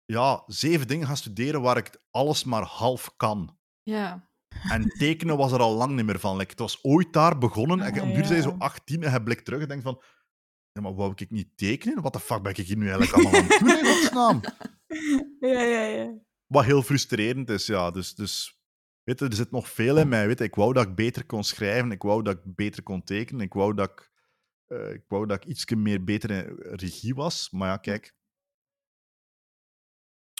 ja, 0.05 0.43
zeven 0.47 0.87
dingen 0.87 1.07
gaan 1.07 1.17
studeren 1.17 1.61
waar 1.61 1.77
ik 1.77 2.01
alles 2.11 2.43
maar 2.43 2.63
half 2.63 3.13
kan. 3.17 3.57
Ja. 3.83 4.29
En 4.69 4.87
tekenen 4.99 5.37
was 5.37 5.51
er 5.51 5.59
al 5.59 5.75
lang 5.75 5.95
niet 5.95 6.05
meer 6.05 6.19
van. 6.19 6.37
Like, 6.37 6.49
het 6.49 6.59
was 6.59 6.83
ooit 6.83 7.13
daar 7.13 7.37
begonnen. 7.37 7.79
En 7.79 7.99
Ah, 7.99 8.07
op 8.07 8.15
duur 8.15 8.25
zijn 8.25 8.41
zo 8.41 8.55
18 8.57 9.03
en 9.03 9.11
je 9.11 9.23
blikt 9.23 9.45
terug 9.45 9.61
en 9.61 9.67
denkt 9.67 9.83
van... 9.83 10.01
Ja, 10.71 10.81
maar 10.81 10.95
wou 10.95 11.13
ik 11.15 11.29
niet 11.29 11.57
tekenen? 11.57 12.01
Wat 12.01 12.13
de 12.13 12.19
fuck 12.19 12.41
ben 12.41 12.51
ik 12.55 12.67
hier 12.67 12.77
nu 12.77 12.89
eigenlijk 12.89 13.13
allemaal 13.13 13.41
aan 13.41 13.47
het 13.47 13.59
doen, 13.59 13.77
in 13.77 13.85
godsnaam? 13.85 14.41
Ja, 15.39 15.61
ja, 15.61 15.83
ja. 15.83 16.13
Wat 16.47 16.65
heel 16.65 16.81
frustrerend 16.81 17.49
is, 17.49 17.65
ja. 17.65 17.91
Dus, 17.91 18.15
dus 18.15 18.61
weet 19.03 19.19
je, 19.19 19.25
er 19.25 19.33
zit 19.33 19.51
nog 19.51 19.69
veel 19.69 19.97
in 19.97 20.07
mij. 20.07 20.27
Weet 20.27 20.37
je. 20.37 20.43
Ik 20.43 20.55
wou 20.55 20.73
dat 20.73 20.87
ik 20.87 20.95
beter 20.95 21.25
kon 21.25 21.43
schrijven. 21.43 21.91
Ik 21.91 22.01
wou 22.01 22.23
dat 22.23 22.35
ik 22.35 22.55
beter 22.55 22.83
kon 22.83 23.03
tekenen. 23.03 23.41
Ik 23.41 23.53
wou 23.53 23.73
dat 23.73 23.89
ik, 23.89 24.11
eh, 24.67 24.93
ik, 24.93 25.03
wou 25.07 25.25
dat 25.25 25.43
ik 25.43 25.49
iets 25.49 25.65
meer 25.65 26.03
beter 26.03 26.31
in 26.31 26.55
regie 26.57 27.15
was. 27.15 27.49
Maar 27.51 27.67
ja, 27.67 27.77
kijk. 27.77 28.15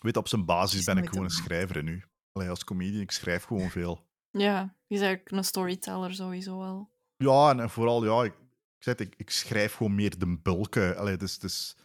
Weet, 0.01 0.17
op 0.17 0.27
zijn 0.27 0.45
basis 0.45 0.79
is 0.79 0.85
ben 0.85 0.97
ik 0.97 1.09
gewoon 1.09 1.23
een 1.23 1.29
schrijver 1.29 1.83
nu. 1.83 2.03
Allee, 2.31 2.49
als 2.49 2.63
comedian, 2.63 3.01
ik 3.01 3.11
schrijf 3.11 3.43
gewoon 3.43 3.69
veel. 3.69 4.07
Ja. 4.29 4.75
Je 4.87 4.95
is 4.95 5.01
eigenlijk 5.01 5.31
een 5.31 5.43
storyteller 5.43 6.13
sowieso 6.13 6.61
al. 6.63 6.91
Ja, 7.17 7.49
en, 7.49 7.59
en 7.59 7.69
vooral, 7.69 8.05
ja, 8.05 8.23
ik, 8.23 8.33
ik, 8.77 8.83
zeg 8.83 8.95
ik, 8.95 9.15
ik 9.17 9.29
schrijf 9.29 9.73
gewoon 9.73 9.95
meer 9.95 10.19
de 10.19 10.37
bulken. 10.37 10.97
Allee, 10.97 11.17
dus, 11.17 11.39
dus, 11.39 11.75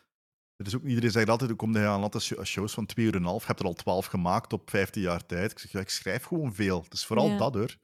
er 0.57 0.67
is 0.67 0.77
ook, 0.77 0.83
iedereen 0.85 1.11
zegt 1.11 1.29
altijd, 1.29 1.51
hoe 1.51 1.59
kom 1.59 1.73
je 1.77 1.87
aan 1.87 2.03
altijd 2.03 2.23
sho- 2.23 2.45
shows 2.45 2.73
van 2.75 2.87
twee 2.87 3.07
uur 3.07 3.15
en 3.15 3.19
een 3.21 3.25
half? 3.27 3.41
Je 3.41 3.47
hebt 3.47 3.61
er 3.61 3.67
al 3.67 3.73
twaalf 3.75 4.07
gemaakt 4.07 4.53
op 4.53 4.71
15 4.71 5.03
jaar 5.03 5.27
tijd. 5.27 5.51
Ik 5.51 5.59
zeg, 5.59 5.71
ja, 5.73 5.81
ik 5.81 5.89
schrijf 5.89 6.25
gewoon 6.25 6.55
veel. 6.55 6.83
Het 6.83 6.93
is 6.93 7.07
vooral 7.07 7.29
Ja. 7.29 7.37
dat, 7.39 7.55
hoor. 7.55 7.77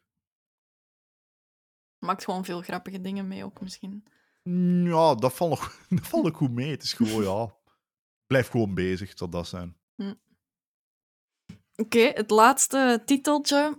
Maakt 1.99 2.25
gewoon 2.25 2.45
veel 2.45 2.61
grappige 2.63 3.01
dingen 3.01 3.29
mee 3.29 3.45
ook 3.45 3.61
misschien. 3.61 4.05
Mm, 4.43 4.87
Ja, 4.87 5.15
dat 5.15 5.33
valt 5.35 5.51
nog, 5.51 5.79
dat 5.89 6.07
valt 6.09 6.25
nog 6.25 6.37
goed 6.37 6.51
mee. 6.53 6.71
Het 6.71 6.83
is 6.83 6.93
gewoon, 6.93 7.23
ja, 7.23 7.55
blijf 8.27 8.49
gewoon 8.49 8.75
bezig, 8.75 9.09
het 9.09 9.19
zal 9.19 9.29
dat 9.29 9.47
zijn. 9.49 9.77
Oké, 11.77 12.11
het 12.15 12.31
laatste 12.31 13.03
titeltje. 13.05 13.79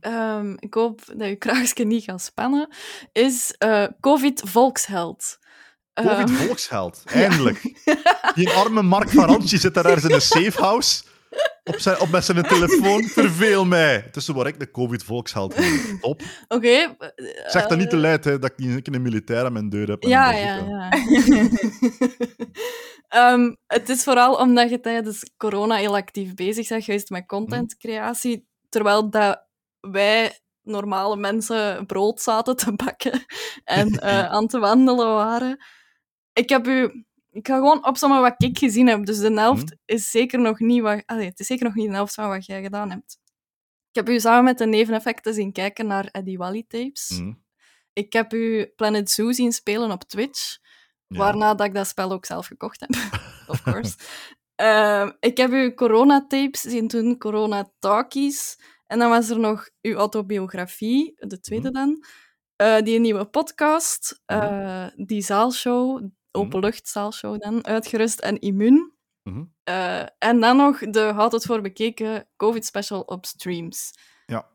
Ehm, 0.00 0.54
ik 0.58 0.74
hoop 0.74 1.00
dat 1.16 1.28
je 1.28 1.36
kraagje 1.36 1.84
niet 1.84 2.04
gaat 2.04 2.22
spannen. 2.22 2.68
Is 3.12 3.54
eh, 3.58 3.84
COVID 4.00 4.42
Volksheld. 4.44 5.38
Covid 5.94 6.18
Ehm, 6.18 6.28
volksheld, 6.46 7.02
eindelijk. 7.24 7.60
Die 8.34 8.50
arme 8.50 8.82
Mark 8.82 9.10
van 9.10 9.24
Rantje 9.24 9.58
zit 9.58 9.74
daar 9.74 9.84
ergens 9.84 10.04
in 10.04 10.12
een 10.14 10.20
safehouse 10.20 11.02
op, 11.64 11.78
zijn, 11.78 12.00
op 12.00 12.10
met 12.10 12.24
zijn 12.24 12.42
telefoon. 12.42 13.02
Verveel 13.04 13.64
mij. 13.64 14.08
Tussen 14.10 14.34
waar 14.34 14.46
ik 14.46 14.58
de 14.58 14.70
Covid 14.70 15.04
volksheld 15.04 15.54
ben. 15.54 15.98
Top. 16.00 16.22
Oké. 16.48 16.68
eh, 16.68 16.96
Zeg 17.46 17.66
dat 17.66 17.78
niet 17.78 17.90
te 17.90 17.96
luid, 17.96 18.24
hè, 18.24 18.38
dat 18.38 18.50
ik 18.50 18.58
niet 18.58 18.94
een 18.94 19.02
militair 19.02 19.44
aan 19.44 19.52
mijn 19.52 19.68
deur 19.68 19.88
heb. 19.88 20.02
Ja, 20.02 20.32
ja, 20.32 20.56
ja. 20.56 20.88
Ehm, 23.10 23.54
het 23.66 23.88
is 23.88 24.02
vooral 24.04 24.34
omdat 24.36 24.70
je 24.70 24.80
tijdens 24.80 25.30
corona 25.36 25.74
heel 25.76 25.94
actief 25.96 26.34
bezig 26.34 26.68
bent 26.68 26.84
geweest 26.84 27.10
met 27.10 27.26
contentcreatie, 27.26 28.46
terwijl 28.68 29.10
dat 29.10 29.46
wij 29.80 30.38
normale 30.62 31.16
mensen 31.16 31.86
brood 31.86 32.20
zaten 32.20 32.56
te 32.56 32.72
bakken 32.72 33.24
en 33.64 33.88
eh, 33.98 34.26
aan 34.26 34.46
te 34.46 34.58
wandelen 34.58 35.06
waren. 35.14 35.64
Ik 36.32 36.48
heb 36.48 36.66
u... 36.66 37.04
Ik 37.30 37.46
ga 37.46 37.54
gewoon 37.56 37.86
opzommen 37.86 38.20
wat 38.20 38.42
ik 38.42 38.58
gezien 38.58 38.86
heb. 38.88 39.04
Dus 39.06 39.18
de 39.18 39.32
helft 39.32 39.64
Mhm. 39.64 39.74
is 39.84 40.10
zeker 40.10 40.38
nog 40.40 40.58
niet 40.58 40.82
wat... 40.82 41.02
Allee, 41.06 41.26
het 41.26 41.40
is 41.40 41.46
zeker 41.46 41.64
nog 41.64 41.74
niet 41.74 41.88
de 41.88 41.94
helft 41.94 42.14
van 42.14 42.28
wat 42.28 42.46
jij 42.46 42.62
gedaan 42.62 42.90
hebt. 42.90 43.18
Ik 43.90 43.96
heb 43.96 44.08
u 44.08 44.20
samen 44.20 44.44
met 44.44 44.58
de 44.58 44.66
neveneffecten 44.66 45.34
zien 45.34 45.52
kijken 45.52 45.86
naar 45.86 46.04
Eddie 46.06 46.38
Wally 46.38 46.64
tapes. 46.68 47.08
Mhm. 47.10 47.32
Ik 47.92 48.12
heb 48.12 48.32
u 48.32 48.66
Planet 48.76 49.10
Zoo 49.10 49.32
zien 49.32 49.52
spelen 49.52 49.90
op 49.90 50.04
Twitch. 50.04 50.58
Ja. 51.12 51.18
Waarna 51.18 51.54
dat 51.54 51.66
ik 51.66 51.74
dat 51.74 51.86
spel 51.86 52.12
ook 52.12 52.26
zelf 52.26 52.46
gekocht 52.46 52.80
heb. 52.80 52.90
of 53.52 53.62
course. 53.62 53.96
Ehm, 54.54 55.10
ik 55.20 55.36
heb 55.36 55.50
uw 55.50 55.74
corona-tapes 55.74 56.60
zien 56.60 56.86
doen, 56.86 57.18
corona-talkies. 57.18 58.58
En 58.86 58.98
dan 58.98 59.10
was 59.10 59.28
er 59.30 59.38
nog 59.38 59.68
uw 59.82 59.96
autobiografie, 59.96 61.12
de 61.16 61.40
tweede 61.40 61.70
Mhm. 61.70 61.78
dan. 61.78 62.04
Eh, 62.56 62.82
die 62.82 62.98
nieuwe 62.98 63.24
podcast, 63.24 64.22
Mhm. 64.26 64.38
eh, 64.40 64.86
die 64.96 65.22
zaalshow, 65.22 66.08
openluchtzaalshow 66.30 67.40
dan, 67.40 67.66
uitgerust 67.66 68.20
en 68.20 68.38
immuun. 68.40 68.92
Mhm. 69.22 69.44
Eh, 69.64 70.02
en 70.18 70.40
dan 70.40 70.56
nog 70.56 70.78
de 70.78 71.00
Houd 71.00 71.32
het 71.32 71.44
voor 71.44 71.60
bekeken 71.60 72.28
COVID-special 72.36 73.00
op 73.00 73.26
streams. 73.26 73.90
Ja. 74.26 74.48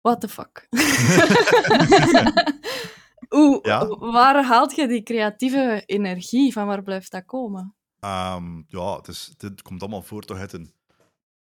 What 0.00 0.20
the 0.20 0.28
fuck? 0.28 0.66
Oeh, 3.30 3.58
Ja? 3.62 3.86
waar 3.86 4.44
haalt 4.44 4.74
je 4.74 4.88
die 4.88 5.02
creatieve 5.02 5.82
energie? 5.86 6.52
Van 6.52 6.66
waar 6.66 6.82
blijft 6.82 7.10
dat 7.10 7.24
komen? 7.24 7.74
Ehm, 8.00 8.62
ja, 8.68 8.96
het, 8.96 9.08
is, 9.08 9.34
het 9.38 9.62
komt 9.62 9.80
allemaal 9.80 10.02
voort 10.02 10.30
uit 10.30 10.52
een 10.52 10.72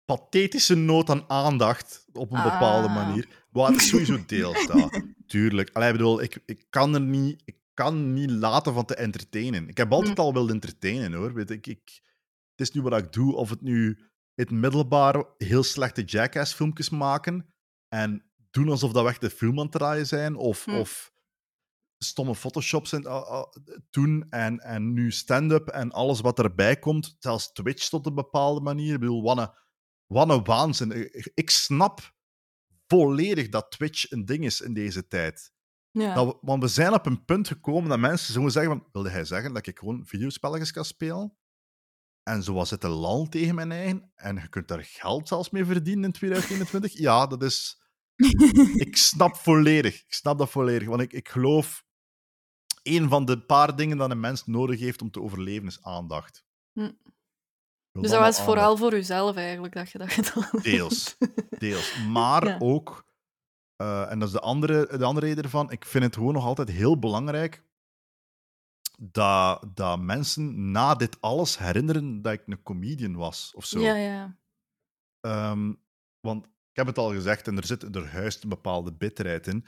pathetische 0.05 0.75
nood 0.75 1.11
aan 1.11 1.25
aandacht 1.31 2.07
op 2.13 2.33
een 2.33 2.43
bepaalde 2.43 2.89
Ah. 2.89 2.95
manier. 2.95 3.29
Wat 3.51 3.69
het 3.69 3.81
sowieso 3.83 4.25
deels 4.27 4.67
dat. 4.67 5.03
Tuurlijk. 5.27 5.71
Allee, 5.73 5.93
bedoel, 5.93 6.23
ik, 6.23 6.43
ik 6.47 6.67
kan 6.71 6.95
er 6.95 7.01
niet, 7.01 7.43
ik 7.45 7.57
kan 7.75 8.13
niet 8.13 8.31
laten 8.31 8.75
van 8.75 8.85
te 8.85 8.95
entertainen. 8.95 9.69
Ik 9.69 9.77
heb 9.77 9.93
altijd 9.93 10.19
al 10.19 10.33
willen 10.33 10.51
entertainen 10.51 11.13
hoor. 11.13 11.35
Weet 11.35 11.51
ik, 11.51 11.67
ik, 11.67 12.01
het 12.57 12.61
is 12.69 12.71
nu 12.71 12.83
wat 12.83 12.99
ik 12.99 13.13
doe, 13.13 13.35
of 13.37 13.51
het 13.51 13.61
nu 13.61 13.87
in 14.35 14.45
het 14.45 14.51
middelbaar 14.51 15.25
heel 15.39 15.63
slechte 15.63 16.03
jackass-filmpjes 16.03 16.91
maken 16.91 17.55
en 17.89 18.25
doen 18.51 18.69
alsof 18.69 18.93
dat 18.93 19.03
we 19.03 19.09
echt 19.09 19.21
de 19.21 19.31
film 19.31 19.59
aan 19.59 19.65
het 19.65 19.73
draaien 19.73 20.07
zijn, 20.07 20.37
of, 20.37 20.65
Hm. 20.65 20.71
of 20.71 21.13
stomme 22.05 22.35
photoshops 22.35 22.93
en, 22.93 23.03
uh, 23.03 23.09
uh, 23.13 23.43
doen 23.91 24.27
en, 24.31 24.59
en 24.59 24.93
nu 24.93 25.11
stand-up 25.13 25.69
en 25.69 25.91
alles 25.91 26.21
wat 26.21 26.39
erbij 26.39 26.79
komt, 26.79 27.17
zelfs 27.19 27.53
Twitch 27.53 27.89
tot 27.89 28.07
een 28.07 28.15
bepaalde 28.15 28.61
manier. 28.61 28.95
Ik 28.95 29.01
bedoel, 29.01 29.23
wat 29.23 29.39
een, 29.39 29.51
wat 30.07 30.31
een 30.31 30.45
waanzin. 30.45 31.13
Ik- 31.35 31.51
snap 31.51 32.15
volledig 32.87 33.49
dat 33.49 33.71
Twitch 33.71 34.11
een 34.11 34.25
ding 34.25 34.45
is 34.45 34.61
in 34.61 34.75
deze 34.75 35.07
tijd. 35.07 35.53
Ja. 35.91 36.15
Dat 36.15 36.27
we- 36.27 36.39
want 36.41 36.63
we 36.63 36.69
zijn 36.69 36.93
op 36.93 37.07
een 37.07 37.25
punt 37.25 37.49
gekomen 37.49 37.89
dat 37.89 37.99
mensen 37.99 38.33
zo 38.35 38.49
zeggen 38.49 38.73
van, 38.79 38.89
wilde 38.93 39.11
hij 39.11 39.25
zeggen 39.25 39.55
dat 39.55 39.67
ik 39.67 39.79
gewoon 39.79 40.07
videospelletjes 40.07 40.71
kan 40.71 40.85
spelen? 40.85 41.37
En 42.23 42.43
zo 42.43 42.53
was 42.53 42.71
het 42.71 42.85
een 42.85 42.91
lal 42.91 43.29
tegen 43.29 43.55
mijn 43.55 43.73
eigen. 43.73 44.13
En 44.15 44.37
je 44.37 44.49
kunt 44.49 44.69
daar 44.69 44.85
geld 44.85 45.29
zelfs 45.29 45.51
mee 45.51 45.65
verdienen 45.65 46.05
in 46.05 46.13
2021. 46.13 46.99
Ja, 46.99 47.27
dat 47.27 47.43
is... 47.43 47.83
ik 48.87 48.97
snap 48.97 49.37
volledig. 49.37 49.95
Ik 49.95 50.13
snap 50.13 50.39
dat 50.39 50.51
volledig. 50.51 50.89
Want 50.89 51.01
ik, 51.01 51.13
ik 51.13 51.29
geloof... 51.29 51.84
Een 52.85 53.09
van 53.09 53.25
de 53.25 53.41
paar 53.41 53.77
dingen 53.77 53.97
dat 53.97 54.11
een 54.11 54.21
mens 54.21 54.47
nodig 54.47 54.81
heeft 54.81 55.03
om 55.03 55.11
te 55.11 55.21
overleven 55.21 55.67
is 55.67 55.83
aandacht. 55.83 56.45
Hm. 56.73 56.91
Dus 57.93 58.11
dat 58.11 58.21
was 58.21 58.41
vooral 58.41 58.77
voor 58.77 58.95
uzelf 58.95 59.37
eigenlijk 59.37 59.75
dat 59.75 59.91
je 59.91 59.99
dat 59.99 60.13
gedaan 60.13 60.49
hebt. 60.51 60.65
Deels. 60.65 61.17
Deels. 61.59 61.97
Maar 62.09 62.47
Ja. 62.49 62.57
ook, 62.59 63.07
eh, 63.77 64.11
en 64.11 64.19
dat 64.19 64.29
is 64.29 64.35
de 64.35 64.41
andere, 64.41 64.99
de 64.99 65.05
andere 65.05 65.27
reden 65.27 65.45
ervan, 65.45 65.71
ik 65.71 65.85
vind 65.85 66.05
het 66.05 66.15
gewoon 66.15 66.33
nog 66.33 66.45
altijd 66.45 66.69
heel 66.69 66.99
belangrijk 66.99 67.65
dat, 68.99 69.67
dat 69.75 70.01
mensen 70.01 70.71
na 70.71 70.95
dit 70.95 71.21
alles 71.21 71.59
herinneren 71.59 72.23
dat 72.23 72.33
ik 72.33 72.43
een 72.47 72.63
comedian 72.63 73.17
was 73.17 73.53
of 73.55 73.65
zo. 73.65 73.81
Ja, 73.81 73.95
ja. 73.95 74.39
Ehm, 75.21 75.73
want 76.21 76.47
ik 76.47 76.77
heb 76.77 76.87
het 76.87 76.99
al 76.99 77.13
gezegd 77.13 77.49
en 77.49 77.57
er, 77.57 77.67
zit, 77.67 77.95
er 77.97 78.09
huist 78.09 78.43
een 78.43 78.49
bepaalde 78.49 78.93
bitterheid 78.93 79.47
in. 79.47 79.67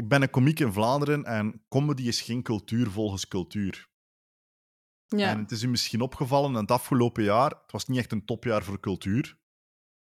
Ik 0.00 0.08
ben 0.08 0.22
een 0.22 0.30
komiek 0.30 0.60
in 0.60 0.72
Vlaanderen 0.72 1.24
en 1.24 1.64
comedy 1.68 2.02
is 2.02 2.20
geen 2.20 2.42
cultuur 2.42 2.90
volgens 2.90 3.28
cultuur. 3.28 3.88
ja. 5.06 5.28
En 5.30 5.38
het 5.38 5.50
is 5.50 5.62
u 5.62 5.68
misschien 5.68 6.00
opgevallen 6.00 6.54
het 6.54 6.70
afgelopen 6.70 7.22
jaar, 7.22 7.50
het 7.50 7.72
was 7.72 7.86
niet 7.86 7.98
echt 7.98 8.12
een 8.12 8.24
topjaar 8.24 8.62
voor 8.64 8.80
cultuur. 8.80 9.38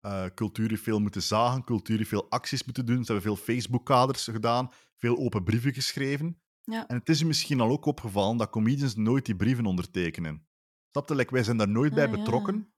Eh, 0.00 0.24
cultuur 0.34 0.68
heeft 0.68 0.82
veel 0.82 1.00
moeten 1.00 1.22
zagen, 1.22 1.64
cultuur 1.64 1.96
heeft 1.96 2.08
veel 2.08 2.30
acties 2.30 2.64
moeten 2.64 2.86
doen. 2.86 3.04
Ze 3.04 3.12
hebben 3.12 3.34
veel 3.34 3.44
Facebook-kaders 3.44 4.24
gedaan, 4.24 4.70
veel 4.96 5.16
open 5.18 5.44
brieven 5.44 5.74
geschreven. 5.74 6.40
Ja. 6.64 6.88
En 6.88 6.96
het 6.98 7.08
is 7.08 7.20
u 7.20 7.26
misschien 7.26 7.60
al 7.60 7.70
ook 7.70 7.84
opgevallen 7.84 8.36
dat 8.36 8.50
comedians 8.50 8.94
nooit 8.96 9.24
die 9.26 9.36
brieven 9.36 9.66
ondertekenen. 9.66 10.46
Snap 10.90 11.08
je? 11.08 11.14
Like, 11.14 11.32
wij 11.32 11.42
zijn 11.42 11.56
daar 11.56 11.68
nooit 11.68 11.94
bij 11.94 12.04
Ah, 12.06 12.10
ja. 12.10 12.16
betrokken. 12.18 12.74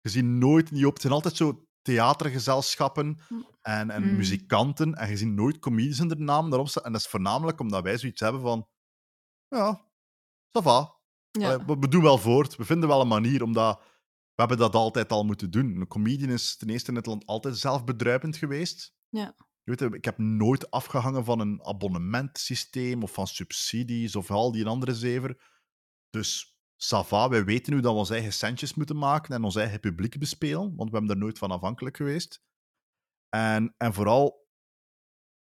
Je 0.00 0.08
ziet 0.08 0.24
nooit 0.24 0.70
niet 0.70 0.84
op. 0.84 0.92
Het 0.92 1.02
zijn 1.02 1.12
altijd 1.12 1.36
zo 1.36 1.65
theatergezelschappen 1.86 3.18
en, 3.62 3.90
en 3.90 4.02
Mm. 4.02 4.16
muzikanten. 4.16 4.94
En 4.94 5.08
je 5.10 5.16
ziet 5.16 5.28
nooit 5.28 5.58
comedians 5.58 5.98
in 5.98 6.08
de 6.08 6.16
naam 6.16 6.48
daarop 6.50 6.68
staan. 6.68 6.84
En 6.84 6.92
dat 6.92 7.00
is 7.00 7.06
voornamelijk 7.06 7.60
omdat 7.60 7.82
wij 7.82 7.98
zoiets 7.98 8.20
hebben 8.20 8.40
van... 8.40 8.68
Ja, 9.48 9.80
ça 10.58 10.62
va. 10.62 10.94
ja. 11.30 11.52
Allee, 11.52 11.66
we, 11.66 11.76
we 11.78 11.88
doen 11.88 12.02
wel 12.02 12.18
voort. 12.18 12.56
We 12.56 12.64
vinden 12.64 12.88
wel 12.88 13.00
een 13.00 13.08
manier, 13.08 13.42
omdat 13.42 13.78
we 14.34 14.42
hebben 14.42 14.58
dat 14.58 14.74
altijd 14.74 15.12
al 15.12 15.24
moeten 15.24 15.50
doen. 15.50 15.76
Een 15.80 15.86
comedian 15.88 16.30
is 16.30 16.56
ten 16.56 16.68
eerste 16.68 16.90
in 16.90 16.96
het 16.96 17.06
land 17.06 17.26
altijd 17.26 17.58
zelfbedruipend 17.58 18.36
geweest. 18.36 18.94
Ja. 19.08 19.34
Je 19.62 19.74
weet, 19.76 19.94
ik 19.94 20.04
heb 20.04 20.18
nooit 20.18 20.70
afgehangen 20.70 21.24
van 21.24 21.40
een 21.40 21.64
abonnementsysteem 21.64 23.02
of 23.02 23.12
van 23.12 23.26
subsidies 23.26 24.16
of 24.16 24.30
al 24.30 24.52
die 24.52 24.66
andere 24.66 24.94
zever. 24.94 25.42
Dus 26.10 26.55
Sava, 26.76 27.28
wij 27.28 27.44
weten 27.44 27.74
nu 27.74 27.80
dat 27.80 27.92
we 27.92 27.98
onze 27.98 28.12
eigen 28.12 28.32
centjes 28.32 28.74
moeten 28.74 28.96
maken 28.98 29.34
en 29.34 29.44
ons 29.44 29.56
eigen 29.56 29.80
publiek 29.80 30.18
bespelen, 30.18 30.76
want 30.76 30.90
we 30.90 30.96
hebben 30.96 31.14
er 31.16 31.22
nooit 31.22 31.38
van 31.38 31.50
afhankelijk 31.50 31.96
geweest. 31.96 32.42
En, 33.28 33.74
en 33.76 33.94
vooral, 33.94 34.48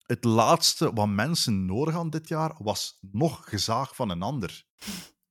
het 0.03 0.25
laatste 0.25 0.93
wat 0.93 1.09
mensen 1.09 1.65
nodig 1.67 1.95
hadden 1.95 2.13
dit 2.21 2.29
jaar 2.29 2.55
was 2.59 2.99
nog 3.01 3.49
gezaag 3.49 3.97
van 3.97 4.11
een 4.11 4.23
ander. 4.23 4.65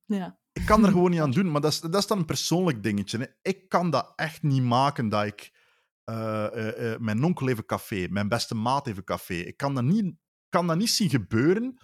ja. 0.04 0.42
Ik 0.52 0.66
kan 0.66 0.84
er 0.84 0.90
gewoon 0.90 1.10
niet 1.10 1.20
aan 1.20 1.30
doen, 1.38 1.50
maar 1.50 1.60
dat 1.60 1.72
is, 1.72 1.80
dat 1.80 1.94
is 1.94 2.06
dan 2.06 2.18
een 2.18 2.24
persoonlijk 2.24 2.82
dingetje. 2.82 3.18
Hè. 3.18 3.26
Ik 3.42 3.68
kan 3.68 3.90
dat 3.90 4.12
echt 4.16 4.42
niet 4.42 4.62
maken 4.62 5.08
dat 5.08 5.24
ik... 5.24 5.52
eh, 6.04 6.46
eh, 6.46 6.92
eh, 6.92 7.00
mijn 7.00 7.24
onkel 7.24 7.46
heeft 7.46 7.58
een 7.58 7.66
café, 7.66 8.06
mijn 8.10 8.28
beste 8.28 8.54
maat 8.54 8.86
heeft 8.86 8.98
een 8.98 9.04
café. 9.04 9.34
Ik 9.34 9.56
kan 9.56 9.74
dat 9.74 9.84
niet, 9.84 10.14
kan 10.48 10.66
dat 10.66 10.76
niet 10.76 10.90
zien 10.90 11.10
gebeuren 11.10 11.78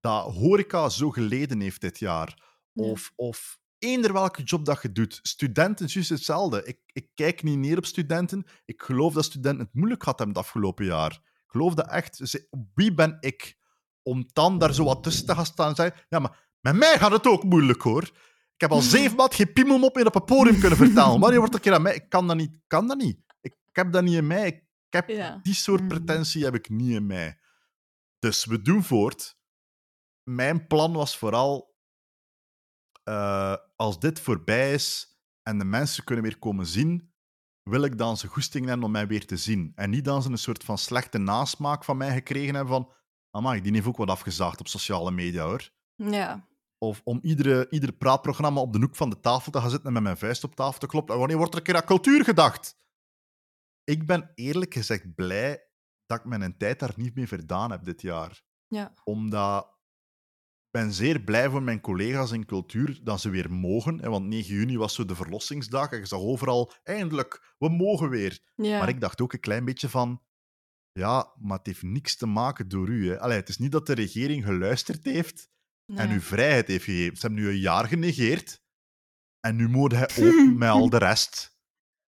dat 0.00 0.32
horeca 0.34 0.88
zo 0.88 1.10
geleden 1.10 1.60
heeft 1.60 1.80
dit 1.80 1.98
jaar. 1.98 2.53
Of, 2.74 3.12
of 3.16 3.58
eender 3.78 4.12
welke 4.12 4.42
job 4.42 4.64
dat 4.64 4.82
je 4.82 4.92
doet. 4.92 5.18
Studenten, 5.22 5.86
juist 5.86 6.08
hetzelfde. 6.08 6.64
Ik, 6.64 6.78
ik 6.86 7.08
kijk 7.14 7.42
niet 7.42 7.58
neer 7.58 7.76
op 7.78 7.86
studenten. 7.86 8.44
Ik 8.64 8.82
geloof 8.82 9.14
dat 9.14 9.24
studenten 9.24 9.64
het 9.64 9.74
moeilijk 9.74 10.02
gehad 10.02 10.18
hebben 10.18 10.36
het 10.36 10.44
afgelopen 10.46 10.84
jaar. 10.84 11.12
Ik 11.12 11.50
geloof 11.60 11.74
dat 11.74 11.90
echt. 11.90 12.16
Ze- 12.22 12.48
Wie 12.74 12.94
ben 12.94 13.16
ik 13.20 13.58
om 14.02 14.28
dan 14.32 14.58
daar 14.58 14.74
zo 14.74 14.84
wat 14.84 15.02
tussen 15.02 15.26
te 15.26 15.34
gaan 15.34 15.46
staan 15.46 15.68
en 15.68 15.74
zeggen... 15.74 16.04
Ja, 16.08 16.18
maar 16.18 16.56
met 16.60 16.76
mij 16.76 16.98
gaat 16.98 17.12
het 17.12 17.26
ook 17.26 17.44
moeilijk, 17.44 17.82
hoor. 17.82 18.02
Ik 18.54 18.60
heb 18.60 18.70
al 18.70 18.80
zeven 18.96 19.16
maand 19.16 19.34
geen 19.34 19.52
piemelmop 19.52 19.94
meer 19.94 20.06
op 20.06 20.14
een 20.14 20.24
podium 20.24 20.60
kunnen 20.60 20.78
vertellen. 20.78 21.20
Wanneer 21.20 21.38
wordt 21.38 21.52
er 21.54 21.58
een 21.58 21.64
keer 21.64 21.74
aan 21.74 21.82
mij? 21.82 21.94
Ik 21.94 22.08
kan 22.08 22.26
dat 22.26 22.36
niet. 22.36 22.54
Ik 22.54 22.62
kan 22.66 22.86
dat 22.88 22.98
niet. 22.98 23.18
Ik, 23.40 23.52
ik 23.64 23.76
heb 23.76 23.92
dat 23.92 24.02
niet 24.02 24.14
in 24.14 24.26
mij. 24.26 24.46
Ik 24.48 24.62
heb 24.88 25.08
Ja. 25.08 25.38
die 25.42 25.54
soort 25.54 25.80
Mm. 25.80 25.88
pretentie 25.88 26.44
heb 26.44 26.54
ik 26.54 26.68
niet 26.68 26.90
in 26.94 27.06
mij. 27.06 27.38
Dus 28.18 28.44
we 28.44 28.62
doen 28.62 28.82
voort. 28.84 29.36
Mijn 30.22 30.66
plan 30.66 30.92
was 30.92 31.18
vooral, 31.18 31.73
eh, 33.04 33.56
als 33.76 34.00
dit 34.00 34.20
voorbij 34.20 34.72
is 34.72 35.18
en 35.42 35.58
de 35.58 35.64
mensen 35.64 36.04
kunnen 36.04 36.24
weer 36.24 36.38
komen 36.38 36.66
zien, 36.66 37.12
wil 37.62 37.82
ik 37.82 37.98
dan 37.98 38.16
ze 38.16 38.26
goesting 38.26 38.66
hebben 38.66 38.84
om 38.86 38.90
mij 38.90 39.06
weer 39.06 39.26
te 39.26 39.36
zien. 39.36 39.72
En 39.74 39.90
niet 39.90 40.04
dan 40.04 40.22
ze 40.22 40.30
een 40.30 40.38
soort 40.38 40.64
van 40.64 40.78
slechte 40.78 41.18
nasmaak 41.18 41.84
van 41.84 41.96
mij 41.96 42.12
gekregen 42.12 42.54
hebben 42.54 42.74
van 42.74 42.92
amai, 43.30 43.60
die 43.60 43.72
heeft 43.72 43.86
ook 43.86 43.96
wat 43.96 44.10
afgezaagd 44.10 44.60
op 44.60 44.68
sociale 44.68 45.10
media, 45.10 45.44
hoor. 45.44 45.70
Ja. 45.94 46.48
Of 46.78 47.00
om 47.04 47.18
iedere, 47.22 47.66
ieder 47.70 47.92
praatprogramma 47.92 48.60
op 48.60 48.72
de 48.72 48.78
hoek 48.78 48.96
van 48.96 49.10
de 49.10 49.20
tafel 49.20 49.52
te 49.52 49.60
gaan 49.60 49.70
zitten 49.70 49.86
en 49.86 49.92
met 49.92 50.02
mijn 50.02 50.16
vuist 50.16 50.44
op 50.44 50.54
tafel 50.54 50.78
te 50.78 50.86
kloppen. 50.86 51.14
En 51.14 51.20
wanneer 51.20 51.38
wordt 51.38 51.52
er 51.52 51.58
een 51.58 51.64
keer 51.64 51.76
aan 51.76 51.84
cultuur 51.84 52.24
gedacht? 52.24 52.76
Ik 53.84 54.06
ben 54.06 54.30
eerlijk 54.34 54.74
gezegd 54.74 55.14
blij 55.14 55.68
dat 56.06 56.18
ik 56.18 56.24
mijn 56.24 56.56
tijd 56.56 56.78
daar 56.78 56.92
niet 56.96 57.14
mee 57.14 57.28
verdaan 57.28 57.70
heb 57.70 57.84
dit 57.84 58.02
jaar. 58.02 58.42
Ja. 58.66 58.92
Omdat 59.04 59.73
ben 60.74 60.92
zeer 60.92 61.20
blij 61.20 61.50
voor 61.50 61.62
mijn 61.62 61.80
collega's 61.80 62.30
in 62.32 62.44
cultuur 62.46 63.00
dat 63.02 63.20
ze 63.20 63.30
weer 63.30 63.52
mogen. 63.52 64.00
Hè, 64.00 64.08
want 64.08 64.26
9 64.26 64.54
juni 64.54 64.76
was 64.76 64.94
zo 64.94 65.04
de 65.04 65.14
verlossingsdag. 65.14 65.90
En 65.90 65.98
je 65.98 66.06
zag 66.06 66.18
overal, 66.20 66.72
eindelijk, 66.82 67.54
we 67.58 67.68
mogen 67.68 68.08
weer. 68.08 68.38
Ja. 68.56 68.78
Maar 68.78 68.88
ik 68.88 69.00
dacht 69.00 69.20
ook 69.20 69.32
een 69.32 69.40
klein 69.40 69.64
beetje 69.64 69.88
van... 69.88 70.22
Ja, 70.92 71.34
maar 71.40 71.58
het 71.58 71.66
heeft 71.66 71.82
niks 71.82 72.16
te 72.16 72.26
maken 72.26 72.68
door 72.68 72.88
u. 72.88 73.08
Hè. 73.08 73.20
Allee, 73.20 73.36
het 73.36 73.48
is 73.48 73.58
niet 73.58 73.72
dat 73.72 73.86
de 73.86 73.92
regering 73.92 74.44
geluisterd 74.44 75.04
heeft 75.04 75.48
en 75.86 76.08
Nee. 76.08 76.16
u 76.16 76.20
vrijheid 76.20 76.66
heeft 76.66 76.84
gegeven. 76.84 77.16
Ze 77.16 77.26
hebben 77.26 77.44
nu 77.44 77.48
een 77.50 77.58
jaar 77.58 77.88
genegeerd. 77.88 78.62
En 79.40 79.56
nu 79.56 79.68
moet 79.68 79.92
hij 79.92 80.08
open 80.10 80.58
met 80.58 80.68
al 80.68 80.88
de 80.90 80.98
rest. 80.98 81.58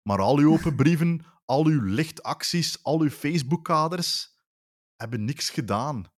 Maar 0.01 0.19
al 0.19 0.37
uw 0.37 0.51
open 0.51 0.75
brieven, 0.75 1.25
al 1.45 1.65
uw 1.65 1.81
lichtacties, 1.81 2.83
al 2.83 3.01
uw 3.01 3.09
Facebook-kaders 3.09 4.37
hebben 4.95 5.25
niks 5.25 5.49
gedaan. 5.49 6.15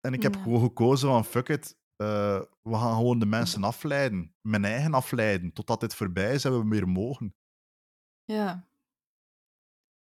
En 0.00 0.12
ik 0.12 0.22
heb 0.22 0.34
Ja. 0.34 0.42
gewoon 0.42 0.60
gekozen 0.62 1.08
van 1.08 1.24
fuck 1.24 1.48
it. 1.48 1.76
eh, 1.96 2.40
we 2.62 2.74
gaan 2.74 2.94
gewoon 2.96 3.18
de 3.18 3.26
mensen 3.26 3.64
afleiden. 3.64 4.34
Mijn 4.40 4.64
eigen 4.64 4.94
afleiden. 4.94 5.52
Totdat 5.52 5.80
dit 5.80 5.94
voorbij 5.94 6.34
is 6.34 6.44
en 6.44 6.58
we 6.58 6.68
weer 6.68 6.88
mogen. 6.88 7.34
Ja. 8.24 8.68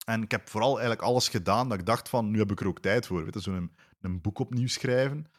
En 0.07 0.23
ik 0.23 0.31
heb 0.31 0.49
vooral 0.49 0.71
eigenlijk 0.71 1.03
alles 1.03 1.29
gedaan 1.29 1.69
dat 1.69 1.79
ik 1.79 1.87
dacht 1.87 2.09
van, 2.09 2.31
nu 2.31 2.39
heb 2.39 2.51
ik 2.51 2.61
er 2.61 2.67
ook 2.67 2.79
tijd 2.81 3.07
voor. 3.07 3.25
Weet 3.25 3.35
je, 3.35 3.41
zo'n 3.41 3.77
een 4.01 4.21
boek 4.21 4.39
opnieuw 4.39 4.67
schrijven. 4.69 5.31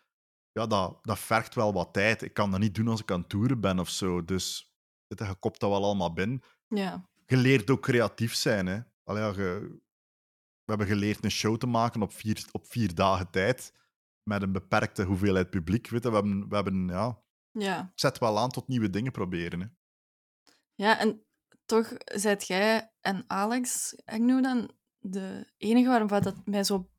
Ja, 0.51 0.67
dat, 0.67 0.99
dat 1.01 1.19
vergt 1.19 1.55
wel 1.55 1.73
wat 1.73 1.93
tijd. 1.93 2.21
Ik 2.21 2.33
kan 2.33 2.51
dat 2.51 2.59
niet 2.59 2.75
doen 2.75 2.87
als 2.87 3.01
ik 3.01 3.11
aan 3.11 3.19
het 3.19 3.29
toeren 3.29 3.59
ben 3.59 3.79
of 3.79 3.89
zo. 3.89 4.25
Dus 4.25 4.73
weet 5.07 5.19
je, 5.19 5.25
je 5.25 5.35
kopt 5.35 5.59
dat 5.59 5.69
wel 5.69 5.83
allemaal 5.83 6.13
binnen. 6.13 6.41
Ja. 6.67 7.09
Je 7.25 7.37
leert 7.37 7.69
ook 7.69 7.81
creatief 7.81 8.33
zijn. 8.35 8.65
Hè. 8.67 8.79
Allee, 9.03 9.23
ja, 9.23 9.29
je- 9.29 9.79
we 10.63 10.75
hebben 10.75 10.87
geleerd 10.87 11.23
een 11.23 11.31
show 11.31 11.57
te 11.57 11.67
maken 11.67 12.01
op 12.01 12.13
vier, 12.13 12.45
op 12.51 12.65
vier 12.67 12.95
dagen 12.95 13.29
tijd. 13.29 13.73
Met 14.29 14.41
een 14.41 14.51
beperkte 14.51 15.03
hoeveelheid 15.03 15.49
publiek. 15.49 15.87
Weet 15.89 16.03
je, 16.03 16.09
we 16.09 16.15
hebben, 16.15 16.49
we 16.49 16.55
hebben 16.55 16.87
ja, 16.87 17.21
Ja. 17.51 17.91
zet 17.95 18.17
wel 18.17 18.39
aan 18.39 18.49
tot 18.49 18.67
nieuwe 18.67 18.89
dingen 18.89 19.11
proberen. 19.11 19.59
Hè. 19.59 19.67
Ja, 20.75 20.99
en 20.99 21.25
toch 21.65 21.93
zijt 22.05 22.47
jij 22.47 22.91
en 23.01 23.23
Alex, 23.27 23.93
ik 23.93 24.19
noem 24.19 24.41
dan, 24.41 24.71
de 24.99 25.53
enige 25.57 25.87
waarvan 25.87 26.21
dat 26.21 26.45
mij 26.45 26.63
zo 26.63 26.89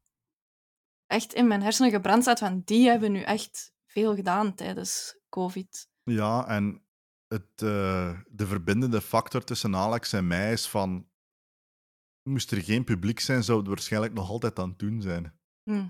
echt 1.06 1.34
in 1.34 1.46
mijn 1.46 1.62
hersenen 1.62 1.90
gebrand 1.90 2.22
staat 2.22 2.38
van 2.38 2.62
die 2.64 2.88
hebben 2.88 3.12
nu 3.12 3.20
echt 3.20 3.72
veel 3.86 4.14
gedaan 4.14 4.54
tijdens 4.54 5.18
COVID. 5.28 5.88
Ja, 6.02 6.46
en 6.48 6.84
het, 7.28 7.62
eh, 7.62 8.20
de 8.30 8.46
verbindende 8.46 9.00
factor 9.00 9.44
tussen 9.44 9.76
Alex 9.76 10.12
en 10.12 10.26
mij 10.26 10.52
is 10.52 10.68
van... 10.68 11.08
Moest 12.22 12.50
er 12.50 12.62
geen 12.62 12.84
publiek 12.84 13.20
zijn, 13.20 13.44
zou 13.44 13.58
het 13.58 13.68
waarschijnlijk 13.68 14.12
nog 14.12 14.28
altijd 14.30 14.58
aan 14.58 14.68
het 14.68 14.78
doen 14.78 15.02
zijn. 15.02 15.38
Hm. 15.62 15.86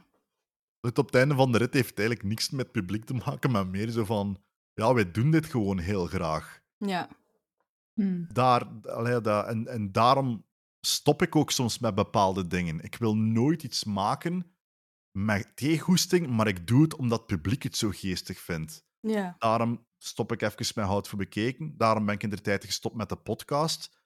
Het 0.80 0.98
op 0.98 1.06
het 1.06 1.14
einde 1.14 1.34
van 1.34 1.52
de 1.52 1.58
rit 1.58 1.74
heeft 1.74 1.98
eigenlijk 1.98 2.28
niks 2.28 2.50
met 2.50 2.72
publiek 2.72 3.04
te 3.04 3.14
maken, 3.14 3.50
maar 3.50 3.66
meer 3.66 3.90
zo 3.90 4.04
van... 4.04 4.42
Ja, 4.72 4.94
wij 4.94 5.10
doen 5.10 5.30
dit 5.30 5.46
gewoon 5.46 5.78
heel 5.78 6.06
graag. 6.06 6.60
Ja. 6.76 7.08
Hmm. 7.92 8.26
Daar, 8.32 8.66
allee, 8.82 9.20
en, 9.20 9.66
en 9.66 9.92
daarom 9.92 10.46
stop 10.80 11.22
ik 11.22 11.36
ook 11.36 11.50
soms 11.50 11.78
met 11.78 11.94
bepaalde 11.94 12.46
dingen. 12.46 12.80
Ik 12.80 12.96
wil 12.96 13.16
nooit 13.16 13.62
iets 13.62 13.84
maken 13.84 14.54
met 15.18 15.56
tegengoesting, 15.56 16.26
maar 16.26 16.46
ik 16.46 16.66
doe 16.66 16.82
het 16.82 16.96
omdat 16.96 17.18
het 17.18 17.26
publiek 17.26 17.62
het 17.62 17.76
zo 17.76 17.90
geestig 17.90 18.38
vindt. 18.38 18.84
Ja. 19.00 19.34
Daarom 19.38 19.86
stop 19.98 20.32
ik 20.32 20.42
even 20.42 20.72
met 20.74 20.84
Hout 20.84 21.08
voor 21.08 21.18
Bekeken. 21.18 21.76
Daarom 21.76 22.04
ben 22.04 22.14
ik 22.14 22.22
in 22.22 22.30
de 22.30 22.40
tijd 22.40 22.64
gestopt 22.64 22.96
met 22.96 23.08
de 23.08 23.16
podcast. 23.16 23.98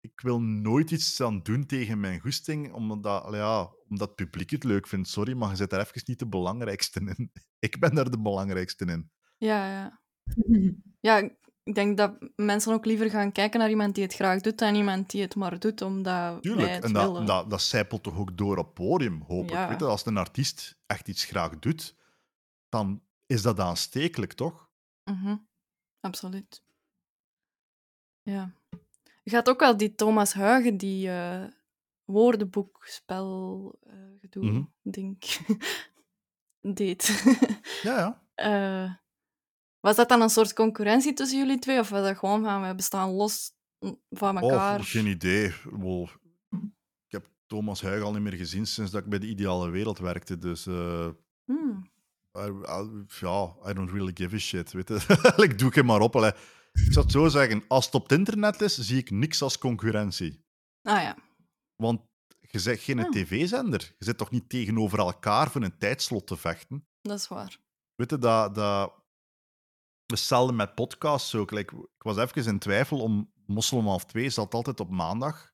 Ik 0.00 0.20
wil 0.20 0.40
nooit 0.40 0.90
iets 0.90 1.20
aan 1.20 1.42
doen 1.42 1.66
tegen 1.66 2.00
mijn 2.00 2.20
goesting, 2.20 2.72
omdat, 2.72 3.34
ja, 3.34 3.70
omdat 3.88 4.08
het 4.08 4.16
publiek 4.16 4.50
het 4.50 4.64
leuk 4.64 4.86
vindt. 4.86 5.08
Sorry, 5.08 5.36
maar 5.36 5.50
je 5.50 5.56
zit 5.56 5.70
daar 5.70 5.80
even 5.80 6.02
niet 6.04 6.18
de 6.18 6.28
belangrijkste 6.28 7.00
in. 7.00 7.32
Ik 7.68 7.78
ben 7.78 7.94
daar 7.94 8.10
de 8.10 8.20
belangrijkste 8.20 8.84
in. 8.84 9.10
Ja, 9.38 9.70
ja. 9.70 10.00
Ja, 11.00 11.16
ik 11.62 11.74
denk 11.74 11.96
dat 11.96 12.32
mensen 12.36 12.72
ook 12.72 12.84
liever 12.84 13.10
gaan 13.10 13.32
kijken 13.32 13.60
naar 13.60 13.70
iemand 13.70 13.94
die 13.94 14.04
het 14.04 14.14
graag 14.14 14.40
doet 14.40 14.58
dan 14.58 14.74
iemand 14.74 15.10
die 15.10 15.22
het 15.22 15.34
maar 15.34 15.58
doet 15.58 15.82
omdat 15.82 16.32
wij 16.32 16.40
Tuurlijk, 16.40 16.70
het 16.70 16.84
en 16.84 16.92
dat, 16.92 17.06
willen. 17.06 17.26
dat, 17.26 17.50
dat 17.50 17.62
zijpelt 17.62 18.02
toch 18.02 18.18
ook 18.18 18.36
door 18.36 18.56
op 18.56 18.74
podium, 18.74 19.22
hoop 19.22 19.50
ik. 19.50 19.68
Weet 19.68 19.78
je, 19.78 19.84
als 19.84 20.06
een 20.06 20.16
artiest 20.16 20.78
echt 20.86 21.08
iets 21.08 21.24
graag 21.24 21.58
doet, 21.58 21.96
dan 22.68 23.02
is 23.26 23.42
dat 23.42 23.60
aanstekelijk, 23.60 24.32
toch? 24.32 24.70
Mhm. 25.04 25.36
Absoluut. 26.00 26.62
Ja. 28.22 28.52
Je 29.22 29.30
gaat 29.30 29.48
ook 29.48 29.60
wel 29.60 29.76
die 29.76 29.94
Thomas 29.94 30.32
Huigen, 30.32 30.76
die 30.76 31.10
eh 32.08 32.14
woordenboekspel 32.14 33.78
eh 33.82 33.92
gedoe, 34.20 34.44
Mhm. 34.50 34.62
denk 34.82 35.22
deed. 36.76 37.22
Ja, 37.82 37.98
ja. 37.98 38.22
Eh, 38.34 38.92
was 39.80 39.96
dat 39.96 40.08
dan 40.08 40.20
een 40.20 40.28
soort 40.30 40.52
concurrentie 40.52 41.12
tussen 41.12 41.38
jullie 41.38 41.58
twee? 41.58 41.78
Of 41.78 41.88
was 41.88 42.02
dat 42.02 42.16
gewoon 42.18 42.42
van, 42.44 42.62
we 42.68 42.74
bestaan 42.74 43.10
los 43.10 43.52
van 44.10 44.38
elkaar? 44.38 44.78
Oh, 44.78 44.84
geen 44.86 45.06
idee. 45.06 45.46
Ik 47.06 47.12
heb 47.14 47.28
Thomas 47.46 47.82
Huig 47.82 48.02
al 48.02 48.12
niet 48.12 48.22
meer 48.22 48.32
gezien 48.32 48.66
sinds 48.66 48.90
dat 48.90 49.02
ik 49.02 49.08
bij 49.08 49.18
de 49.18 49.26
Ideale 49.28 49.70
Wereld 49.70 49.98
werkte. 49.98 50.38
Dus 50.38 50.66
eh, 50.66 51.08
Hmm. 51.44 51.90
I- 52.38 52.62
I- 52.80 53.04
ja, 53.20 53.54
I 53.68 53.72
don't 53.72 53.90
really 53.90 54.12
give 54.14 54.34
a 54.34 54.38
shit. 54.38 54.72
Weet 54.72 54.88
je? 54.88 54.94
ik 55.48 55.58
doe 55.58 55.70
het 55.74 55.84
maar 55.84 56.00
op. 56.00 56.16
allee. 56.16 56.32
Ik 56.72 56.92
zou 56.92 57.04
het 57.04 57.14
zo 57.14 57.28
zeggen, 57.28 57.64
als 57.68 57.84
het 57.86 57.94
op 57.94 58.02
het 58.02 58.18
internet 58.18 58.60
is, 58.60 58.78
zie 58.78 58.98
ik 58.98 59.10
niks 59.10 59.42
als 59.42 59.58
concurrentie. 59.58 60.44
Ah 60.82 61.02
ja. 61.02 61.16
Want 61.82 62.00
je 62.40 62.58
zegt 62.58 62.82
geen 62.82 62.98
Ah. 62.98 63.10
tv-zender. 63.10 63.94
Je 63.98 64.04
zit 64.04 64.18
toch 64.18 64.30
niet 64.30 64.48
tegenover 64.48 64.98
elkaar 64.98 65.50
voor 65.50 65.62
een 65.62 65.78
tijdslot 65.78 66.26
te 66.26 66.36
vechten? 66.36 66.86
Dat 67.00 67.18
is 67.18 67.28
waar. 67.28 67.58
Weet 67.94 68.10
je, 68.10 68.18
dat, 68.18 68.54
dat... 68.54 68.96
Hetzelfde 70.06 70.52
met 70.52 70.74
podcasts 70.74 71.34
ook. 71.34 71.50
Like, 71.50 71.76
ik 71.76 72.02
was 72.02 72.16
even 72.16 72.44
in 72.46 72.58
twijfel 72.58 73.00
om 73.00 73.32
Moslem 73.46 73.86
half 73.86 74.04
2 74.04 74.30
zat 74.30 74.54
altijd 74.54 74.80
op 74.80 74.90
maandag. 74.90 75.52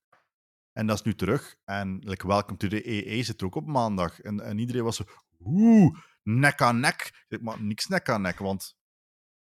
En 0.73 0.87
dat 0.87 0.97
is 0.99 1.03
nu 1.05 1.15
terug. 1.15 1.57
En 1.65 1.99
like, 1.99 2.27
Welcome 2.27 2.57
to 2.57 2.69
the 2.69 2.89
EE 2.91 3.23
zit 3.23 3.43
ook 3.43 3.55
op 3.55 3.67
maandag. 3.67 4.21
En, 4.21 4.41
en 4.41 4.59
iedereen 4.59 4.83
was 4.85 4.97
zo... 4.97 5.05
Oeh, 5.45 5.99
nek 6.23 6.63
aan 6.63 6.81
nek. 6.81 7.01
Ik 7.03 7.25
zeg, 7.29 7.41
maar 7.41 7.63
niks 7.63 7.87
nek 7.87 8.09
aan 8.09 8.23
nek, 8.23 8.39
want 8.39 8.77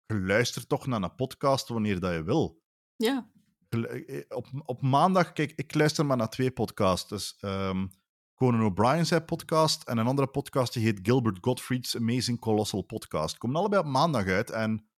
je 0.06 0.20
luistert 0.20 0.68
toch 0.68 0.86
naar 0.86 1.02
een 1.02 1.14
podcast 1.14 1.68
wanneer 1.68 2.00
dat 2.00 2.12
je 2.12 2.22
wil. 2.22 2.62
Ja. 2.96 3.30
Gelu- 3.70 4.04
eh, 4.04 4.24
Op, 4.28 4.46
op 4.64 4.82
maandag, 4.82 5.32
kijk, 5.32 5.52
ik 5.56 5.74
luister 5.74 6.06
maar 6.06 6.16
naar 6.16 6.28
twee 6.28 6.50
podcasts. 6.50 7.08
Dus 7.08 7.36
ehm, 7.40 7.86
Conan 8.34 8.62
O'Brien 8.64 9.06
zijn 9.06 9.24
podcast 9.24 9.82
en 9.82 9.98
een 9.98 10.06
andere 10.06 10.28
podcast 10.28 10.72
die 10.72 10.84
heet 10.84 10.98
Gilbert 11.02 11.38
Gottfried's 11.40 11.96
Amazing 11.96 12.40
Colossal 12.40 12.82
Podcast. 12.82 13.38
Komen 13.38 13.56
allebei 13.56 13.82
op 13.82 13.88
maandag 13.88 14.26
uit 14.26 14.50
en 14.50 14.88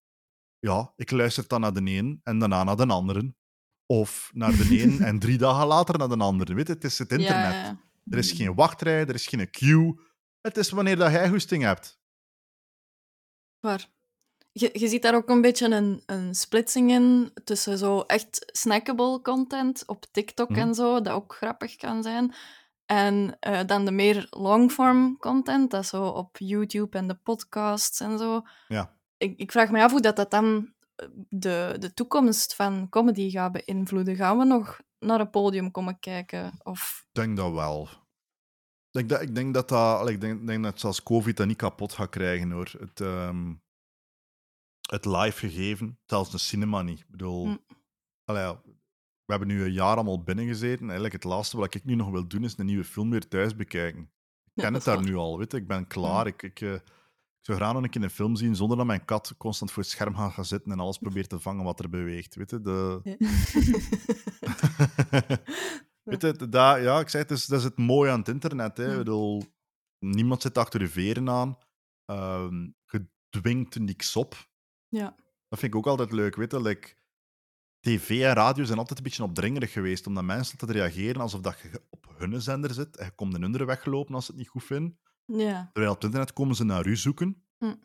ja, 0.59 0.93
ik 0.95 1.11
luister 1.11 1.47
dan 1.47 1.61
naar 1.61 1.73
de 1.73 1.81
een 1.81 2.19
en 2.23 2.39
daarna 2.39 2.63
naar 2.63 2.75
de 2.75 2.87
andere. 2.87 3.35
Of 3.85 4.31
naar 4.33 4.51
de 4.51 4.81
een 4.83 5.01
en 5.09 5.19
drie 5.19 5.37
dagen 5.37 5.67
later 5.67 5.97
naar 5.97 6.09
de 6.09 6.17
andere. 6.17 6.53
Weet 6.53 6.67
je, 6.67 6.73
het 6.73 6.83
is 6.83 6.99
het 6.99 7.11
internet. 7.11 7.53
Ja, 7.53 7.63
ja. 7.63 7.79
Er 8.09 8.17
is 8.17 8.31
geen 8.31 8.55
wachtrij, 8.55 8.99
er 8.99 9.13
is 9.13 9.27
geen 9.27 9.49
queue. 9.49 9.99
Het 10.41 10.57
is 10.57 10.69
wanneer 10.69 10.95
dat 10.95 11.11
jij 11.11 11.29
goesting 11.29 11.63
hebt. 11.63 12.01
Waar. 13.59 13.89
Je, 14.55 14.69
je 14.73 14.87
ziet 14.87 15.01
daar 15.01 15.15
ook 15.15 15.29
een 15.29 15.41
beetje 15.41 15.67
een, 15.75 16.03
een 16.05 16.35
splitsing 16.35 16.91
in 16.91 17.31
tussen 17.43 17.77
zo 17.77 18.01
echt 18.01 18.51
snackable 18.57 19.21
content 19.21 19.83
op 19.85 20.05
TikTok 20.11 20.49
Mhm. 20.49 20.59
en 20.59 20.75
zo, 20.75 21.01
dat 21.01 21.13
ook 21.13 21.35
grappig 21.35 21.75
kan 21.75 22.03
zijn. 22.03 22.33
En 22.85 23.37
eh, 23.39 23.59
dan 23.65 23.85
de 23.85 23.91
meer 23.91 24.27
longform 24.29 25.17
content, 25.17 25.71
dat 25.71 25.85
zo 25.85 26.05
op 26.05 26.37
YouTube 26.37 26.97
en 26.97 27.07
de 27.07 27.15
podcasts 27.15 27.99
en 27.99 28.17
zo. 28.17 28.41
Ja. 28.67 28.93
Ik, 29.17 29.37
ik 29.39 29.51
vraag 29.51 29.71
me 29.71 29.83
af 29.83 29.91
hoe 29.91 30.01
dat, 30.01 30.15
dat 30.15 30.31
dan 30.31 30.73
eh, 30.95 31.07
de, 31.29 31.75
de 31.79 31.93
toekomst 31.93 32.55
van 32.55 32.89
comedy 32.89 33.29
gaat 33.29 33.51
beïnvloeden. 33.51 34.15
Gaan 34.15 34.37
we 34.37 34.45
nog 34.45 34.79
naar 34.99 35.19
een 35.19 35.29
podium 35.29 35.71
komen 35.71 35.99
kijken? 35.99 36.59
Of... 36.63 37.05
Ik 37.07 37.13
denk 37.21 37.37
dat 37.37 37.51
wel. 37.51 37.89
Ik 38.91 38.91
denk 38.91 39.09
dat, 39.09 39.21
ik 39.21 39.35
denk 39.35 39.53
dat, 39.53 39.69
dat 39.69 40.09
ik 40.09 40.21
denk, 40.21 40.47
denk 40.47 40.63
dat 40.63 40.79
zelfs 40.79 41.03
COVID 41.03 41.37
dat 41.37 41.47
niet 41.47 41.57
kapot 41.57 41.93
gaat 41.93 42.09
krijgen 42.09 42.51
hoor. 42.51 42.71
Het, 42.79 43.01
ehm, 43.01 43.53
het 44.91 45.05
live 45.05 45.47
gegeven, 45.49 45.99
zelfs 46.05 46.31
de 46.31 46.37
cinema 46.37 46.81
niet. 46.81 46.99
Ik 46.99 47.09
bedoel, 47.09 47.45
Hm. 47.45 47.57
ja, 48.33 48.61
we 49.25 49.33
hebben 49.33 49.47
nu 49.47 49.63
een 49.63 49.71
jaar 49.73 49.95
allemaal 49.95 50.23
binnengezeten. 50.23 50.83
Eigenlijk 50.83 51.13
het 51.13 51.23
laatste 51.23 51.57
wat 51.57 51.75
ik 51.75 51.83
nu 51.85 51.95
nog 51.95 52.09
wil 52.09 52.27
doen 52.27 52.43
is 52.43 52.57
een 52.57 52.65
nieuwe 52.65 52.83
film 52.83 53.09
weer 53.09 53.27
thuis 53.27 53.55
bekijken. 53.55 54.01
Ik 54.01 54.09
Ja, 54.53 54.63
ken 54.63 54.73
het 54.73 54.83
daar 54.83 54.95
waar. 54.95 55.05
nu 55.05 55.15
al, 55.15 55.37
weet 55.37 55.51
je. 55.51 55.57
Ik 55.57 55.67
ben 55.67 55.87
klaar. 55.87 56.27
Ik, 56.27 56.41
ik, 56.43 56.61
eh, 56.61 56.73
ik 56.73 57.49
zou 57.49 57.57
graag 57.57 57.73
nog 57.73 57.83
een 57.83 57.89
keer 57.89 58.03
een 58.03 58.09
film 58.09 58.35
zien 58.35 58.55
zonder 58.55 58.77
dat 58.77 58.85
mijn 58.85 59.05
kat 59.05 59.33
constant 59.37 59.71
voor 59.71 59.83
het 59.83 59.91
scherm 59.91 60.15
gaat 60.15 60.33
gaan 60.33 60.45
zitten 60.45 60.71
en 60.71 60.79
alles 60.79 60.97
probeert 60.97 61.29
te 61.29 61.39
vangen 61.39 61.63
wat 61.63 61.79
er 61.79 61.89
beweegt. 61.89 62.35
Weet 62.35 62.49
je, 62.49 62.61
de... 62.61 62.99
Weet 66.03 66.21
je, 66.21 66.33
dat, 66.49 66.81
ja, 66.81 66.99
ik 66.99 67.09
zei, 67.09 67.23
het 67.23 67.31
is, 67.31 67.45
dat 67.45 67.59
is 67.59 67.65
het 67.65 67.77
mooie 67.77 68.11
aan 68.11 68.19
het 68.19 68.27
internet. 68.27 68.77
Hè. 68.77 68.85
Ik 68.85 68.91
Hm. 68.91 68.97
bedoel, 68.97 69.43
niemand 69.99 70.41
zit 70.41 70.57
achter 70.57 70.79
de 70.79 70.87
veren 70.87 71.29
aan. 71.29 71.57
Ehm 72.05 72.61
je 72.85 73.07
dwingt 73.29 73.79
niks 73.79 74.15
op. 74.15 74.51
Ja. 74.93 75.15
Dat 75.49 75.59
vind 75.59 75.73
ik 75.73 75.75
ook 75.75 75.87
altijd 75.87 76.11
leuk. 76.11 76.35
Weet 76.35 76.51
je, 76.51 76.61
like, 76.61 76.95
tv 77.79 78.21
en 78.21 78.33
radio 78.33 78.63
zijn 78.63 78.77
altijd 78.77 78.97
een 78.97 79.03
beetje 79.03 79.23
opdringerig 79.23 79.71
geweest, 79.71 80.07
omdat 80.07 80.23
mensen 80.23 80.59
altijd 80.59 80.71
reageren 80.79 81.21
alsof 81.21 81.41
dat 81.41 81.59
je 81.59 81.81
op 81.89 82.13
hun 82.17 82.41
zender 82.41 82.73
zit 82.73 82.97
en 82.97 83.05
je 83.05 83.11
komt 83.11 83.33
een 83.33 83.43
andere 83.43 83.65
weggelopen 83.65 84.15
als 84.15 84.25
ze 84.25 84.31
het 84.31 84.39
niet 84.39 84.49
goed 84.49 84.63
vinden. 84.63 84.99
ja. 85.25 85.69
Terwijl 85.73 85.93
op 85.93 85.95
het 85.95 86.05
internet 86.05 86.33
komen 86.33 86.55
ze 86.55 86.63
naar 86.63 86.85
u 86.85 86.95
zoeken. 86.95 87.43
Hm. 87.57 87.75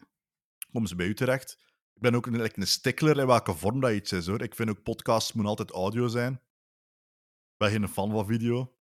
komen 0.73 0.89
ze 0.89 0.95
bij 0.97 1.07
u 1.07 1.15
terecht. 1.15 1.59
Ik 1.95 2.03
ben 2.03 2.15
ook 2.15 2.27
een, 2.27 2.43
like, 2.43 2.61
een 2.61 2.67
stickler 2.67 3.19
in 3.19 3.27
welke 3.27 3.55
vorm 3.55 3.81
dat 3.81 3.93
iets 3.93 4.13
is, 4.13 4.27
hoor. 4.27 4.43
Ik 4.43 4.55
vind 4.55 4.71
ook 4.71 4.83
podcasts 4.83 5.33
moeten 5.33 5.51
altijd 5.51 5.71
audio 5.71 6.09
zijn. 6.09 6.33
Ik 6.33 7.57
ben 7.57 7.71
geen 7.71 7.89
fan 7.89 8.11
van 8.11 8.27
video. 8.27 8.77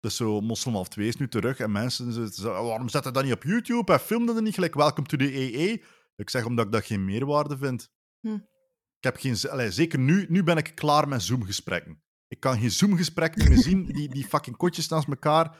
Dus 0.00 0.16
zo, 0.16 0.40
Moslim 0.40 0.74
half 0.74 0.88
2 0.88 1.08
is 1.08 1.16
nu 1.16 1.28
terug 1.28 1.58
en 1.58 1.72
mensen 1.72 2.12
zeggen, 2.12 2.64
waarom 2.64 2.88
zet 2.88 3.02
dat 3.02 3.22
niet 3.22 3.32
op 3.32 3.42
YouTube 3.42 3.92
en 3.92 4.00
film 4.00 4.26
dat 4.26 4.40
niet 4.40 4.54
gelijk 4.54 4.74
Welcome 4.74 5.06
to 5.06 5.16
the 5.16 5.34
EE? 5.34 5.82
Ik 6.16 6.30
zeg 6.30 6.44
omdat 6.44 6.66
ik 6.66 6.72
dat 6.72 6.84
geen 6.84 7.04
meerwaarde 7.04 7.56
vind. 7.58 7.90
Hm. 8.20 8.34
Ik 8.98 9.10
heb 9.10 9.16
geen... 9.16 9.50
Allee, 9.50 9.70
zeker 9.70 9.98
nu, 9.98 10.26
nu 10.28 10.42
ben 10.42 10.56
ik 10.56 10.74
klaar 10.74 11.08
met 11.08 11.22
Zoom-gesprekken. 11.22 12.02
Ik 12.26 12.40
kan 12.40 12.58
geen 12.58 12.70
Zoom-gesprekken 12.70 13.48
meer 13.48 13.58
zien, 13.58 13.84
die, 13.96 14.08
die 14.08 14.24
fucking 14.26 14.56
kotjes 14.56 14.88
naast 14.88 15.08
elkaar. 15.08 15.56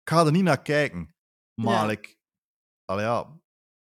Ik 0.00 0.08
ga 0.14 0.24
er 0.26 0.32
niet 0.32 0.42
naar 0.42 0.62
kijken. 0.62 1.14
Maar 1.54 1.74
Ja. 1.74 1.86
like, 1.86 2.16
allee, 2.84 3.04
ja, 3.04 3.40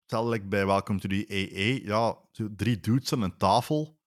stel 0.04 0.28
like 0.28 0.46
bij 0.46 0.66
Welcome 0.66 0.98
to 1.00 1.08
the 1.08 1.24
EE, 1.34 1.84
ja, 1.84 2.28
drie 2.32 2.80
dudes 2.80 3.12
aan 3.12 3.22
een 3.22 3.36
tafel. 3.36 4.00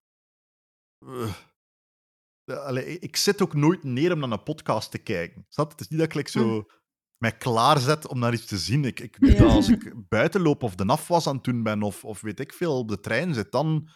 Allee, 2.44 2.84
ik- 2.86 3.02
ik 3.02 3.16
zit 3.16 3.42
ook 3.42 3.54
nooit 3.54 3.82
neer 3.84 4.12
om 4.12 4.18
naar 4.18 4.30
een 4.30 4.42
podcast 4.42 4.90
te 4.90 4.98
kijken. 4.98 5.44
Snap? 5.48 5.70
Het 5.70 5.80
is 5.80 5.88
niet 5.88 5.98
dat 5.98 6.08
ik 6.08 6.14
like, 6.14 6.30
zo 6.30 6.66
mij 7.20 7.36
klaarzet 7.36 8.06
om 8.08 8.18
naar 8.18 8.32
iets 8.32 8.46
te 8.46 8.58
zien. 8.58 8.84
Ik, 8.84 9.00
ik 9.00 9.20
doe 9.20 9.32
Ja. 9.32 9.38
dat 9.38 9.50
als 9.50 9.68
ik 9.68 10.08
buiten 10.08 10.40
loop 10.40 10.62
of 10.62 10.74
de 10.74 10.86
afwas 10.86 11.26
aan 11.26 11.34
het 11.34 11.44
doen 11.44 11.62
ben 11.62 11.82
of, 11.82 12.04
of 12.04 12.20
weet 12.20 12.40
ik 12.40 12.52
veel, 12.52 12.78
op 12.78 12.88
de 12.88 13.00
trein 13.00 13.34
zit, 13.34 13.52
dan 13.52 13.88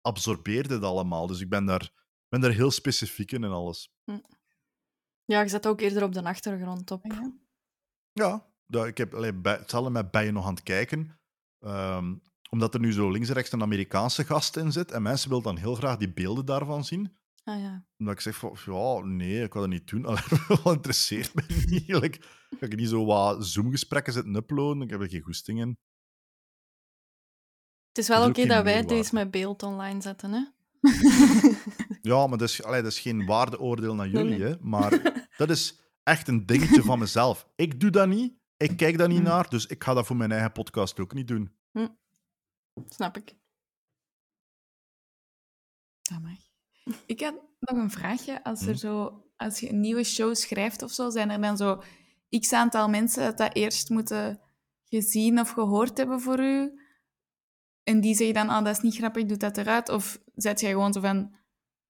absorbeert 0.00 0.70
het 0.70 0.82
allemaal. 0.82 1.26
Dus 1.26 1.40
ik 1.40 1.48
ben 1.48 1.64
daar, 1.64 1.90
ben 2.28 2.40
daar 2.40 2.50
heel 2.50 2.70
specifiek 2.70 3.32
in 3.32 3.44
en 3.44 3.50
alles. 3.50 3.92
Ja, 5.24 5.40
je 5.40 5.48
zet 5.48 5.66
ook 5.66 5.80
eerder 5.80 6.02
op 6.02 6.12
de 6.12 6.22
achtergrond 6.22 6.90
op. 6.90 7.04
Ja. 7.04 7.32
Ja, 8.12 8.46
dat, 8.66 8.86
ik 8.86 8.98
heb 8.98 9.14
allee, 9.14 9.32
bij, 9.32 9.56
hetzelfde 9.56 9.90
met 9.90 10.10
bij 10.10 10.24
je 10.24 10.32
nog 10.32 10.46
aan 10.46 10.54
het 10.54 10.62
kijken. 10.62 11.18
Ehm, 11.58 12.14
omdat 12.50 12.74
er 12.74 12.80
nu 12.80 12.92
zo 12.92 13.10
links 13.10 13.28
en 13.28 13.34
rechts 13.34 13.52
een 13.52 13.62
Amerikaanse 13.62 14.24
gast 14.24 14.56
in 14.56 14.72
zit 14.72 14.92
en 14.92 15.02
mensen 15.02 15.28
willen 15.28 15.44
dan 15.44 15.56
heel 15.56 15.74
graag 15.74 15.96
die 15.96 16.12
beelden 16.12 16.44
daarvan 16.46 16.84
zien. 16.84 17.16
Ah 17.44 17.60
ja. 17.60 17.86
Omdat 17.98 18.14
ik 18.14 18.20
zeg 18.20 18.36
van, 18.36 18.56
ja, 18.64 19.00
nee, 19.04 19.42
ik 19.42 19.52
wil 19.52 19.62
dat 19.62 19.70
niet 19.70 19.88
doen. 19.88 20.04
Allee, 20.06 20.22
dat 20.48 20.66
interesseert 20.74 21.34
me 21.34 21.42
niet. 21.66 21.88
Like, 21.88 22.20
ga 22.58 22.66
ik 22.66 22.76
niet 22.76 22.88
zo 22.88 23.04
wat 23.04 23.46
Zoom-gesprekken 23.46 24.12
zitten 24.12 24.34
uploaden? 24.34 24.82
Ik 24.82 24.90
heb 24.90 25.00
er 25.00 25.08
geen 25.08 25.20
goesting 25.22 25.60
in. 25.60 25.78
Het 27.88 27.98
is 27.98 28.08
wel 28.08 28.20
Dat 28.20 28.28
oké 28.28 28.46
dat 28.46 28.64
wij 28.64 28.82
deze 28.84 29.14
met 29.14 29.30
beeld 29.30 29.62
online 29.62 30.00
zetten, 30.00 30.32
hè? 30.32 30.44
Ja, 32.02 32.26
maar 32.26 32.38
dat 32.38 32.48
is, 32.48 32.62
allee, 32.62 32.82
dat 32.82 32.92
is 32.92 33.00
geen 33.00 33.26
waardeoordeel 33.26 33.94
naar 33.94 34.08
jullie, 34.08 34.38
nee. 34.38 34.48
hè. 34.48 34.56
Maar 34.60 34.90
dat 35.36 35.50
is 35.50 35.80
echt 36.02 36.28
een 36.28 36.46
dingetje 36.46 36.82
van 36.82 36.98
mezelf. 36.98 37.48
Ik 37.56 37.80
doe 37.80 37.90
dat 37.90 38.08
niet, 38.08 38.34
ik 38.56 38.76
kijk 38.76 38.98
daar 38.98 39.08
niet 39.08 39.18
Mm. 39.18 39.24
naar, 39.24 39.48
dus 39.48 39.66
ik 39.66 39.84
ga 39.84 39.94
dat 39.94 40.06
voor 40.06 40.16
mijn 40.16 40.32
eigen 40.32 40.52
podcast 40.52 41.00
ook 41.00 41.14
niet 41.14 41.28
doen. 41.28 41.56
Snap 42.88 43.16
ik. 43.16 43.34
Dat 46.02 46.20
mag. 46.22 46.43
Ik 47.06 47.20
had 47.20 47.34
nog 47.60 47.78
een 47.78 47.90
vraagje. 47.90 48.44
Als, 48.44 48.60
er 48.60 48.72
Hm. 48.72 48.76
zo, 48.76 49.22
als 49.36 49.60
je 49.60 49.68
een 49.70 49.80
nieuwe 49.80 50.04
show 50.04 50.34
schrijft 50.34 50.82
of 50.82 50.92
zo, 50.92 51.10
zijn 51.10 51.30
er 51.30 51.40
dan 51.40 51.56
zo 51.56 51.82
x 52.40 52.52
aantal 52.52 52.88
mensen 52.88 53.22
dat 53.22 53.38
dat 53.38 53.54
eerst 53.54 53.90
moeten 53.90 54.40
gezien 54.84 55.40
of 55.40 55.50
gehoord 55.50 55.96
hebben 55.98 56.20
voor 56.20 56.40
u? 56.40 56.72
En 57.82 58.00
die 58.00 58.14
zeggen 58.14 58.34
dan, 58.34 58.48
ah, 58.48 58.64
dat 58.64 58.76
is 58.76 58.82
niet 58.82 58.96
grappig, 58.96 59.24
doe 59.24 59.36
dat 59.36 59.56
eruit. 59.56 59.88
Of 59.88 60.18
zet 60.34 60.60
jij 60.60 60.70
gewoon 60.70 60.92
zo 60.92 61.00
van, 61.00 61.34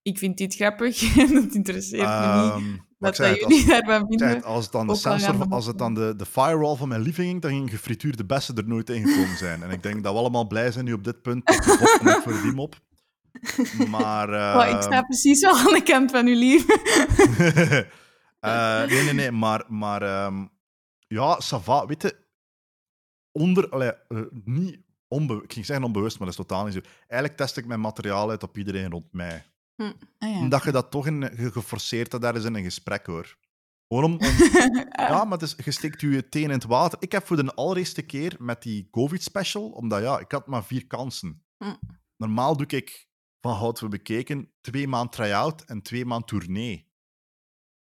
ik 0.03 0.19
vind 0.19 0.39
dit 0.39 0.55
grappig 0.55 1.17
en 1.19 1.35
het 1.35 1.55
interesseert 1.55 2.03
me 2.03 2.43
niet. 2.43 2.53
Ehm, 2.53 2.77
Wat 2.99 3.17
dat 3.17 3.27
het, 3.27 3.45
als, 3.45 3.55
jullie 3.55 3.69
daarvan 3.81 4.07
vinden. 4.09 4.29
het, 4.29 4.45
als 4.45 4.63
het 4.65 4.73
dan 4.73 4.87
de 4.87 4.95
sensor, 4.95 5.47
als 5.49 5.67
het 5.67 5.79
dan 5.79 5.95
de, 5.95 6.15
de 6.17 6.27
firewall 6.27 6.77
van 6.77 6.89
mijn 6.89 7.01
lieving 7.01 7.29
ging, 7.29 7.43
dan 7.43 7.51
ging 7.51 7.71
gefrituurde 7.71 8.25
bessen 8.25 8.57
er 8.57 8.69
nooit 8.69 8.91
in 8.91 9.07
gekomen 9.09 9.37
zijn. 9.37 9.63
En 9.63 9.71
ik 9.71 9.83
denk 9.83 10.03
dat 10.03 10.13
we 10.13 10.19
allemaal 10.19 10.47
blij 10.47 10.73
zijn 10.73 10.85
nu 10.85 10.93
op 10.93 11.05
dit 11.05 11.23
punt. 11.23 11.47
Dat 11.47 12.23
voor 12.23 12.43
die 12.43 12.53
mop. 12.53 12.81
Maar... 13.89 14.29
Ik 14.77 14.83
sta 14.83 14.91
ehm, 14.91 15.05
precies 15.05 15.41
wel 15.41 15.57
aan 15.57 15.73
de 15.73 15.83
kant 15.83 16.11
van 16.11 16.27
uw 16.27 16.39
lief. 16.39 16.65
Eh, 18.41 18.85
nee, 18.87 19.03
nee, 19.03 19.13
nee, 19.13 19.31
maar, 19.31 19.65
maar 19.69 20.03
ehm, 20.03 20.47
ja, 21.07 21.41
Sava, 21.41 21.87
weet 21.87 22.03
je, 22.03 22.17
onder, 23.33 23.69
allee, 23.69 23.93
eh, 24.09 24.21
niet 24.45 24.83
ik 25.43 25.53
ging 25.53 25.67
zeggen 25.67 25.85
onbewust, 25.85 26.19
maar 26.19 26.29
dat 26.29 26.39
is 26.39 26.47
totaal 26.47 26.65
niet 26.65 26.75
zo. 26.75 26.81
Eigenlijk 27.07 27.37
test 27.37 27.57
ik 27.57 27.67
mijn 27.67 27.81
materiaal 27.81 28.31
uit 28.31 28.43
op 28.43 28.59
iedereen 28.59 28.91
rond 28.91 29.13
mij. 29.13 29.45
Ah, 29.77 29.89
ja. 30.19 30.39
Omdat 30.39 30.65
je 30.65 30.71
dat 30.73 30.91
toch 30.91 31.07
in, 31.07 31.31
ge- 31.35 31.53
geforceerd 31.53 32.11
dat 32.11 32.21
daar 32.23 32.37
is 32.37 32.45
in 32.45 32.55
een 32.55 32.63
gesprek 32.63 33.07
hoor. 33.07 33.37
Gewoon 33.89 34.05
om, 34.05 34.13
om- 34.13 34.27
ja, 35.09 35.25
maar 35.25 35.39
het 35.39 35.43
is, 35.43 35.57
je 35.65 35.71
steekt 35.71 36.01
je 36.01 36.29
teen 36.29 36.43
in 36.43 36.51
het 36.51 36.65
water. 36.65 36.99
Ik 37.03 37.13
heb 37.13 37.27
voor 37.27 37.37
de 37.37 37.55
allereerste 37.55 38.03
keer 38.03 38.37
met 38.39 38.63
die 38.63 38.89
COVID-special, 38.91 39.69
omdat 39.71 40.03
ja, 40.03 40.19
ik 40.19 40.33
had 40.33 40.47
maar 40.47 40.65
vier 40.65 40.87
kansen. 40.87 41.43
Mm. 41.59 41.79
Normaal 42.17 42.57
doe 42.57 42.67
ik, 42.67 43.07
van 43.45 43.55
hout 43.57 43.81
we 43.81 43.89
bekeken, 43.89 44.53
twee 44.61 44.89
maand 44.89 45.13
try-out 45.13 45.63
en 45.65 45.83
twee 45.83 46.05
maand 46.05 46.27
tournee. 46.29 46.93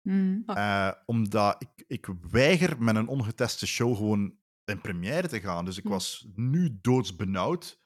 Hm. 0.03 0.43
Eh, 0.47 0.93
omdat 1.07 1.63
ik, 1.63 1.85
ik 1.87 2.07
weiger 2.31 2.83
met 2.83 2.97
een 2.97 3.09
ongeteste 3.09 3.67
show 3.67 3.97
gewoon 3.97 4.39
in 4.65 4.81
première 4.81 5.29
te 5.29 5.41
gaan. 5.41 5.65
Dus 5.65 5.77
ik 5.77 5.85
Hm. 5.85 5.89
was 5.91 6.29
nu 6.35 6.79
doodsbenauwd. 6.81 7.83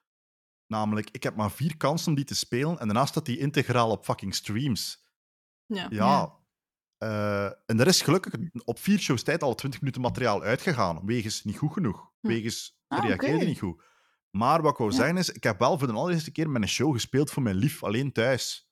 Namelijk, 0.67 1.11
ik 1.11 1.23
heb 1.23 1.37
maar 1.37 1.51
vier 1.51 1.77
kansen 1.77 2.09
om 2.09 2.15
die 2.15 2.25
te 2.25 2.35
spelen 2.35 2.79
en 2.79 2.87
daarna 2.87 3.07
staat 3.07 3.27
die 3.27 3.39
integraal 3.39 3.91
op 3.91 4.05
fucking 4.05 4.35
streams. 4.35 5.07
Ja. 5.67 5.87
Ja. 5.91 6.37
Eh, 6.97 7.45
en 7.45 7.81
er 7.81 7.87
is 7.87 8.03
gelukkig 8.03 8.35
op 8.65 8.79
vier 8.79 8.99
shows 8.99 9.23
tijd 9.23 9.43
al 9.43 9.55
20 9.55 9.81
minuten 9.81 10.03
materiaal 10.03 10.43
uitgegaan. 10.43 11.07
Wegens 11.07 11.45
niet 11.45 11.59
goed 11.59 11.73
genoeg. 11.73 12.13
Hm. 12.21 12.29
Wegens 12.29 12.77
Ah, 12.89 13.05
reageerde 13.05 13.45
niet 13.45 13.59
goed. 13.59 13.83
Maar 14.31 14.63
wat 14.63 14.73
ik 14.73 14.79
wou 14.79 14.91
Ja. 14.91 14.97
zeggen 14.97 15.17
is, 15.17 15.31
ik 15.31 15.43
heb 15.43 15.59
wel 15.59 15.79
voor 15.79 15.87
de 15.87 15.93
allereerste 15.93 16.31
keer 16.33 16.51
met 16.51 16.63
een 16.63 16.69
show 16.69 16.93
gespeeld 16.93 17.31
voor 17.31 17.43
mijn 17.43 17.57
lief, 17.57 17.83
alleen 17.85 18.13
thuis. 18.13 18.71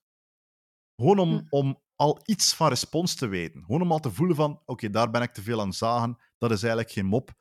Gewoon 0.95 1.19
om, 1.19 1.37
Hm. 1.37 1.45
om 1.49 1.81
al 1.95 2.21
iets 2.25 2.53
van 2.53 2.67
respons 2.69 3.15
te 3.15 3.27
weten. 3.27 3.63
Gewoon 3.65 3.81
om 3.81 3.91
al 3.91 3.99
te 3.99 4.11
voelen 4.11 4.35
van, 4.35 4.61
oké, 4.65 4.89
daar 4.89 5.11
ben 5.11 5.21
ik 5.21 5.33
te 5.33 5.41
veel 5.41 5.61
aan 5.61 5.73
zagen. 5.73 6.17
Dat 6.37 6.51
is 6.51 6.61
eigenlijk 6.61 6.91
geen 6.91 7.05
mop. 7.05 7.35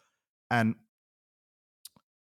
En 0.46 0.88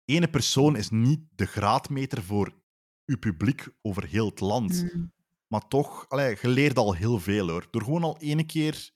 ene 0.05 0.29
persoon 0.29 0.75
is 0.75 0.89
niet 0.89 1.19
de 1.31 1.45
graadmeter 1.45 2.23
voor 2.23 2.61
uw 3.05 3.17
publiek 3.19 3.67
over 3.81 4.05
heel 4.05 4.25
het 4.29 4.39
land. 4.39 4.79
Hm. 4.91 5.05
Maar 5.47 5.67
toch, 5.67 6.09
allee, 6.09 6.37
je 6.41 6.47
leert 6.47 6.77
al 6.77 6.93
heel 6.93 7.19
veel 7.19 7.49
hoor. 7.49 7.67
Door 7.71 7.81
gewoon 7.83 8.03
al 8.03 8.17
ene 8.17 8.45
keer 8.45 8.91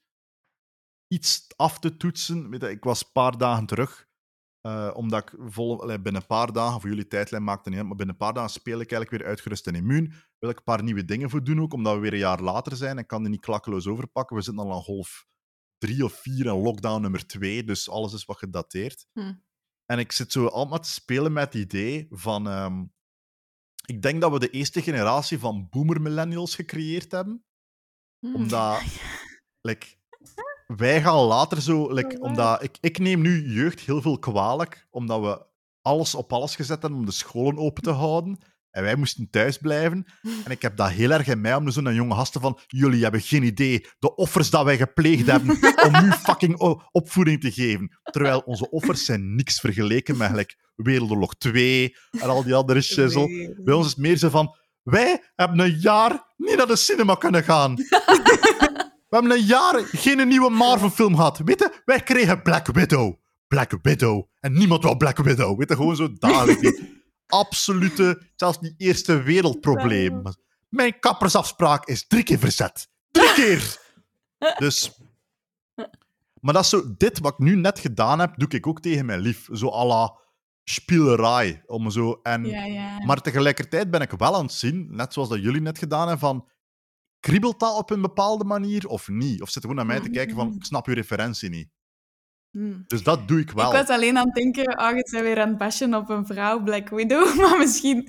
iets 1.08 1.46
af 1.56 1.78
te 1.78 1.96
toetsen. 1.96 2.50
Weet 2.50 2.60
je, 2.60 2.70
ik 2.70 2.84
was 2.84 3.04
een 3.04 3.12
paar 3.12 3.38
dagen 3.38 3.66
terug, 3.66 4.08
eh, 4.60 4.90
omdat 4.94 5.22
ik 5.22 5.34
vol, 5.38 5.76
binnen 5.86 6.14
een 6.14 6.26
paar 6.26 6.52
dagen, 6.52 6.80
voor 6.80 6.90
jullie 6.90 7.06
tijdlijn 7.06 7.44
maakt 7.44 7.58
het 7.58 7.68
niet 7.68 7.76
uit, 7.76 7.86
maar 7.86 7.96
binnen 7.96 8.14
een 8.14 8.26
paar 8.26 8.34
dagen 8.34 8.50
speel 8.50 8.80
ik 8.80 8.92
eigenlijk 8.92 9.22
weer 9.22 9.30
uitgerust 9.30 9.66
en 9.66 9.74
immuun. 9.74 10.12
Wil 10.38 10.50
ik 10.50 10.56
een 10.56 10.64
paar 10.64 10.82
nieuwe 10.82 11.04
dingen 11.04 11.30
voor 11.30 11.44
doen 11.44 11.60
ook, 11.60 11.72
omdat 11.72 11.94
we 11.94 12.00
weer 12.00 12.12
een 12.12 12.18
jaar 12.18 12.42
later 12.42 12.76
zijn. 12.76 12.98
Ik 12.98 13.06
kan 13.06 13.22
die 13.22 13.30
niet 13.30 13.40
klakkeloos 13.40 13.86
overpakken. 13.86 14.36
We 14.36 14.42
zitten 14.42 14.64
al 14.64 14.72
aan 14.72 14.82
golf 14.82 15.26
drie 15.78 16.04
of 16.04 16.12
vier 16.12 16.46
en 16.46 16.62
lockdown 16.62 17.00
nummer 17.00 17.26
twee, 17.26 17.64
dus 17.64 17.90
alles 17.90 18.12
is 18.12 18.24
wat 18.24 18.38
gedateerd. 18.38 19.06
Hm. 19.12 19.34
En 19.84 19.98
ik 19.98 20.12
zit 20.12 20.32
zo 20.32 20.46
allemaal 20.46 20.80
te 20.80 20.90
spelen 20.90 21.32
met 21.32 21.44
het 21.44 21.54
idee 21.54 22.06
van... 22.10 22.48
ehm, 22.48 22.84
ik 23.86 24.02
denk 24.02 24.20
dat 24.20 24.32
we 24.32 24.38
de 24.38 24.50
eerste 24.50 24.82
generatie 24.82 25.38
van 25.38 25.68
boomer-millennials 25.70 26.54
gecreëerd 26.54 27.12
hebben 27.12 27.44
Hm. 28.20 28.34
omdat 28.34 28.82
like, 29.68 29.86
wij 30.76 31.02
gaan 31.02 31.16
later 31.16 31.62
zo, 31.62 31.92
like, 31.92 32.20
omdat 32.20 32.62
ik, 32.62 32.76
ik 32.80 32.98
neem 32.98 33.20
nu 33.20 33.52
jeugd 33.52 33.80
heel 33.80 34.02
veel 34.02 34.18
kwalijk, 34.18 34.86
omdat 34.90 35.20
we 35.20 35.46
alles 35.82 36.14
op 36.14 36.32
alles 36.32 36.56
gezet 36.56 36.80
hebben 36.82 36.98
om 36.98 37.06
de 37.06 37.12
scholen 37.12 37.58
open 37.58 37.82
te 37.82 37.90
houden. 37.90 38.38
En 38.70 38.82
wij 38.82 38.96
moesten 38.96 39.30
thuis 39.30 39.58
blijven. 39.58 40.06
En 40.44 40.50
ik 40.50 40.62
heb 40.62 40.76
dat 40.76 40.90
heel 40.90 41.10
erg 41.10 41.26
in 41.26 41.40
mij 41.40 41.54
om 41.54 41.70
zo'n 41.70 41.94
jonge 41.94 42.14
gasten 42.14 42.40
van 42.40 42.58
jullie 42.66 43.02
hebben 43.02 43.20
geen 43.20 43.42
idee 43.42 43.86
de 43.98 44.14
offers 44.14 44.50
dat 44.50 44.64
wij 44.64 44.76
gepleegd 44.76 45.26
hebben 45.26 45.50
om 45.86 45.94
u 45.94 46.12
fucking 46.12 46.58
opvoeding 46.92 47.40
te 47.40 47.52
geven. 47.52 47.98
Terwijl 48.02 48.42
onze 48.44 48.70
offers 48.70 49.04
zijn 49.04 49.34
niks 49.34 49.60
vergeleken 49.60 50.16
met 50.16 50.32
like, 50.34 50.54
Wereldoorlog 50.74 51.34
2 51.34 51.96
en 52.10 52.28
al 52.28 52.42
die 52.42 52.54
andere 52.54 52.80
shizzle. 52.90 53.54
Bij 53.64 53.74
ons 53.74 53.86
is 53.86 53.90
het 53.90 54.00
meer 54.00 54.16
zo 54.16 54.28
van, 54.28 54.56
wij 54.82 55.30
hebben 55.34 55.58
een 55.58 55.78
jaar 55.78 56.34
niet 56.36 56.56
naar 56.56 56.66
de 56.66 56.76
cinema 56.76 57.14
kunnen 57.14 57.44
gaan. 57.44 57.74
We 59.10 59.16
hebben 59.16 59.36
een 59.36 59.44
jaar 59.44 59.80
geen 59.84 60.28
nieuwe 60.28 60.50
Marvel-film 60.50 61.16
gehad. 61.16 61.38
Weet 61.38 61.58
je, 61.58 61.82
wij 61.84 62.00
kregen 62.00 62.42
Black 62.42 62.66
Widow. 62.66 63.14
Black 63.48 63.78
Widow. 63.82 64.26
En 64.40 64.52
niemand 64.52 64.82
wou 64.82 64.96
Black 64.96 65.16
Widow. 65.18 65.58
Weet 65.58 65.68
je, 65.68 65.76
gewoon 65.76 65.96
zo 65.96 66.12
dadelijk. 66.12 66.60
Die 66.60 67.02
absolute, 67.26 68.22
zelfs 68.36 68.60
niet 68.60 68.74
eerste 68.76 69.22
wereldprobleem. 69.22 70.22
Mijn 70.68 70.98
kappersafspraak 70.98 71.86
is 71.86 72.06
drie 72.06 72.22
keer 72.22 72.38
verzet. 72.38 72.88
Drie 73.10 73.32
keer! 73.32 73.78
Dus... 74.58 74.98
Maar 76.40 76.54
dat 76.54 76.62
is 76.62 76.68
zo, 76.68 76.94
dit 76.96 77.18
wat 77.18 77.32
ik 77.32 77.38
nu 77.38 77.56
net 77.56 77.78
gedaan 77.78 78.18
heb, 78.20 78.32
doe 78.36 78.48
ik 78.48 78.66
ook 78.66 78.80
tegen 78.80 79.06
mijn 79.06 79.20
lief. 79.20 79.48
Zo 79.52 79.68
à 79.72 79.84
la 79.84 80.18
spielerij. 80.64 81.62
Om 81.66 81.90
zo, 81.90 82.20
en 82.22 82.44
Ja, 82.44 82.64
ja. 82.64 83.04
maar 83.04 83.20
tegelijkertijd 83.20 83.90
ben 83.90 84.00
ik 84.00 84.10
wel 84.10 84.34
aan 84.34 84.42
het 84.42 84.52
zien, 84.52 84.86
net 84.90 85.12
zoals 85.12 85.28
dat 85.28 85.42
jullie 85.42 85.60
net 85.60 85.78
gedaan 85.78 86.08
hebben, 86.08 86.28
van 86.28 86.48
kriebelt 87.20 87.60
dat 87.60 87.76
op 87.76 87.90
een 87.90 88.00
bepaalde 88.00 88.44
manier 88.44 88.86
of 88.86 89.08
niet? 89.08 89.42
Of 89.42 89.50
zit 89.50 89.62
gewoon 89.62 89.76
naar 89.76 89.86
mij 89.86 90.00
te 90.00 90.10
kijken 90.10 90.36
van, 90.36 90.54
ik 90.54 90.64
snap 90.64 90.86
je 90.86 90.94
referentie 90.94 91.50
niet. 91.50 91.68
Hmm. 92.50 92.84
Dus 92.86 93.02
dat 93.02 93.28
doe 93.28 93.40
ik 93.40 93.50
wel. 93.50 93.66
Ik 93.66 93.86
was 93.86 93.96
alleen 93.96 94.18
aan 94.18 94.26
het 94.26 94.34
denken, 94.34 94.78
oh, 94.78 94.88
je 94.88 94.94
bent 94.94 95.24
weer 95.24 95.40
aan 95.40 95.48
het 95.48 95.58
bashen 95.58 95.94
op 95.94 96.08
een 96.08 96.26
vrouw, 96.26 96.62
Black 96.62 96.88
Widow. 96.88 97.36
Maar 97.40 97.58
misschien... 97.58 98.08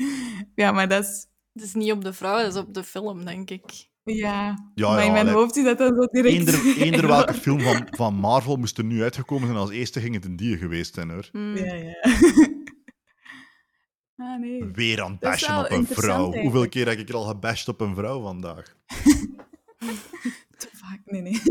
Ja, 0.55 0.71
maar 0.71 0.87
dat 0.87 1.03
is... 1.03 1.29
Het 1.53 1.63
is 1.63 1.73
niet 1.73 1.91
op 1.91 2.03
de 2.03 2.13
vrouw, 2.13 2.37
het 2.37 2.53
is 2.53 2.59
op 2.59 2.73
de 2.73 2.83
film, 2.83 3.25
denk 3.25 3.49
ik. 3.49 3.89
Ja, 4.03 4.71
Ja, 4.75 4.89
maar 4.89 4.99
ja, 4.99 5.05
in 5.05 5.11
mijn 5.11 5.27
allee. 5.27 5.39
hoofd 5.39 5.55
is 5.55 5.63
dat 5.63 5.77
dan 5.77 5.95
zo 5.95 6.05
direct... 6.05 6.35
Eender, 6.35 6.77
eender 6.85 7.07
welke 7.07 7.33
film 7.33 7.59
van, 7.59 7.87
van 7.89 8.15
Marvel 8.15 8.55
moest 8.55 8.77
er 8.77 8.83
nu 8.83 9.03
uitgekomen 9.03 9.47
zijn, 9.47 9.59
als 9.59 9.69
eerste 9.69 9.99
ging 9.99 10.13
het 10.13 10.25
een 10.25 10.35
die 10.35 10.57
geweest 10.57 10.93
zijn, 10.93 11.09
hoor. 11.09 11.29
Hmm. 11.31 11.55
Ja, 11.55 11.73
ja. 11.73 11.93
ah, 14.21 14.39
nee. 14.39 14.65
Weer 14.73 15.01
aan 15.01 15.11
het 15.11 15.19
bashen 15.19 15.57
op 15.57 15.71
een 15.71 15.87
vrouw. 15.87 16.33
Hoeveel 16.33 16.69
keer 16.69 16.87
heb 16.87 16.97
ik 16.97 17.09
er 17.09 17.15
al 17.15 17.23
gebashed 17.23 17.67
op 17.67 17.81
een 17.81 17.95
vrouw 17.95 18.21
vandaag? 18.21 18.63
Te 20.57 20.69
vaak, 20.71 20.99
nee, 21.05 21.21
nee. 21.21 21.41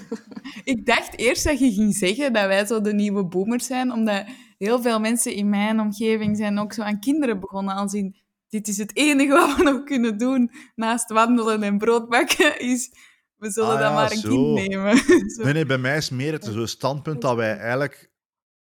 ik 0.74 0.86
dacht 0.86 1.18
eerst 1.18 1.44
dat 1.44 1.58
je 1.58 1.72
ging 1.72 1.94
zeggen 1.94 2.32
dat 2.32 2.46
wij 2.46 2.66
zo 2.66 2.80
de 2.80 2.94
nieuwe 2.94 3.24
boomers 3.24 3.66
zijn, 3.66 3.92
omdat 3.92 4.24
heel 4.58 4.82
veel 4.82 5.00
mensen 5.00 5.32
in 5.34 5.48
mijn 5.48 5.80
omgeving 5.80 6.36
zijn 6.36 6.58
ook 6.58 6.72
zo 6.72 6.82
aan 6.82 7.00
kinderen 7.00 7.40
begonnen. 7.40 7.74
Als 7.74 7.92
in, 7.92 8.16
dit 8.48 8.68
is 8.68 8.76
het 8.76 8.96
enige 8.96 9.32
wat 9.32 9.56
we 9.56 9.62
nog 9.62 9.84
kunnen 9.84 10.18
doen 10.18 10.50
naast 10.74 11.10
wandelen 11.10 11.62
en 11.62 11.78
brood 11.78 12.08
bakken, 12.08 12.60
is 12.60 12.90
we 13.38 13.50
zullen 13.50 13.70
Ah 13.70 13.78
dan 13.78 13.88
ja, 13.88 13.94
maar 13.94 14.10
een 14.10 14.18
zo. 14.18 14.54
kind 14.54 14.68
nemen. 14.68 14.96
Zo. 15.34 15.42
Nee, 15.42 15.52
nee, 15.52 15.66
bij 15.66 15.78
mij 15.78 15.96
is 15.96 16.10
meer 16.10 16.32
het 16.32 16.44
zo'n 16.44 16.66
standpunt 16.66 17.20
dat 17.20 17.36
wij 17.36 17.56
eigenlijk 17.56 18.10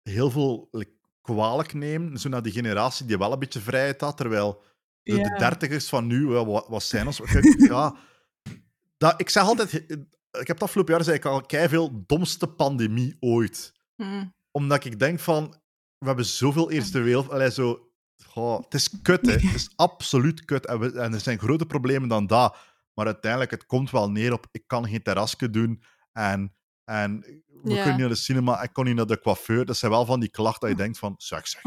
heel 0.04 0.32
veel 0.32 0.70
kwalijk 1.22 1.74
nemen. 1.74 2.18
Zo 2.18 2.30
naar 2.30 2.42
die 2.42 2.52
generatie 2.52 3.06
die 3.06 3.18
wel 3.18 3.32
een 3.34 3.40
beetje 3.40 3.60
vrijheid 3.60 4.02
had, 4.02 4.18
terwijl 4.18 4.64
de, 5.04 5.16
Ja. 5.16 5.24
de 5.24 5.38
dertigers 5.40 5.90
van 5.90 6.08
nu, 6.08 6.32
ja, 6.34 6.46
wat, 6.46 6.68
wat 6.68 6.84
zijn 6.84 7.06
ons... 7.06 7.22
Ja, 7.58 7.96
dat, 8.98 9.14
ik 9.22 9.30
zeg 9.30 9.44
altijd... 9.44 9.74
Ik 10.32 10.48
heb 10.48 10.60
het 10.60 10.64
afgelopen 10.64 10.94
jaar 10.94 11.04
zei 11.04 11.16
ik 11.18 11.26
al 11.26 11.44
veel 11.48 12.04
domste 12.06 12.48
pandemie 12.48 13.18
ooit. 13.20 13.74
Hmm. 13.96 14.34
Omdat 14.52 14.86
ik 14.86 15.00
denk 15.00 15.20
van... 15.20 15.50
We 15.98 16.08
hebben 16.08 16.26
zoveel 16.26 16.72
Eerste 16.72 17.00
Wereld... 17.02 17.30
Allee, 17.30 17.52
zo... 17.52 17.92
goh, 18.26 18.64
het 18.64 18.74
is 18.74 19.02
kut, 19.02 19.26
hè. 19.26 19.32
Het 19.48 19.56
is 19.56 19.72
absoluut 19.76 20.46
kut. 20.46 20.66
En, 20.66 20.80
we- 20.80 21.00
en 21.00 21.14
er 21.14 21.20
zijn 21.20 21.40
grote 21.40 21.66
problemen 21.66 22.10
dan 22.10 22.28
dat. 22.28 22.58
Maar 22.94 23.06
uiteindelijk, 23.06 23.52
het 23.52 23.66
komt 23.66 23.92
wel 23.92 24.12
neer 24.12 24.34
op... 24.34 24.48
Ik 24.52 24.64
kan 24.68 24.88
geen 24.88 25.02
terrasje 25.04 25.50
doen. 25.50 25.84
En, 26.12 26.56
en 26.92 27.20
we 27.20 27.70
Ja. 27.70 27.74
kunnen 27.76 27.90
niet 27.92 28.00
naar 28.00 28.10
de 28.10 28.16
cinema. 28.16 28.62
Ik 28.64 28.74
kon 28.74 28.86
niet 28.86 28.96
naar 28.96 29.06
de 29.06 29.20
coiffeur. 29.20 29.66
Dat 29.66 29.78
zijn 29.78 29.92
wel 29.92 30.06
van 30.06 30.20
die 30.20 30.30
klachten 30.30 30.62
dat 30.70 30.78
je 30.78 30.84
denkt 30.84 31.00
van... 31.00 31.14
Zeg, 31.18 31.48
zeg. 31.48 31.62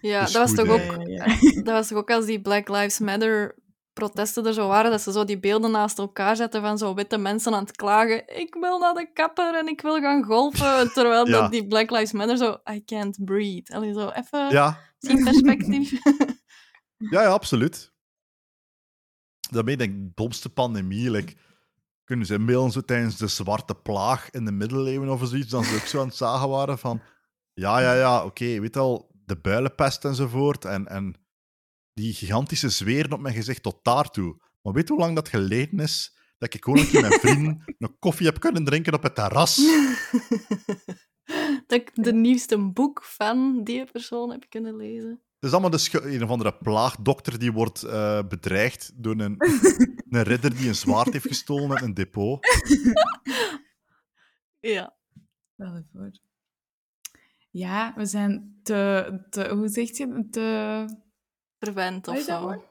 Ja, 0.00 0.20
dat 0.20 0.32
was, 0.32 0.48
goed, 0.48 0.58
toch 0.58 0.68
ook, 0.68 0.80
Ja, 0.80 1.24
ja, 1.24 1.36
ja. 1.40 1.62
dat 1.62 1.74
was 1.74 1.88
toch 1.88 1.98
ook 1.98 2.10
als 2.10 2.26
die 2.26 2.40
Black 2.40 2.68
Lives 2.68 2.98
Matter 2.98 3.56
protesten 3.92 4.46
er 4.46 4.52
zo 4.52 4.68
waren, 4.68 4.90
dat 4.90 5.00
ze 5.00 5.12
zo 5.12 5.24
die 5.24 5.38
beelden 5.38 5.70
naast 5.70 5.98
elkaar 5.98 6.36
zetten 6.36 6.60
van 6.62 6.78
zo 6.78 6.94
witte 6.94 7.18
mensen 7.18 7.54
aan 7.54 7.62
het 7.64 7.76
klagen. 7.76 8.38
Ik 8.38 8.54
wil 8.60 8.78
naar 8.78 8.94
de 8.94 9.10
kapper 9.12 9.54
en 9.58 9.66
ik 9.68 9.80
wil 9.80 10.00
gaan 10.00 10.24
golfen. 10.24 10.88
Terwijl 10.94 11.26
Ja. 11.28 11.40
dat 11.40 11.50
die 11.50 11.66
Black 11.66 11.90
Lives 11.90 12.12
Matter 12.12 12.36
zo, 12.36 12.56
I 12.72 12.84
can't 12.84 13.24
breathe. 13.24 13.74
Allee, 13.74 13.92
zo 13.92 14.08
even 14.08 14.50
Ja, 14.50 14.78
zien 14.98 15.24
perspectief. 15.24 15.90
ja, 16.96 17.22
ja, 17.22 17.28
absoluut. 17.28 17.92
Daarmee 19.50 19.76
denk 19.76 19.94
ik, 19.94 20.16
domste 20.16 20.48
pandemie. 20.50 21.10
Like, 21.10 21.34
kunnen 22.08 22.26
ze 22.26 22.70
zo 22.72 22.80
tijdens 22.80 23.16
de 23.16 23.26
zwarte 23.26 23.74
plaag 23.74 24.30
in 24.30 24.44
de 24.44 24.52
middeleeuwen 24.52 25.08
of 25.08 25.20
zoiets, 25.24 25.50
dan 25.50 25.64
ze 25.64 25.74
ook 25.74 25.86
zo 25.86 26.00
aan 26.00 26.06
het 26.06 26.16
zagen 26.16 26.48
waren 26.48 26.78
van... 26.78 27.02
Ja, 27.52 27.80
ja, 27.80 27.94
ja, 27.94 28.24
oké, 28.24 28.60
weet 28.60 28.76
al, 28.76 29.10
de 29.24 29.36
builenpest 29.36 30.04
enzovoort. 30.04 30.64
En, 30.64 30.86
en 30.86 31.14
die 31.92 32.14
gigantische 32.14 32.68
zweren 32.68 33.12
op 33.12 33.20
mijn 33.20 33.34
gezicht 33.34 33.62
tot 33.62 33.78
daartoe. 33.82 34.36
Maar 34.62 34.72
weet 34.72 34.88
hoe 34.88 34.98
lang 34.98 35.14
dat 35.14 35.28
geleden 35.28 35.80
is 35.80 36.16
dat 36.38 36.54
ik 36.54 36.64
gewoon 36.64 36.86
met 36.92 37.20
vrienden 37.20 37.62
een 37.78 37.98
koffie 37.98 38.26
heb 38.26 38.40
kunnen 38.40 38.64
drinken 38.64 38.94
op 38.94 39.02
het 39.02 39.14
terras? 39.14 39.56
dat 41.66 41.80
ik 41.80 41.90
de 41.94 42.12
nieuwste 42.12 42.58
boek 42.58 43.04
van 43.04 43.64
die 43.64 43.84
persoon 43.84 44.30
heb 44.30 44.44
kunnen 44.48 44.76
lezen. 44.76 45.22
Het 45.38 45.46
is 45.48 45.52
allemaal 45.52 45.70
de 45.70 45.78
schu- 45.78 45.98
een 46.14 46.22
of 46.22 46.30
andere 46.30 46.54
plaagdokter 46.54 47.38
die 47.38 47.52
wordt 47.52 47.82
eh, 47.82 48.22
bedreigd 48.28 48.90
door 48.94 49.18
een, 49.20 49.34
een 50.10 50.22
ridder 50.22 50.56
die 50.56 50.68
een 50.68 50.74
zwaard 50.74 51.12
heeft 51.12 51.26
gestolen 51.26 51.70
uit 51.70 51.82
een 51.82 51.94
depot. 51.94 52.46
Ja. 54.60 54.96
Stel 55.54 55.74
je 55.76 55.84
voor. 55.92 56.10
Ja, 57.50 57.92
we 57.96 58.06
zijn 58.06 58.58
te, 58.62 59.18
te 59.30 59.48
hoe 59.48 59.68
zeg 59.68 59.96
je, 59.96 60.26
te... 60.30 60.84
Verwend 61.58 62.08
of 62.08 62.18
zo. 62.20 62.62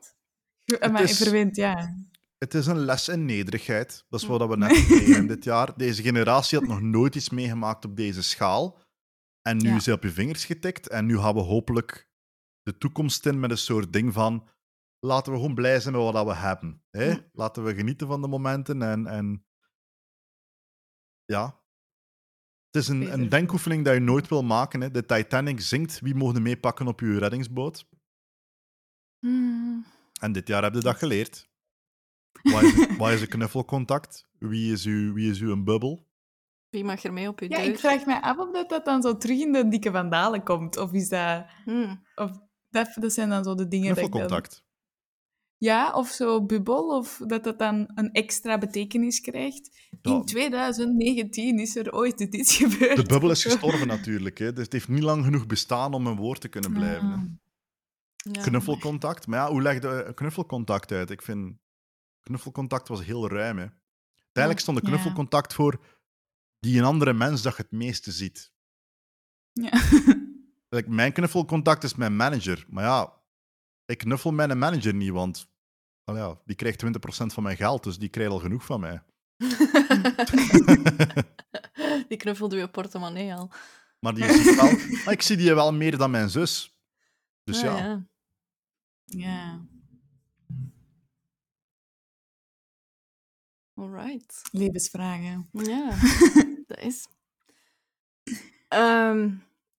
Maar 0.80 1.02
is- 1.04 1.18
verwend, 1.18 1.56
ja. 1.56 1.96
Het 2.38 2.54
is 2.54 2.66
een 2.68 2.78
les 2.86 3.08
in 3.08 3.26
nederigheid. 3.26 4.06
Dat 4.10 4.22
is 4.22 4.28
wat 4.28 4.48
we 4.50 4.58
net 4.58 4.78
gekregen 4.78 5.28
dit 5.28 5.44
jaar. 5.44 5.78
Deze 5.78 6.02
generatie 6.02 6.60
had 6.60 6.68
nog 6.68 6.82
nooit 6.82 7.16
iets 7.16 7.30
meegemaakt 7.30 7.86
op 7.86 7.96
deze 7.96 8.24
schaal. 8.24 8.80
En 9.42 9.58
nu 9.58 9.70
Ja. 9.70 9.76
is 9.76 9.86
hij 9.86 9.96
op 9.96 10.04
je 10.04 10.12
vingers 10.12 10.46
getikt. 10.46 10.88
En 10.90 11.06
nu 11.06 11.18
gaan 11.18 11.34
we 11.34 11.40
hopelijk 11.42 12.07
de 12.68 12.78
toekomst 12.78 13.26
in 13.26 13.40
met 13.40 13.52
een 13.52 13.58
soort 13.58 13.94
ding 13.94 14.14
van... 14.14 14.48
Laten 15.00 15.32
we 15.32 15.40
gewoon 15.40 15.56
blij 15.56 15.80
zijn 15.80 15.94
met 15.96 16.04
wat 16.04 16.26
we 16.26 16.34
hebben. 16.34 16.84
Hè? 16.90 17.10
Ja. 17.10 17.20
Laten 17.32 17.64
we 17.64 17.76
genieten 17.76 18.08
van 18.08 18.22
de 18.22 18.28
momenten. 18.28 18.82
En, 18.82 19.08
en... 19.08 19.46
Ja. 21.26 21.62
Het 22.66 22.82
is 22.82 22.88
een, 22.88 23.14
een 23.14 23.30
denkoefening 23.30 23.86
dat 23.86 23.94
je 23.94 24.00
nooit 24.00 24.28
wil 24.28 24.44
maken. 24.44 24.82
Hè? 24.82 24.92
De 24.92 25.06
Titanic 25.06 25.62
zinkt. 25.62 26.00
Wie 26.00 26.16
mogen 26.16 26.42
meepakken 26.42 26.88
op 26.88 27.00
je 27.00 27.18
reddingsboot? 27.18 27.90
Hmm. 29.20 29.86
En 30.20 30.32
dit 30.32 30.48
jaar 30.48 30.64
heb 30.64 30.74
je 30.74 30.80
dat 30.80 30.98
geleerd. 30.98 31.50
Wat 32.42 32.64
is, 32.64 32.88
wat 32.98 33.12
is 33.12 33.22
een 33.22 33.28
knuffelcontact? 33.28 34.28
Wie 34.40 34.72
is, 34.72 34.86
uw, 34.86 35.14
wie 35.14 35.32
is 35.32 35.40
uw 35.40 35.64
bubbel? 35.64 36.08
Wie 36.70 36.84
mag 36.84 37.04
er 37.04 37.14
mee 37.14 37.28
op 37.28 37.40
je 37.40 37.50
Ja, 37.50 37.58
deur? 37.58 37.66
ik 37.66 37.80
vraag 37.80 38.06
me 38.06 38.22
af 38.22 38.38
of 38.38 38.52
dat, 38.52 38.70
dat 38.70 38.86
dan 38.86 39.02
zo 39.02 39.18
terug 39.18 39.40
in 39.40 39.52
de 39.52 39.68
dikke 39.68 39.92
vandalen 39.92 40.44
komt. 40.44 40.78
Of 40.78 40.92
is 40.92 41.10
dat... 41.10 41.46
Hmm. 41.66 42.06
Of 42.16 42.46
dat, 42.70 42.96
dat 43.00 43.14
zijn 43.14 43.30
dan 43.30 43.44
zo 43.44 43.56
de 43.56 43.68
dingen 43.68 43.96
dan... 43.96 43.96
Knuffelcontact. 43.96 44.66
Ja, 45.60 45.94
of 45.94 46.10
zo 46.10 46.46
bubbel, 46.46 46.98
of 46.98 47.22
dat 47.26 47.44
dat 47.44 47.60
dan 47.60 47.92
een 47.96 48.12
extra 48.12 48.58
betekenis 48.58 49.20
krijgt. 49.20 49.88
Ja. 50.02 50.14
In 50.14 50.26
2019 50.26 51.60
is 51.60 51.76
er 51.76 51.94
ooit 51.94 52.20
iets 52.20 52.56
gebeurd. 52.56 52.96
De 52.96 53.04
bubbel 53.04 53.32
is 53.32 53.44
gestorven 53.44 53.88
natuurlijk. 53.88 54.38
Hè. 54.38 54.54
Dus 54.54 54.64
het 54.64 54.74
heeft 54.74 54.88
niet 54.88 55.04
lang 55.04 55.24
genoeg 55.24 55.46
bestaan 55.46 55.94
om 55.94 56.08
een 56.08 56.16
woord 56.16 56.42
te 56.42 56.48
kunnen 56.48 56.74
blijven. 56.74 57.12
Ah. 57.12 57.22
Ja. 58.32 58.42
Knuffelcontact. 58.42 59.28
Maar 59.28 59.40
ja, 59.40 59.52
hoe 59.52 59.62
leg 59.62 59.82
je 59.82 60.04
een 60.04 60.14
knuffelcontact 60.14 60.92
uit? 60.92 61.10
Ik 61.10 61.22
vind... 61.22 61.56
Knuffelcontact 62.24 62.88
was 62.88 63.06
heel 63.06 63.30
ruim. 63.30 63.58
Hè. 63.58 63.68
Uiteindelijk 64.16 64.60
stond 64.60 64.78
de 64.78 64.84
knuffelcontact 64.84 65.54
voor 65.54 65.86
die 66.60 66.78
een 66.78 66.86
andere 66.86 67.14
mens 67.14 67.42
dat 67.42 67.56
je 67.56 67.62
het 67.62 67.72
meeste 67.72 68.12
ziet. 68.12 68.52
Ja. 69.54 69.72
Like, 70.70 70.90
mijn 70.90 71.12
knuffelcontact 71.12 71.84
is 71.84 71.96
mijn 71.96 72.16
manager. 72.16 72.66
Maar 72.70 72.84
ja, 72.84 73.14
ik 73.86 73.98
knuffel 73.98 74.32
mijn 74.32 74.58
manager 74.58 74.94
niet, 74.94 75.12
want 75.12 75.50
ja, 76.04 76.42
die 76.46 76.56
krijgt 76.56 76.84
20% 76.86 76.90
van 77.26 77.44
mijn 77.44 77.58
geld, 77.58 77.84
dus 77.84 78.00
die 78.00 78.10
krijgt 78.10 78.32
al 78.32 78.40
genoeg 78.40 78.66
van 78.66 78.80
mij. 78.80 79.04
die 82.08 82.18
knuffelde 82.18 82.58
je 82.58 82.70
portemonnee 82.70 83.34
al. 83.34 83.52
Maar 84.00 84.14
die 84.14 84.32
ziet 84.32 84.56
wel, 84.56 84.72
maar 85.06 85.14
ik 85.14 85.22
zie 85.22 85.38
die 85.38 85.54
wel 85.54 85.74
meer 85.74 85.98
dan 85.98 86.12
mijn 86.12 86.30
zus. 86.30 86.80
Dus 87.44 87.58
Ah, 87.58 87.64
ja, 87.64 87.78
ja. 87.78 88.08
ja. 89.06 89.66
Alright. 93.74 94.42
Levensvragen. 94.52 95.50
Ja, 95.52 95.98
dat 96.68 96.80
is. 96.80 97.08
Ehm, 98.68 99.36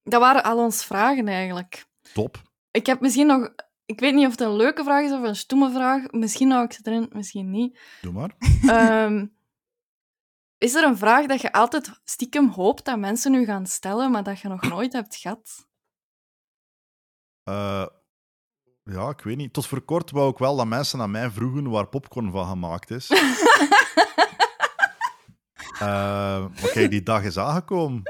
dat 0.08 0.20
waren 0.20 0.42
al 0.42 0.58
onze 0.58 0.84
vragen 0.84 1.28
eigenlijk. 1.28 1.86
top. 2.12 2.42
Ik 2.70 2.86
heb 2.86 3.00
misschien 3.00 3.26
nog. 3.26 3.54
Ik 3.84 4.00
weet 4.00 4.14
niet 4.14 4.24
of 4.24 4.30
het 4.30 4.40
een 4.40 4.56
leuke 4.56 4.84
vraag 4.84 5.04
is 5.04 5.12
of 5.12 5.22
een 5.22 5.36
stomme 5.36 5.70
vraag. 5.70 6.10
Misschien 6.10 6.50
hou 6.50 6.64
ik 6.64 6.72
ze 6.72 6.80
erin, 6.82 7.08
misschien 7.12 7.50
niet. 7.50 7.78
Doe 8.00 8.12
maar. 8.12 8.34
Ehm, 8.66 9.26
is 10.58 10.74
er 10.74 10.84
een 10.84 10.96
vraag 10.96 11.26
dat 11.26 11.40
je 11.40 11.52
altijd 11.52 12.00
stiekem 12.04 12.48
hoopt 12.48 12.84
dat 12.84 12.98
mensen 12.98 13.32
nu 13.32 13.44
gaan 13.44 13.66
stellen, 13.66 14.10
maar 14.10 14.22
dat 14.22 14.40
je 14.40 14.48
nog 14.48 14.62
nooit 14.62 14.92
hebt 14.92 15.16
gehad? 15.16 15.68
Eh, 17.42 17.86
ja, 18.84 19.08
ik 19.08 19.20
weet 19.20 19.36
niet. 19.36 19.52
Tot 19.52 19.66
voor 19.66 19.82
kort 19.82 20.10
wou 20.10 20.30
ik 20.30 20.38
wel 20.38 20.56
dat 20.56 20.66
mensen 20.66 21.00
aan 21.00 21.10
mij 21.10 21.30
vroegen 21.30 21.70
waar 21.70 21.88
popcorn 21.88 22.30
van 22.30 22.48
gemaakt 22.48 22.90
is. 22.90 23.10
Maar 25.78 26.70
kijk, 26.72 26.90
die 26.90 27.02
dag 27.02 27.22
is 27.22 27.38
aangekomen. 27.38 28.02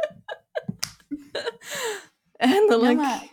Eindelijk. 2.39 2.91
Ja, 2.91 3.07
maar 3.07 3.29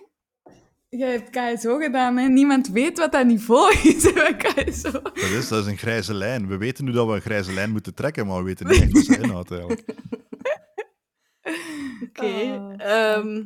jij 0.90 1.12
hebt 1.12 1.30
KSO 1.30 1.78
gedaan 1.78 2.18
en 2.18 2.34
niemand 2.34 2.68
weet 2.68 2.98
wat 2.98 3.12
dat 3.12 3.26
niveau 3.26 3.74
is 3.90 4.14
bij 4.14 4.36
KSO. 4.36 4.92
Dat 4.92 5.16
is, 5.18 5.48
dat 5.48 5.66
is 5.66 5.72
een 5.72 5.78
grijze 5.78 6.14
lijn. 6.14 6.48
We 6.48 6.58
weten 6.58 6.86
nu 6.86 6.92
dat 6.92 7.08
we 7.08 7.14
een 7.14 7.22
grijze 7.22 7.54
lijn 7.54 7.72
moeten 7.72 7.94
trekken, 7.94 8.28
maar 8.28 8.38
we 8.38 8.44
weten 8.44 8.68
niet 8.68 8.82
echt 8.82 8.92
wat 8.92 9.04
ze 9.04 9.18
inhoudt 9.22 9.52
eigenlijk. 9.52 9.86
Oké. 12.10 12.26
Oh. 12.26 12.74
ehm, 12.82 13.38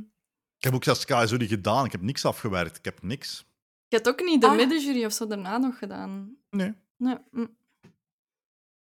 Ik 0.57 0.63
heb 0.65 0.73
ook 0.73 0.83
zelfs 0.83 1.05
KSO 1.05 1.35
niet 1.37 1.49
gedaan. 1.49 1.85
Ik 1.85 1.91
heb 1.91 2.01
niks 2.01 2.25
afgewerkt. 2.25 2.77
Ik 2.77 2.85
heb 2.85 3.01
niks. 3.01 3.45
je 3.87 3.95
hebt 3.95 4.07
ook 4.07 4.21
niet 4.23 4.41
de 4.41 4.47
Ah. 4.47 4.55
middenjury 4.55 5.05
of 5.05 5.13
zo 5.13 5.27
daarna 5.27 5.57
nog 5.57 5.77
gedaan. 5.77 6.35
Nee. 6.49 6.73
Nee. 6.97 7.17
mm. 7.31 7.57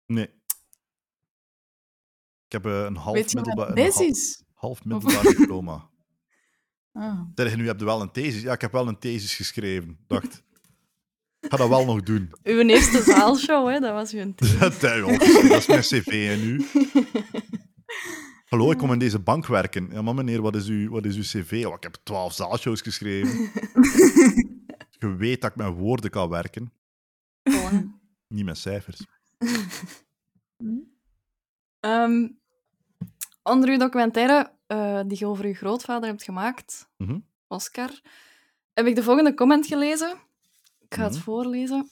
Nee. 0.06 0.26
Ik 2.45 2.52
heb 2.52 2.65
eh, 2.65 2.84
een 2.84 2.95
half 2.95 3.15
Weet 3.15 3.31
je 3.31 3.38
wat 3.38 3.45
middelbare... 3.45 3.76
dit 3.76 3.86
een 3.88 3.91
hal- 3.99 4.06
is? 4.10 4.44
Half 4.53 4.86
middelbaar 4.86 5.23
diploma. 5.23 5.90
Ah. 6.99 7.19
Zeg, 7.35 7.55
nu 7.55 7.67
heb 7.67 7.80
je 7.80 7.85
wel 7.85 8.01
een 8.01 8.11
thesis. 8.11 8.41
Ja, 8.41 8.53
ik 8.53 8.61
heb 8.61 8.71
wel 8.71 8.88
een 8.88 8.99
thesis 8.99 9.35
geschreven. 9.35 9.97
Dacht, 10.07 10.43
ik 11.39 11.49
ga 11.51 11.57
dat 11.57 11.69
wel 11.69 11.85
nog 11.85 12.03
doen. 12.03 12.31
Uw 12.43 12.59
eerste 12.59 13.01
zaalshow, 13.01 13.69
hè, 13.69 13.80
dat 13.80 13.91
was 13.93 14.13
uw 14.13 14.34
team. 14.35 14.59
dat, 14.59 14.84
eh, 14.84 15.07
dat 15.49 15.57
is 15.57 15.67
mijn 15.67 15.81
cv 15.81 16.07
en 16.07 16.39
nu. 16.39 16.65
Hallo, 18.49 18.71
ik 18.71 18.77
kom 18.77 18.91
in 18.91 18.99
deze 18.99 19.19
bank 19.19 19.45
werken. 19.45 19.89
Ja, 19.91 20.01
maar 20.01 20.13
meneer, 20.15 20.41
wat 20.41 20.55
is 20.55 20.67
uw, 20.67 20.89
wat 20.89 21.05
is 21.05 21.15
uw 21.15 21.41
cv? 21.41 21.65
Oh, 21.67 21.73
ik 21.73 21.84
heb 21.84 21.97
twaalf 22.03 22.34
zaalshows 22.34 22.81
geschreven. 22.81 23.51
Je 24.99 25.15
weet 25.15 25.41
dat 25.41 25.49
ik 25.51 25.55
met 25.55 25.73
woorden 25.73 26.09
kan 26.09 26.30
werken, 26.30 26.71
Voilà. 27.49 27.76
niet 28.27 28.45
met 28.45 28.57
cijfers. 28.57 29.05
Ehm, 31.80 32.27
onder 33.43 33.69
uw 33.69 33.77
documentaire 33.77 34.51
eh, 34.69 34.99
die 35.07 35.17
je 35.19 35.25
over 35.25 35.45
uw 35.45 35.53
grootvader 35.53 36.09
hebt 36.09 36.23
gemaakt, 36.23 36.87
Mhm. 36.97 37.19
Oscar, 37.47 37.89
heb 38.73 38.85
ik 38.85 38.95
de 38.95 39.03
volgende 39.03 39.33
comment 39.33 39.65
gelezen. 39.67 40.11
Ik 40.79 40.93
ga 40.95 41.03
het 41.03 41.13
Mhm. 41.13 41.21
voorlezen. 41.21 41.87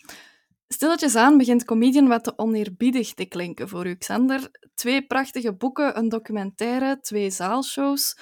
Stilletjes 0.67 1.15
aan 1.15 1.37
begint 1.37 1.65
comedian 1.65 2.07
wat 2.07 2.23
te 2.23 2.37
oneerbiedig 2.37 3.13
te 3.13 3.25
klinken 3.25 3.69
voor 3.69 3.87
u, 3.87 3.95
Xander. 3.95 4.51
Twee 4.75 5.07
prachtige 5.07 5.53
boeken, 5.53 5.97
een 5.97 6.09
documentaire, 6.09 6.99
twee 7.01 7.29
zaalshows, 7.29 8.17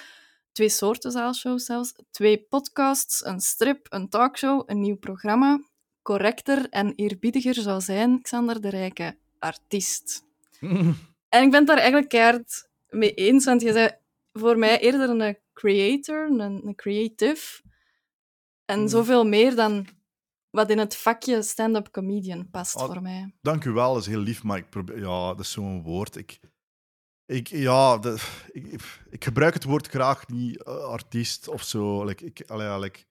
twee 0.52 0.68
soorten 0.68 1.10
zaalshows 1.12 1.64
zelfs, 1.64 1.92
twee 2.10 2.38
podcasts, 2.48 3.24
een 3.24 3.40
strip, 3.40 3.86
een 3.88 4.08
talkshow, 4.08 4.62
een 4.66 4.80
nieuw 4.80 4.96
programma. 4.96 5.60
Correcter 6.02 6.68
en 6.70 6.92
eerbiediger 6.94 7.54
zou 7.54 7.80
zijn 7.80 8.22
Xander 8.22 8.60
de 8.60 8.68
Rijke, 8.68 9.16
artiest. 9.38 10.24
En 11.28 11.42
ik 11.42 11.50
ben 11.50 11.58
het 11.58 11.66
daar 11.68 11.76
eigenlijk 11.78 12.08
keihard 12.08 12.68
mee 12.88 13.14
eens, 13.14 13.44
want 13.44 13.60
je 13.60 13.72
zei 13.72 13.90
voor 14.38 14.58
mij 14.58 14.80
eerder 14.80 15.10
een 15.10 15.38
creator, 15.52 16.26
een, 16.30 16.40
een 16.40 16.74
creative. 16.74 17.62
En 18.64 18.80
Mm. 18.80 18.88
zoveel 18.88 19.24
meer 19.26 19.54
dan 19.54 19.86
wat 20.50 20.70
in 20.70 20.78
het 20.78 20.96
vakje 20.96 21.42
stand-up 21.42 21.90
comedian 21.90 22.50
past 22.50 22.76
Oh, 22.76 22.84
voor 22.84 23.02
mij. 23.02 23.34
Dank 23.40 23.64
u 23.64 23.70
wel, 23.70 23.92
dat 23.92 24.02
is 24.02 24.08
heel 24.08 24.20
lief, 24.20 24.42
maar 24.42 24.58
ik 24.58 24.70
probeer... 24.70 24.98
Ja, 24.98 25.28
dat 25.28 25.40
is 25.40 25.50
zo'n 25.50 25.82
woord. 25.82 26.16
Ik, 26.16 26.40
ik, 27.26 27.48
ja, 27.48 27.98
de- 27.98 28.44
ik, 28.52 28.82
ik 29.10 29.24
gebruik 29.24 29.54
het 29.54 29.64
woord 29.64 29.86
graag 29.88 30.28
niet, 30.28 30.62
eh, 30.62 30.84
artiest 30.84 31.48
of 31.48 31.62
zo. 31.62 32.04
Like, 32.04 32.24
ik, 32.24 32.42
allee, 32.46 32.66
ja, 32.66 32.78
like, 32.78 33.04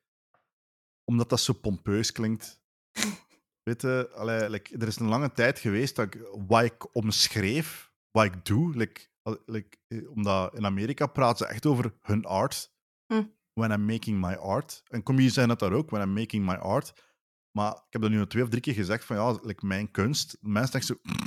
omdat 1.04 1.30
dat 1.30 1.40
zo 1.40 1.54
pompeus 1.54 2.12
klinkt. 2.12 2.62
Weet 3.64 3.82
je, 3.82 4.10
allee, 4.14 4.50
like, 4.50 4.78
er 4.78 4.88
is 4.88 5.00
een 5.00 5.08
lange 5.08 5.32
tijd 5.32 5.60
geweest 5.60 5.96
dat 5.96 6.06
ik, 6.14 6.22
wat 6.48 6.64
ik 6.64 6.96
omschreef, 6.96 7.92
wat 8.12 8.26
ik 8.26 8.46
doe. 8.46 8.76
Like, 8.78 9.02
like, 9.46 9.78
eh, 9.88 10.10
omdat 10.10 10.54
in 10.56 10.66
Amerika 10.66 11.08
praten 11.08 11.38
ze 11.48 11.54
echt 11.54 11.66
over 11.66 11.98
hun 12.02 12.26
art. 12.26 12.74
Hm. 13.06 13.24
When 13.54 13.72
I'm 13.72 13.86
making 13.86 14.22
my 14.22 14.34
art. 14.34 14.84
En 14.88 15.04
comedians 15.04 15.34
zijn 15.34 15.48
dat 15.48 15.60
daar 15.60 15.72
ook, 15.74 15.90
when 15.90 16.02
I'm 16.08 16.14
making 16.14 16.46
my 16.46 16.56
art. 16.56 17.04
Maar 17.52 17.72
ik 17.72 17.86
heb 17.90 18.02
dat 18.02 18.12
nu 18.12 18.20
al 18.20 18.28
twee 18.28 18.44
of 18.44 18.50
drie 18.50 18.62
keer 18.62 18.74
gezegd 18.74 19.06
van 19.06 19.16
ja, 19.16 19.32
like 19.42 19.66
mijn 19.66 19.92
kunst. 19.92 20.38
Mensen 20.42 20.72
denken 20.80 20.88
zo. 20.88 21.24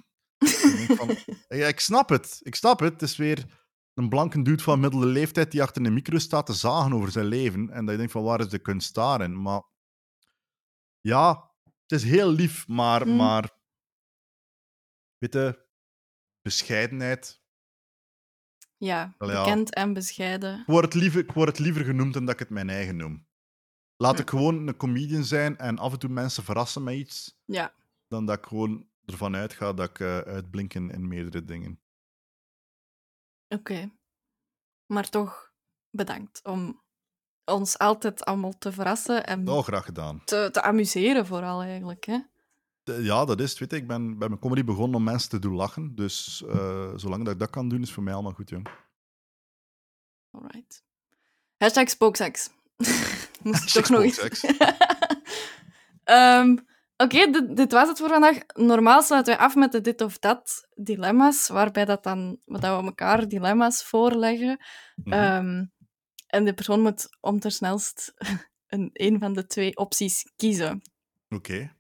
Ik 0.93 0.97
van, 0.97 1.37
ja, 1.59 1.67
ik 1.67 1.81
snap 1.81 2.09
het. 2.09 2.41
Ik 2.43 2.55
snap 2.55 2.81
het. 2.81 2.93
Het 2.93 3.03
is 3.03 3.17
weer 3.17 3.67
een 3.95 4.09
blanke 4.09 4.43
dude 4.43 4.63
van 4.63 4.81
middelde 4.81 5.07
leeftijd 5.07 5.51
die 5.51 5.63
achter 5.63 5.87
een 5.87 5.95
micro 5.95 6.19
staat 6.19 6.47
te 6.47 6.53
zagen 6.53 6.93
over 6.93 7.11
zijn 7.11 7.27
leven. 7.27 7.71
En 7.71 7.81
dat 7.85 7.91
je 7.91 7.97
denkt 7.97 8.13
van 8.13 8.23
waar 8.23 8.41
is 8.41 8.49
de 8.49 8.59
kunst 8.59 8.95
daarin? 8.95 9.43
Maar 9.43 9.63
ja, 11.01 11.53
het 11.87 11.93
is 11.93 12.03
heel 12.03 12.31
lief, 12.31 12.69
maar, 12.69 13.07
Mm. 13.07 13.17
maar 13.17 13.51
weet 15.19 15.33
je, 15.33 15.67
bescheidenheid. 16.43 17.43
Ja, 18.79 19.15
bekend 19.19 19.75
en 19.75 19.93
bescheiden. 19.93 20.61
Ik 20.61 20.67
word, 20.67 20.85
het 20.85 20.95
liever, 20.95 21.21
ik 21.21 21.33
word 21.33 21.49
het 21.49 21.59
liever 21.59 21.85
genoemd 21.85 22.13
dan 22.15 22.25
dat 22.25 22.35
ik 22.35 22.41
het 22.41 22.51
mijn 22.51 22.71
eigen 22.71 22.97
noem. 22.97 23.27
Laat 23.97 24.15
Ja. 24.17 24.23
ik 24.23 24.31
gewoon 24.31 24.67
een 24.67 24.77
comedian 24.77 25.25
zijn 25.25 25.57
en 25.59 25.79
af 25.79 25.93
en 25.93 25.99
toe 25.99 26.11
mensen 26.11 26.43
verrassen 26.45 26.83
met 26.83 26.95
iets, 26.95 27.39
Ja, 27.45 27.75
dan 28.09 28.27
dat 28.27 28.39
ik 28.39 28.47
gewoon 28.47 28.87
ervan 29.05 29.37
uitga 29.37 29.73
dat 29.73 29.89
ik 29.91 30.01
eh, 30.01 30.19
uitblink 30.19 30.75
in, 30.75 30.91
in 30.91 31.09
meerdere 31.09 31.45
dingen. 31.45 31.81
oké. 33.49 33.91
Maar 34.87 35.09
toch 35.09 35.53
bedankt 35.91 36.41
om 36.45 36.83
ons 37.45 37.79
altijd 37.79 38.25
allemaal 38.25 38.59
te 38.59 38.73
verrassen 38.73 39.27
en 39.27 39.49
Oh, 39.49 39.63
graag 39.63 39.85
gedaan. 39.85 40.25
te, 40.25 40.49
te 40.53 40.63
amuseren, 40.63 41.27
vooral 41.27 41.63
eigenlijk. 41.63 42.05
Hè? 42.05 42.19
De- 42.97 43.03
Ja, 43.03 43.25
dat 43.25 43.41
is 43.41 43.51
het. 43.51 43.59
Weet 43.59 43.71
je, 43.71 43.77
ik 43.77 43.87
ben 43.87 44.19
bij 44.19 44.29
mijn 44.29 44.41
comedy 44.41 44.65
begonnen 44.65 44.97
om 44.97 45.03
mensen 45.05 45.31
te 45.31 45.39
doen 45.39 45.55
lachen. 45.55 45.95
Dus 45.95 46.45
eh, 46.49 46.93
zolang 46.97 47.25
dat 47.25 47.33
ik 47.35 47.39
dat 47.41 47.51
kan 47.51 47.69
doen, 47.69 47.83
is 47.83 47.93
voor 47.93 48.03
mij 48.03 48.15
allemaal 48.15 48.33
goed, 48.33 48.49
jong. 48.49 48.67
Alright. 50.31 50.85
Hashtag 51.57 51.89
spooksex. 51.91 52.51
Moest 53.43 53.77
ik 53.77 53.83
toch 53.85 53.89
nog 53.89 54.03
eens. 54.03 54.45
Ehm, 56.05 56.57
Oké, 56.97 57.31
dit, 57.31 57.57
dit 57.57 57.73
was 57.73 57.89
het 57.89 57.99
voor 57.99 58.09
vandaag. 58.09 58.39
Normaal 58.55 59.03
sluiten 59.03 59.37
wij 59.37 59.45
af 59.45 59.55
met 59.55 59.73
de 59.73 59.81
dit 59.81 60.01
of 60.01 60.19
dat 60.19 60.69
dilemma's, 60.75 61.49
waarbij 61.49 61.85
dat 61.85 62.03
dan, 62.03 62.39
dat 62.45 62.61
we 62.61 62.67
elkaar 62.67 63.29
dilemma's 63.29 63.85
voorleggen. 63.85 64.59
Mhm. 64.95 65.13
Ehm, 65.13 65.65
en 66.27 66.45
de 66.45 66.55
persoon 66.55 66.81
moet 66.81 67.09
om 67.21 67.41
ter 67.41 67.51
snelst 67.51 68.15
een, 68.67 68.91
een 68.93 69.19
van 69.19 69.33
de 69.33 69.47
twee 69.47 69.77
opties 69.77 70.33
kiezen. 70.37 70.83
Oké. 71.29 71.77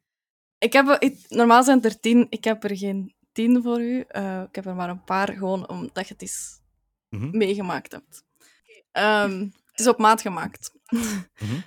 Ik 0.58 0.72
heb, 0.72 0.88
ik- 0.88 1.24
normaal 1.28 1.62
zijn 1.62 1.76
het 1.76 1.86
er 1.92 2.00
tien, 2.00 2.26
ik 2.30 2.44
heb 2.44 2.64
er 2.64 2.76
geen 2.76 3.14
tien 3.32 3.62
voor 3.62 3.80
u. 3.80 4.00
Eh, 4.00 4.42
ik 4.48 4.54
heb 4.54 4.66
er 4.66 4.74
maar 4.74 4.88
een 4.88 5.04
paar, 5.04 5.32
gewoon 5.32 5.68
omdat 5.68 6.06
je 6.08 6.12
het 6.12 6.22
eens 6.22 6.60
Mhm. 7.08 7.36
meegemaakt 7.36 7.92
hebt. 7.92 8.24
Ehm, 8.92 9.40
het 9.40 9.80
is 9.80 9.86
op 9.88 9.98
maat 9.98 10.20
gemaakt. 10.20 10.72
Mhm. 10.88 11.04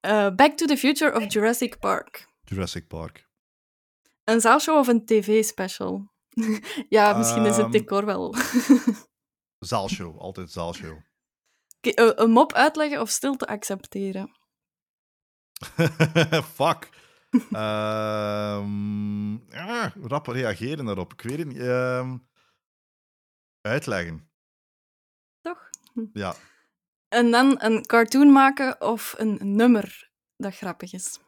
Eh, 0.00 0.34
Back 0.34 0.56
to 0.56 0.66
the 0.66 0.76
Future 0.76 1.16
of 1.16 1.32
Jurassic 1.32 1.78
Park. 1.78 2.28
Jurassic 2.44 2.86
Park. 2.88 3.28
Een 4.24 4.40
zaalshow 4.40 4.78
of 4.78 4.88
een 4.88 5.04
tv-special? 5.04 6.10
ja, 6.88 7.16
misschien 7.16 7.44
is 7.44 7.56
het 7.56 7.64
Ehm. 7.64 7.70
decor 7.70 8.04
wel. 8.04 8.34
Zaalshow, 9.58 10.18
altijd 10.18 10.50
zaalshow. 10.50 10.98
Eh, 11.80 12.10
een 12.14 12.30
mop 12.30 12.52
uitleggen 12.52 13.00
of 13.00 13.08
stilte 13.10 13.46
accepteren? 13.46 14.36
Fuck. 16.54 16.88
Ehm 17.50 19.32
ja, 19.52 19.92
rap 20.02 20.26
reageren 20.26 20.84
daarop. 20.84 21.12
Ik 21.12 21.20
weet 21.20 21.38
het 21.38 21.46
niet. 21.46 21.58
Ehm, 21.58 22.18
uitleggen. 23.60 24.30
Toch? 25.40 25.70
Ja. 26.12 26.34
En 27.08 27.30
dan 27.30 27.62
een 27.62 27.86
cartoon 27.86 28.32
maken 28.32 28.80
of 28.80 29.14
een 29.18 29.56
nummer 29.56 30.10
dat 30.36 30.56
grappig 30.56 30.92
is? 30.92 31.18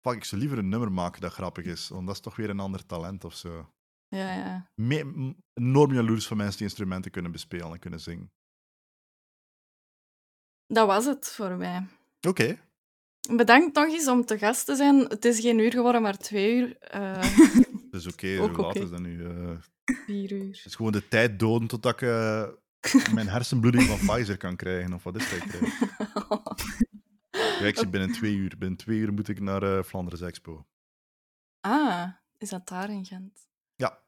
Fuck, 0.00 0.16
ik 0.16 0.24
zou 0.24 0.40
liever 0.40 0.58
een 0.58 0.68
nummer 0.68 0.92
maken 0.92 1.20
dat 1.20 1.32
grappig 1.32 1.64
is. 1.64 1.88
Want 1.88 2.06
dat 2.06 2.14
is 2.14 2.20
toch 2.20 2.36
weer 2.36 2.50
een 2.50 2.60
ander 2.60 2.86
talent 2.86 3.24
of 3.24 3.34
zo. 3.34 3.74
Ja, 4.08 4.34
ja. 4.34 4.70
Me- 4.74 5.34
enorm 5.54 5.92
jaloers 5.92 6.26
van 6.26 6.36
mensen 6.36 6.56
die 6.56 6.66
instrumenten 6.66 7.10
kunnen 7.10 7.32
bespelen 7.32 7.72
en 7.72 7.78
kunnen 7.78 8.00
zingen. 8.00 8.32
Dat 10.66 10.86
was 10.86 11.04
het 11.04 11.28
voor 11.28 11.56
mij. 11.56 11.86
Oké. 12.28 12.71
Bedankt 13.30 13.74
nog 13.76 13.92
eens 13.92 14.08
om 14.08 14.24
te 14.24 14.38
gast 14.38 14.66
te 14.66 14.76
zijn. 14.76 14.98
Het 15.00 15.24
is 15.24 15.40
geen 15.40 15.58
uur 15.58 15.70
geworden, 15.72 16.02
maar 16.02 16.16
twee 16.18 16.54
uur. 16.56 16.76
eh 16.78 17.22
Dus 17.90 18.06
oké, 18.06 18.38
Ook 18.40 18.56
hoe 18.56 18.64
laat 18.64 18.76
oké. 18.76 18.84
is 18.84 18.90
dat 18.90 19.00
nu? 19.00 19.24
Eh, 19.26 19.50
vier 19.84 20.32
uur. 20.32 20.46
het 20.56 20.64
is 20.64 20.74
gewoon 20.74 20.92
de 20.92 21.08
tijd 21.08 21.38
doden 21.38 21.68
totdat 21.68 21.92
ik 21.92 22.02
eh, 22.02 22.48
mijn 23.14 23.28
hersenbloeding 23.28 23.84
van 23.84 23.98
Pfizer 23.98 24.36
kan 24.36 24.56
krijgen. 24.56 24.92
Of 24.92 25.02
wat 25.02 25.16
is 25.16 25.30
dat? 25.30 25.38
ik? 25.38 25.60
Ja, 27.76 27.86
binnen 27.88 28.12
twee 28.12 28.34
uur. 28.34 28.54
Binnen 28.58 28.78
twee 28.78 28.98
uur 28.98 29.12
moet 29.12 29.28
ik 29.28 29.40
naar 29.40 29.62
eh 29.62 29.82
Flanders 29.82 30.20
Expo. 30.20 30.66
ah, 31.60 32.08
is 32.38 32.48
dat 32.48 32.68
daar 32.68 32.90
in 32.90 33.04
Gent? 33.04 33.48
Ja, 33.76 33.98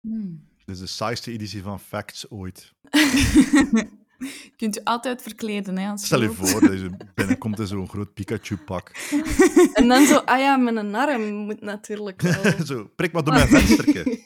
Hmm. 0.00 0.48
dit 0.56 0.68
is 0.74 0.78
de 0.78 0.86
saaiste 0.86 1.30
editie 1.32 1.62
van 1.62 1.80
Facts 1.80 2.30
ooit. 2.30 2.72
Kunt 4.56 4.78
u 4.78 4.80
altijd 4.84 5.22
verkleden, 5.22 5.78
hè? 5.78 5.90
Als 5.90 6.04
Stel 6.04 6.22
je 6.22 6.30
voor, 6.30 6.60
dat 6.60 6.72
je 6.80 6.90
binnenkomt 7.14 7.58
in 7.58 7.66
zo'n 7.66 7.88
groot 7.88 8.14
Pikachu-pak. 8.14 8.90
En 9.74 9.88
dan 9.88 10.06
zo, 10.06 10.16
ah 10.16 10.38
ja, 10.38 10.56
met 10.56 10.76
een 10.76 10.94
arm 10.94 11.22
moet 11.34 11.60
natuurlijk 11.60 12.22
wel. 12.22 12.52
Zo, 12.66 12.90
prik 12.96 13.12
maar 13.12 13.24
door 13.24 13.34
mijn 13.34 13.48
vensterke. 13.48 14.20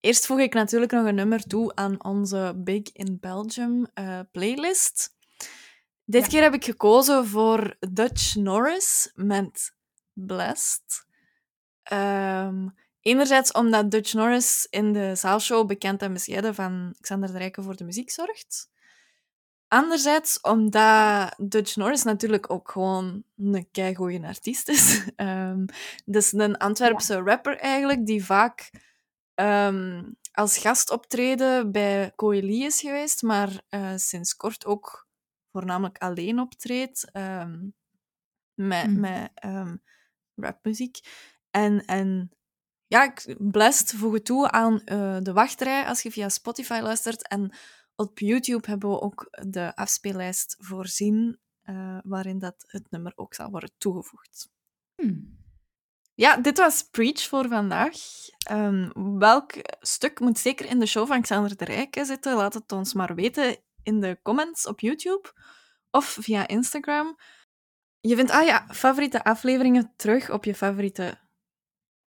Eerst 0.00 0.26
voeg 0.26 0.38
ik 0.38 0.54
natuurlijk 0.54 0.92
nog 0.92 1.06
een 1.06 1.14
nummer 1.14 1.42
toe 1.42 1.74
aan 1.74 2.04
onze 2.04 2.52
Big 2.56 2.92
in 2.92 3.18
Belgium 3.20 3.86
eh, 3.94 4.20
playlist. 4.32 5.12
Dit 6.04 6.22
Ja. 6.22 6.28
keer 6.28 6.42
heb 6.42 6.54
ik 6.54 6.64
gekozen 6.64 7.26
voor 7.26 7.76
Dutch 7.92 8.34
Norris 8.34 9.12
met 9.14 9.74
Blessed. 10.12 11.06
Ehm, 11.82 12.68
enerzijds 13.04 13.52
omdat 13.52 13.90
Dutch 13.90 14.12
Norris 14.12 14.66
in 14.70 14.92
de 14.92 15.14
zaalshow 15.14 15.66
bekend 15.66 16.02
en 16.02 16.12
bescheiden 16.12 16.54
van 16.54 16.94
Xander 17.00 17.32
de 17.32 17.38
Rijken 17.38 17.62
voor 17.62 17.76
de 17.76 17.84
muziek 17.84 18.10
zorgt. 18.10 18.70
Anderzijds 19.68 20.40
omdat 20.40 21.34
Dutch 21.36 21.76
Norris 21.76 22.02
natuurlijk 22.02 22.50
ook 22.50 22.70
gewoon 22.70 23.24
een 23.36 23.68
keigoeie 23.70 24.26
artiest 24.26 24.68
is. 24.68 25.04
Ehm 25.16 25.64
dus 26.04 26.32
een 26.32 26.56
Antwerpse 26.56 27.14
rapper 27.22 27.56
eigenlijk, 27.56 28.06
die 28.06 28.24
vaak 28.24 28.70
ehm, 29.34 30.02
als 30.32 30.58
gast 30.58 30.90
optreden 30.90 31.72
bij 31.72 32.12
Coeli 32.16 32.64
is 32.64 32.80
geweest, 32.80 33.22
maar 33.22 33.62
eh, 33.68 33.92
sinds 33.96 34.36
kort 34.36 34.66
ook 34.66 35.08
voornamelijk 35.52 35.98
alleen 35.98 36.40
optreedt 36.40 37.10
ehm, 37.12 37.68
met, 38.54 38.86
Mm. 38.86 39.00
met 39.00 39.30
rapmuziek. 40.34 40.98
En, 41.50 41.84
en 41.84 42.30
ja, 42.86 43.02
ik 43.04 43.36
blest 43.38 43.92
voeg 43.92 44.12
het 44.12 44.24
toe 44.24 44.50
aan 44.50 44.80
eh, 44.84 45.18
de 45.22 45.32
wachtrij 45.32 45.86
als 45.86 46.02
je 46.02 46.10
via 46.10 46.28
Spotify 46.28 46.80
luistert. 46.82 47.28
En 47.28 47.54
op 47.96 48.18
YouTube 48.18 48.68
hebben 48.68 48.90
we 48.90 49.00
ook 49.00 49.28
de 49.48 49.76
afspeellijst 49.76 50.56
voorzien, 50.58 51.38
eh, 51.62 51.98
waarin 52.04 52.38
dat 52.38 52.64
het 52.66 52.90
nummer 52.90 53.12
ook 53.14 53.34
zal 53.34 53.50
worden 53.50 53.72
toegevoegd. 53.78 54.48
Hmm. 54.94 55.42
Ja, 56.14 56.36
dit 56.36 56.58
was 56.58 56.82
Preach 56.82 57.22
voor 57.22 57.48
vandaag. 57.48 57.96
Ehm, 58.38 58.90
welk 59.18 59.52
stuk 59.80 60.20
moet 60.20 60.38
zeker 60.38 60.66
in 60.66 60.78
de 60.78 60.86
show 60.86 61.06
van 61.06 61.22
Xander 61.22 61.56
de 61.56 61.64
Rijke 61.64 62.04
zitten? 62.04 62.36
Laat 62.36 62.54
het 62.54 62.72
ons 62.72 62.94
maar 62.94 63.14
weten 63.14 63.56
in 63.82 64.00
de 64.00 64.18
comments 64.22 64.66
op 64.66 64.80
YouTube 64.80 65.32
of 65.90 66.16
via 66.20 66.48
Instagram. 66.48 67.16
Je 68.00 68.16
vindt 68.16 68.30
ah 68.30 68.46
ja, 68.46 68.66
favoriete 68.68 69.24
afleveringen 69.24 69.92
terug 69.96 70.30
op 70.30 70.44
je 70.44 70.54
favoriete 70.54 71.18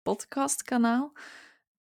podcastkanaal. 0.01 1.11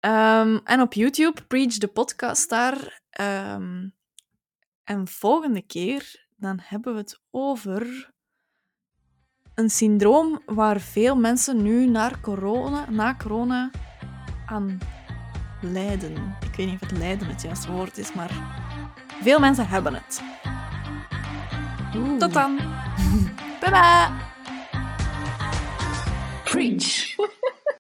Ehm, 0.01 0.59
en 0.65 0.81
op 0.81 0.93
YouTube, 0.93 1.43
Preach 1.43 1.79
de 1.79 1.89
podcast 1.89 2.49
daar. 2.49 3.01
Ehm, 3.11 3.89
en 4.85 5.09
volgende 5.09 5.63
keer, 5.63 6.27
dan 6.37 6.61
hebben 6.63 6.93
we 6.93 6.99
het 6.99 7.21
over 7.31 8.13
een 9.55 9.71
syndroom 9.71 10.43
waar 10.47 10.81
veel 10.81 11.17
mensen 11.17 11.63
nu 11.63 11.87
naar 11.87 12.21
corona, 12.21 12.91
na 12.91 13.17
corona 13.17 13.71
aan 14.47 14.79
lijden. 15.61 16.37
Ik 16.41 16.55
weet 16.57 16.67
niet 16.67 16.83
of 16.83 16.89
het 16.89 16.99
lijden 16.99 17.29
het 17.29 17.43
juiste 17.43 17.73
woord 17.73 17.99
is, 17.99 18.13
maar 18.13 18.31
veel 19.23 19.39
mensen 19.39 19.69
hebben 19.69 19.95
het. 19.95 20.23
Tot 22.19 22.33
dan. 22.33 22.57
Bye 23.61 23.71
bye. 23.71 24.33
Preach. 26.45 27.15